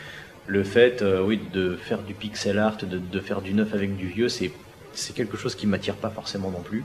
le 0.47 0.63
fait, 0.63 1.01
euh, 1.01 1.35
de 1.53 1.75
faire 1.75 2.01
du 2.01 2.13
pixel 2.13 2.57
art, 2.57 2.77
de, 2.77 3.19
faire 3.19 3.41
du 3.41 3.53
neuf 3.53 3.73
avec 3.73 3.95
du 3.95 4.07
vieux, 4.07 4.29
c'est 4.29 4.51
c'est 4.95 5.15
quelque 5.15 5.37
chose 5.37 5.55
qui 5.55 5.65
m'attire 5.65 5.95
pas 5.95 6.09
forcément 6.09 6.51
non 6.51 6.61
plus. 6.61 6.83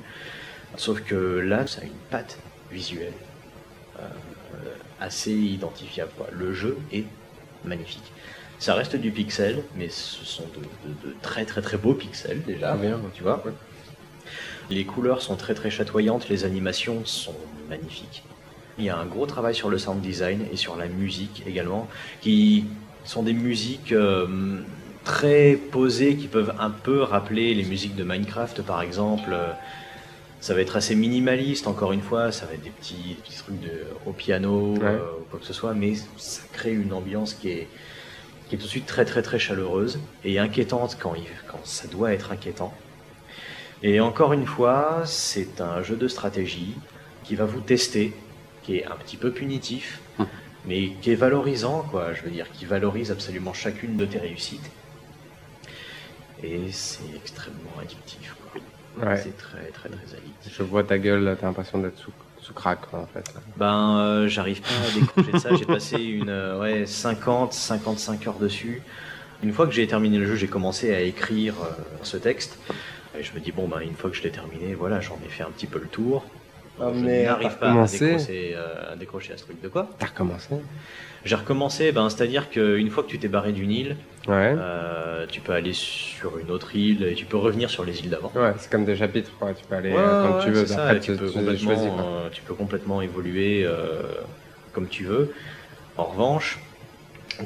Sauf 0.77 1.03
que 1.03 1.15
là, 1.15 1.67
ça 1.67 1.83
a 1.83 1.85
une 1.85 1.91
patte 2.11 2.39
visuelle 2.71 3.13
euh, 3.99 4.03
assez 5.01 5.33
identifiable. 5.33 6.11
quoi. 6.17 6.27
Le 6.33 6.53
jeu 6.53 6.79
est 6.93 7.05
magnifique. 7.65 8.13
Ça 8.59 8.75
reste 8.75 8.97
du 8.97 9.11
pixel, 9.13 9.63
mais 9.77 9.89
ce 9.89 10.25
sont 10.25 10.45
de, 10.55 10.61
de- 10.89 11.09
de 11.11 11.17
très 11.23 11.45
très 11.45 11.63
très 11.63 11.77
beaux 11.77 11.95
pixels 11.95 12.43
déjà. 12.43 12.73
Ah, 12.73 12.77
bien. 12.77 12.99
Tu 13.15 13.23
vois 13.23 13.43
Les 14.71 14.85
couleurs 14.85 15.23
sont 15.23 15.37
très 15.37 15.55
très 15.55 15.71
chatoyantes, 15.71 16.29
les 16.29 16.45
animations 16.45 17.05
sont 17.05 17.35
magnifiques. 17.69 18.23
Il 18.79 18.85
y 18.85 18.91
a 18.91 18.97
un 18.97 19.07
gros 19.07 19.27
travail 19.27 19.55
sur 19.55 19.71
le 19.71 19.79
sound 19.79 20.01
design 20.01 20.45
et 20.53 20.57
sur 20.57 20.77
la 20.77 20.87
musique 20.87 21.43
également, 21.47 21.89
qui 22.21 22.65
sont 23.05 23.23
des 23.23 23.33
musiques 23.33 23.93
euh, 23.93 24.61
très 25.05 25.55
posées, 25.73 26.17
qui 26.17 26.27
peuvent 26.29 26.55
un 26.61 26.71
peu 26.71 27.03
rappeler 27.03 27.55
les 27.55 27.65
musiques 27.65 27.97
de 27.97 28.05
Minecraft 28.05 28.63
par 28.63 28.83
exemple. 28.83 29.35
Ça 30.41 30.55
va 30.55 30.61
être 30.61 30.77
assez 30.77 30.95
minimaliste, 30.95 31.67
encore 31.67 31.93
une 31.93 32.01
fois, 32.03 32.31
ça 32.31 32.47
va 32.47 32.55
être 32.55 32.63
des 32.63 32.71
petits, 32.71 32.95
des 33.09 33.15
petits 33.15 33.37
trucs 33.39 33.61
de, 33.61 33.85
au 34.07 34.13
piano 34.13 34.75
Ouais. 34.77 34.85
euh, 34.85 35.01
ou 35.21 35.25
quoi 35.31 35.41
que 35.41 35.47
ce 35.47 35.53
soit, 35.53 35.75
mais 35.75 35.95
ça 36.17 36.43
crée 36.53 36.73
une 36.73 36.93
ambiance 36.93 37.35
qui 37.35 37.49
est, 37.51 37.69
qui 38.49 38.55
est 38.55 38.59
tout 38.59 38.65
de 38.65 38.71
suite 38.71 38.87
très 38.87 39.05
très 39.05 39.21
très 39.23 39.39
chaleureuse 39.41 39.99
et 40.25 40.39
inquiétante 40.39 40.97
quand, 41.01 41.15
il, 41.17 41.25
quand 41.51 41.59
ça 41.65 41.89
doit 41.89 42.13
être 42.13 42.31
inquiétant. 42.33 42.73
Et 43.83 44.01
encore 44.01 44.33
une 44.33 44.47
fois, 44.47 45.03
c'est 45.07 45.61
un 45.61 45.83
jeu 45.83 45.97
de 45.97 46.07
stratégie 46.09 46.75
qui 47.25 47.35
va 47.35 47.45
vous 47.45 47.61
tester, 47.61 48.15
qui 48.63 48.77
est 48.77 48.87
un 48.87 48.97
petit 48.97 49.17
peu 49.17 49.33
punitif, 49.33 50.01
Hum. 50.21 50.27
mais 50.65 50.91
qui 51.01 51.11
est 51.13 51.17
valorisant, 51.17 51.83
quoi. 51.91 52.13
Je 52.15 52.23
veux 52.23 52.31
dire, 52.31 52.51
qui 52.53 52.65
valorise 52.65 53.11
absolument 53.13 53.53
chacune 53.55 53.97
de 53.97 54.05
tes 54.05 54.19
réussites. 54.19 54.71
Et 56.43 56.71
c'est 56.73 57.03
extrêmement 57.17 57.79
addictif. 57.81 58.35
Ouais. 59.03 59.17
C'est 59.17 59.37
très 59.37 59.67
très 59.73 59.89
très 59.89 60.15
addictif. 60.17 60.55
Je 60.57 60.63
vois 60.63 60.85
ta 60.85 60.99
gueule, 60.99 61.37
t'as 61.41 61.47
l'impression 61.47 61.79
d'être 61.79 61.99
sous, 61.99 62.13
sous 62.41 62.53
crack, 62.53 62.81
quoi, 62.91 63.01
en 63.01 63.07
fait. 63.07 63.25
Ben, 63.57 63.99
euh, 63.99 64.29
j'arrive 64.29 64.61
pas 64.61 64.69
à 64.69 64.99
décrocher 64.99 65.33
de 65.33 65.39
ça. 65.39 65.55
J'ai 65.55 65.67
passé 65.67 65.97
une 66.03 66.31
euh, 66.31 66.61
ouais, 66.61 66.87
50, 66.87 67.53
55 67.53 68.27
heures 68.27 68.39
dessus. 68.39 68.83
Une 69.43 69.53
fois 69.53 69.67
que 69.67 69.73
j'ai 69.73 69.87
terminé 69.87 70.19
le 70.19 70.27
jeu, 70.27 70.35
j'ai 70.35 70.49
commencé 70.49 70.93
à 70.95 71.01
écrire 71.01 71.55
euh, 71.63 71.71
ce 72.03 72.17
texte. 72.17 72.59
Et 73.19 73.23
je 73.23 73.33
me 73.35 73.41
dis, 73.41 73.53
bon, 73.53 73.69
ben, 73.69 73.81
une 73.81 73.95
fois 73.95 74.11
que 74.11 74.17
je 74.17 74.23
l'ai 74.23 74.31
terminé, 74.31 74.75
voilà, 74.75 75.01
j'en 75.01 75.19
ai 75.25 75.29
fait 75.29 75.43
un 75.45 75.51
petit 75.51 75.67
peu 75.67 75.79
le 75.79 75.87
tour. 75.87 76.25
Ah, 76.81 76.91
je 76.95 77.01
mais 77.01 77.25
n'arrive 77.25 77.57
pas 77.59 77.71
à 77.71 77.87
décrocher, 77.87 78.53
euh, 78.55 78.93
à 78.93 78.97
décrocher 78.97 79.33
à 79.33 79.37
ce 79.37 79.45
truc. 79.45 79.61
De 79.61 79.69
quoi 79.69 79.91
T'as 79.99 80.07
recommencé? 80.07 80.55
J'ai 81.25 81.35
recommencé, 81.35 81.93
ben, 81.93 82.09
c'est-à-dire 82.09 82.49
qu'une 82.51 82.91
fois 82.91 83.03
que 83.03 83.09
tu 83.09 83.19
t'es 83.19 83.29
barré 83.29 83.53
d'une 83.53 83.71
île, 83.71 83.97
Ouais. 84.29 84.55
euh, 84.57 85.27
tu 85.27 85.41
peux 85.41 85.53
aller 85.53 85.73
sur 85.73 86.39
une 86.39 86.51
autre 86.51 86.75
île 86.77 87.03
et 87.05 87.15
tu 87.15 87.25
peux 87.25 87.37
revenir 87.39 87.71
sur 87.71 87.85
les 87.85 87.99
îles 88.01 88.11
d'avant. 88.11 88.31
Ouais, 88.35 88.53
c'est 88.59 88.71
comme 88.71 88.85
des 88.85 88.97
chapitres, 88.97 89.31
quoi. 89.39 89.55
Tu 89.55 89.65
peux 89.65 89.75
aller 89.75 89.91
Ouais, 89.91 89.97
euh, 89.99 90.23
quand 90.23 90.45
tu 90.45 90.51
veux. 90.51 90.67
c'est 90.67 90.75
ça, 90.75 90.85
Après, 90.85 90.97
et 90.99 91.01
tu, 91.01 91.13
tu, 91.13 91.19
peux 91.19 91.27
tu 91.29 91.33
complètement, 91.39 91.71
choisis, 91.75 91.91
quoi. 91.91 92.05
euh, 92.05 92.29
tu 92.31 92.43
peux 92.43 92.55
complètement 92.55 93.03
évoluer 93.03 93.67
comme 94.73 94.89
tu 94.89 95.05
veux. 95.05 95.33
En 95.97 96.05
revanche, 96.05 96.59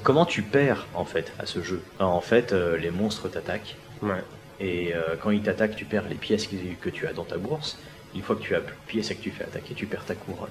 comment 0.03 0.27
tu 0.27 0.43
perds 0.43 0.87
en 0.95 1.05
fait 1.05 1.33
à 1.39 1.47
ce 1.47 1.63
jeu? 1.63 1.81
En 1.99 2.21
fait, 2.21 2.53
les 2.53 2.91
monstres 2.91 3.29
t'attaquent 3.29 3.77
Ouais. 4.03 4.23
et 4.61 4.93
quand 5.23 5.31
ils 5.31 5.43
t'attaquent, 5.43 5.77
tu 5.77 5.85
perds 5.85 6.09
les 6.09 6.17
pièces 6.17 6.47
que, 6.49 6.91
tu 6.91 7.07
as 7.07 7.13
dans 7.13 7.25
ta 7.25 7.37
bourse. 7.39 7.79
Une 8.15 8.23
fois 8.23 8.37
que 8.37 8.43
tu 8.43 8.55
as 8.55 8.61
plus 8.61 8.75
de 8.75 8.87
pièces 8.89 9.11
et 9.11 9.15
que 9.15 9.23
tu 9.23 9.31
fais 9.31 9.45
attaquer, 9.45 9.75
tu 9.75 9.87
perds 9.87 10.05
ta 10.05 10.15
couronne. 10.15 10.51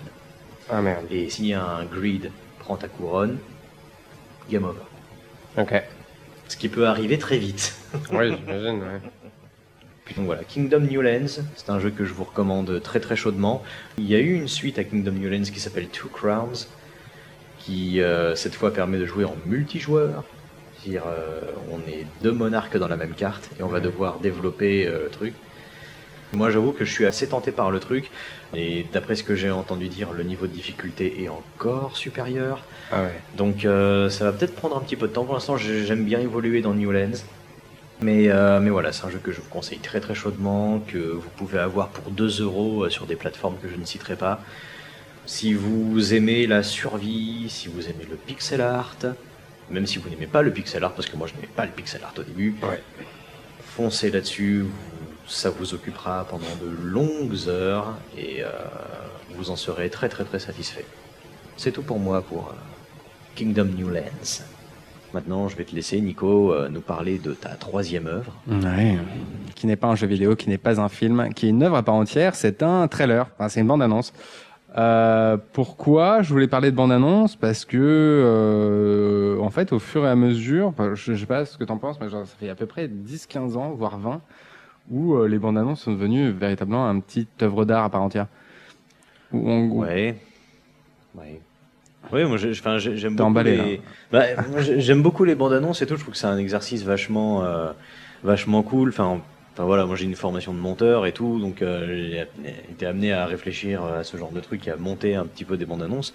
Ah 0.70 0.82
merde. 0.82 1.06
Et 1.12 1.30
si 1.30 1.54
un 1.54 1.84
greed 1.84 2.32
prend 2.60 2.76
ta 2.78 2.88
couronne, 2.88 3.38
game 4.50 4.64
over. 4.64 4.80
Ok. 5.58 5.84
Ce 6.52 6.58
qui 6.58 6.68
peut 6.68 6.86
arriver 6.86 7.18
très 7.18 7.38
vite. 7.38 7.74
Oui, 8.12 8.34
j'imagine, 8.38 8.80
ouais. 8.80 9.00
Donc 10.18 10.26
voilà, 10.26 10.44
Kingdom 10.44 10.82
New 10.82 11.02
Lands, 11.02 11.40
c'est 11.56 11.70
un 11.70 11.80
jeu 11.80 11.92
que 11.92 12.04
je 12.04 12.14
vous 12.14 12.26
recommande 12.26 12.82
très 12.84 13.00
très 13.00 13.16
chaudement. 13.16 13.64
Il 13.98 14.06
y 14.06 14.16
a 14.16 14.20
eu 14.20 14.34
une 14.34 14.50
suite 14.50 14.78
à 14.78 14.84
Kingdom 14.84 15.12
New 15.12 15.30
Lands 15.30 15.44
qui 15.44 15.62
s'appelle 15.62 15.88
Two 15.88 16.10
Crowns, 16.10 16.68
qui 17.58 18.02
euh, 18.02 18.36
cette 18.36 18.54
fois 18.54 18.74
permet 18.74 18.98
de 18.98 19.06
jouer 19.06 19.24
en 19.24 19.36
multijoueur. 19.46 20.26
C'est-à-dire, 20.76 21.04
euh, 21.08 21.40
on 21.72 21.80
est 21.90 22.06
deux 22.22 22.34
monarques 22.34 22.76
dans 22.76 22.90
la 22.90 22.98
même 22.98 23.14
carte 23.14 23.50
et 23.58 23.64
on 23.64 23.70
va 23.70 23.80
devoir 23.80 24.20
développer 24.20 24.88
euh, 24.88 25.06
le 25.06 25.10
truc. 25.10 25.34
Moi, 26.34 26.50
j'avoue 26.50 26.72
que 26.72 26.86
je 26.86 26.92
suis 26.92 27.06
assez 27.06 27.28
tenté 27.28 27.52
par 27.52 27.72
le 27.72 27.80
truc, 27.80 28.10
et 28.56 28.86
d'après 28.94 29.16
ce 29.16 29.24
que 29.24 29.36
j'ai 29.36 29.52
entendu 29.52 29.90
dire, 29.90 30.14
le 30.14 30.24
niveau 30.24 30.48
de 30.48 30.54
difficulté 30.54 31.22
est 31.24 31.28
encore 31.30 31.98
supérieur. 31.98 32.64
Ah 32.92 33.02
ouais. 33.04 33.20
Donc, 33.36 33.66
euh, 33.66 34.10
ça 34.10 34.26
va 34.26 34.32
peut-être 34.32 34.56
prendre 34.56 34.78
un 34.78 34.82
petit 34.82 34.96
peu 34.96 35.08
de 35.08 35.14
temps. 35.14 35.26
Pour 35.26 35.34
l'instant, 35.34 35.58
j'ai- 35.58 35.86
j'aime 35.86 36.06
bien 36.06 36.20
évoluer 36.20 36.62
dans 36.62 36.74
New 36.74 36.92
Lands. 36.92 37.22
Mais, 38.02 38.30
euh, 38.30 38.60
mais 38.62 38.70
voilà, 38.70 38.94
c'est 38.94 39.06
un 39.06 39.10
jeu 39.10 39.20
que 39.22 39.32
je 39.32 39.42
vous 39.42 39.50
conseille 39.50 39.78
très 39.80 40.00
très 40.00 40.16
chaudement, 40.16 40.80
que 40.80 40.98
vous 40.98 41.30
pouvez 41.38 41.60
avoir 41.60 41.90
pour 41.90 42.12
2 42.12 42.42
euros 42.42 42.86
euh, 42.86 42.90
sur 42.90 43.06
des 43.06 43.16
plateformes 43.16 43.58
que 43.62 43.68
je 43.70 43.76
ne 43.76 43.86
citerai 43.86 44.16
pas. 44.16 44.42
Si 45.26 45.54
vous 45.54 46.14
aimez 46.16 46.48
la 46.48 46.64
survie, 46.64 47.46
si 47.50 47.68
vous 47.68 47.84
aimez 47.86 48.08
le 48.10 48.16
pixel 48.16 48.62
art, 48.62 48.96
même 49.70 49.86
si 49.86 50.00
vous 50.00 50.10
n'aimez 50.10 50.26
pas 50.26 50.42
le 50.42 50.52
pixel 50.52 50.84
art, 50.84 50.94
parce 50.94 51.08
que 51.08 51.16
moi 51.16 51.28
je 51.28 51.36
n'aimais 51.36 51.50
pas 51.56 51.66
le 51.66 51.72
pixel 51.72 52.02
art 52.04 52.14
au 52.18 52.24
début, 52.24 52.56
Ouais. 52.64 52.82
foncez 53.76 54.10
là-dessus, 54.10 54.66
ça 55.32 55.50
vous 55.50 55.74
occupera 55.74 56.26
pendant 56.30 56.44
de 56.62 56.70
longues 56.84 57.48
heures 57.48 57.96
et 58.18 58.44
euh, 58.44 58.50
vous 59.36 59.50
en 59.50 59.56
serez 59.56 59.90
très 59.90 60.10
très 60.10 60.26
très 60.26 60.40
satisfait. 60.40 60.86
C'est 61.56 61.72
tout 61.72 61.84
pour 61.84 62.00
moi 62.00 62.22
pour 62.22 62.50
euh, 62.50 62.56
Kingdom 63.36 63.66
New 63.78 63.90
Lands. 63.90 64.44
Maintenant, 65.14 65.48
je 65.48 65.58
vais 65.58 65.64
te 65.64 65.76
laisser, 65.76 66.00
Nico, 66.00 66.54
euh, 66.54 66.70
nous 66.70 66.82
parler 66.82 67.18
de 67.18 67.34
ta 67.34 67.50
troisième 67.50 68.08
œuvre. 68.08 68.34
Ouais. 68.48 68.98
Qui 69.56 69.68
n'est 69.68 69.76
pas 69.76 69.88
un 69.88 69.96
jeu 69.96 70.08
vidéo, 70.08 70.36
qui 70.36 70.50
n'est 70.50 70.58
pas 70.58 70.80
un 70.80 70.90
film, 70.90 71.34
qui 71.34 71.48
est 71.48 71.50
une 71.50 71.64
œuvre 71.64 71.78
à 71.78 71.84
part 71.84 71.96
entière. 71.96 72.36
C'est 72.36 72.62
un 72.62 72.88
trailer. 72.88 73.28
Enfin, 73.38 73.50
c'est 73.50 73.62
une 73.62 73.68
bande-annonce. 73.68 74.14
Pourquoi 75.54 76.22
je 76.22 76.30
voulais 76.30 76.48
parler 76.48 76.72
de 76.72 76.76
bande-annonce? 76.76 77.36
Parce 77.36 77.66
que, 77.66 79.38
en 79.42 79.50
fait, 79.50 79.74
au 79.74 79.80
fur 79.80 80.06
et 80.06 80.10
à 80.10 80.16
mesure, 80.16 80.74
je, 80.94 81.14
je 81.14 81.20
sais 81.20 81.26
pas 81.26 81.44
ce 81.44 81.58
que 81.58 81.66
t'en 81.66 81.78
penses, 81.78 82.00
mais 82.00 82.10
ça 82.10 82.24
fait 82.40 82.50
à 82.50 82.56
peu 82.56 82.66
près 82.66 82.88
10-15 82.88 83.58
ans, 83.58 83.72
voire 83.72 84.00
20, 84.00 84.22
où 84.90 85.16
euh, 85.16 85.28
les 85.28 85.38
bandes-annonces 85.38 85.82
sont 85.82 85.94
devenues 85.94 86.32
véritablement 86.32 86.88
un 86.88 87.00
petit 87.00 87.28
œuvre 87.42 87.66
d'art 87.66 87.84
à 87.86 87.90
part 87.90 88.02
entière. 88.02 88.28
Où 89.32 89.50
on- 89.50 89.70
Ouais. 89.80 90.16
Ouais. 91.16 91.40
Oui, 92.12 92.26
moi 92.26 92.38
j'aime 92.38 93.16
beaucoup, 93.16 93.28
emballé, 93.30 93.56
les... 93.58 93.82
Bah, 94.12 94.24
j'aime 94.78 95.02
beaucoup 95.04 95.24
les 95.24 95.36
bandes 95.36 95.54
annonces 95.54 95.82
et 95.82 95.86
tout. 95.86 95.96
Je 95.96 96.02
trouve 96.02 96.14
que 96.14 96.20
c'est 96.20 96.28
un 96.28 96.38
exercice 96.38 96.84
vachement, 96.84 97.44
euh, 97.44 97.72
vachement 98.24 98.64
cool. 98.64 98.90
Enfin, 98.90 99.22
enfin 99.54 99.64
voilà, 99.66 99.86
moi 99.86 99.96
j'ai 99.96 100.06
une 100.06 100.16
formation 100.16 100.52
de 100.54 100.58
monteur 100.60 101.06
et 101.06 101.12
tout, 101.14 101.40
donc 101.40 101.62
euh, 101.62 101.86
j'ai 101.88 102.26
été 102.72 102.86
amené 102.86 103.14
à 103.14 103.26
réfléchir 103.28 103.84
à 103.84 104.04
ce 104.04 104.18
genre 104.18 104.32
de 104.32 104.40
truc, 104.40 104.68
et 104.68 104.72
à 104.72 104.78
monter 104.78 105.16
un 105.16 105.26
petit 105.26 105.46
peu 105.46 105.58
des 105.58 105.66
bandes 105.66 105.84
annonces. 105.84 106.14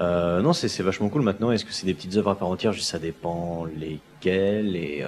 Euh, 0.00 0.40
non, 0.40 0.52
c'est 0.52 0.82
vachement 0.82 1.08
cool. 1.08 1.22
Maintenant, 1.22 1.50
est-ce 1.50 1.64
que 1.64 1.72
c'est 1.72 1.86
des 1.86 1.94
petites 1.94 2.16
œuvres 2.16 2.30
à 2.30 2.36
part 2.38 2.48
entière? 2.48 2.72
Je- 2.72 2.80
Ça 2.80 2.98
dépend 2.98 3.66
lesquelles 3.76 4.76
et. 4.76 5.04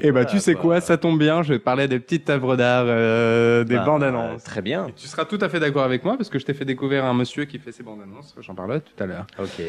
Euh... 0.00 0.02
Eh 0.02 0.06
bah, 0.12 0.20
voilà, 0.22 0.26
tu 0.26 0.38
sais 0.38 0.54
quoi, 0.54 0.80
ça 0.80 0.96
tombe 0.96 1.18
bien, 1.18 1.42
je 1.42 1.52
vais 1.52 1.58
parler 1.58 1.86
des 1.88 1.98
petites 2.00 2.28
œuvres 2.30 2.56
d'art, 2.56 2.84
euh, 2.86 3.64
des 3.64 3.76
Bah, 3.76 3.84
bandes-annonces. 3.84 4.40
euh, 4.42 4.44
Très 4.44 4.62
bien. 4.62 4.86
Et 4.88 4.92
tu 4.92 5.06
seras 5.06 5.24
tout 5.24 5.38
à 5.40 5.48
fait 5.48 5.60
d'accord 5.60 5.82
avec 5.84 6.04
moi 6.04 6.16
parce 6.16 6.28
que 6.28 6.38
je 6.38 6.44
t'ai 6.44 6.54
fait 6.54 6.64
découvrir 6.64 7.04
un 7.04 7.14
monsieur 7.14 7.44
qui 7.44 7.58
fait 7.58 7.72
ses 7.72 7.82
bandes 7.82 8.00
annonces. 8.02 8.34
J'en 8.40 8.54
parlerai 8.54 8.80
tout 8.80 9.02
à 9.02 9.06
l'heure. 9.06 9.26
Ok. 9.38 9.62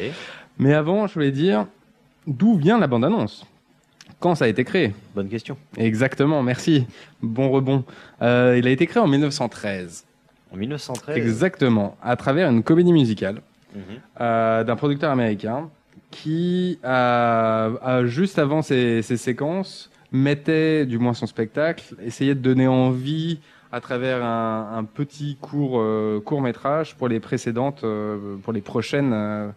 Mais 0.58 0.74
avant, 0.74 1.06
je 1.06 1.14
voulais 1.14 1.30
dire 1.32 1.66
d'où 2.26 2.56
vient 2.56 2.78
la 2.78 2.86
bande 2.86 3.04
annonce? 3.04 3.46
Quand 4.20 4.34
ça 4.34 4.44
a 4.44 4.48
été 4.48 4.62
créé? 4.64 4.94
Bonne 5.14 5.28
question. 5.28 5.56
Exactement, 5.76 6.42
merci. 6.42 6.86
Bon 7.22 7.50
rebond. 7.50 7.84
Euh, 8.22 8.56
il 8.58 8.66
a 8.66 8.70
été 8.70 8.86
créé 8.86 9.02
en 9.02 9.08
1913. 9.08 10.04
En 10.52 10.56
1913. 10.56 11.16
Exactement, 11.16 11.96
à 12.02 12.14
travers 12.16 12.48
une 12.50 12.62
comédie 12.62 12.92
musicale 12.92 13.40
Mhm. 13.74 13.82
euh, 14.20 14.64
d'un 14.64 14.76
producteur 14.76 15.10
américain 15.10 15.70
qui, 16.10 16.78
a, 16.84 17.70
a, 17.82 18.04
juste 18.04 18.38
avant 18.38 18.60
ces, 18.60 19.00
ces 19.00 19.16
séquences, 19.16 19.90
mettait, 20.12 20.86
du 20.86 20.98
moins 20.98 21.14
son 21.14 21.26
spectacle, 21.26 21.94
essayait 22.04 22.34
de 22.34 22.40
donner 22.40 22.68
envie 22.68 23.40
à 23.72 23.80
travers 23.80 24.22
un, 24.24 24.76
un 24.76 24.84
petit 24.84 25.36
court, 25.40 25.80
euh, 25.80 26.20
court 26.24 26.42
métrage 26.42 26.94
pour 26.96 27.08
les 27.08 27.20
précédentes, 27.20 27.84
euh, 27.84 28.36
pour 28.42 28.52
les 28.52 28.60
prochaines, 28.60 29.12
euh, 29.14 29.48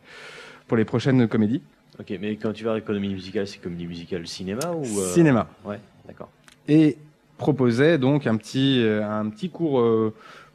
pour 0.68 0.78
les 0.78 0.86
prochaines 0.86 1.28
comédies. 1.28 1.62
Ok, 2.00 2.14
mais 2.22 2.36
quand 2.38 2.54
tu 2.54 2.64
vas 2.64 2.72
à 2.72 2.76
l'économie 2.76 3.14
musicale, 3.14 3.48
c'est 3.48 3.60
comédie 3.60 3.88
musicale 3.88 4.26
cinéma 4.28 4.72
ou 4.72 4.86
Cinéma. 4.86 5.48
Ouais, 5.66 5.80
d'accord. 6.08 6.30
et 6.68 6.98
proposait 7.38 7.98
donc 7.98 8.28
un 8.28 8.38
petit, 8.38 8.82
un 8.86 9.30
petit 9.30 9.50
court 9.50 9.84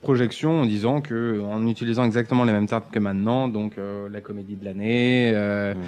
projection 0.01 0.63
en 0.63 0.67
disant 0.67 1.01
que, 1.01 1.41
en 1.41 1.67
utilisant 1.67 2.05
exactement 2.05 2.45
les 2.45 2.53
mêmes 2.53 2.67
termes 2.67 2.85
que 2.91 2.99
maintenant, 2.99 3.49
donc 3.49 3.77
euh, 3.77 4.09
la 4.09 4.21
comédie 4.21 4.57
de 4.57 4.65
l'année, 4.65 5.33
euh, 5.35 5.75
Mm. 5.75 5.79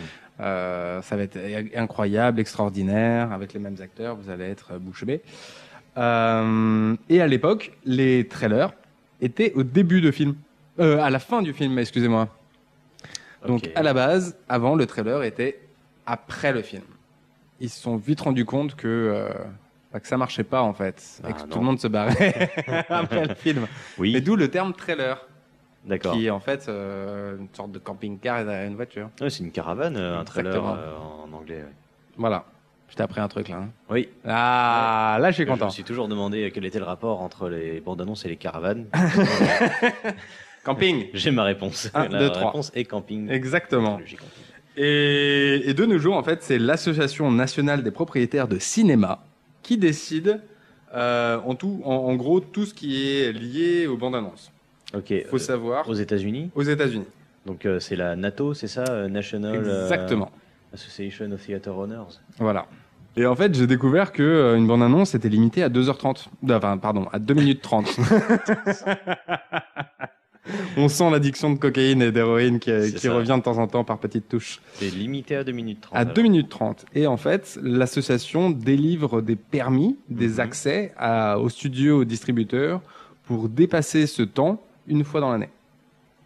Euh, 0.43 1.01
ça 1.03 1.17
va 1.17 1.23
être 1.23 1.39
incroyable, 1.77 2.41
extraordinaire, 2.41 3.33
avec 3.33 3.53
les 3.53 3.61
mêmes 3.61 3.77
acteurs, 3.81 4.17
vous 4.17 4.31
allez 4.31 4.45
être 4.45 4.79
bouche 4.79 5.05
bée. 5.05 5.23
Euh, 5.97 6.97
et 7.09 7.21
à 7.21 7.27
l'époque, 7.27 7.73
les 7.85 8.27
trailers 8.27 8.73
étaient 9.21 9.53
au 9.55 9.63
début 9.63 10.01
de 10.01 10.11
film, 10.11 10.35
euh, 10.81 11.01
à 11.01 11.11
la 11.11 11.19
fin 11.19 11.43
du 11.43 11.53
film, 11.53 11.79
excusez-moi. 11.79 12.29
Donc 13.47 13.71
à 13.75 13.83
la 13.83 13.93
base, 13.93 14.37
avant, 14.49 14.75
le 14.75 14.87
trailer 14.87 15.23
était 15.23 15.61
après 16.07 16.53
le 16.53 16.63
film. 16.63 16.83
Ils 17.61 17.71
se 17.71 17.81
sont 17.81 17.97
vite 17.97 18.21
rendus 18.21 18.45
compte 18.45 18.75
que, 18.75 18.89
euh, 18.89 19.29
bah, 19.93 20.01
que 20.01 20.07
ça 20.07 20.17
marchait 20.17 20.45
pas 20.45 20.63
en 20.63 20.73
fait, 20.73 21.21
et 21.23 21.29
Ah, 21.29 21.33
que 21.33 21.49
tout 21.49 21.59
le 21.59 21.65
monde 21.65 21.81
se 21.81 21.89
barrait 21.89 22.51
après 22.89 23.27
le 23.27 23.35
film. 23.35 23.67
Oui, 23.99 24.17
Et 24.17 24.21
d'où 24.21 24.37
le 24.37 24.49
terme 24.49 24.73
trailer. 24.73 25.27
Qui 26.01 26.27
est 26.27 26.31
en 26.31 26.41
fait 26.41 26.67
euh, 26.69 27.37
une 27.39 27.49
sorte 27.53 27.73
de 27.73 27.79
camping-car 27.79 28.45
derrière 28.45 28.67
une 28.69 28.77
voiture. 28.77 29.11
Ouais, 29.21 29.31
c'est 29.31 29.43
une 29.43 29.51
caravane, 29.53 29.97
euh, 29.97 30.19
un 30.21 30.25
trailer 30.25 30.65
euh, 30.65 30.97
en 30.99 31.33
anglais. 31.33 31.63
ouais. 31.63 31.73
Voilà. 32.17 32.45
Je 32.89 32.97
t'ai 32.97 33.03
appris 33.03 33.21
un 33.21 33.29
truc 33.29 33.49
là. 33.49 33.57
hein. 33.57 33.69
Oui. 33.89 34.09
Ah, 34.27 35.17
là 35.21 35.31
je 35.31 35.37
suis 35.37 35.45
Je 35.45 35.49
me 35.49 35.55
content. 35.55 35.71
suis 35.71 35.83
toujours 35.83 36.09
demandé 36.09 36.51
quel 36.53 36.65
était 36.67 36.79
le 36.79 36.85
rapport 36.85 37.23
entre 37.23 37.49
les 37.49 37.81
bandes 37.81 38.03
annonces 38.03 38.25
et 38.27 38.29
les 38.29 38.37
caravanes. 38.37 38.87
Camping. 40.65 41.07
J'ai 41.15 41.31
ma 41.31 41.45
réponse. 41.45 41.91
Un, 41.95 42.09
La 42.09 42.19
deux, 42.19 42.31
trois. 42.31 42.47
réponse 42.47 42.71
est 42.75 42.85
camping. 42.85 43.31
Exactement. 43.31 43.99
Et, 44.77 45.63
et 45.71 45.75
de 45.75 45.85
nos 45.87 45.99
jours, 45.99 46.17
en 46.17 46.23
fait, 46.23 46.43
c'est 46.43 46.59
l'Association 46.59 47.31
nationale 47.31 47.83
des 47.83 47.91
propriétaires 47.91 48.49
de 48.49 48.59
cinéma 48.59 49.25
qui 49.63 49.77
décide, 49.77 50.41
euh, 50.95 51.39
en, 51.45 51.55
tout, 51.55 51.83
en, 51.85 51.95
en 51.95 52.15
gros, 52.15 52.41
tout 52.41 52.65
ce 52.67 52.75
qui 52.75 53.09
est 53.19 53.33
lié 53.33 53.87
aux 53.87 53.97
bandes 53.97 54.15
annonces. 54.17 54.51
Ok. 54.95 55.13
Faut 55.31 55.37
euh, 55.37 55.39
savoir, 55.39 55.89
aux 55.89 55.95
États-Unis. 55.95 56.51
aux 56.55 56.63
États-Unis. 56.63 57.07
Donc 57.47 57.67
euh, 57.67 57.81
c'est 57.81 57.97
la 57.97 58.15
NATO, 58.17 58.55
c'est 58.55 58.69
ça, 58.69 58.85
euh, 58.89 59.09
National 59.09 59.57
euh, 59.65 59.83
Exactement. 59.85 60.31
Association 60.73 61.31
of 61.33 61.45
Theater 61.45 61.77
Owners. 61.77 62.19
Voilà. 62.39 62.67
Et 63.17 63.27
en 63.27 63.35
fait, 63.37 63.55
j'ai 63.55 63.67
découvert 63.67 64.11
que 64.13 64.23
euh, 64.23 64.57
une 64.57 64.67
bande 64.67 64.83
annonce 64.83 65.15
était 65.15 65.29
limitée 65.29 65.63
à 65.63 65.69
2h30. 65.69 66.29
Enfin, 66.51 66.79
pardon, 66.79 67.09
à 67.13 67.19
2 67.19 67.35
minutes 67.35 67.61
30. 67.61 67.87
On 70.77 70.89
sent 70.89 71.09
l'addiction 71.11 71.53
de 71.53 71.59
cocaïne 71.59 72.03
et 72.03 72.11
d'héroïne 72.11 72.59
qui, 72.59 72.71
C'est 72.71 72.95
qui 72.97 73.09
revient 73.09 73.37
de 73.39 73.43
temps 73.43 73.59
en 73.59 73.69
temps 73.69 73.85
par 73.85 73.99
petites 73.99 74.29
touches. 74.29 74.61
C'est 74.75 74.91
limité 74.91 75.37
à 75.37 75.45
2 75.45 75.53
minutes 75.53 75.83
30. 75.83 75.95
À 75.97 76.01
alors. 76.01 76.15
2 76.15 76.23
minutes 76.23 76.49
30. 76.49 76.85
Et 76.95 77.07
en 77.07 77.17
fait, 77.17 77.59
l'association 77.63 78.51
délivre 78.51 79.21
des 79.21 79.37
permis, 79.37 79.99
des 80.09 80.29
Mhm. 80.29 80.41
accès 80.41 80.93
à, 80.99 81.39
aux 81.39 81.49
studios, 81.49 82.01
aux 82.01 82.05
distributeurs 82.05 82.81
pour 83.25 83.49
dépasser 83.49 84.07
ce 84.09 84.23
temps 84.23 84.61
une 84.87 85.05
fois 85.05 85.21
dans 85.21 85.31
l'année. 85.31 85.51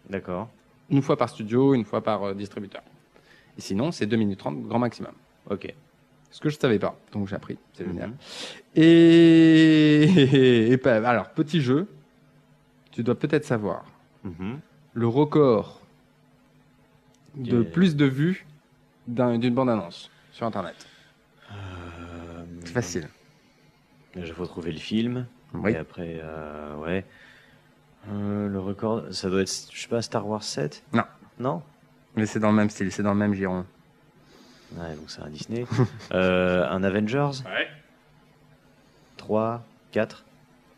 D'accord. 0.09 0.49
Une 0.89 1.01
fois 1.01 1.17
par 1.17 1.29
studio, 1.29 1.73
une 1.73 1.83
fois 1.85 2.01
par 2.01 2.23
euh, 2.23 2.33
distributeur. 2.33 2.81
Et 3.57 3.61
sinon, 3.61 3.91
c'est 3.91 4.05
2 4.05 4.15
minutes 4.17 4.39
30 4.39 4.63
grand 4.63 4.79
maximum. 4.79 5.11
Ok. 5.49 5.73
Ce 6.31 6.39
que 6.39 6.49
je 6.49 6.57
savais 6.57 6.79
pas. 6.79 6.97
Donc 7.11 7.27
j'ai 7.27 7.35
appris. 7.35 7.57
C'est 7.73 7.83
Mhm. 7.85 7.93
génial. 7.93 8.11
Et, 8.75 10.73
et 10.73 10.87
alors, 10.87 11.29
petit 11.31 11.61
jeu. 11.61 11.87
Tu 12.91 13.03
dois 13.03 13.15
peut-être 13.15 13.45
savoir 13.45 13.85
Mhm. 14.23 14.59
le 14.93 15.07
record 15.07 15.81
de 17.35 17.61
plus 17.61 17.95
de 17.95 18.05
vues 18.05 18.45
d'un- 19.07 19.37
d'une 19.37 19.53
bande-annonce 19.53 20.09
sur 20.31 20.45
Internet. 20.47 20.75
Euh, 21.51 21.55
C'est 22.65 22.73
facile. 22.73 23.07
Il 24.15 24.25
faut 24.33 24.45
trouver 24.47 24.71
le 24.71 24.79
film. 24.79 25.27
Oui. 25.53 25.71
Et 25.71 25.77
après, 25.77 26.19
euh, 26.23 26.75
ouais. 26.77 27.05
Euh, 28.11 28.47
le 28.47 28.59
record, 28.59 29.03
ça 29.11 29.29
doit 29.29 29.41
être, 29.41 29.67
je 29.71 29.81
sais 29.81 29.87
pas, 29.87 30.01
Star 30.01 30.27
Wars 30.27 30.43
7 30.43 30.83
Non. 30.93 31.03
Non? 31.39 31.61
Mais 32.15 32.25
c'est 32.25 32.39
dans 32.39 32.49
le 32.49 32.55
même 32.55 32.69
style, 32.69 32.91
c'est 32.91 33.03
dans 33.03 33.13
le 33.13 33.19
même 33.19 33.33
giron. 33.33 33.65
Ouais, 34.75 34.95
donc 34.95 35.05
c'est 35.09 35.21
un 35.21 35.29
Disney. 35.29 35.65
euh, 36.13 36.67
un 36.69 36.83
Avengers? 36.83 37.43
Ouais. 37.45 37.67
3, 39.17 39.63
4 39.91 40.23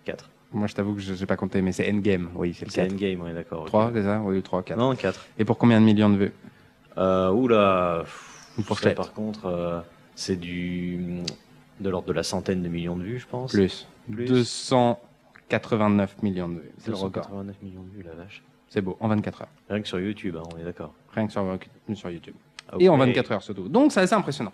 4. 0.05 0.29
Moi, 0.51 0.67
je 0.67 0.73
t'avoue 0.73 0.95
que 0.95 1.01
je 1.01 1.13
n'ai 1.13 1.25
pas 1.27 1.35
compté, 1.37 1.61
mais 1.61 1.71
c'est 1.71 1.89
Endgame. 1.91 2.29
Oui, 2.33 2.55
c'est 2.57 2.65
le 2.65 2.71
C'est 2.71 2.81
4. 2.81 2.93
Endgame, 2.93 3.21
ouais, 3.21 3.33
d'accord. 3.33 3.61
ok. 3.61 3.67
3, 3.67 3.91
c'est 3.93 4.03
ça? 4.03 4.19
Oui, 4.21 4.41
3, 4.41 4.63
4. 4.63 4.77
Non, 4.79 4.95
4. 4.95 5.25
Et 5.37 5.45
pour 5.45 5.57
combien 5.57 5.79
de 5.79 5.85
millions 5.85 6.09
de 6.09 6.17
vues? 6.17 6.33
Euh, 6.97 7.29
oula. 7.31 7.99
pff, 8.03 8.47
Une 8.57 8.63
ça, 8.63 8.67
fourchette. 8.67 8.97
Par 8.97 9.13
contre, 9.13 9.45
euh, 9.45 9.79
c'est 10.15 10.35
du 10.35 11.21
de 11.79 11.89
l'ordre 11.89 12.07
de 12.07 12.13
la 12.13 12.23
centaine 12.23 12.61
de 12.61 12.67
millions 12.67 12.97
de 12.97 13.03
vues, 13.03 13.19
je 13.19 13.27
pense. 13.27 13.51
Plus. 13.51 13.87
Plus. 14.11 14.73
289 15.49 16.23
millions 16.23 16.49
de 16.49 16.59
vues. 16.59 16.71
C'est 16.77 16.91
le 16.91 16.95
record. 16.95 17.23
289 17.23 17.61
millions 17.63 17.83
de 17.83 17.89
vues, 17.89 18.03
la 18.03 18.13
vache. 18.13 18.43
C'est 18.69 18.81
beau, 18.81 18.97
en 18.99 19.07
24 19.07 19.41
heures. 19.41 19.47
Rien 19.69 19.81
que 19.81 19.87
sur 19.87 19.99
YouTube, 19.99 20.35
hein, 20.37 20.43
on 20.53 20.59
est 20.59 20.63
d'accord. 20.63 20.93
Rien 21.13 21.25
que 21.25 21.31
sur, 21.31 21.43
sur 21.95 22.09
YouTube. 22.11 22.35
Ok. 22.71 22.81
Et 22.81 22.89
en 22.89 22.97
24 22.97 23.31
heures 23.31 23.41
surtout. 23.41 23.67
Donc 23.67 23.91
c'est 23.91 24.01
assez 24.01 24.13
impressionnant. 24.13 24.53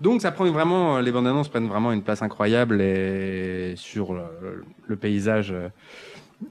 Donc 0.00 0.20
ça 0.20 0.30
prend 0.30 0.44
vraiment, 0.50 0.98
les 1.00 1.10
bandes 1.10 1.26
annonces 1.26 1.48
prennent 1.48 1.68
vraiment 1.68 1.90
une 1.90 2.02
place 2.02 2.20
incroyable 2.20 2.82
et 2.82 3.72
sur 3.76 4.12
le, 4.12 4.62
le 4.86 4.96
paysage 4.96 5.52
euh, 5.52 5.68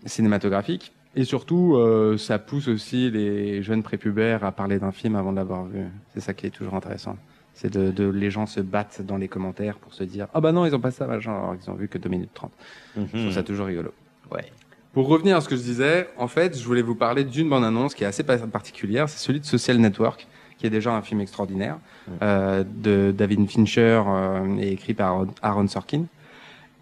cinématographique. 0.06 0.94
Et 1.16 1.24
surtout, 1.24 1.76
euh, 1.76 2.18
ça 2.18 2.40
pousse 2.40 2.68
aussi 2.68 3.10
les 3.12 3.62
jeunes 3.62 3.84
prépubères 3.84 4.44
à 4.44 4.52
parler 4.52 4.80
d'un 4.80 4.92
film 4.92 5.16
avant 5.16 5.32
de 5.32 5.38
l'avoir 5.38 5.66
vu. 5.66 5.86
C'est 6.14 6.20
ça 6.22 6.34
qui 6.34 6.48
est 6.48 6.50
toujours 6.50 6.74
intéressant. 6.74 7.18
C'est 7.56 7.72
de, 7.74 7.90
de- 7.90 8.08
les 8.10 8.30
gens 8.30 8.46
se 8.46 8.60
battent 8.60 9.02
dans 9.02 9.18
les 9.18 9.28
commentaires 9.28 9.78
pour 9.78 9.94
se 9.94 10.04
dire 10.04 10.28
ah 10.34 10.42
bah 10.42 10.52
non 10.52 10.66
ils 10.66 10.76
ont 10.76 10.80
pas 10.80 10.92
ça 10.92 11.08
machin 11.08 11.32
alors 11.32 11.58
qu'ils 11.58 11.70
ont 11.72 11.76
vu 11.76 11.88
que 11.88 11.98
2 11.98 12.10
minutes 12.10 12.30
30. 12.34 12.52
Je 12.98 13.02
trouve 13.22 13.32
ça 13.32 13.44
toujours 13.44 13.66
rigolo. 13.68 13.92
Ouais. 14.32 14.46
Pour 14.94 15.08
revenir 15.08 15.36
à 15.38 15.42
ce 15.42 15.50
que 15.50 15.56
je 15.58 15.62
disais, 15.62 16.08
en 16.18 16.28
fait, 16.30 16.58
je 16.58 16.64
voulais 16.66 16.82
vous 16.82 16.96
parler 16.96 17.24
d'une 17.26 17.50
bande-annonce 17.50 17.94
qui 17.96 18.04
est 18.04 18.08
assez 18.08 18.24
pa- 18.24 18.38
particulière. 18.38 19.10
C'est 19.10 19.20
celui 19.20 19.40
de 19.42 19.46
Social 19.46 19.78
Network, 19.78 20.26
qui 20.58 20.68
est 20.68 20.70
déjà 20.70 20.94
un 20.96 21.02
film 21.02 21.20
extraordinaire, 21.22 21.78
euh, 22.22 22.64
de 22.66 23.12
David 23.12 23.50
Fincher 23.50 24.02
euh, 24.08 24.58
et 24.58 24.72
écrit 24.72 24.94
par 24.94 25.26
Aaron 25.42 25.68
Sorkin. 25.68 26.04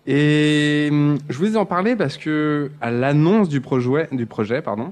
Et 0.05 0.89
hum, 0.91 1.17
je 1.29 1.37
voulais 1.37 1.55
en 1.55 1.65
parler 1.65 1.95
parce 1.95 2.17
que 2.17 2.69
à 2.81 2.91
l'annonce 2.91 3.49
du 3.49 3.61
projet, 3.61 4.07
du 4.11 4.25
projet, 4.25 4.61
pardon, 4.61 4.91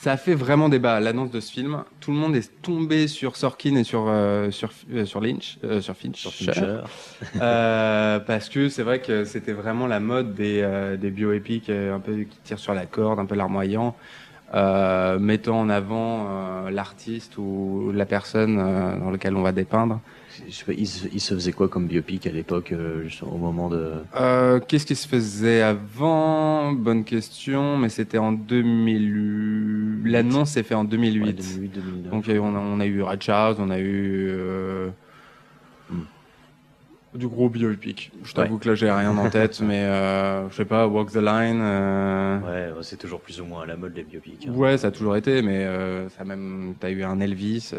ça 0.00 0.12
a 0.12 0.16
fait 0.16 0.34
vraiment 0.34 0.70
débat. 0.70 0.98
L'annonce 0.98 1.30
de 1.30 1.40
ce 1.40 1.52
film, 1.52 1.84
tout 2.00 2.10
le 2.10 2.16
monde 2.16 2.34
est 2.34 2.50
tombé 2.62 3.06
sur 3.06 3.36
Sorkin 3.36 3.76
et 3.76 3.84
sur 3.84 4.06
euh, 4.08 4.50
sur 4.50 4.70
euh, 4.94 5.04
sur 5.04 5.20
Lynch, 5.20 5.58
euh, 5.62 5.82
sur 5.82 5.94
Fincher. 5.94 6.30
Sur 6.30 6.32
Fincher. 6.32 6.78
Euh, 7.42 8.18
parce 8.18 8.48
que 8.48 8.70
c'est 8.70 8.82
vrai 8.82 9.00
que 9.00 9.24
c'était 9.24 9.52
vraiment 9.52 9.86
la 9.86 10.00
mode 10.00 10.34
des, 10.34 10.62
euh, 10.62 10.96
des 10.96 11.10
bioépiques 11.10 11.68
euh, 11.68 11.94
un 11.94 12.00
peu 12.00 12.22
qui 12.22 12.38
tirent 12.44 12.58
sur 12.58 12.72
la 12.72 12.86
corde, 12.86 13.18
un 13.18 13.26
peu 13.26 13.34
larmoyant, 13.34 13.94
euh, 14.54 15.18
mettant 15.18 15.60
en 15.60 15.68
avant 15.68 16.70
l'artiste 16.70 17.36
ou 17.36 17.92
la 17.94 18.06
personne 18.06 18.56
dans 18.56 19.10
laquelle 19.10 19.36
on 19.36 19.42
va 19.42 19.52
dépeindre. 19.52 20.00
Je 20.48 20.52
sais 20.54 20.64
pas, 20.64 20.72
il, 20.72 20.86
se, 20.86 21.06
il 21.12 21.20
se 21.20 21.34
faisait 21.34 21.52
quoi 21.52 21.68
comme 21.68 21.86
biopic 21.86 22.26
à 22.26 22.30
l'époque, 22.30 22.72
euh, 22.72 23.08
au 23.22 23.36
moment 23.36 23.68
de. 23.68 23.92
Euh, 24.16 24.60
Qu'est-ce 24.60 24.86
qui 24.86 24.94
se 24.96 25.06
faisait 25.08 25.62
avant? 25.62 26.72
Bonne 26.72 27.04
question, 27.04 27.76
mais 27.76 27.88
c'était 27.88 28.18
en 28.18 28.32
2000. 28.32 30.02
L'annonce 30.04 30.50
s'est 30.50 30.62
fait 30.62 30.74
en 30.74 30.84
2008. 30.84 31.20
Ouais, 31.26 31.32
2008, 31.32 31.68
2009. 31.74 32.10
Donc 32.12 32.24
on, 32.28 32.54
a, 32.56 32.58
on 32.58 32.80
a 32.80 32.86
eu 32.86 33.02
Red 33.02 33.22
Charles, 33.22 33.56
on 33.58 33.70
a 33.70 33.78
eu 33.78 34.28
euh, 34.30 34.88
Hmm. 35.90 36.04
du 37.18 37.26
gros 37.26 37.48
biopic. 37.48 38.12
Je 38.22 38.32
t'avoue 38.32 38.58
que 38.58 38.68
là 38.68 38.74
j'ai 38.76 38.90
rien 38.90 39.16
en 39.18 39.28
tête, 39.30 39.60
mais 39.64 39.82
euh, 39.84 40.48
je 40.50 40.54
sais 40.54 40.64
pas, 40.64 40.86
Walk 40.86 41.10
the 41.10 41.16
Line. 41.16 41.60
Ouais, 42.44 42.70
c'est 42.82 42.96
toujours 42.98 43.20
plus 43.20 43.40
ou 43.40 43.44
moins 43.44 43.64
à 43.64 43.66
la 43.66 43.76
mode 43.76 43.96
les 43.96 44.04
biopics. 44.04 44.46
hein. 44.48 44.52
Ouais, 44.52 44.78
ça 44.78 44.86
a 44.86 44.90
toujours 44.92 45.16
été, 45.16 45.42
mais 45.42 45.66
ça 46.16 46.24
même, 46.24 46.74
t'as 46.78 46.90
eu 46.90 47.02
un 47.02 47.18
Elvis. 47.18 47.72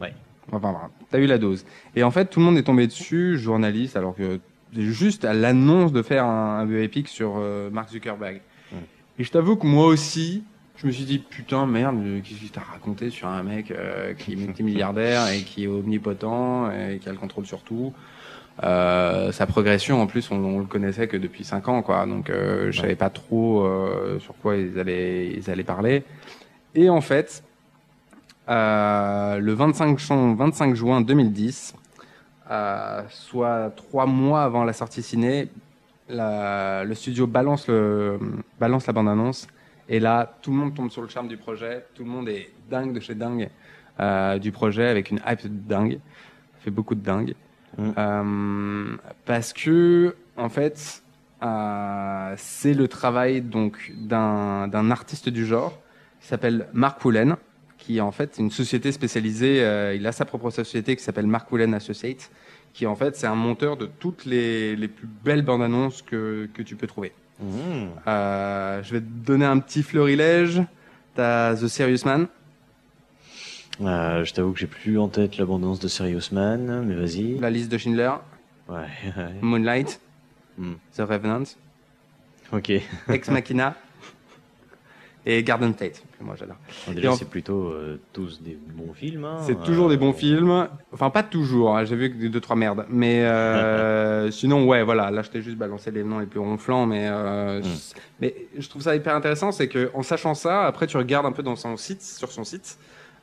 Ouais. 0.00 0.12
Enfin, 0.50 0.72
voilà, 0.72 0.90
t'as 1.10 1.18
eu 1.18 1.26
la 1.26 1.38
dose. 1.38 1.64
Et 1.94 2.02
en 2.02 2.10
fait, 2.10 2.26
tout 2.26 2.40
le 2.40 2.46
monde 2.46 2.58
est 2.58 2.64
tombé 2.64 2.86
dessus, 2.86 3.38
journaliste, 3.38 3.96
alors 3.96 4.14
que 4.14 4.40
juste 4.76 5.24
à 5.24 5.34
l'annonce 5.34 5.92
de 5.92 6.02
faire 6.02 6.24
un, 6.24 6.60
un 6.60 6.66
biopic 6.66 7.08
sur 7.08 7.34
euh, 7.36 7.70
Mark 7.70 7.90
Zuckerberg. 7.90 8.40
Et 9.18 9.24
je 9.24 9.30
t'avoue 9.30 9.56
que 9.56 9.66
moi 9.66 9.86
aussi, 9.86 10.42
je 10.76 10.86
me 10.86 10.92
suis 10.92 11.04
dit 11.04 11.18
putain 11.18 11.66
merde, 11.66 12.02
qu'est-ce 12.24 12.40
que 12.40 12.52
t'as 12.52 12.62
raconté 12.62 13.10
sur 13.10 13.28
un 13.28 13.42
mec 13.42 13.70
euh, 13.70 14.14
qui 14.14 14.32
est 14.32 14.36
multimilliardaire 14.36 15.28
et 15.28 15.42
qui 15.42 15.64
est 15.64 15.66
omnipotent 15.66 16.70
et 16.72 16.98
qui 16.98 17.08
a 17.08 17.12
le 17.12 17.18
contrôle 17.18 17.46
sur 17.46 17.60
tout? 17.62 17.92
Euh, 18.62 19.30
sa 19.32 19.46
progression, 19.46 20.00
en 20.02 20.06
plus, 20.06 20.30
on, 20.30 20.36
on 20.36 20.58
le 20.58 20.66
connaissait 20.66 21.08
que 21.08 21.16
depuis 21.16 21.44
5 21.44 21.68
ans, 21.68 21.82
quoi. 21.82 22.06
Donc, 22.06 22.30
euh, 22.30 22.70
je 22.72 22.80
savais 22.80 22.96
pas 22.96 23.10
trop 23.10 23.68
sur 24.18 24.34
quoi 24.36 24.56
ils 24.56 24.78
allaient, 24.78 25.30
ils 25.30 25.50
allaient 25.50 25.62
parler. 25.62 26.04
Et 26.74 26.88
en 26.88 27.00
fait, 27.00 27.44
le 28.48 29.52
25, 29.52 29.98
jan- 29.98 30.34
25 30.34 30.74
juin 30.74 31.00
2010, 31.00 31.74
euh, 32.50 33.02
soit 33.08 33.70
trois 33.76 34.06
mois 34.06 34.42
avant 34.42 34.64
la 34.64 34.72
sortie 34.72 35.02
ciné, 35.02 35.48
la- 36.08 36.84
le 36.84 36.94
studio 36.94 37.26
balance, 37.26 37.68
le, 37.68 38.18
balance 38.60 38.86
la 38.86 38.92
bande-annonce. 38.92 39.46
Et 39.88 40.00
là, 40.00 40.36
tout 40.42 40.50
le 40.50 40.56
monde 40.56 40.74
tombe 40.74 40.90
sur 40.90 41.02
le 41.02 41.08
charme 41.08 41.28
du 41.28 41.36
projet. 41.36 41.84
Tout 41.94 42.04
le 42.04 42.10
monde 42.10 42.28
est 42.28 42.50
dingue 42.70 42.92
de 42.92 43.00
chez 43.00 43.14
dingue 43.14 43.48
euh, 44.00 44.38
du 44.38 44.52
projet 44.52 44.88
avec 44.88 45.10
une 45.10 45.20
hype 45.26 45.42
de 45.42 45.48
dingue. 45.48 46.00
Ça 46.54 46.64
fait 46.64 46.70
beaucoup 46.70 46.94
de 46.94 47.00
dingue. 47.02 47.34
Mm. 47.78 47.90
Euh, 47.98 48.96
parce 49.24 49.52
que, 49.52 50.14
en 50.36 50.48
fait, 50.48 51.02
euh, 51.42 52.34
c'est 52.36 52.74
le 52.74 52.88
travail 52.88 53.40
donc 53.42 53.92
d'un 53.96 54.90
artiste 54.90 55.28
du 55.28 55.44
genre 55.46 55.78
qui 56.20 56.28
s'appelle 56.28 56.68
Mark 56.72 57.04
Woolen, 57.04 57.36
qui 57.82 57.96
est 57.98 58.00
en 58.00 58.12
fait 58.12 58.36
une 58.38 58.50
société 58.50 58.92
spécialisée. 58.92 59.62
euh, 59.64 59.92
il 59.94 60.06
a 60.06 60.12
sa 60.12 60.24
propre 60.24 60.50
société 60.50 60.94
qui 60.96 61.02
s'appelle 61.02 61.26
Mark 61.26 61.50
Woolen 61.50 61.74
Associates, 61.74 62.30
qui 62.72 62.86
en 62.86 62.94
fait 62.94 63.16
c'est 63.16 63.26
un 63.26 63.34
monteur 63.34 63.76
de 63.76 63.86
toutes 63.86 64.24
les, 64.24 64.76
les 64.76 64.86
plus 64.88 65.08
belles 65.24 65.42
bandes 65.42 65.62
annonces 65.62 66.00
que, 66.02 66.48
que 66.54 66.62
tu 66.62 66.76
peux 66.76 66.86
trouver. 66.86 67.12
Mmh. 67.40 67.44
Euh, 68.06 68.82
je 68.84 68.92
vais 68.92 69.00
te 69.00 69.06
donner 69.26 69.46
un 69.46 69.58
petit 69.58 69.82
fleurilège. 69.82 70.62
T'as 71.16 71.56
The 71.56 71.66
Serious 71.66 72.04
Man, 72.06 72.28
Euh, 73.80 74.24
je 74.24 74.32
t'avoue 74.32 74.52
que 74.52 74.60
j'ai 74.60 74.66
plus 74.68 74.98
en 74.98 75.08
tête 75.08 75.36
l'abondance 75.38 75.80
de 75.80 75.88
Serious 75.88 76.30
Man, 76.32 76.84
mais 76.86 76.94
vas-y. 76.94 77.38
La 77.38 77.50
liste 77.50 77.70
de 77.72 77.78
Schindler, 77.78 78.12
Ouais, 78.68 78.76
ouais. 79.16 79.32
Moonlight, 79.42 80.00
Hmm. 80.58 80.74
The 80.94 81.00
Revenant, 81.00 81.44
Ok. 82.52 82.70
Ex 83.08 83.28
Machina 83.30 83.74
et 85.26 85.42
Garden 85.42 85.72
State, 85.74 86.02
que 86.22 86.26
moi 86.26 86.36
j'adore. 86.38 86.56
Déjà, 86.88 87.08
Et 87.08 87.08
en- 87.08 87.16
c'est 87.16 87.28
plutôt 87.28 87.68
euh, 87.68 88.00
tous 88.12 88.40
des 88.42 88.56
bons 88.74 88.92
films. 88.94 89.24
hein. 89.24 89.36
C'est 89.40 89.60
toujours 89.62 89.88
des 89.88 89.96
bons 89.96 90.10
Euh, 90.10 90.14
films. 90.14 90.68
Enfin, 90.92 91.10
pas 91.10 91.22
toujours. 91.22 91.76
hein, 91.76 91.84
J'ai 91.84 91.96
vu 91.96 92.10
que 92.10 92.16
des 92.16 92.28
deux 92.28 92.40
trois 92.40 92.56
merdes. 92.56 92.86
Mais 92.88 93.24
euh, 93.24 94.30
sinon, 94.30 94.66
ouais, 94.66 94.82
voilà. 94.82 95.10
Là, 95.10 95.22
je 95.22 95.30
t'ai 95.30 95.42
juste 95.42 95.56
balancé 95.58 95.90
les 95.90 96.04
noms 96.04 96.18
les 96.20 96.26
plus 96.26 96.40
ronflants, 96.40 96.86
mais 96.86 97.08
euh, 97.10 97.60
Mm. 97.60 97.64
je- 97.64 97.68
mais 98.20 98.34
je 98.58 98.68
trouve 98.68 98.82
ça 98.82 98.96
hyper 98.96 99.14
intéressant, 99.14 99.52
c'est 99.52 99.68
que 99.68 99.90
en 99.94 100.02
sachant 100.02 100.34
ça, 100.34 100.64
après 100.66 100.86
tu 100.86 100.96
regardes 100.96 101.26
un 101.26 101.32
peu 101.32 101.42
dans 101.42 101.56
son 101.56 101.76
site, 101.76 102.02
sur 102.02 102.30
son 102.32 102.44
site. 102.44 102.78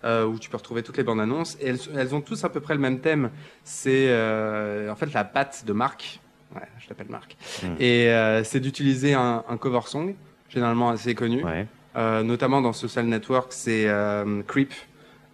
euh, 0.05 0.25
où 0.25 0.39
tu 0.39 0.49
peux 0.49 0.55
retrouver 0.55 0.81
toutes 0.81 0.95
les 0.95 1.03
bandes 1.03 1.19
annonces 1.19 1.57
et 1.59 1.67
elles, 1.67 1.79
elles 1.93 2.15
ont 2.15 2.21
tous 2.21 2.41
à 2.45 2.49
peu 2.49 2.61
près 2.61 2.73
le 2.73 2.79
même 2.79 2.99
thème. 3.01 3.31
C'est 3.65 4.05
euh, 4.07 4.89
en 4.89 4.95
fait 4.95 5.11
la 5.13 5.25
patte 5.25 5.65
de 5.67 5.73
Marc. 5.73 6.21
Ouais, 6.55 6.61
je 6.79 6.87
l'appelle 6.87 7.09
Marc. 7.09 7.35
Mm. 7.61 7.67
Et 7.81 8.07
euh, 8.07 8.43
c'est 8.45 8.61
d'utiliser 8.61 9.13
un, 9.13 9.43
un 9.49 9.57
cover 9.57 9.81
song, 9.87 10.15
généralement 10.47 10.89
assez 10.89 11.15
connu. 11.15 11.43
Ouais. 11.43 11.67
Euh, 11.95 12.23
notamment 12.23 12.61
dans 12.61 12.73
Social 12.73 13.05
Network, 13.05 13.51
c'est 13.51 13.87
euh, 13.87 14.41
Creep 14.47 14.73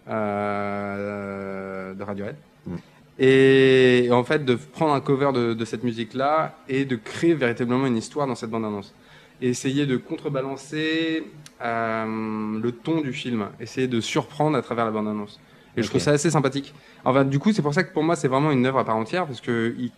euh, 0.08 1.94
de 1.94 2.02
Radiohead. 2.02 2.36
Mm. 2.66 2.76
Et 3.18 4.08
en 4.10 4.24
fait, 4.24 4.44
de 4.44 4.54
prendre 4.54 4.92
un 4.92 5.00
cover 5.00 5.32
de, 5.32 5.54
de 5.54 5.64
cette 5.64 5.84
musique-là 5.84 6.56
et 6.68 6.84
de 6.84 6.96
créer 6.96 7.34
véritablement 7.34 7.86
une 7.86 7.96
histoire 7.96 8.26
dans 8.26 8.34
cette 8.34 8.50
bande-annonce. 8.50 8.94
Et 9.40 9.48
essayer 9.48 9.86
de 9.86 9.96
contrebalancer 9.96 11.24
euh, 11.62 12.58
le 12.60 12.72
ton 12.72 13.00
du 13.00 13.12
film, 13.12 13.48
essayer 13.60 13.86
de 13.86 14.00
surprendre 14.00 14.56
à 14.56 14.62
travers 14.62 14.84
la 14.86 14.90
bande-annonce. 14.90 15.40
Et 15.76 15.82
je 15.82 15.88
trouve 15.88 16.00
ça 16.00 16.12
assez 16.12 16.30
sympathique. 16.30 16.74
Enfin, 17.04 17.24
du 17.24 17.38
coup, 17.38 17.52
c'est 17.52 17.60
pour 17.62 17.74
ça 17.74 17.84
que 17.84 17.92
pour 17.92 18.02
moi, 18.02 18.16
c'est 18.16 18.28
vraiment 18.28 18.50
une 18.50 18.64
œuvre 18.64 18.78
à 18.78 18.84
part 18.84 18.96
entière, 18.96 19.26
parce 19.26 19.42
que 19.42 19.74
il- 19.78 19.92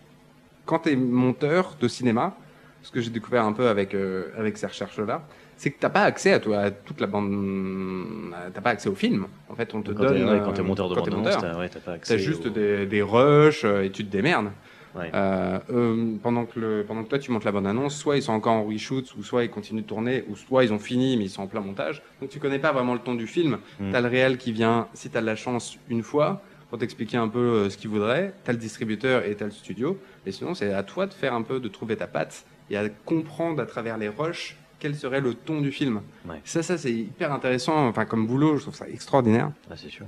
quand 0.65 0.81
tu 0.81 0.91
es 0.91 0.97
monteur 0.97 1.77
de 1.81 1.87
cinéma, 1.87 2.37
ce 2.83 2.91
que 2.91 3.01
j'ai 3.01 3.11
découvert 3.11 3.45
un 3.45 3.53
peu 3.53 3.69
avec, 3.69 3.95
euh, 3.95 4.27
avec 4.37 4.59
ces 4.59 4.67
recherches-là, 4.67 5.23
c'est 5.59 5.71
que 5.71 5.77
t'as 5.79 5.91
pas 5.91 6.05
accès 6.05 6.33
à, 6.33 6.39
toi, 6.41 6.59
à 6.61 6.71
toute 6.71 7.01
la 7.01 7.07
bande. 7.07 8.33
T'as 8.55 8.61
pas 8.61 8.71
accès 8.71 8.89
au 8.89 8.95
film. 8.95 9.27
En 9.49 9.55
fait, 9.55 9.75
on 9.75 9.83
te 9.83 9.91
Quand 9.93 10.05
donne. 10.05 10.17
t'es 10.17 10.25
ouais, 10.25 10.31
euh, 10.31 10.41
quand 10.45 10.53
t'es 10.53 10.63
monteur 10.63 10.89
de 10.89 10.95
quand 10.95 11.03
bande 11.03 11.17
monteur. 11.25 11.41
t'as 11.41 11.59
ouais, 11.59 11.69
t'as 11.69 11.81
pas 11.81 11.93
accès. 11.93 12.15
T'as 12.17 12.23
juste 12.23 12.47
au- 12.47 12.51
des, 12.51 12.87
des 12.87 13.03
rushs 13.03 13.65
euh, 13.65 13.83
et 13.85 13.91
tu 13.91 14.05
te 14.05 14.11
démerdes. 14.11 14.51
Ouais. 14.95 15.11
Euh, 15.15 15.59
euh, 15.71 16.15
pendant, 16.23 16.47
que 16.47 16.59
le, 16.59 16.85
pendant 16.87 17.05
que 17.05 17.09
toi 17.11 17.19
tu 17.19 17.31
montes 17.31 17.45
la 17.45 17.53
bande-annonce, 17.53 17.95
soit 17.97 18.17
ils 18.17 18.23
sont 18.23 18.33
encore 18.33 18.55
en 18.55 18.65
reshoot, 18.65 19.05
ou 19.19 19.23
soit 19.23 19.45
ils 19.45 19.51
continuent 19.51 19.83
de 19.83 19.87
tourner, 19.87 20.25
ou 20.29 20.35
soit 20.37 20.65
ils 20.65 20.73
ont 20.73 20.79
fini 20.79 21.17
mais 21.17 21.25
ils 21.25 21.31
sont 21.31 21.43
en 21.43 21.47
plein 21.47 21.61
montage. 21.61 22.03
Donc 22.21 22.31
tu 22.31 22.39
connais 22.39 22.59
pas 22.59 22.73
vraiment 22.73 22.95
le 22.95 23.01
ton 23.01 23.15
du 23.15 23.27
film. 23.27 23.59
Mm. 23.81 23.91
T'as 23.93 24.01
le 24.01 24.09
réel 24.09 24.39
qui 24.39 24.51
vient, 24.53 24.89
si 24.95 25.11
t'as 25.11 25.21
de 25.21 25.27
la 25.27 25.37
chance, 25.37 25.79
une 25.91 26.03
fois 26.03 26.41
pour 26.71 26.79
t'expliquer 26.79 27.17
un 27.17 27.29
peu 27.29 27.39
euh, 27.39 27.71
ce 27.71 27.79
qu'il 27.79 27.89
voudrait. 27.89 28.35
T'as 28.45 28.53
le 28.53 28.59
distributeur 28.59 29.25
et 29.25 29.35
t'as 29.35 29.47
le 29.47 29.51
studio. 29.51 29.99
Et 30.27 30.33
sinon, 30.33 30.55
c'est 30.55 30.71
à 30.73 30.83
toi 30.83 31.07
de 31.07 31.15
faire 31.15 31.33
un 31.33 31.41
peu, 31.41 31.61
de 31.61 31.69
trouver 31.69 31.97
ta 31.97 32.07
patte 32.07 32.45
et 32.71 32.77
à 32.77 32.87
comprendre 33.07 33.63
à 33.63 33.65
travers 33.67 33.97
les 33.97 34.09
rushs 34.09 34.58
quel 34.79 34.95
serait 34.95 35.21
le 35.21 35.35
ton 35.35 35.61
du 35.61 35.73
film. 35.73 36.01
Ouais. 36.29 36.41
Ça, 36.45 36.63
ça 36.63 36.79
c'est 36.79 36.93
hyper 36.93 37.33
intéressant. 37.33 37.87
Enfin, 37.89 38.05
comme 38.05 38.27
boulot, 38.27 38.57
je 38.57 38.63
trouve 38.63 38.75
ça 38.75 38.89
extraordinaire. 38.89 39.51
Ah, 39.71 39.75
c'est 39.77 39.91
sûr. 39.91 40.07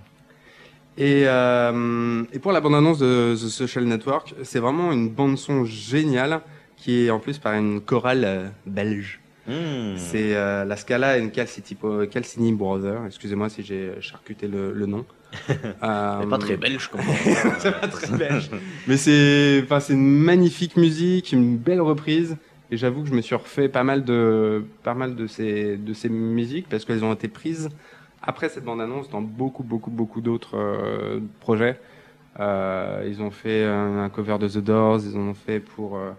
Et, 0.99 1.23
euh, 1.27 2.25
et 2.33 2.39
pour 2.39 2.53
la 2.53 2.61
bande-annonce 2.61 2.99
de 2.99 3.35
The 3.35 3.49
Social 3.49 3.85
Network, 3.85 4.35
c'est 4.43 4.59
vraiment 4.59 4.93
une 4.93 5.09
bande-son 5.09 5.65
géniale 5.65 6.41
qui 6.77 7.07
est 7.07 7.11
en 7.11 7.21
plus 7.21 7.39
par 7.39 7.55
une 7.55 7.81
chorale 7.81 8.25
euh, 8.25 8.49
belge. 8.67 9.21
Mmh. 9.47 9.97
C'est 9.97 10.37
euh, 10.37 10.65
la 10.65 10.77
Scala 10.77 11.19
and 11.19 11.29
Calciti, 11.31 11.77
Calcini 12.11 12.53
Brother. 12.53 13.07
Excusez-moi 13.07 13.49
si 13.49 13.63
j'ai 13.63 13.93
charcuté 14.01 14.47
le, 14.49 14.73
le 14.73 14.87
nom. 14.87 15.05
C'est 15.49 15.61
Euh, 15.83 16.27
pas 16.27 16.39
très 16.39 16.57
belge 16.57 16.89
comme 16.89 17.01
c'est 17.59 17.81
pas 17.81 17.87
très 17.89 18.17
belge. 18.17 18.51
Mais 18.89 18.97
c'est, 18.97 19.61
enfin, 19.65 19.79
c'est 19.81 19.93
une 19.93 20.19
magnifique 20.19 20.77
musique, 20.77 21.33
une 21.33 21.57
belle 21.57 21.81
reprise. 21.81 22.37
Et 22.71 22.77
j'avoue 22.77 23.03
que 23.03 23.09
je 23.09 23.15
me 23.15 23.21
suis 23.21 23.35
refait 23.35 23.69
pas 23.69 23.83
mal 23.83 24.05
de, 24.05 24.65
pas 24.85 24.95
mal 24.95 25.17
de 25.17 25.27
ces, 25.27 25.77
de 25.77 25.93
ces 25.93 26.09
musiques 26.09 26.69
parce 26.69 26.85
qu'elles 26.85 27.05
ont 27.05 27.13
été 27.13 27.27
prises 27.29 27.69
après 28.23 28.49
cette 28.49 28.65
bande-annonce 28.65 29.09
dans 29.11 29.23
beaucoup, 29.23 29.63
beaucoup, 29.63 29.91
beaucoup 29.91 30.21
d'autres 30.21 30.57
euh, 30.57 31.21
projets. 31.41 31.81
Euh, 32.39 33.05
ils 33.09 33.23
ont 33.23 33.31
fait 33.31 33.65
un, 33.65 34.09
cover 34.09 34.39
de 34.39 34.49
The 34.49 34.59
Doors, 34.59 35.01
ils 35.05 35.17
en 35.17 35.29
ont 35.29 35.35
fait 35.35 35.59
pour 35.59 35.97
euh, 35.97 36.13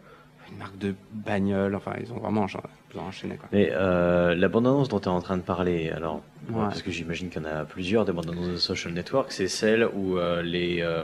une 0.51 0.57
marques 0.57 0.77
de 0.77 0.93
bagnoles. 1.13 1.75
Enfin, 1.75 1.93
ils 2.01 2.11
ont 2.11 2.17
vraiment 2.19 2.45
ils 2.93 2.99
ont 2.99 3.03
enchaîné. 3.03 3.35
Quoi. 3.35 3.47
Mais 3.51 3.69
euh, 3.71 4.35
la 4.35 4.47
bande-annonce 4.47 4.89
dont 4.89 4.99
tu 4.99 5.05
es 5.05 5.11
en 5.11 5.21
train 5.21 5.37
de 5.37 5.41
parler, 5.41 5.89
alors, 5.89 6.21
Ouais. 6.49 6.55
parce 6.63 6.81
que 6.81 6.89
j'imagine 6.91 7.29
qu'il 7.29 7.41
y 7.41 7.45
en 7.45 7.49
a 7.49 7.65
plusieurs 7.65 8.03
des 8.03 8.11
bandes-annonces 8.11 8.47
de 8.47 8.55
social 8.57 8.93
network, 8.93 9.31
c'est 9.31 9.47
celle 9.47 9.87
où 9.93 10.17
euh, 10.17 10.41
les, 10.41 10.81
euh, 10.81 11.03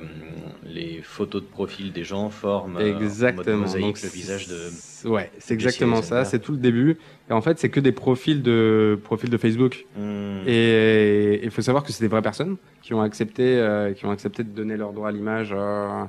les 0.66 1.02
photos 1.04 1.44
de 1.44 1.48
profil 1.48 1.94
des 1.94 2.04
gens 2.04 2.30
forment 2.30 2.78
euh, 2.78 2.92
en 2.92 2.94
mode 2.94 3.02
Exactement. 3.04 3.58
mosaïque 3.58 3.86
Donc, 3.86 4.02
le 4.02 4.10
visage 4.10 4.48
de. 4.48 5.08
Ouais, 5.08 5.32
c'est 5.38 5.54
exactement 5.54 6.02
ça. 6.02 6.26
C'est 6.26 6.40
tout 6.40 6.52
le 6.52 6.58
début. 6.58 6.98
Et 7.30 7.34
en 7.34 7.42
fait, 7.42 7.60
c'est 7.60 7.70
que 7.70 7.80
des 7.80 7.92
profils 7.92 8.42
de 8.42 9.00
profils 9.04 9.30
de 9.30 9.38
Facebook. 9.38 9.86
Hmm. 9.96 10.40
Et 10.48 11.40
il 11.44 11.52
faut 11.52 11.62
savoir 11.62 11.84
que 11.84 11.92
c'est 11.92 12.04
des 12.04 12.08
vraies 12.10 12.22
personnes 12.22 12.58
qui 12.82 12.94
ont 12.94 13.02
accepté, 13.02 13.58
euh, 13.60 13.94
qui 13.94 14.06
ont 14.06 14.12
accepté 14.12 14.44
de 14.44 14.50
donner 14.50 14.76
leur 14.76 14.92
droit 14.94 15.10
à 15.10 15.12
l'image 15.12 15.54
euh, 15.56 16.04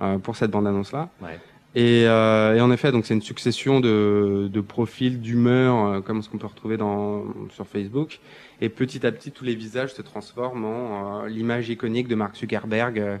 euh, 0.00 0.18
pour 0.18 0.36
cette 0.36 0.50
bande-annonce-là. 0.50 1.08
Ouais. 1.20 1.38
Et, 1.76 2.04
euh, 2.06 2.56
et 2.56 2.60
en 2.60 2.72
effet, 2.72 2.90
donc 2.90 3.06
c'est 3.06 3.14
une 3.14 3.22
succession 3.22 3.80
de, 3.80 4.48
de 4.52 4.60
profils 4.60 5.20
d'humeur, 5.20 5.86
euh, 5.86 6.00
comme 6.00 6.20
ce 6.20 6.28
qu'on 6.28 6.38
peut 6.38 6.48
retrouver 6.48 6.76
dans, 6.76 7.24
sur 7.50 7.66
Facebook. 7.66 8.18
Et 8.60 8.68
petit 8.68 9.06
à 9.06 9.12
petit, 9.12 9.30
tous 9.30 9.44
les 9.44 9.54
visages 9.54 9.94
se 9.94 10.02
transforment 10.02 10.64
en 10.64 11.24
euh, 11.24 11.28
l'image 11.28 11.68
iconique 11.68 12.08
de 12.08 12.14
Mark 12.16 12.36
Zuckerberg, 12.36 13.20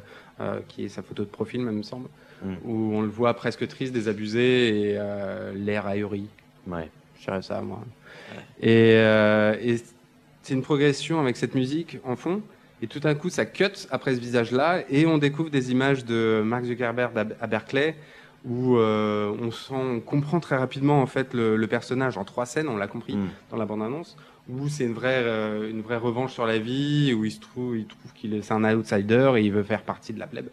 qui 0.68 0.86
est 0.86 0.88
sa 0.88 1.02
photo 1.02 1.22
de 1.22 1.28
profil, 1.28 1.60
même 1.60 1.76
me 1.76 1.82
semble, 1.82 2.08
Mm. 2.42 2.54
où 2.64 2.94
on 2.94 3.02
le 3.02 3.08
voit 3.08 3.34
presque 3.34 3.68
triste, 3.68 3.92
désabusé 3.92 4.92
et 4.92 4.98
l'air 5.54 5.86
ahuri. 5.86 6.26
Ouais. 6.66 6.88
Je 7.18 7.26
dirais 7.26 7.42
ça, 7.42 7.60
moi. 7.60 7.84
Et, 8.62 8.92
et 8.94 9.76
c'est 10.42 10.54
une 10.54 10.62
progression 10.62 11.20
avec 11.20 11.36
cette 11.36 11.54
musique 11.54 11.98
en 12.02 12.16
fond. 12.16 12.40
Et 12.80 12.86
tout 12.86 12.98
d'un 12.98 13.14
coup, 13.14 13.28
ça 13.28 13.44
cut 13.44 13.86
après 13.90 14.14
ce 14.14 14.20
visage-là. 14.20 14.84
Et 14.88 15.04
on 15.04 15.18
découvre 15.18 15.50
des 15.50 15.70
images 15.70 16.06
de 16.06 16.40
Mark 16.42 16.64
Zuckerberg 16.64 17.12
à 17.38 17.46
Berkeley 17.46 17.94
où 18.44 18.76
euh, 18.76 19.30
on, 19.40 19.50
sent, 19.50 19.74
on 19.74 20.00
comprend 20.00 20.40
très 20.40 20.56
rapidement 20.56 21.02
en 21.02 21.06
fait 21.06 21.34
le, 21.34 21.56
le 21.56 21.66
personnage 21.66 22.16
en 22.18 22.24
trois 22.24 22.46
scènes, 22.46 22.68
on 22.68 22.76
l'a 22.76 22.86
compris 22.86 23.16
Hmm. 23.16 23.28
dans 23.50 23.56
la 23.58 23.66
bande-annonce, 23.66 24.16
où 24.48 24.68
c'est 24.68 24.84
une 24.84 24.94
vraie, 24.94 25.22
euh, 25.24 25.70
une 25.70 25.82
vraie 25.82 25.98
revanche 25.98 26.32
sur 26.32 26.46
la 26.46 26.58
vie, 26.58 27.12
où 27.14 27.24
il 27.24 27.32
se 27.32 27.40
trouve, 27.40 27.76
il 27.76 27.86
trouve 27.86 28.12
qu'il 28.14 28.34
est, 28.34 28.42
c'est 28.42 28.54
un 28.54 28.64
outsider 28.74 29.32
et 29.36 29.42
il 29.42 29.52
veut 29.52 29.62
faire 29.62 29.82
partie 29.82 30.12
de 30.12 30.18
la 30.18 30.26
plèbe. 30.26 30.48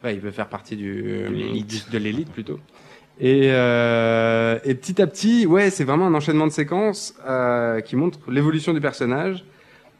Enfin, 0.00 0.12
il 0.12 0.20
veut 0.20 0.30
faire 0.30 0.48
partie 0.48 0.76
du, 0.76 0.92
De 0.92 1.98
l'élite. 1.98 2.30
plutôt. 2.30 2.58
Et, 3.20 3.50
euh, 3.52 4.58
et 4.64 4.74
petit 4.74 5.00
à 5.02 5.06
petit, 5.06 5.46
ouais, 5.46 5.70
c'est 5.70 5.84
vraiment 5.84 6.06
un 6.06 6.14
enchaînement 6.14 6.46
de 6.46 6.52
séquences 6.52 7.14
euh, 7.28 7.80
qui 7.80 7.94
montre 7.94 8.18
l'évolution 8.30 8.72
du 8.72 8.80
personnage 8.80 9.44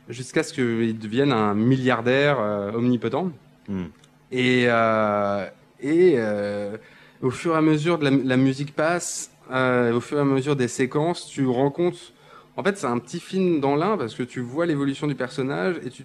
jusqu'à 0.08 0.42
ce 0.42 0.52
qu'il 0.52 0.98
devienne 0.98 1.30
un 1.32 1.54
milliardaire 1.54 2.38
euh, 2.40 2.72
omnipotent. 2.72 3.30
Hmm. 3.68 3.84
Et, 4.32 4.64
euh, 4.66 5.46
et 5.80 6.14
euh, 6.16 6.76
au 7.22 7.30
fur 7.30 7.54
et 7.54 7.58
à 7.58 7.60
mesure 7.62 7.98
de 7.98 8.04
la, 8.04 8.10
la 8.10 8.36
musique 8.36 8.74
passe, 8.74 9.30
euh, 9.50 9.92
au 9.94 10.00
fur 10.00 10.18
et 10.18 10.20
à 10.20 10.24
mesure 10.24 10.56
des 10.56 10.68
séquences, 10.68 11.26
tu 11.26 11.46
rends 11.46 11.70
compte. 11.70 12.12
En 12.56 12.62
fait, 12.62 12.76
c'est 12.76 12.86
un 12.86 12.98
petit 12.98 13.20
film 13.20 13.60
dans 13.60 13.76
l'un 13.76 13.96
parce 13.96 14.14
que 14.14 14.22
tu 14.22 14.40
vois 14.40 14.66
l'évolution 14.66 15.06
du 15.06 15.14
personnage 15.14 15.76
et 15.84 15.90
tu 15.90 16.04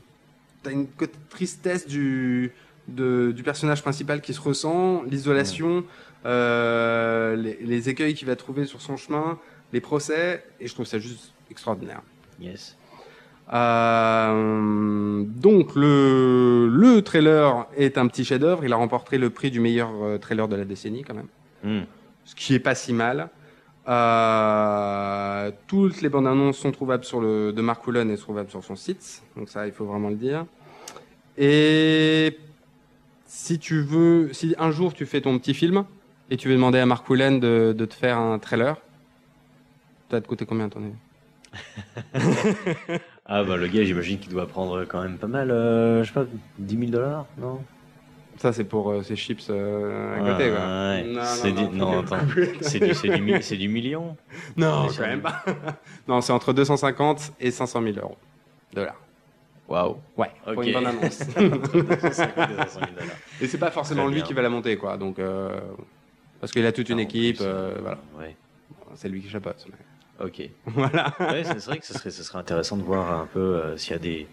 as 0.66 0.72
une 0.72 0.88
tristesse 1.30 1.88
du, 1.88 2.52
de- 2.88 3.32
du 3.36 3.44
personnage 3.44 3.82
principal 3.82 4.22
qui 4.22 4.34
se 4.34 4.42
ressent, 4.42 5.04
l'isolation, 5.04 5.84
euh, 6.26 7.36
les, 7.36 7.58
les 7.62 7.90
écueils 7.90 8.14
qu'il 8.14 8.28
va 8.28 8.36
trouver 8.36 8.66
sur 8.66 8.82
son 8.82 8.98
chemin, 8.98 9.38
les 9.74 9.82
procès, 9.82 10.44
et 10.60 10.68
je 10.68 10.74
trouve 10.74 10.86
ça 10.86 11.00
juste 11.00 11.32
extraordinaire. 11.52 12.02
Yes. 12.40 12.76
Euh, 13.54 15.24
donc 15.26 15.76
le, 15.76 16.68
le 16.68 17.02
trailer 17.02 17.66
est 17.78 17.98
un 17.98 18.08
petit 18.08 18.26
chef-d'œuvre. 18.26 18.66
Il 18.66 18.74
a 18.74 18.76
remporté 18.76 19.18
le 19.18 19.30
prix 19.30 19.52
du 19.52 19.60
meilleur 19.60 19.90
euh, 20.04 20.18
trailer 20.18 20.48
de 20.48 20.56
la 20.56 20.66
décennie 20.66 21.04
quand 21.04 21.14
même, 21.16 21.28
Hmm. 21.64 21.86
ce 22.26 22.36
qui 22.36 22.54
est 22.56 22.60
pas 22.60 22.76
si 22.76 22.94
mal. 22.94 23.30
Euh, 23.88 25.52
toutes 25.68 26.02
les 26.02 26.10
bandes 26.10 26.28
annonces 26.28 26.58
sont 26.58 26.72
trouvables 26.72 27.06
sur 27.06 27.22
le 27.22 27.54
de 27.54 27.62
Mark 27.62 27.88
Whelan 27.88 28.10
et 28.10 28.18
sont 28.18 28.24
trouvables 28.24 28.50
sur 28.50 28.64
son 28.64 28.76
site, 28.76 29.24
donc 29.38 29.48
ça 29.50 29.66
il 29.66 29.72
faut 29.72 29.86
vraiment 29.86 30.10
le 30.10 30.16
dire. 30.16 30.46
Et 31.38 32.38
si 33.26 33.60
tu 33.60 33.82
veux, 33.82 34.34
si 34.34 34.56
un 34.60 34.72
jour 34.72 34.94
tu 34.94 35.06
fais 35.06 35.22
ton 35.22 35.40
petit 35.40 35.54
film 35.54 35.86
et 36.30 36.36
tu 36.36 36.50
veux 36.50 36.56
demander 36.56 36.80
à 36.80 36.86
Mark 36.86 37.10
Whelan 37.10 37.38
de, 37.38 37.74
de 37.78 37.86
te 37.86 37.94
faire 37.94 38.18
un 38.18 38.40
trailer, 38.40 38.76
va 40.12 40.20
te 40.20 40.28
coûter 40.28 40.46
combien 40.46 40.68
ton 40.68 40.80
avis 40.80 40.92
Ah 43.30 43.44
bah 43.44 43.58
le 43.58 43.68
gars, 43.68 43.84
j'imagine 43.84 44.20
qu'il 44.20 44.32
doit 44.32 44.48
prendre 44.48 44.86
quand 44.86 45.02
même 45.02 45.18
pas 45.18 45.28
mal, 45.28 45.52
euh, 45.52 46.02
je 46.04 46.08
sais 46.08 46.14
pas, 46.14 46.26
10 46.60 46.78
000 46.80 46.92
dollars, 46.92 47.26
non? 47.38 47.62
Ça, 48.38 48.54
c'est 48.54 48.64
pour 48.64 48.92
euh, 48.92 49.02
ces 49.04 49.16
chips 49.16 49.48
euh, 49.50 50.16
à 50.16 50.20
côté, 50.32 50.50
quoi. 50.50 50.60
Ouais, 50.60 51.04
Non, 51.04 51.22
c'est 51.24 51.52
non, 51.52 51.68
du- 51.68 51.76
non, 51.78 51.92
non, 51.92 52.04
faut 52.06 52.14
attends. 52.16 52.26
C'est 52.62 52.80
du, 52.80 52.94
c'est 52.94 53.10
du, 53.10 53.42
c'est 53.42 53.58
du 53.58 53.68
million? 53.68 54.16
Non, 54.58 54.88
quand 54.96 55.02
même 55.08 55.22
pas. 55.22 55.44
non, 56.08 56.22
c'est 56.22 56.32
entre 56.32 56.54
250 56.54 57.34
et 57.40 57.52
500 57.52 57.82
000 57.82 57.98
euros. 58.00 58.18
Dollars. 58.74 58.96
Waouh 59.68 59.98
Ouais, 60.16 60.32
pour 60.46 60.58
Ok. 60.60 60.66
une 60.68 60.74
bonne 60.74 60.86
annonce. 60.88 61.20
250 61.28 61.76
et 61.76 62.00
500 62.00 62.80
000 62.80 62.92
dollars. 62.98 63.16
et 63.42 63.48
c'est 63.48 63.58
pas 63.58 63.72
forcément 63.72 64.04
Très 64.04 64.12
lui 64.12 64.20
bien. 64.20 64.28
qui 64.28 64.34
va 64.34 64.42
la 64.44 64.50
monter, 64.50 64.78
quoi. 64.78 64.96
Donc, 64.98 65.20
euh, 65.20 65.60
parce 66.40 66.52
qu'il 66.54 66.66
a 66.66 66.72
toute 66.72 66.88
une 66.90 67.00
Ah, 67.00 67.04
équipe, 67.04 67.38
plus, 67.38 67.46
euh, 67.46 67.74
voilà. 67.82 67.98
Ouais, 68.18 68.38
C'est 68.96 69.10
lui 69.10 69.22
qui 69.22 69.28
chapeaute. 69.30 69.66
mais- 69.70 69.76
ok. 70.20 70.50
Voilà. 70.66 71.14
Ouais, 71.20 71.44
c'est 71.44 71.66
vrai 71.66 71.80
que 71.80 71.86
ce 71.86 71.94
serait, 71.94 72.12
ce 72.12 72.24
serait 72.24 72.40
intéressant 72.40 72.78
de 72.78 72.84
voir 72.84 73.12
un 73.20 73.26
peu 73.26 73.40
euh, 73.40 73.78
s'il 73.78 73.94
y 73.94 73.96
a 73.96 74.00
des, 74.00 74.28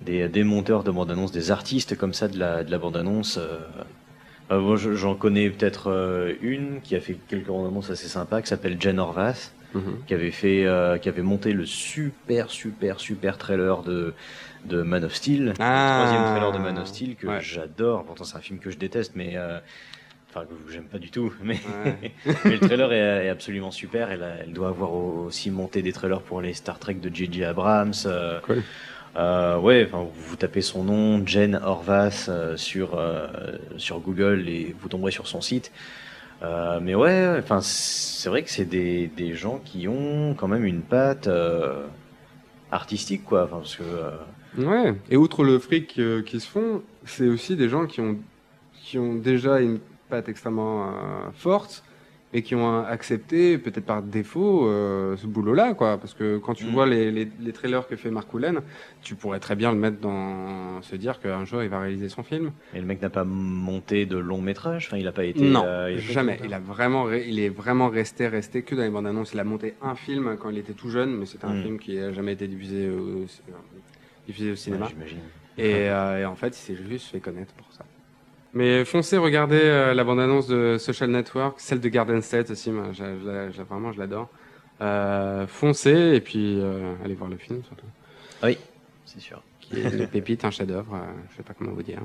des, 0.00 0.28
des 0.28 0.44
monteurs 0.44 0.84
de 0.84 0.90
bande-annonce, 0.90 1.32
des 1.32 1.50
artistes 1.50 1.96
comme 1.96 2.14
ça 2.14 2.28
de 2.28 2.38
la, 2.38 2.64
de 2.64 2.70
la 2.70 2.78
bande-annonce. 2.78 3.38
euh. 3.38 3.58
Euh, 4.50 4.60
moi, 4.60 4.76
je- 4.76 4.94
j'en 4.94 5.14
connais 5.14 5.48
peut-être 5.50 6.36
une 6.42 6.80
qui 6.82 6.94
a 6.96 7.00
fait 7.00 7.16
quelques 7.28 7.46
bandes-annonces 7.46 7.90
assez 7.90 8.08
sympas, 8.08 8.42
qui 8.42 8.48
s'appelle 8.48 8.76
Jen 8.80 8.98
Horvath, 8.98 9.52
qui 10.06 10.12
avait 10.12 10.30
fait, 10.32 10.66
qui 11.00 11.08
avait 11.08 11.22
monté 11.22 11.52
le 11.54 11.64
super, 11.64 12.50
super, 12.50 13.00
super 13.00 13.38
trailer 13.38 13.82
de, 13.82 14.12
de 14.66 14.82
Man 14.82 15.04
of 15.04 15.14
Steel, 15.14 15.54
Ah. 15.58 15.96
le 15.96 16.04
troisième 16.04 16.24
trailer 16.32 16.52
de 16.52 16.58
Man 16.58 16.78
of 16.78 16.86
Steel 16.88 17.16
que 17.16 17.26
Ouais. 17.28 17.40
j'adore. 17.40 18.04
Pourtant, 18.04 18.24
c'est 18.24 18.36
un 18.36 18.40
film 18.40 18.58
que 18.58 18.70
je 18.70 18.76
déteste, 18.76 19.12
mais 19.14 19.36
enfin 20.34 20.46
que 20.46 20.72
j'aime 20.72 20.84
pas 20.84 20.98
du 20.98 21.10
tout. 21.10 21.32
Mais, 21.42 21.58
Ouais. 21.84 22.12
mais 22.44 22.52
le 22.56 22.60
trailer 22.60 22.92
est, 22.92 23.26
est 23.26 23.28
absolument 23.28 23.70
super. 23.70 24.10
Elle, 24.10 24.52
doit 24.52 24.68
avoir 24.68 24.92
au- 24.94 25.24
aussi 25.26 25.50
monté 25.50 25.82
des 25.82 25.92
trailers 25.92 26.22
pour 26.22 26.40
les 26.40 26.54
Star 26.54 26.78
Trek 26.78 26.94
de 26.94 27.14
J.J. 27.14 27.44
Abrams. 27.44 27.92
euh, 28.06 28.40
Cool. 28.40 28.62
euh, 29.16 29.58
ouais, 29.58 29.84
enfin, 29.86 30.06
vous, 30.14 30.36
tapez 30.36 30.62
son 30.62 30.84
nom, 30.84 31.26
Jen 31.26 31.60
Horvath, 31.62 32.26
euh, 32.28 32.56
sur, 32.56 32.94
euh, 32.98 33.26
sur 33.76 34.00
Google 34.00 34.48
et 34.48 34.74
vous 34.80 34.88
tomberez 34.88 35.12
sur 35.12 35.26
son 35.26 35.40
site. 35.40 35.70
Euh, 36.42 36.80
mais 36.82 36.94
ouais, 36.96 37.36
enfin, 37.38 37.60
c'est 37.62 38.28
vrai 38.28 38.42
que 38.42 38.50
c'est 38.50 38.64
des, 38.64 39.06
des 39.08 39.34
gens 39.34 39.60
qui 39.64 39.86
ont 39.86 40.34
quand 40.34 40.48
même 40.48 40.64
une 40.64 40.80
patte 40.80 41.28
euh, 41.28 41.84
artistique, 42.70 43.24
quoi. 43.24 43.44
Enfin, 43.44 43.58
parce 43.58 43.76
que, 43.76 43.82
euh, 43.84 44.10
Ouais. 44.58 44.94
Et 45.10 45.16
outre 45.16 45.44
le 45.44 45.58
fric 45.58 45.98
euh, 45.98 46.22
qui 46.22 46.38
se 46.40 46.46
font, 46.48 46.82
c'est 47.06 47.26
aussi 47.28 47.56
des 47.56 47.68
gens 47.70 47.86
qui 47.86 48.00
ont, 48.00 48.18
qui 48.82 48.98
ont 48.98 49.14
déjà 49.14 49.60
une 49.60 49.78
patte 50.12 50.28
extrêmement 50.28 50.76
euh, 50.84 51.30
forte 51.32 51.82
et 52.34 52.40
qui 52.42 52.54
ont 52.54 52.82
accepté, 52.96 53.58
peut-être 53.58 53.84
par 53.84 54.00
défaut, 54.02 54.66
euh, 54.66 55.16
ce 55.18 55.26
boulot-là, 55.26 55.74
quoi. 55.74 55.98
Parce 55.98 56.14
que 56.14 56.38
quand 56.38 56.54
tu 56.54 56.64
Mm. 56.64 56.70
vois 56.76 56.86
les, 56.86 57.10
les, 57.10 57.28
les 57.46 57.52
trailers 57.52 57.86
que 57.86 57.94
fait 57.96 58.10
Mark 58.10 58.32
Whelan, 58.32 58.56
tu 59.02 59.14
pourrais 59.16 59.38
très 59.38 59.54
bien 59.54 59.70
le 59.70 59.78
mettre 59.78 60.00
dans, 60.00 60.80
se 60.80 60.96
dire 60.96 61.20
qu'un 61.20 61.44
jour 61.44 61.62
il 61.62 61.68
va 61.68 61.78
réaliser 61.80 62.08
son 62.08 62.22
film. 62.22 62.52
mais 62.72 62.80
le 62.80 62.86
mec 62.86 63.02
n'a 63.02 63.10
pas 63.10 63.24
monté 63.24 64.06
de 64.06 64.16
long 64.16 64.40
métrage. 64.40 64.86
Enfin, 64.88 64.96
il 64.96 65.06
a 65.08 65.12
pas 65.12 65.24
été. 65.26 65.42
non, 65.44 65.64
euh, 65.66 65.92
il 65.92 65.98
jamais. 66.00 66.38
Il 66.44 66.54
a 66.54 66.58
vraiment, 66.58 67.04
ré- 67.04 67.26
il 67.28 67.38
est 67.38 67.50
vraiment 67.50 67.88
resté, 67.90 68.28
resté 68.28 68.62
que 68.62 68.74
dans 68.74 68.82
les 68.82 68.90
bandes 68.90 69.06
annonces. 69.06 69.32
Il 69.34 69.40
a 69.40 69.44
monté 69.44 69.74
un 69.82 69.94
film 69.94 70.36
quand 70.40 70.48
il 70.48 70.56
était 70.58 70.72
tout 70.82 70.88
jeune, 70.88 71.10
mais 71.18 71.26
c'était 71.26 71.44
un 71.52 71.54
Mm. 71.54 71.62
film 71.62 71.78
qui 71.78 71.96
n'a 71.96 72.12
jamais 72.12 72.32
été 72.32 72.46
diffusé 72.48 72.88
au, 72.88 73.26
diffusé 74.26 74.52
au 74.52 74.56
cinéma. 74.56 74.86
Ouais, 74.86 74.90
J'imagine. 74.92 75.18
Et, 75.58 75.62
euh, 75.90 76.20
et 76.20 76.24
en 76.24 76.34
fait, 76.34 76.48
il 76.58 76.62
s'est 76.66 76.78
juste 76.88 77.08
fait 77.12 77.20
connaître 77.20 77.52
pour 77.54 77.70
ça. 77.74 77.84
Mais 78.54 78.84
foncez, 78.84 79.16
regardez 79.16 79.60
euh, 79.62 79.94
la 79.94 80.04
bande-annonce 80.04 80.46
de 80.46 80.76
Social 80.78 81.10
Network, 81.10 81.58
celle 81.58 81.80
de 81.80 81.88
Garden 81.88 82.20
State 82.20 82.50
aussi, 82.50 82.70
moi, 82.70 82.88
je, 82.92 83.62
vraiment, 83.62 83.92
je 83.92 83.98
l'adore. 83.98 84.28
Euh, 84.80 85.46
foncez 85.46 86.14
et 86.14 86.20
puis 86.20 86.58
euh, 86.60 86.94
allez 87.04 87.14
voir 87.14 87.30
le 87.30 87.36
film 87.36 87.62
surtout, 87.64 87.86
Oui, 88.42 88.58
c'est 89.06 89.20
sûr. 89.20 89.42
qui 89.60 89.78
est 89.78 89.90
une 89.90 90.06
pépite, 90.08 90.44
un 90.44 90.50
chef-d'œuvre. 90.50 90.94
euh, 90.94 90.98
je 91.30 91.36
sais 91.36 91.42
pas 91.42 91.54
comment 91.56 91.72
vous 91.72 91.82
dire. 91.82 92.00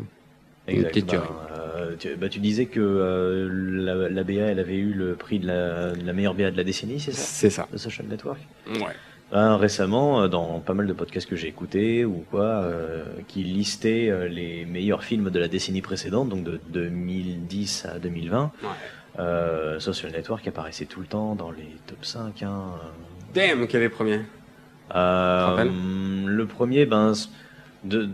Une 0.67 0.75
Exact. 0.75 0.89
petite 0.89 1.05
Ben, 1.07 1.11
tuerie. 1.13 1.27
euh, 1.57 1.95
tu, 1.97 2.15
bah, 2.15 2.29
tu 2.29 2.39
disais 2.39 2.65
que 2.67 2.79
euh, 2.79 3.49
la, 3.51 4.09
la 4.09 4.23
BA, 4.23 4.33
elle 4.33 4.59
avait 4.59 4.75
eu 4.77 4.93
le 4.93 5.15
prix 5.15 5.39
de 5.39 5.47
la, 5.47 5.91
de 5.93 6.05
la 6.05 6.13
meilleure 6.13 6.33
BA 6.35 6.51
de 6.51 6.57
la 6.57 6.63
décennie, 6.63 6.99
c'est 6.99 7.13
ça? 7.13 7.21
C'est 7.23 7.49
ça. 7.49 7.67
De 7.71 7.77
Social 7.77 8.07
Network? 8.07 8.39
Ouais. 8.67 8.95
Ben, 9.31 9.57
Récemment, 9.57 10.21
euh, 10.21 10.27
dans 10.29 10.59
pas 10.61 10.73
mal 10.73 10.87
de 10.87 10.93
podcasts 10.93 11.27
que 11.29 11.35
j'ai 11.35 11.47
écoutés 11.49 12.05
ou 12.05 12.23
quoi, 12.31 12.43
euh, 12.45 13.03
qui 13.27 13.43
listaient 13.43 14.09
euh, 14.09 14.27
les 14.29 14.65
meilleurs 14.65 15.03
films 15.03 15.29
de 15.29 15.39
la 15.39 15.47
décennie 15.49 15.81
précédente, 15.81 16.29
donc 16.29 16.43
de 16.43 16.61
2010 16.69 17.85
à 17.93 17.99
2020, 17.99 18.51
Ouais. 18.63 18.69
euh, 19.19 19.79
Social 19.81 20.11
Network 20.13 20.47
apparaissait 20.47 20.85
tout 20.85 21.01
le 21.01 21.07
temps 21.07 21.35
dans 21.35 21.51
les 21.51 21.75
top 21.87 22.05
5. 22.05 22.41
Hein, 22.43 22.71
Damn, 23.33 23.67
quel 23.67 23.81
est 23.81 23.85
le 23.85 23.89
premier? 23.89 24.21
Le 24.95 26.43
premier, 26.45 26.85
ben, 26.85 27.11
de- 27.83 28.09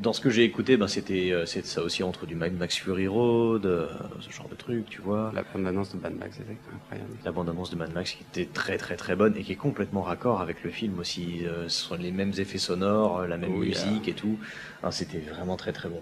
dans 0.00 0.12
ce 0.12 0.20
que 0.20 0.30
j'ai 0.30 0.44
écouté, 0.44 0.76
ben, 0.76 0.86
c'était 0.88 1.32
euh, 1.32 1.44
c'est 1.46 1.66
ça 1.66 1.82
aussi 1.82 2.02
entre 2.02 2.26
du 2.26 2.34
Mad 2.34 2.52
Max 2.52 2.76
Fury 2.76 3.08
Road, 3.08 3.66
euh, 3.66 3.88
ce 4.20 4.30
genre 4.30 4.48
de 4.48 4.54
truc, 4.54 4.86
tu 4.88 5.00
vois. 5.00 5.32
La 5.34 5.42
bande-annonce 5.42 5.94
de 5.94 6.00
Mad 6.00 6.16
Max, 6.16 6.36
c'était 6.36 6.56
incroyable. 6.74 7.10
La 7.24 7.32
bande-annonce 7.32 7.70
de 7.70 7.76
Mad 7.76 7.92
Max 7.92 8.12
qui 8.12 8.22
était 8.22 8.50
très 8.52 8.78
très 8.78 8.96
très 8.96 9.16
bonne 9.16 9.36
et 9.36 9.42
qui 9.42 9.52
est 9.52 9.56
complètement 9.56 10.02
raccord 10.02 10.40
avec 10.40 10.62
le 10.62 10.70
film 10.70 10.98
aussi. 10.98 11.44
Euh, 11.44 11.68
ce 11.68 11.86
sont 11.86 11.96
les 11.96 12.12
mêmes 12.12 12.32
effets 12.38 12.58
sonores, 12.58 13.26
la 13.26 13.36
même 13.36 13.54
Oui, 13.54 13.68
musique 13.68 14.08
et 14.08 14.14
tout. 14.14 14.38
Hein, 14.82 14.90
C'était 14.90 15.18
vraiment 15.18 15.56
très 15.56 15.72
très 15.72 15.88
bon. 15.88 16.00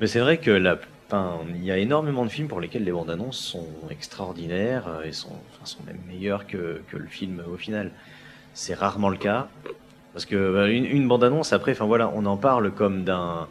Mais 0.00 0.06
c'est 0.06 0.20
vrai 0.20 0.38
que 0.38 0.50
la, 0.50 0.78
enfin, 1.06 1.38
il 1.54 1.64
y 1.64 1.70
a 1.70 1.78
énormément 1.78 2.24
de 2.24 2.30
films 2.30 2.48
pour 2.48 2.60
lesquels 2.60 2.84
les 2.84 2.92
bandes 2.92 3.10
annonces 3.10 3.38
sont 3.38 3.68
extraordinaires 3.90 5.00
et 5.04 5.12
sont, 5.12 5.36
enfin, 5.52 5.64
sont 5.64 5.82
même 5.86 6.00
meilleures 6.06 6.46
que, 6.46 6.82
que 6.88 6.96
le 6.96 7.06
film 7.06 7.42
au 7.52 7.56
final. 7.56 7.92
C'est 8.54 8.74
rarement 8.74 9.08
le 9.08 9.16
cas. 9.16 9.48
Parce 10.12 10.24
que 10.26 10.52
bah, 10.52 10.68
une, 10.68 10.84
une 10.86 11.06
bande 11.08 11.24
annonce, 11.24 11.52
après, 11.52 11.72
enfin 11.72 11.86
voilà, 11.86 12.10
on 12.14 12.24
en 12.26 12.36
parle 12.36 12.72
comme 12.72 13.04
d'un. 13.04 13.46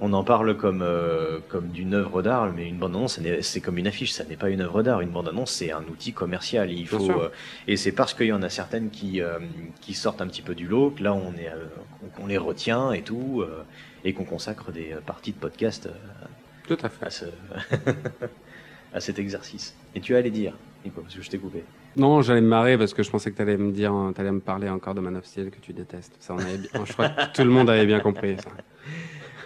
On 0.00 0.12
en 0.12 0.24
parle 0.24 0.56
comme, 0.56 0.82
euh, 0.82 1.38
comme 1.48 1.68
d'une 1.68 1.94
œuvre 1.94 2.20
d'art, 2.20 2.52
mais 2.52 2.68
une 2.68 2.78
bande-annonce, 2.78 3.20
c'est 3.42 3.60
comme 3.60 3.78
une 3.78 3.86
affiche, 3.86 4.10
ça 4.10 4.24
n'est 4.24 4.34
pas 4.36 4.50
une 4.50 4.60
œuvre 4.60 4.82
d'art. 4.82 5.00
Une 5.02 5.10
bande-annonce, 5.10 5.52
c'est 5.52 5.70
un 5.70 5.84
outil 5.84 6.12
commercial. 6.12 6.68
Il 6.72 6.88
faut, 6.88 7.12
euh, 7.12 7.30
et 7.68 7.76
c'est 7.76 7.92
parce 7.92 8.12
qu'il 8.12 8.26
y 8.26 8.32
en 8.32 8.42
a 8.42 8.48
certaines 8.48 8.90
qui, 8.90 9.20
euh, 9.20 9.38
qui 9.80 9.94
sortent 9.94 10.20
un 10.20 10.26
petit 10.26 10.42
peu 10.42 10.56
du 10.56 10.66
lot 10.66 10.90
que 10.90 11.00
là, 11.04 11.14
on, 11.14 11.32
est, 11.34 11.48
qu'on- 12.16 12.26
les 12.26 12.38
retient 12.38 12.90
et 12.90 13.02
tout, 13.02 13.44
et 14.04 14.12
qu'on 14.14 14.24
consacre 14.24 14.72
des 14.72 14.96
parties 15.06 15.30
de 15.30 15.38
podcast 15.38 15.88
Tout 16.66 16.76
à 16.82 16.88
fait. 16.88 17.06
à, 17.06 17.10
ce 17.10 17.26
à 18.92 18.98
cet 18.98 19.20
exercice. 19.20 19.76
Et 19.94 20.00
tu 20.00 20.16
allais 20.16 20.30
dire, 20.32 20.54
Nico, 20.84 21.02
parce 21.02 21.14
que 21.14 21.22
je 21.22 21.30
t'ai 21.30 21.38
coupé. 21.38 21.62
Non, 21.96 22.22
j'allais 22.22 22.40
me 22.40 22.48
marrer 22.48 22.76
parce 22.76 22.92
que 22.94 23.02
je 23.02 23.10
pensais 23.10 23.30
que 23.30 23.36
t'allais 23.36 23.56
me 23.56 23.70
dire, 23.72 23.92
t'allais 24.14 24.32
me 24.32 24.40
parler 24.40 24.68
encore 24.68 24.94
de 24.94 25.00
Man 25.00 25.16
of 25.16 25.24
Steel 25.24 25.50
que 25.50 25.60
tu 25.60 25.72
détestes. 25.72 26.16
Ça, 26.18 26.34
on 26.34 26.38
avait 26.38 26.58
bien- 26.58 26.84
je 26.84 26.92
crois 26.92 27.08
que 27.08 27.32
tout 27.34 27.42
le 27.44 27.50
monde 27.50 27.70
avait 27.70 27.86
bien 27.86 28.00
compris 28.00 28.36
ça. 28.38 28.50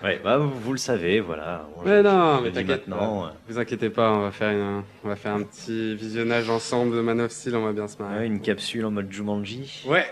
Ouais, 0.02 0.20
bah, 0.22 0.38
vous, 0.38 0.72
le 0.72 0.78
savez, 0.78 1.20
voilà. 1.20 1.66
Bon, 1.74 1.82
Mais 1.84 2.02
non, 2.04 2.40
mais 2.40 2.52
t'inquiète 2.52 2.86
maintenant. 2.86 3.24
euh, 3.24 3.28
pas. 3.30 3.34
Vous 3.48 3.58
inquiétez 3.58 3.90
pas, 3.90 4.12
on 4.12 4.20
va 4.20 4.30
faire 4.30 4.50
une, 4.52 4.82
on 5.04 5.08
va 5.08 5.16
faire 5.16 5.34
un 5.34 5.42
petit 5.42 5.96
visionnage 5.96 6.48
ensemble 6.48 6.94
de 6.96 7.00
Man 7.00 7.20
of 7.20 7.32
Steel, 7.32 7.56
on 7.56 7.64
va 7.64 7.72
bien 7.72 7.88
se 7.88 7.96
ouais, 7.98 8.08
marrer. 8.08 8.26
une 8.26 8.40
capsule 8.40 8.84
en 8.86 8.92
mode 8.92 9.10
Jumanji. 9.10 9.84
Ouais. 9.88 10.06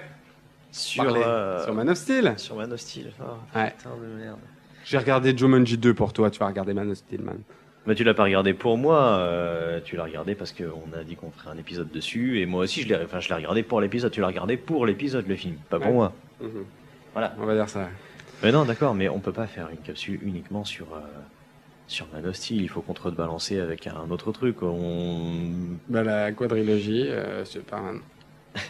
Sur, 0.72 1.04
euh, 1.06 1.64
sur 1.64 1.72
Man 1.72 1.88
of 1.88 1.96
Steel. 1.96 2.34
sur 2.36 2.56
Man 2.56 2.72
of 2.72 2.80
Steel. 2.80 3.12
Oh, 3.20 3.24
Ouais. 3.56 3.72
Putain 3.78 3.90
de 3.90 4.06
merde. 4.24 4.38
J'ai 4.84 4.98
regardé 4.98 5.36
Jumanji 5.36 5.78
2 5.78 5.94
pour 5.94 6.12
toi, 6.12 6.30
tu 6.30 6.40
vas 6.40 6.46
regarder 6.48 6.74
Man 6.74 6.90
of 6.90 6.96
Steel, 6.98 7.22
man. 7.22 7.38
Bah, 7.86 7.94
tu 7.94 8.02
l'as 8.04 8.14
pas 8.14 8.24
regardé 8.24 8.52
pour 8.52 8.76
moi, 8.76 9.00
euh, 9.18 9.80
tu 9.84 9.94
l'as 9.96 10.02
regardé 10.04 10.34
parce 10.34 10.52
qu'on 10.52 10.92
a 10.98 11.04
dit 11.04 11.14
qu'on 11.14 11.30
ferait 11.30 11.50
un 11.50 11.58
épisode 11.58 11.88
dessus, 11.90 12.40
et 12.40 12.46
moi 12.46 12.64
aussi 12.64 12.82
je 12.82 12.88
l'ai 12.88 12.96
enfin, 12.96 13.20
je 13.20 13.32
regardé 13.32 13.62
pour 13.62 13.80
l'épisode, 13.80 14.10
tu 14.10 14.20
l'as 14.20 14.26
regardé 14.26 14.56
pour 14.56 14.86
l'épisode 14.86 15.26
le 15.28 15.36
film, 15.36 15.54
pas 15.70 15.78
pour 15.78 15.88
Ouais. 15.88 15.94
moi. 15.94 16.12
Mhm. 16.40 16.64
Voilà. 17.12 17.34
On 17.40 17.46
va 17.46 17.54
dire 17.54 17.68
ça. 17.68 17.88
Mais 18.42 18.50
non, 18.52 18.64
d'accord, 18.64 18.94
mais 18.94 19.08
on 19.08 19.20
peut 19.20 19.32
pas 19.32 19.46
faire 19.46 19.68
une 19.70 19.78
capsule 19.78 20.18
uniquement 20.22 20.64
sur, 20.64 20.86
euh, 20.94 20.98
sur 21.86 22.06
Man 22.12 22.26
of 22.26 22.34
Steel, 22.34 22.60
il 22.62 22.68
faut 22.68 22.80
qu'on 22.82 22.92
te 22.92 23.08
balancer 23.08 23.60
avec 23.60 23.86
un 23.86 24.10
autre 24.10 24.32
truc. 24.32 24.62
On... 24.62 25.42
Bah, 25.88 26.02
la 26.02 26.32
quadrilogie, 26.32 27.06
euh, 27.08 27.44
Superman. 27.44 28.00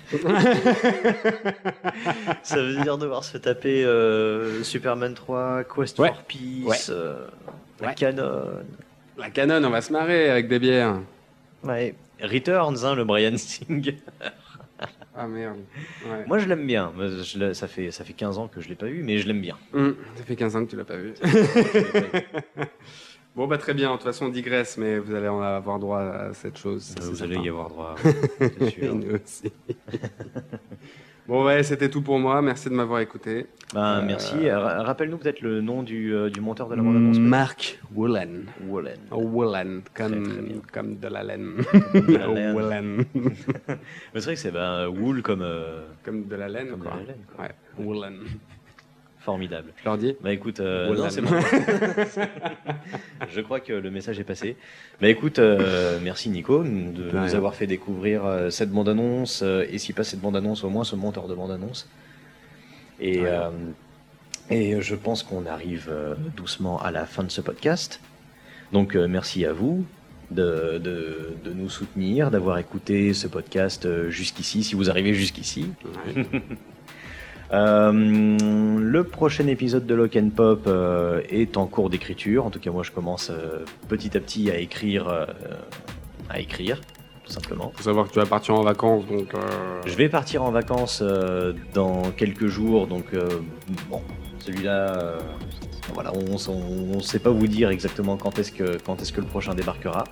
Ça 2.42 2.56
veut 2.56 2.76
dire 2.82 2.98
devoir 2.98 3.24
se 3.24 3.38
taper 3.38 3.84
euh, 3.84 4.62
Superman 4.62 5.14
3, 5.14 5.64
Quest 5.64 5.98
Ouais. 5.98 6.08
for 6.08 6.22
Peace, 6.24 6.64
Ouais. 6.66 6.76
euh, 6.90 7.26
la 7.80 7.88
Ouais. 7.88 7.94
Canon. 7.94 8.42
La 9.16 9.30
canon, 9.30 9.64
on 9.64 9.70
va 9.70 9.80
se 9.80 9.92
marrer 9.92 10.30
avec 10.30 10.48
des 10.48 10.58
bières. 10.58 11.00
Ouais. 11.62 11.94
Returns, 12.20 12.84
hein, 12.84 12.94
le 12.94 13.04
Brian 13.04 13.36
Singh. 13.36 13.96
Ah 15.18 15.26
merde. 15.26 15.56
Ouais. 16.04 16.26
Moi 16.26 16.38
je 16.38 16.46
l'aime 16.46 16.66
bien, 16.66 16.92
je 16.98 17.52
ça, 17.54 17.68
fait, 17.68 17.90
ça 17.90 18.04
fait 18.04 18.12
15 18.12 18.36
ans 18.36 18.48
que 18.48 18.60
je 18.60 18.68
l'ai 18.68 18.74
pas 18.74 18.84
vu, 18.86 19.02
mais 19.02 19.16
je 19.16 19.26
l'aime 19.26 19.40
bien. 19.40 19.56
Hum, 19.72 19.96
ça 20.14 20.24
fait 20.24 20.36
15 20.36 20.56
ans 20.56 20.64
que 20.66 20.70
tu 20.70 20.76
l'as 20.76 20.84
pas 20.84 20.96
vu. 20.96 21.14
bon, 23.34 23.46
bah 23.46 23.56
très 23.56 23.72
bien. 23.72 23.92
De 23.92 23.96
toute 23.96 24.04
façon, 24.04 24.26
on 24.26 24.28
digresse, 24.28 24.76
mais 24.76 24.98
vous 24.98 25.14
allez 25.14 25.28
en 25.28 25.40
avoir 25.40 25.78
droit 25.78 26.00
à 26.00 26.34
cette 26.34 26.58
chose. 26.58 26.82
ça, 26.82 27.00
Vous 27.08 27.22
allez 27.22 27.36
y 27.36 27.48
avoir 27.48 27.70
droit, 27.70 27.94
sûr. 28.70 28.94
nous 28.94 29.14
aussi. 29.14 29.50
bon, 31.28 31.44
ouais, 31.44 31.62
c'était 31.62 31.88
tout 31.90 32.02
pour 32.02 32.18
moi. 32.18 32.40
Merci 32.42 32.68
de 32.68 32.74
m'avoir 32.74 33.00
écouté. 33.00 33.46
Ben, 33.74 33.98
Euh, 33.98 34.02
Merci. 34.06 34.48
Ra- 34.50 34.82
Rappelle-nous 34.82 35.18
peut-être 35.18 35.40
le 35.40 35.60
nom 35.60 35.82
du, 35.82 36.14
euh, 36.14 36.30
du 36.30 36.40
monteur 36.40 36.68
de 36.68 36.74
la 36.76 36.82
bande-annonce. 36.82 37.18
Mark 37.18 37.78
Woolen. 37.94 38.44
Wallen. 38.68 38.98
Woolen, 39.10 39.82
comme, 39.94 40.60
comme 40.72 40.96
de 40.98 41.08
la 41.08 41.22
laine. 41.24 41.52
De 41.94 42.16
la 42.16 42.26
laine. 42.28 42.54
Woolen. 42.54 43.04
C'est 44.14 44.24
vrai 44.24 44.34
que 44.34 44.40
c'est 44.40 44.50
ben, 44.52 44.86
wool 44.88 45.22
comme, 45.22 45.42
euh, 45.42 45.82
comme 46.04 46.26
de 46.26 46.36
la 46.36 46.48
laine, 46.48 46.68
comme 46.70 46.80
de 46.80 46.84
la 46.86 46.96
laine. 46.96 47.24
quoi. 47.34 47.44
Ouais, 47.44 47.84
Woolen. 47.84 48.14
Formidable. 49.26 49.72
Je 49.76 49.84
leur 49.84 49.98
dis 49.98 50.14
Bah 50.22 50.32
écoute, 50.32 50.60
euh, 50.60 50.94
non, 50.94 51.10
c'est 51.10 51.20
bon. 51.20 51.30
Je 53.28 53.40
crois 53.40 53.58
que 53.58 53.72
le 53.72 53.90
message 53.90 54.20
est 54.20 54.24
passé. 54.24 54.56
Bah 55.00 55.08
écoute, 55.08 55.40
euh, 55.40 55.98
merci 56.00 56.28
Nico 56.30 56.62
de 56.62 56.68
nous 56.68 57.10
rien. 57.10 57.34
avoir 57.34 57.56
fait 57.56 57.66
découvrir 57.66 58.24
euh, 58.24 58.50
cette 58.50 58.70
bande-annonce, 58.70 59.40
euh, 59.42 59.66
et 59.68 59.78
si 59.78 59.92
pas 59.92 60.04
cette 60.04 60.20
bande-annonce, 60.20 60.62
au 60.62 60.70
moins 60.70 60.84
ce 60.84 60.94
monteur 60.94 61.26
de 61.26 61.34
bande-annonce. 61.34 61.88
Et, 63.00 63.22
Ouais. 63.22 63.26
euh, 63.28 63.50
et 64.48 64.80
je 64.80 64.94
pense 64.94 65.24
qu'on 65.24 65.44
arrive 65.44 65.88
euh, 65.90 66.14
doucement 66.36 66.80
à 66.80 66.92
la 66.92 67.04
fin 67.04 67.24
de 67.24 67.30
ce 67.32 67.40
podcast. 67.40 68.00
Donc 68.72 68.94
euh, 68.94 69.08
merci 69.08 69.44
à 69.44 69.52
vous 69.52 69.84
de, 70.30 70.78
de, 70.78 71.34
de 71.44 71.52
nous 71.52 71.68
soutenir, 71.68 72.30
d'avoir 72.30 72.58
écouté 72.58 73.12
ce 73.12 73.26
podcast 73.26 73.86
euh, 73.86 74.08
jusqu'ici, 74.08 74.62
si 74.62 74.76
vous 74.76 74.88
arrivez 74.88 75.14
jusqu'ici. 75.14 75.66
Ouais. 76.14 76.26
Euh, 77.52 77.92
le 77.92 79.04
prochain 79.04 79.46
épisode 79.46 79.86
de 79.86 79.94
Lock 79.94 80.16
and 80.16 80.30
Pop 80.34 80.64
euh, 80.66 81.22
est 81.28 81.56
en 81.56 81.66
cours 81.66 81.90
d'écriture. 81.90 82.46
En 82.46 82.50
tout 82.50 82.58
cas, 82.58 82.70
moi, 82.70 82.82
je 82.82 82.90
commence 82.90 83.30
euh, 83.30 83.64
petit 83.88 84.16
à 84.16 84.20
petit 84.20 84.50
à 84.50 84.58
écrire, 84.58 85.26
à 86.28 86.40
écrire, 86.40 86.80
tout 87.24 87.32
simplement. 87.32 87.72
Faut 87.76 87.84
savoir 87.84 88.08
que 88.08 88.12
tu 88.12 88.18
vas 88.18 88.26
partir 88.26 88.54
en 88.54 88.62
vacances, 88.62 89.06
donc. 89.06 89.32
Je 89.84 89.94
vais 89.94 90.08
partir 90.08 90.42
en 90.42 90.50
vacances 90.50 91.02
dans 91.74 92.02
quelques 92.16 92.46
jours, 92.46 92.86
donc 92.86 93.06
bon, 93.88 94.02
celui-là, 94.40 95.18
voilà, 95.94 96.12
on 96.14 96.96
ne 96.96 97.00
sait 97.00 97.18
pas 97.18 97.30
vous 97.30 97.46
dire 97.46 97.70
exactement 97.70 98.16
quand 98.16 98.38
est-ce 98.38 98.52
que 98.52 98.78
quand 98.84 99.00
est-ce 99.00 99.12
que 99.12 99.20
le 99.20 99.26
prochain 99.26 99.54
débarquera, 99.54 100.04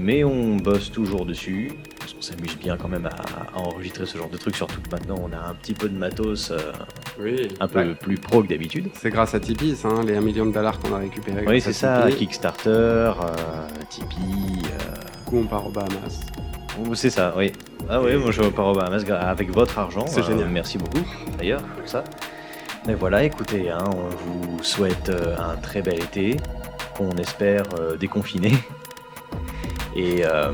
mais 0.00 0.24
on 0.24 0.56
bosse 0.56 0.92
toujours 0.92 1.26
dessus. 1.26 1.72
Qu'on 2.16 2.22
s'amuse 2.22 2.56
bien 2.56 2.76
quand 2.78 2.88
même 2.88 3.06
à, 3.06 3.10
à 3.54 3.58
enregistrer 3.58 4.06
ce 4.06 4.16
genre 4.16 4.30
de 4.30 4.38
trucs, 4.38 4.56
surtout 4.56 4.80
que 4.80 4.88
maintenant 4.90 5.16
on 5.22 5.32
a 5.36 5.50
un 5.50 5.54
petit 5.54 5.74
peu 5.74 5.86
de 5.88 5.96
matos 5.98 6.50
euh, 6.50 6.72
Oui. 7.20 7.48
un 7.60 7.68
peu 7.68 7.80
Ouais. 7.80 7.94
plus 7.94 8.16
pro 8.16 8.42
que 8.42 8.48
d'habitude. 8.48 8.88
C'est 8.94 9.10
grâce 9.10 9.34
à 9.34 9.40
Tipeee, 9.40 9.76
hein, 9.84 10.00
les 10.06 10.16
1 10.16 10.20
million 10.22 10.46
de 10.46 10.52
dollars 10.52 10.78
qu'on 10.80 10.94
a 10.94 10.98
récupérés. 10.98 11.44
Oui, 11.46 11.60
c'est 11.60 11.74
ça, 11.74 12.04
Tipeee. 12.08 12.16
Kickstarter, 12.26 12.70
euh, 12.70 13.12
Tipeee. 13.90 14.62
euh, 14.64 14.94
Du 15.18 15.24
coup, 15.30 15.38
on 15.38 15.46
part 15.46 15.66
aux 15.66 15.70
Bahamas. 15.70 16.20
C'est 16.94 17.10
ça, 17.10 17.34
oui. 17.36 17.52
Ah 17.88 18.00
oui, 18.00 18.16
moi 18.16 18.30
je 18.30 18.42
pars 18.42 18.68
au 18.68 18.74
Bahamas 18.74 19.02
avec 19.10 19.50
votre 19.50 19.78
argent. 19.78 20.06
C'est 20.06 20.20
Euh, 20.20 20.24
génial. 20.24 20.48
Merci 20.48 20.78
beaucoup, 20.78 21.04
d'ailleurs, 21.36 21.62
pour 21.62 21.88
ça. 21.88 22.02
Mais 22.86 22.94
voilà, 22.94 23.24
écoutez, 23.24 23.68
hein, 23.70 23.84
on 23.94 24.08
vous 24.54 24.62
souhaite 24.62 25.08
euh, 25.10 25.36
un 25.36 25.56
très 25.56 25.82
bel 25.82 25.94
été, 26.02 26.36
qu'on 26.96 27.10
espère 27.16 27.64
euh, 27.78 27.96
déconfiné. 27.96 28.52
Et, 29.96 30.24
euh, 30.24 30.52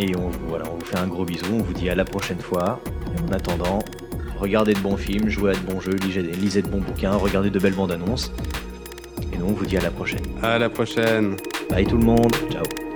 et 0.00 0.16
on, 0.16 0.28
vous- 0.28 0.48
voilà, 0.48 0.64
on 0.72 0.76
vous 0.78 0.84
fait 0.84 0.98
un 0.98 1.06
gros 1.06 1.24
bisou, 1.24 1.46
on 1.52 1.62
vous 1.62 1.72
dit 1.72 1.88
à 1.90 1.94
la 1.94 2.04
prochaine 2.04 2.38
fois. 2.40 2.80
Et 3.16 3.20
en 3.30 3.32
attendant, 3.34 3.80
regardez 4.38 4.74
de 4.74 4.80
bons 4.80 4.96
films, 4.96 5.28
jouez 5.28 5.50
à 5.50 5.54
de 5.54 5.60
bons 5.60 5.80
jeux, 5.80 5.96
lisez, 5.96 6.22
lisez 6.22 6.62
de 6.62 6.68
bons 6.68 6.80
bouquins, 6.80 7.12
regardez 7.12 7.50
de 7.50 7.58
belles 7.58 7.74
bandes 7.74 7.92
annonces. 7.92 8.32
Et 9.32 9.36
nous, 9.38 9.46
on 9.46 9.52
vous 9.52 9.66
dit 9.66 9.76
à 9.76 9.80
la 9.82 9.90
prochaine. 9.90 10.22
À 10.42 10.58
la 10.58 10.68
prochaine. 10.70 11.36
Bye 11.70 11.86
tout 11.86 11.98
le 11.98 12.04
monde, 12.04 12.34
ciao. 12.50 12.89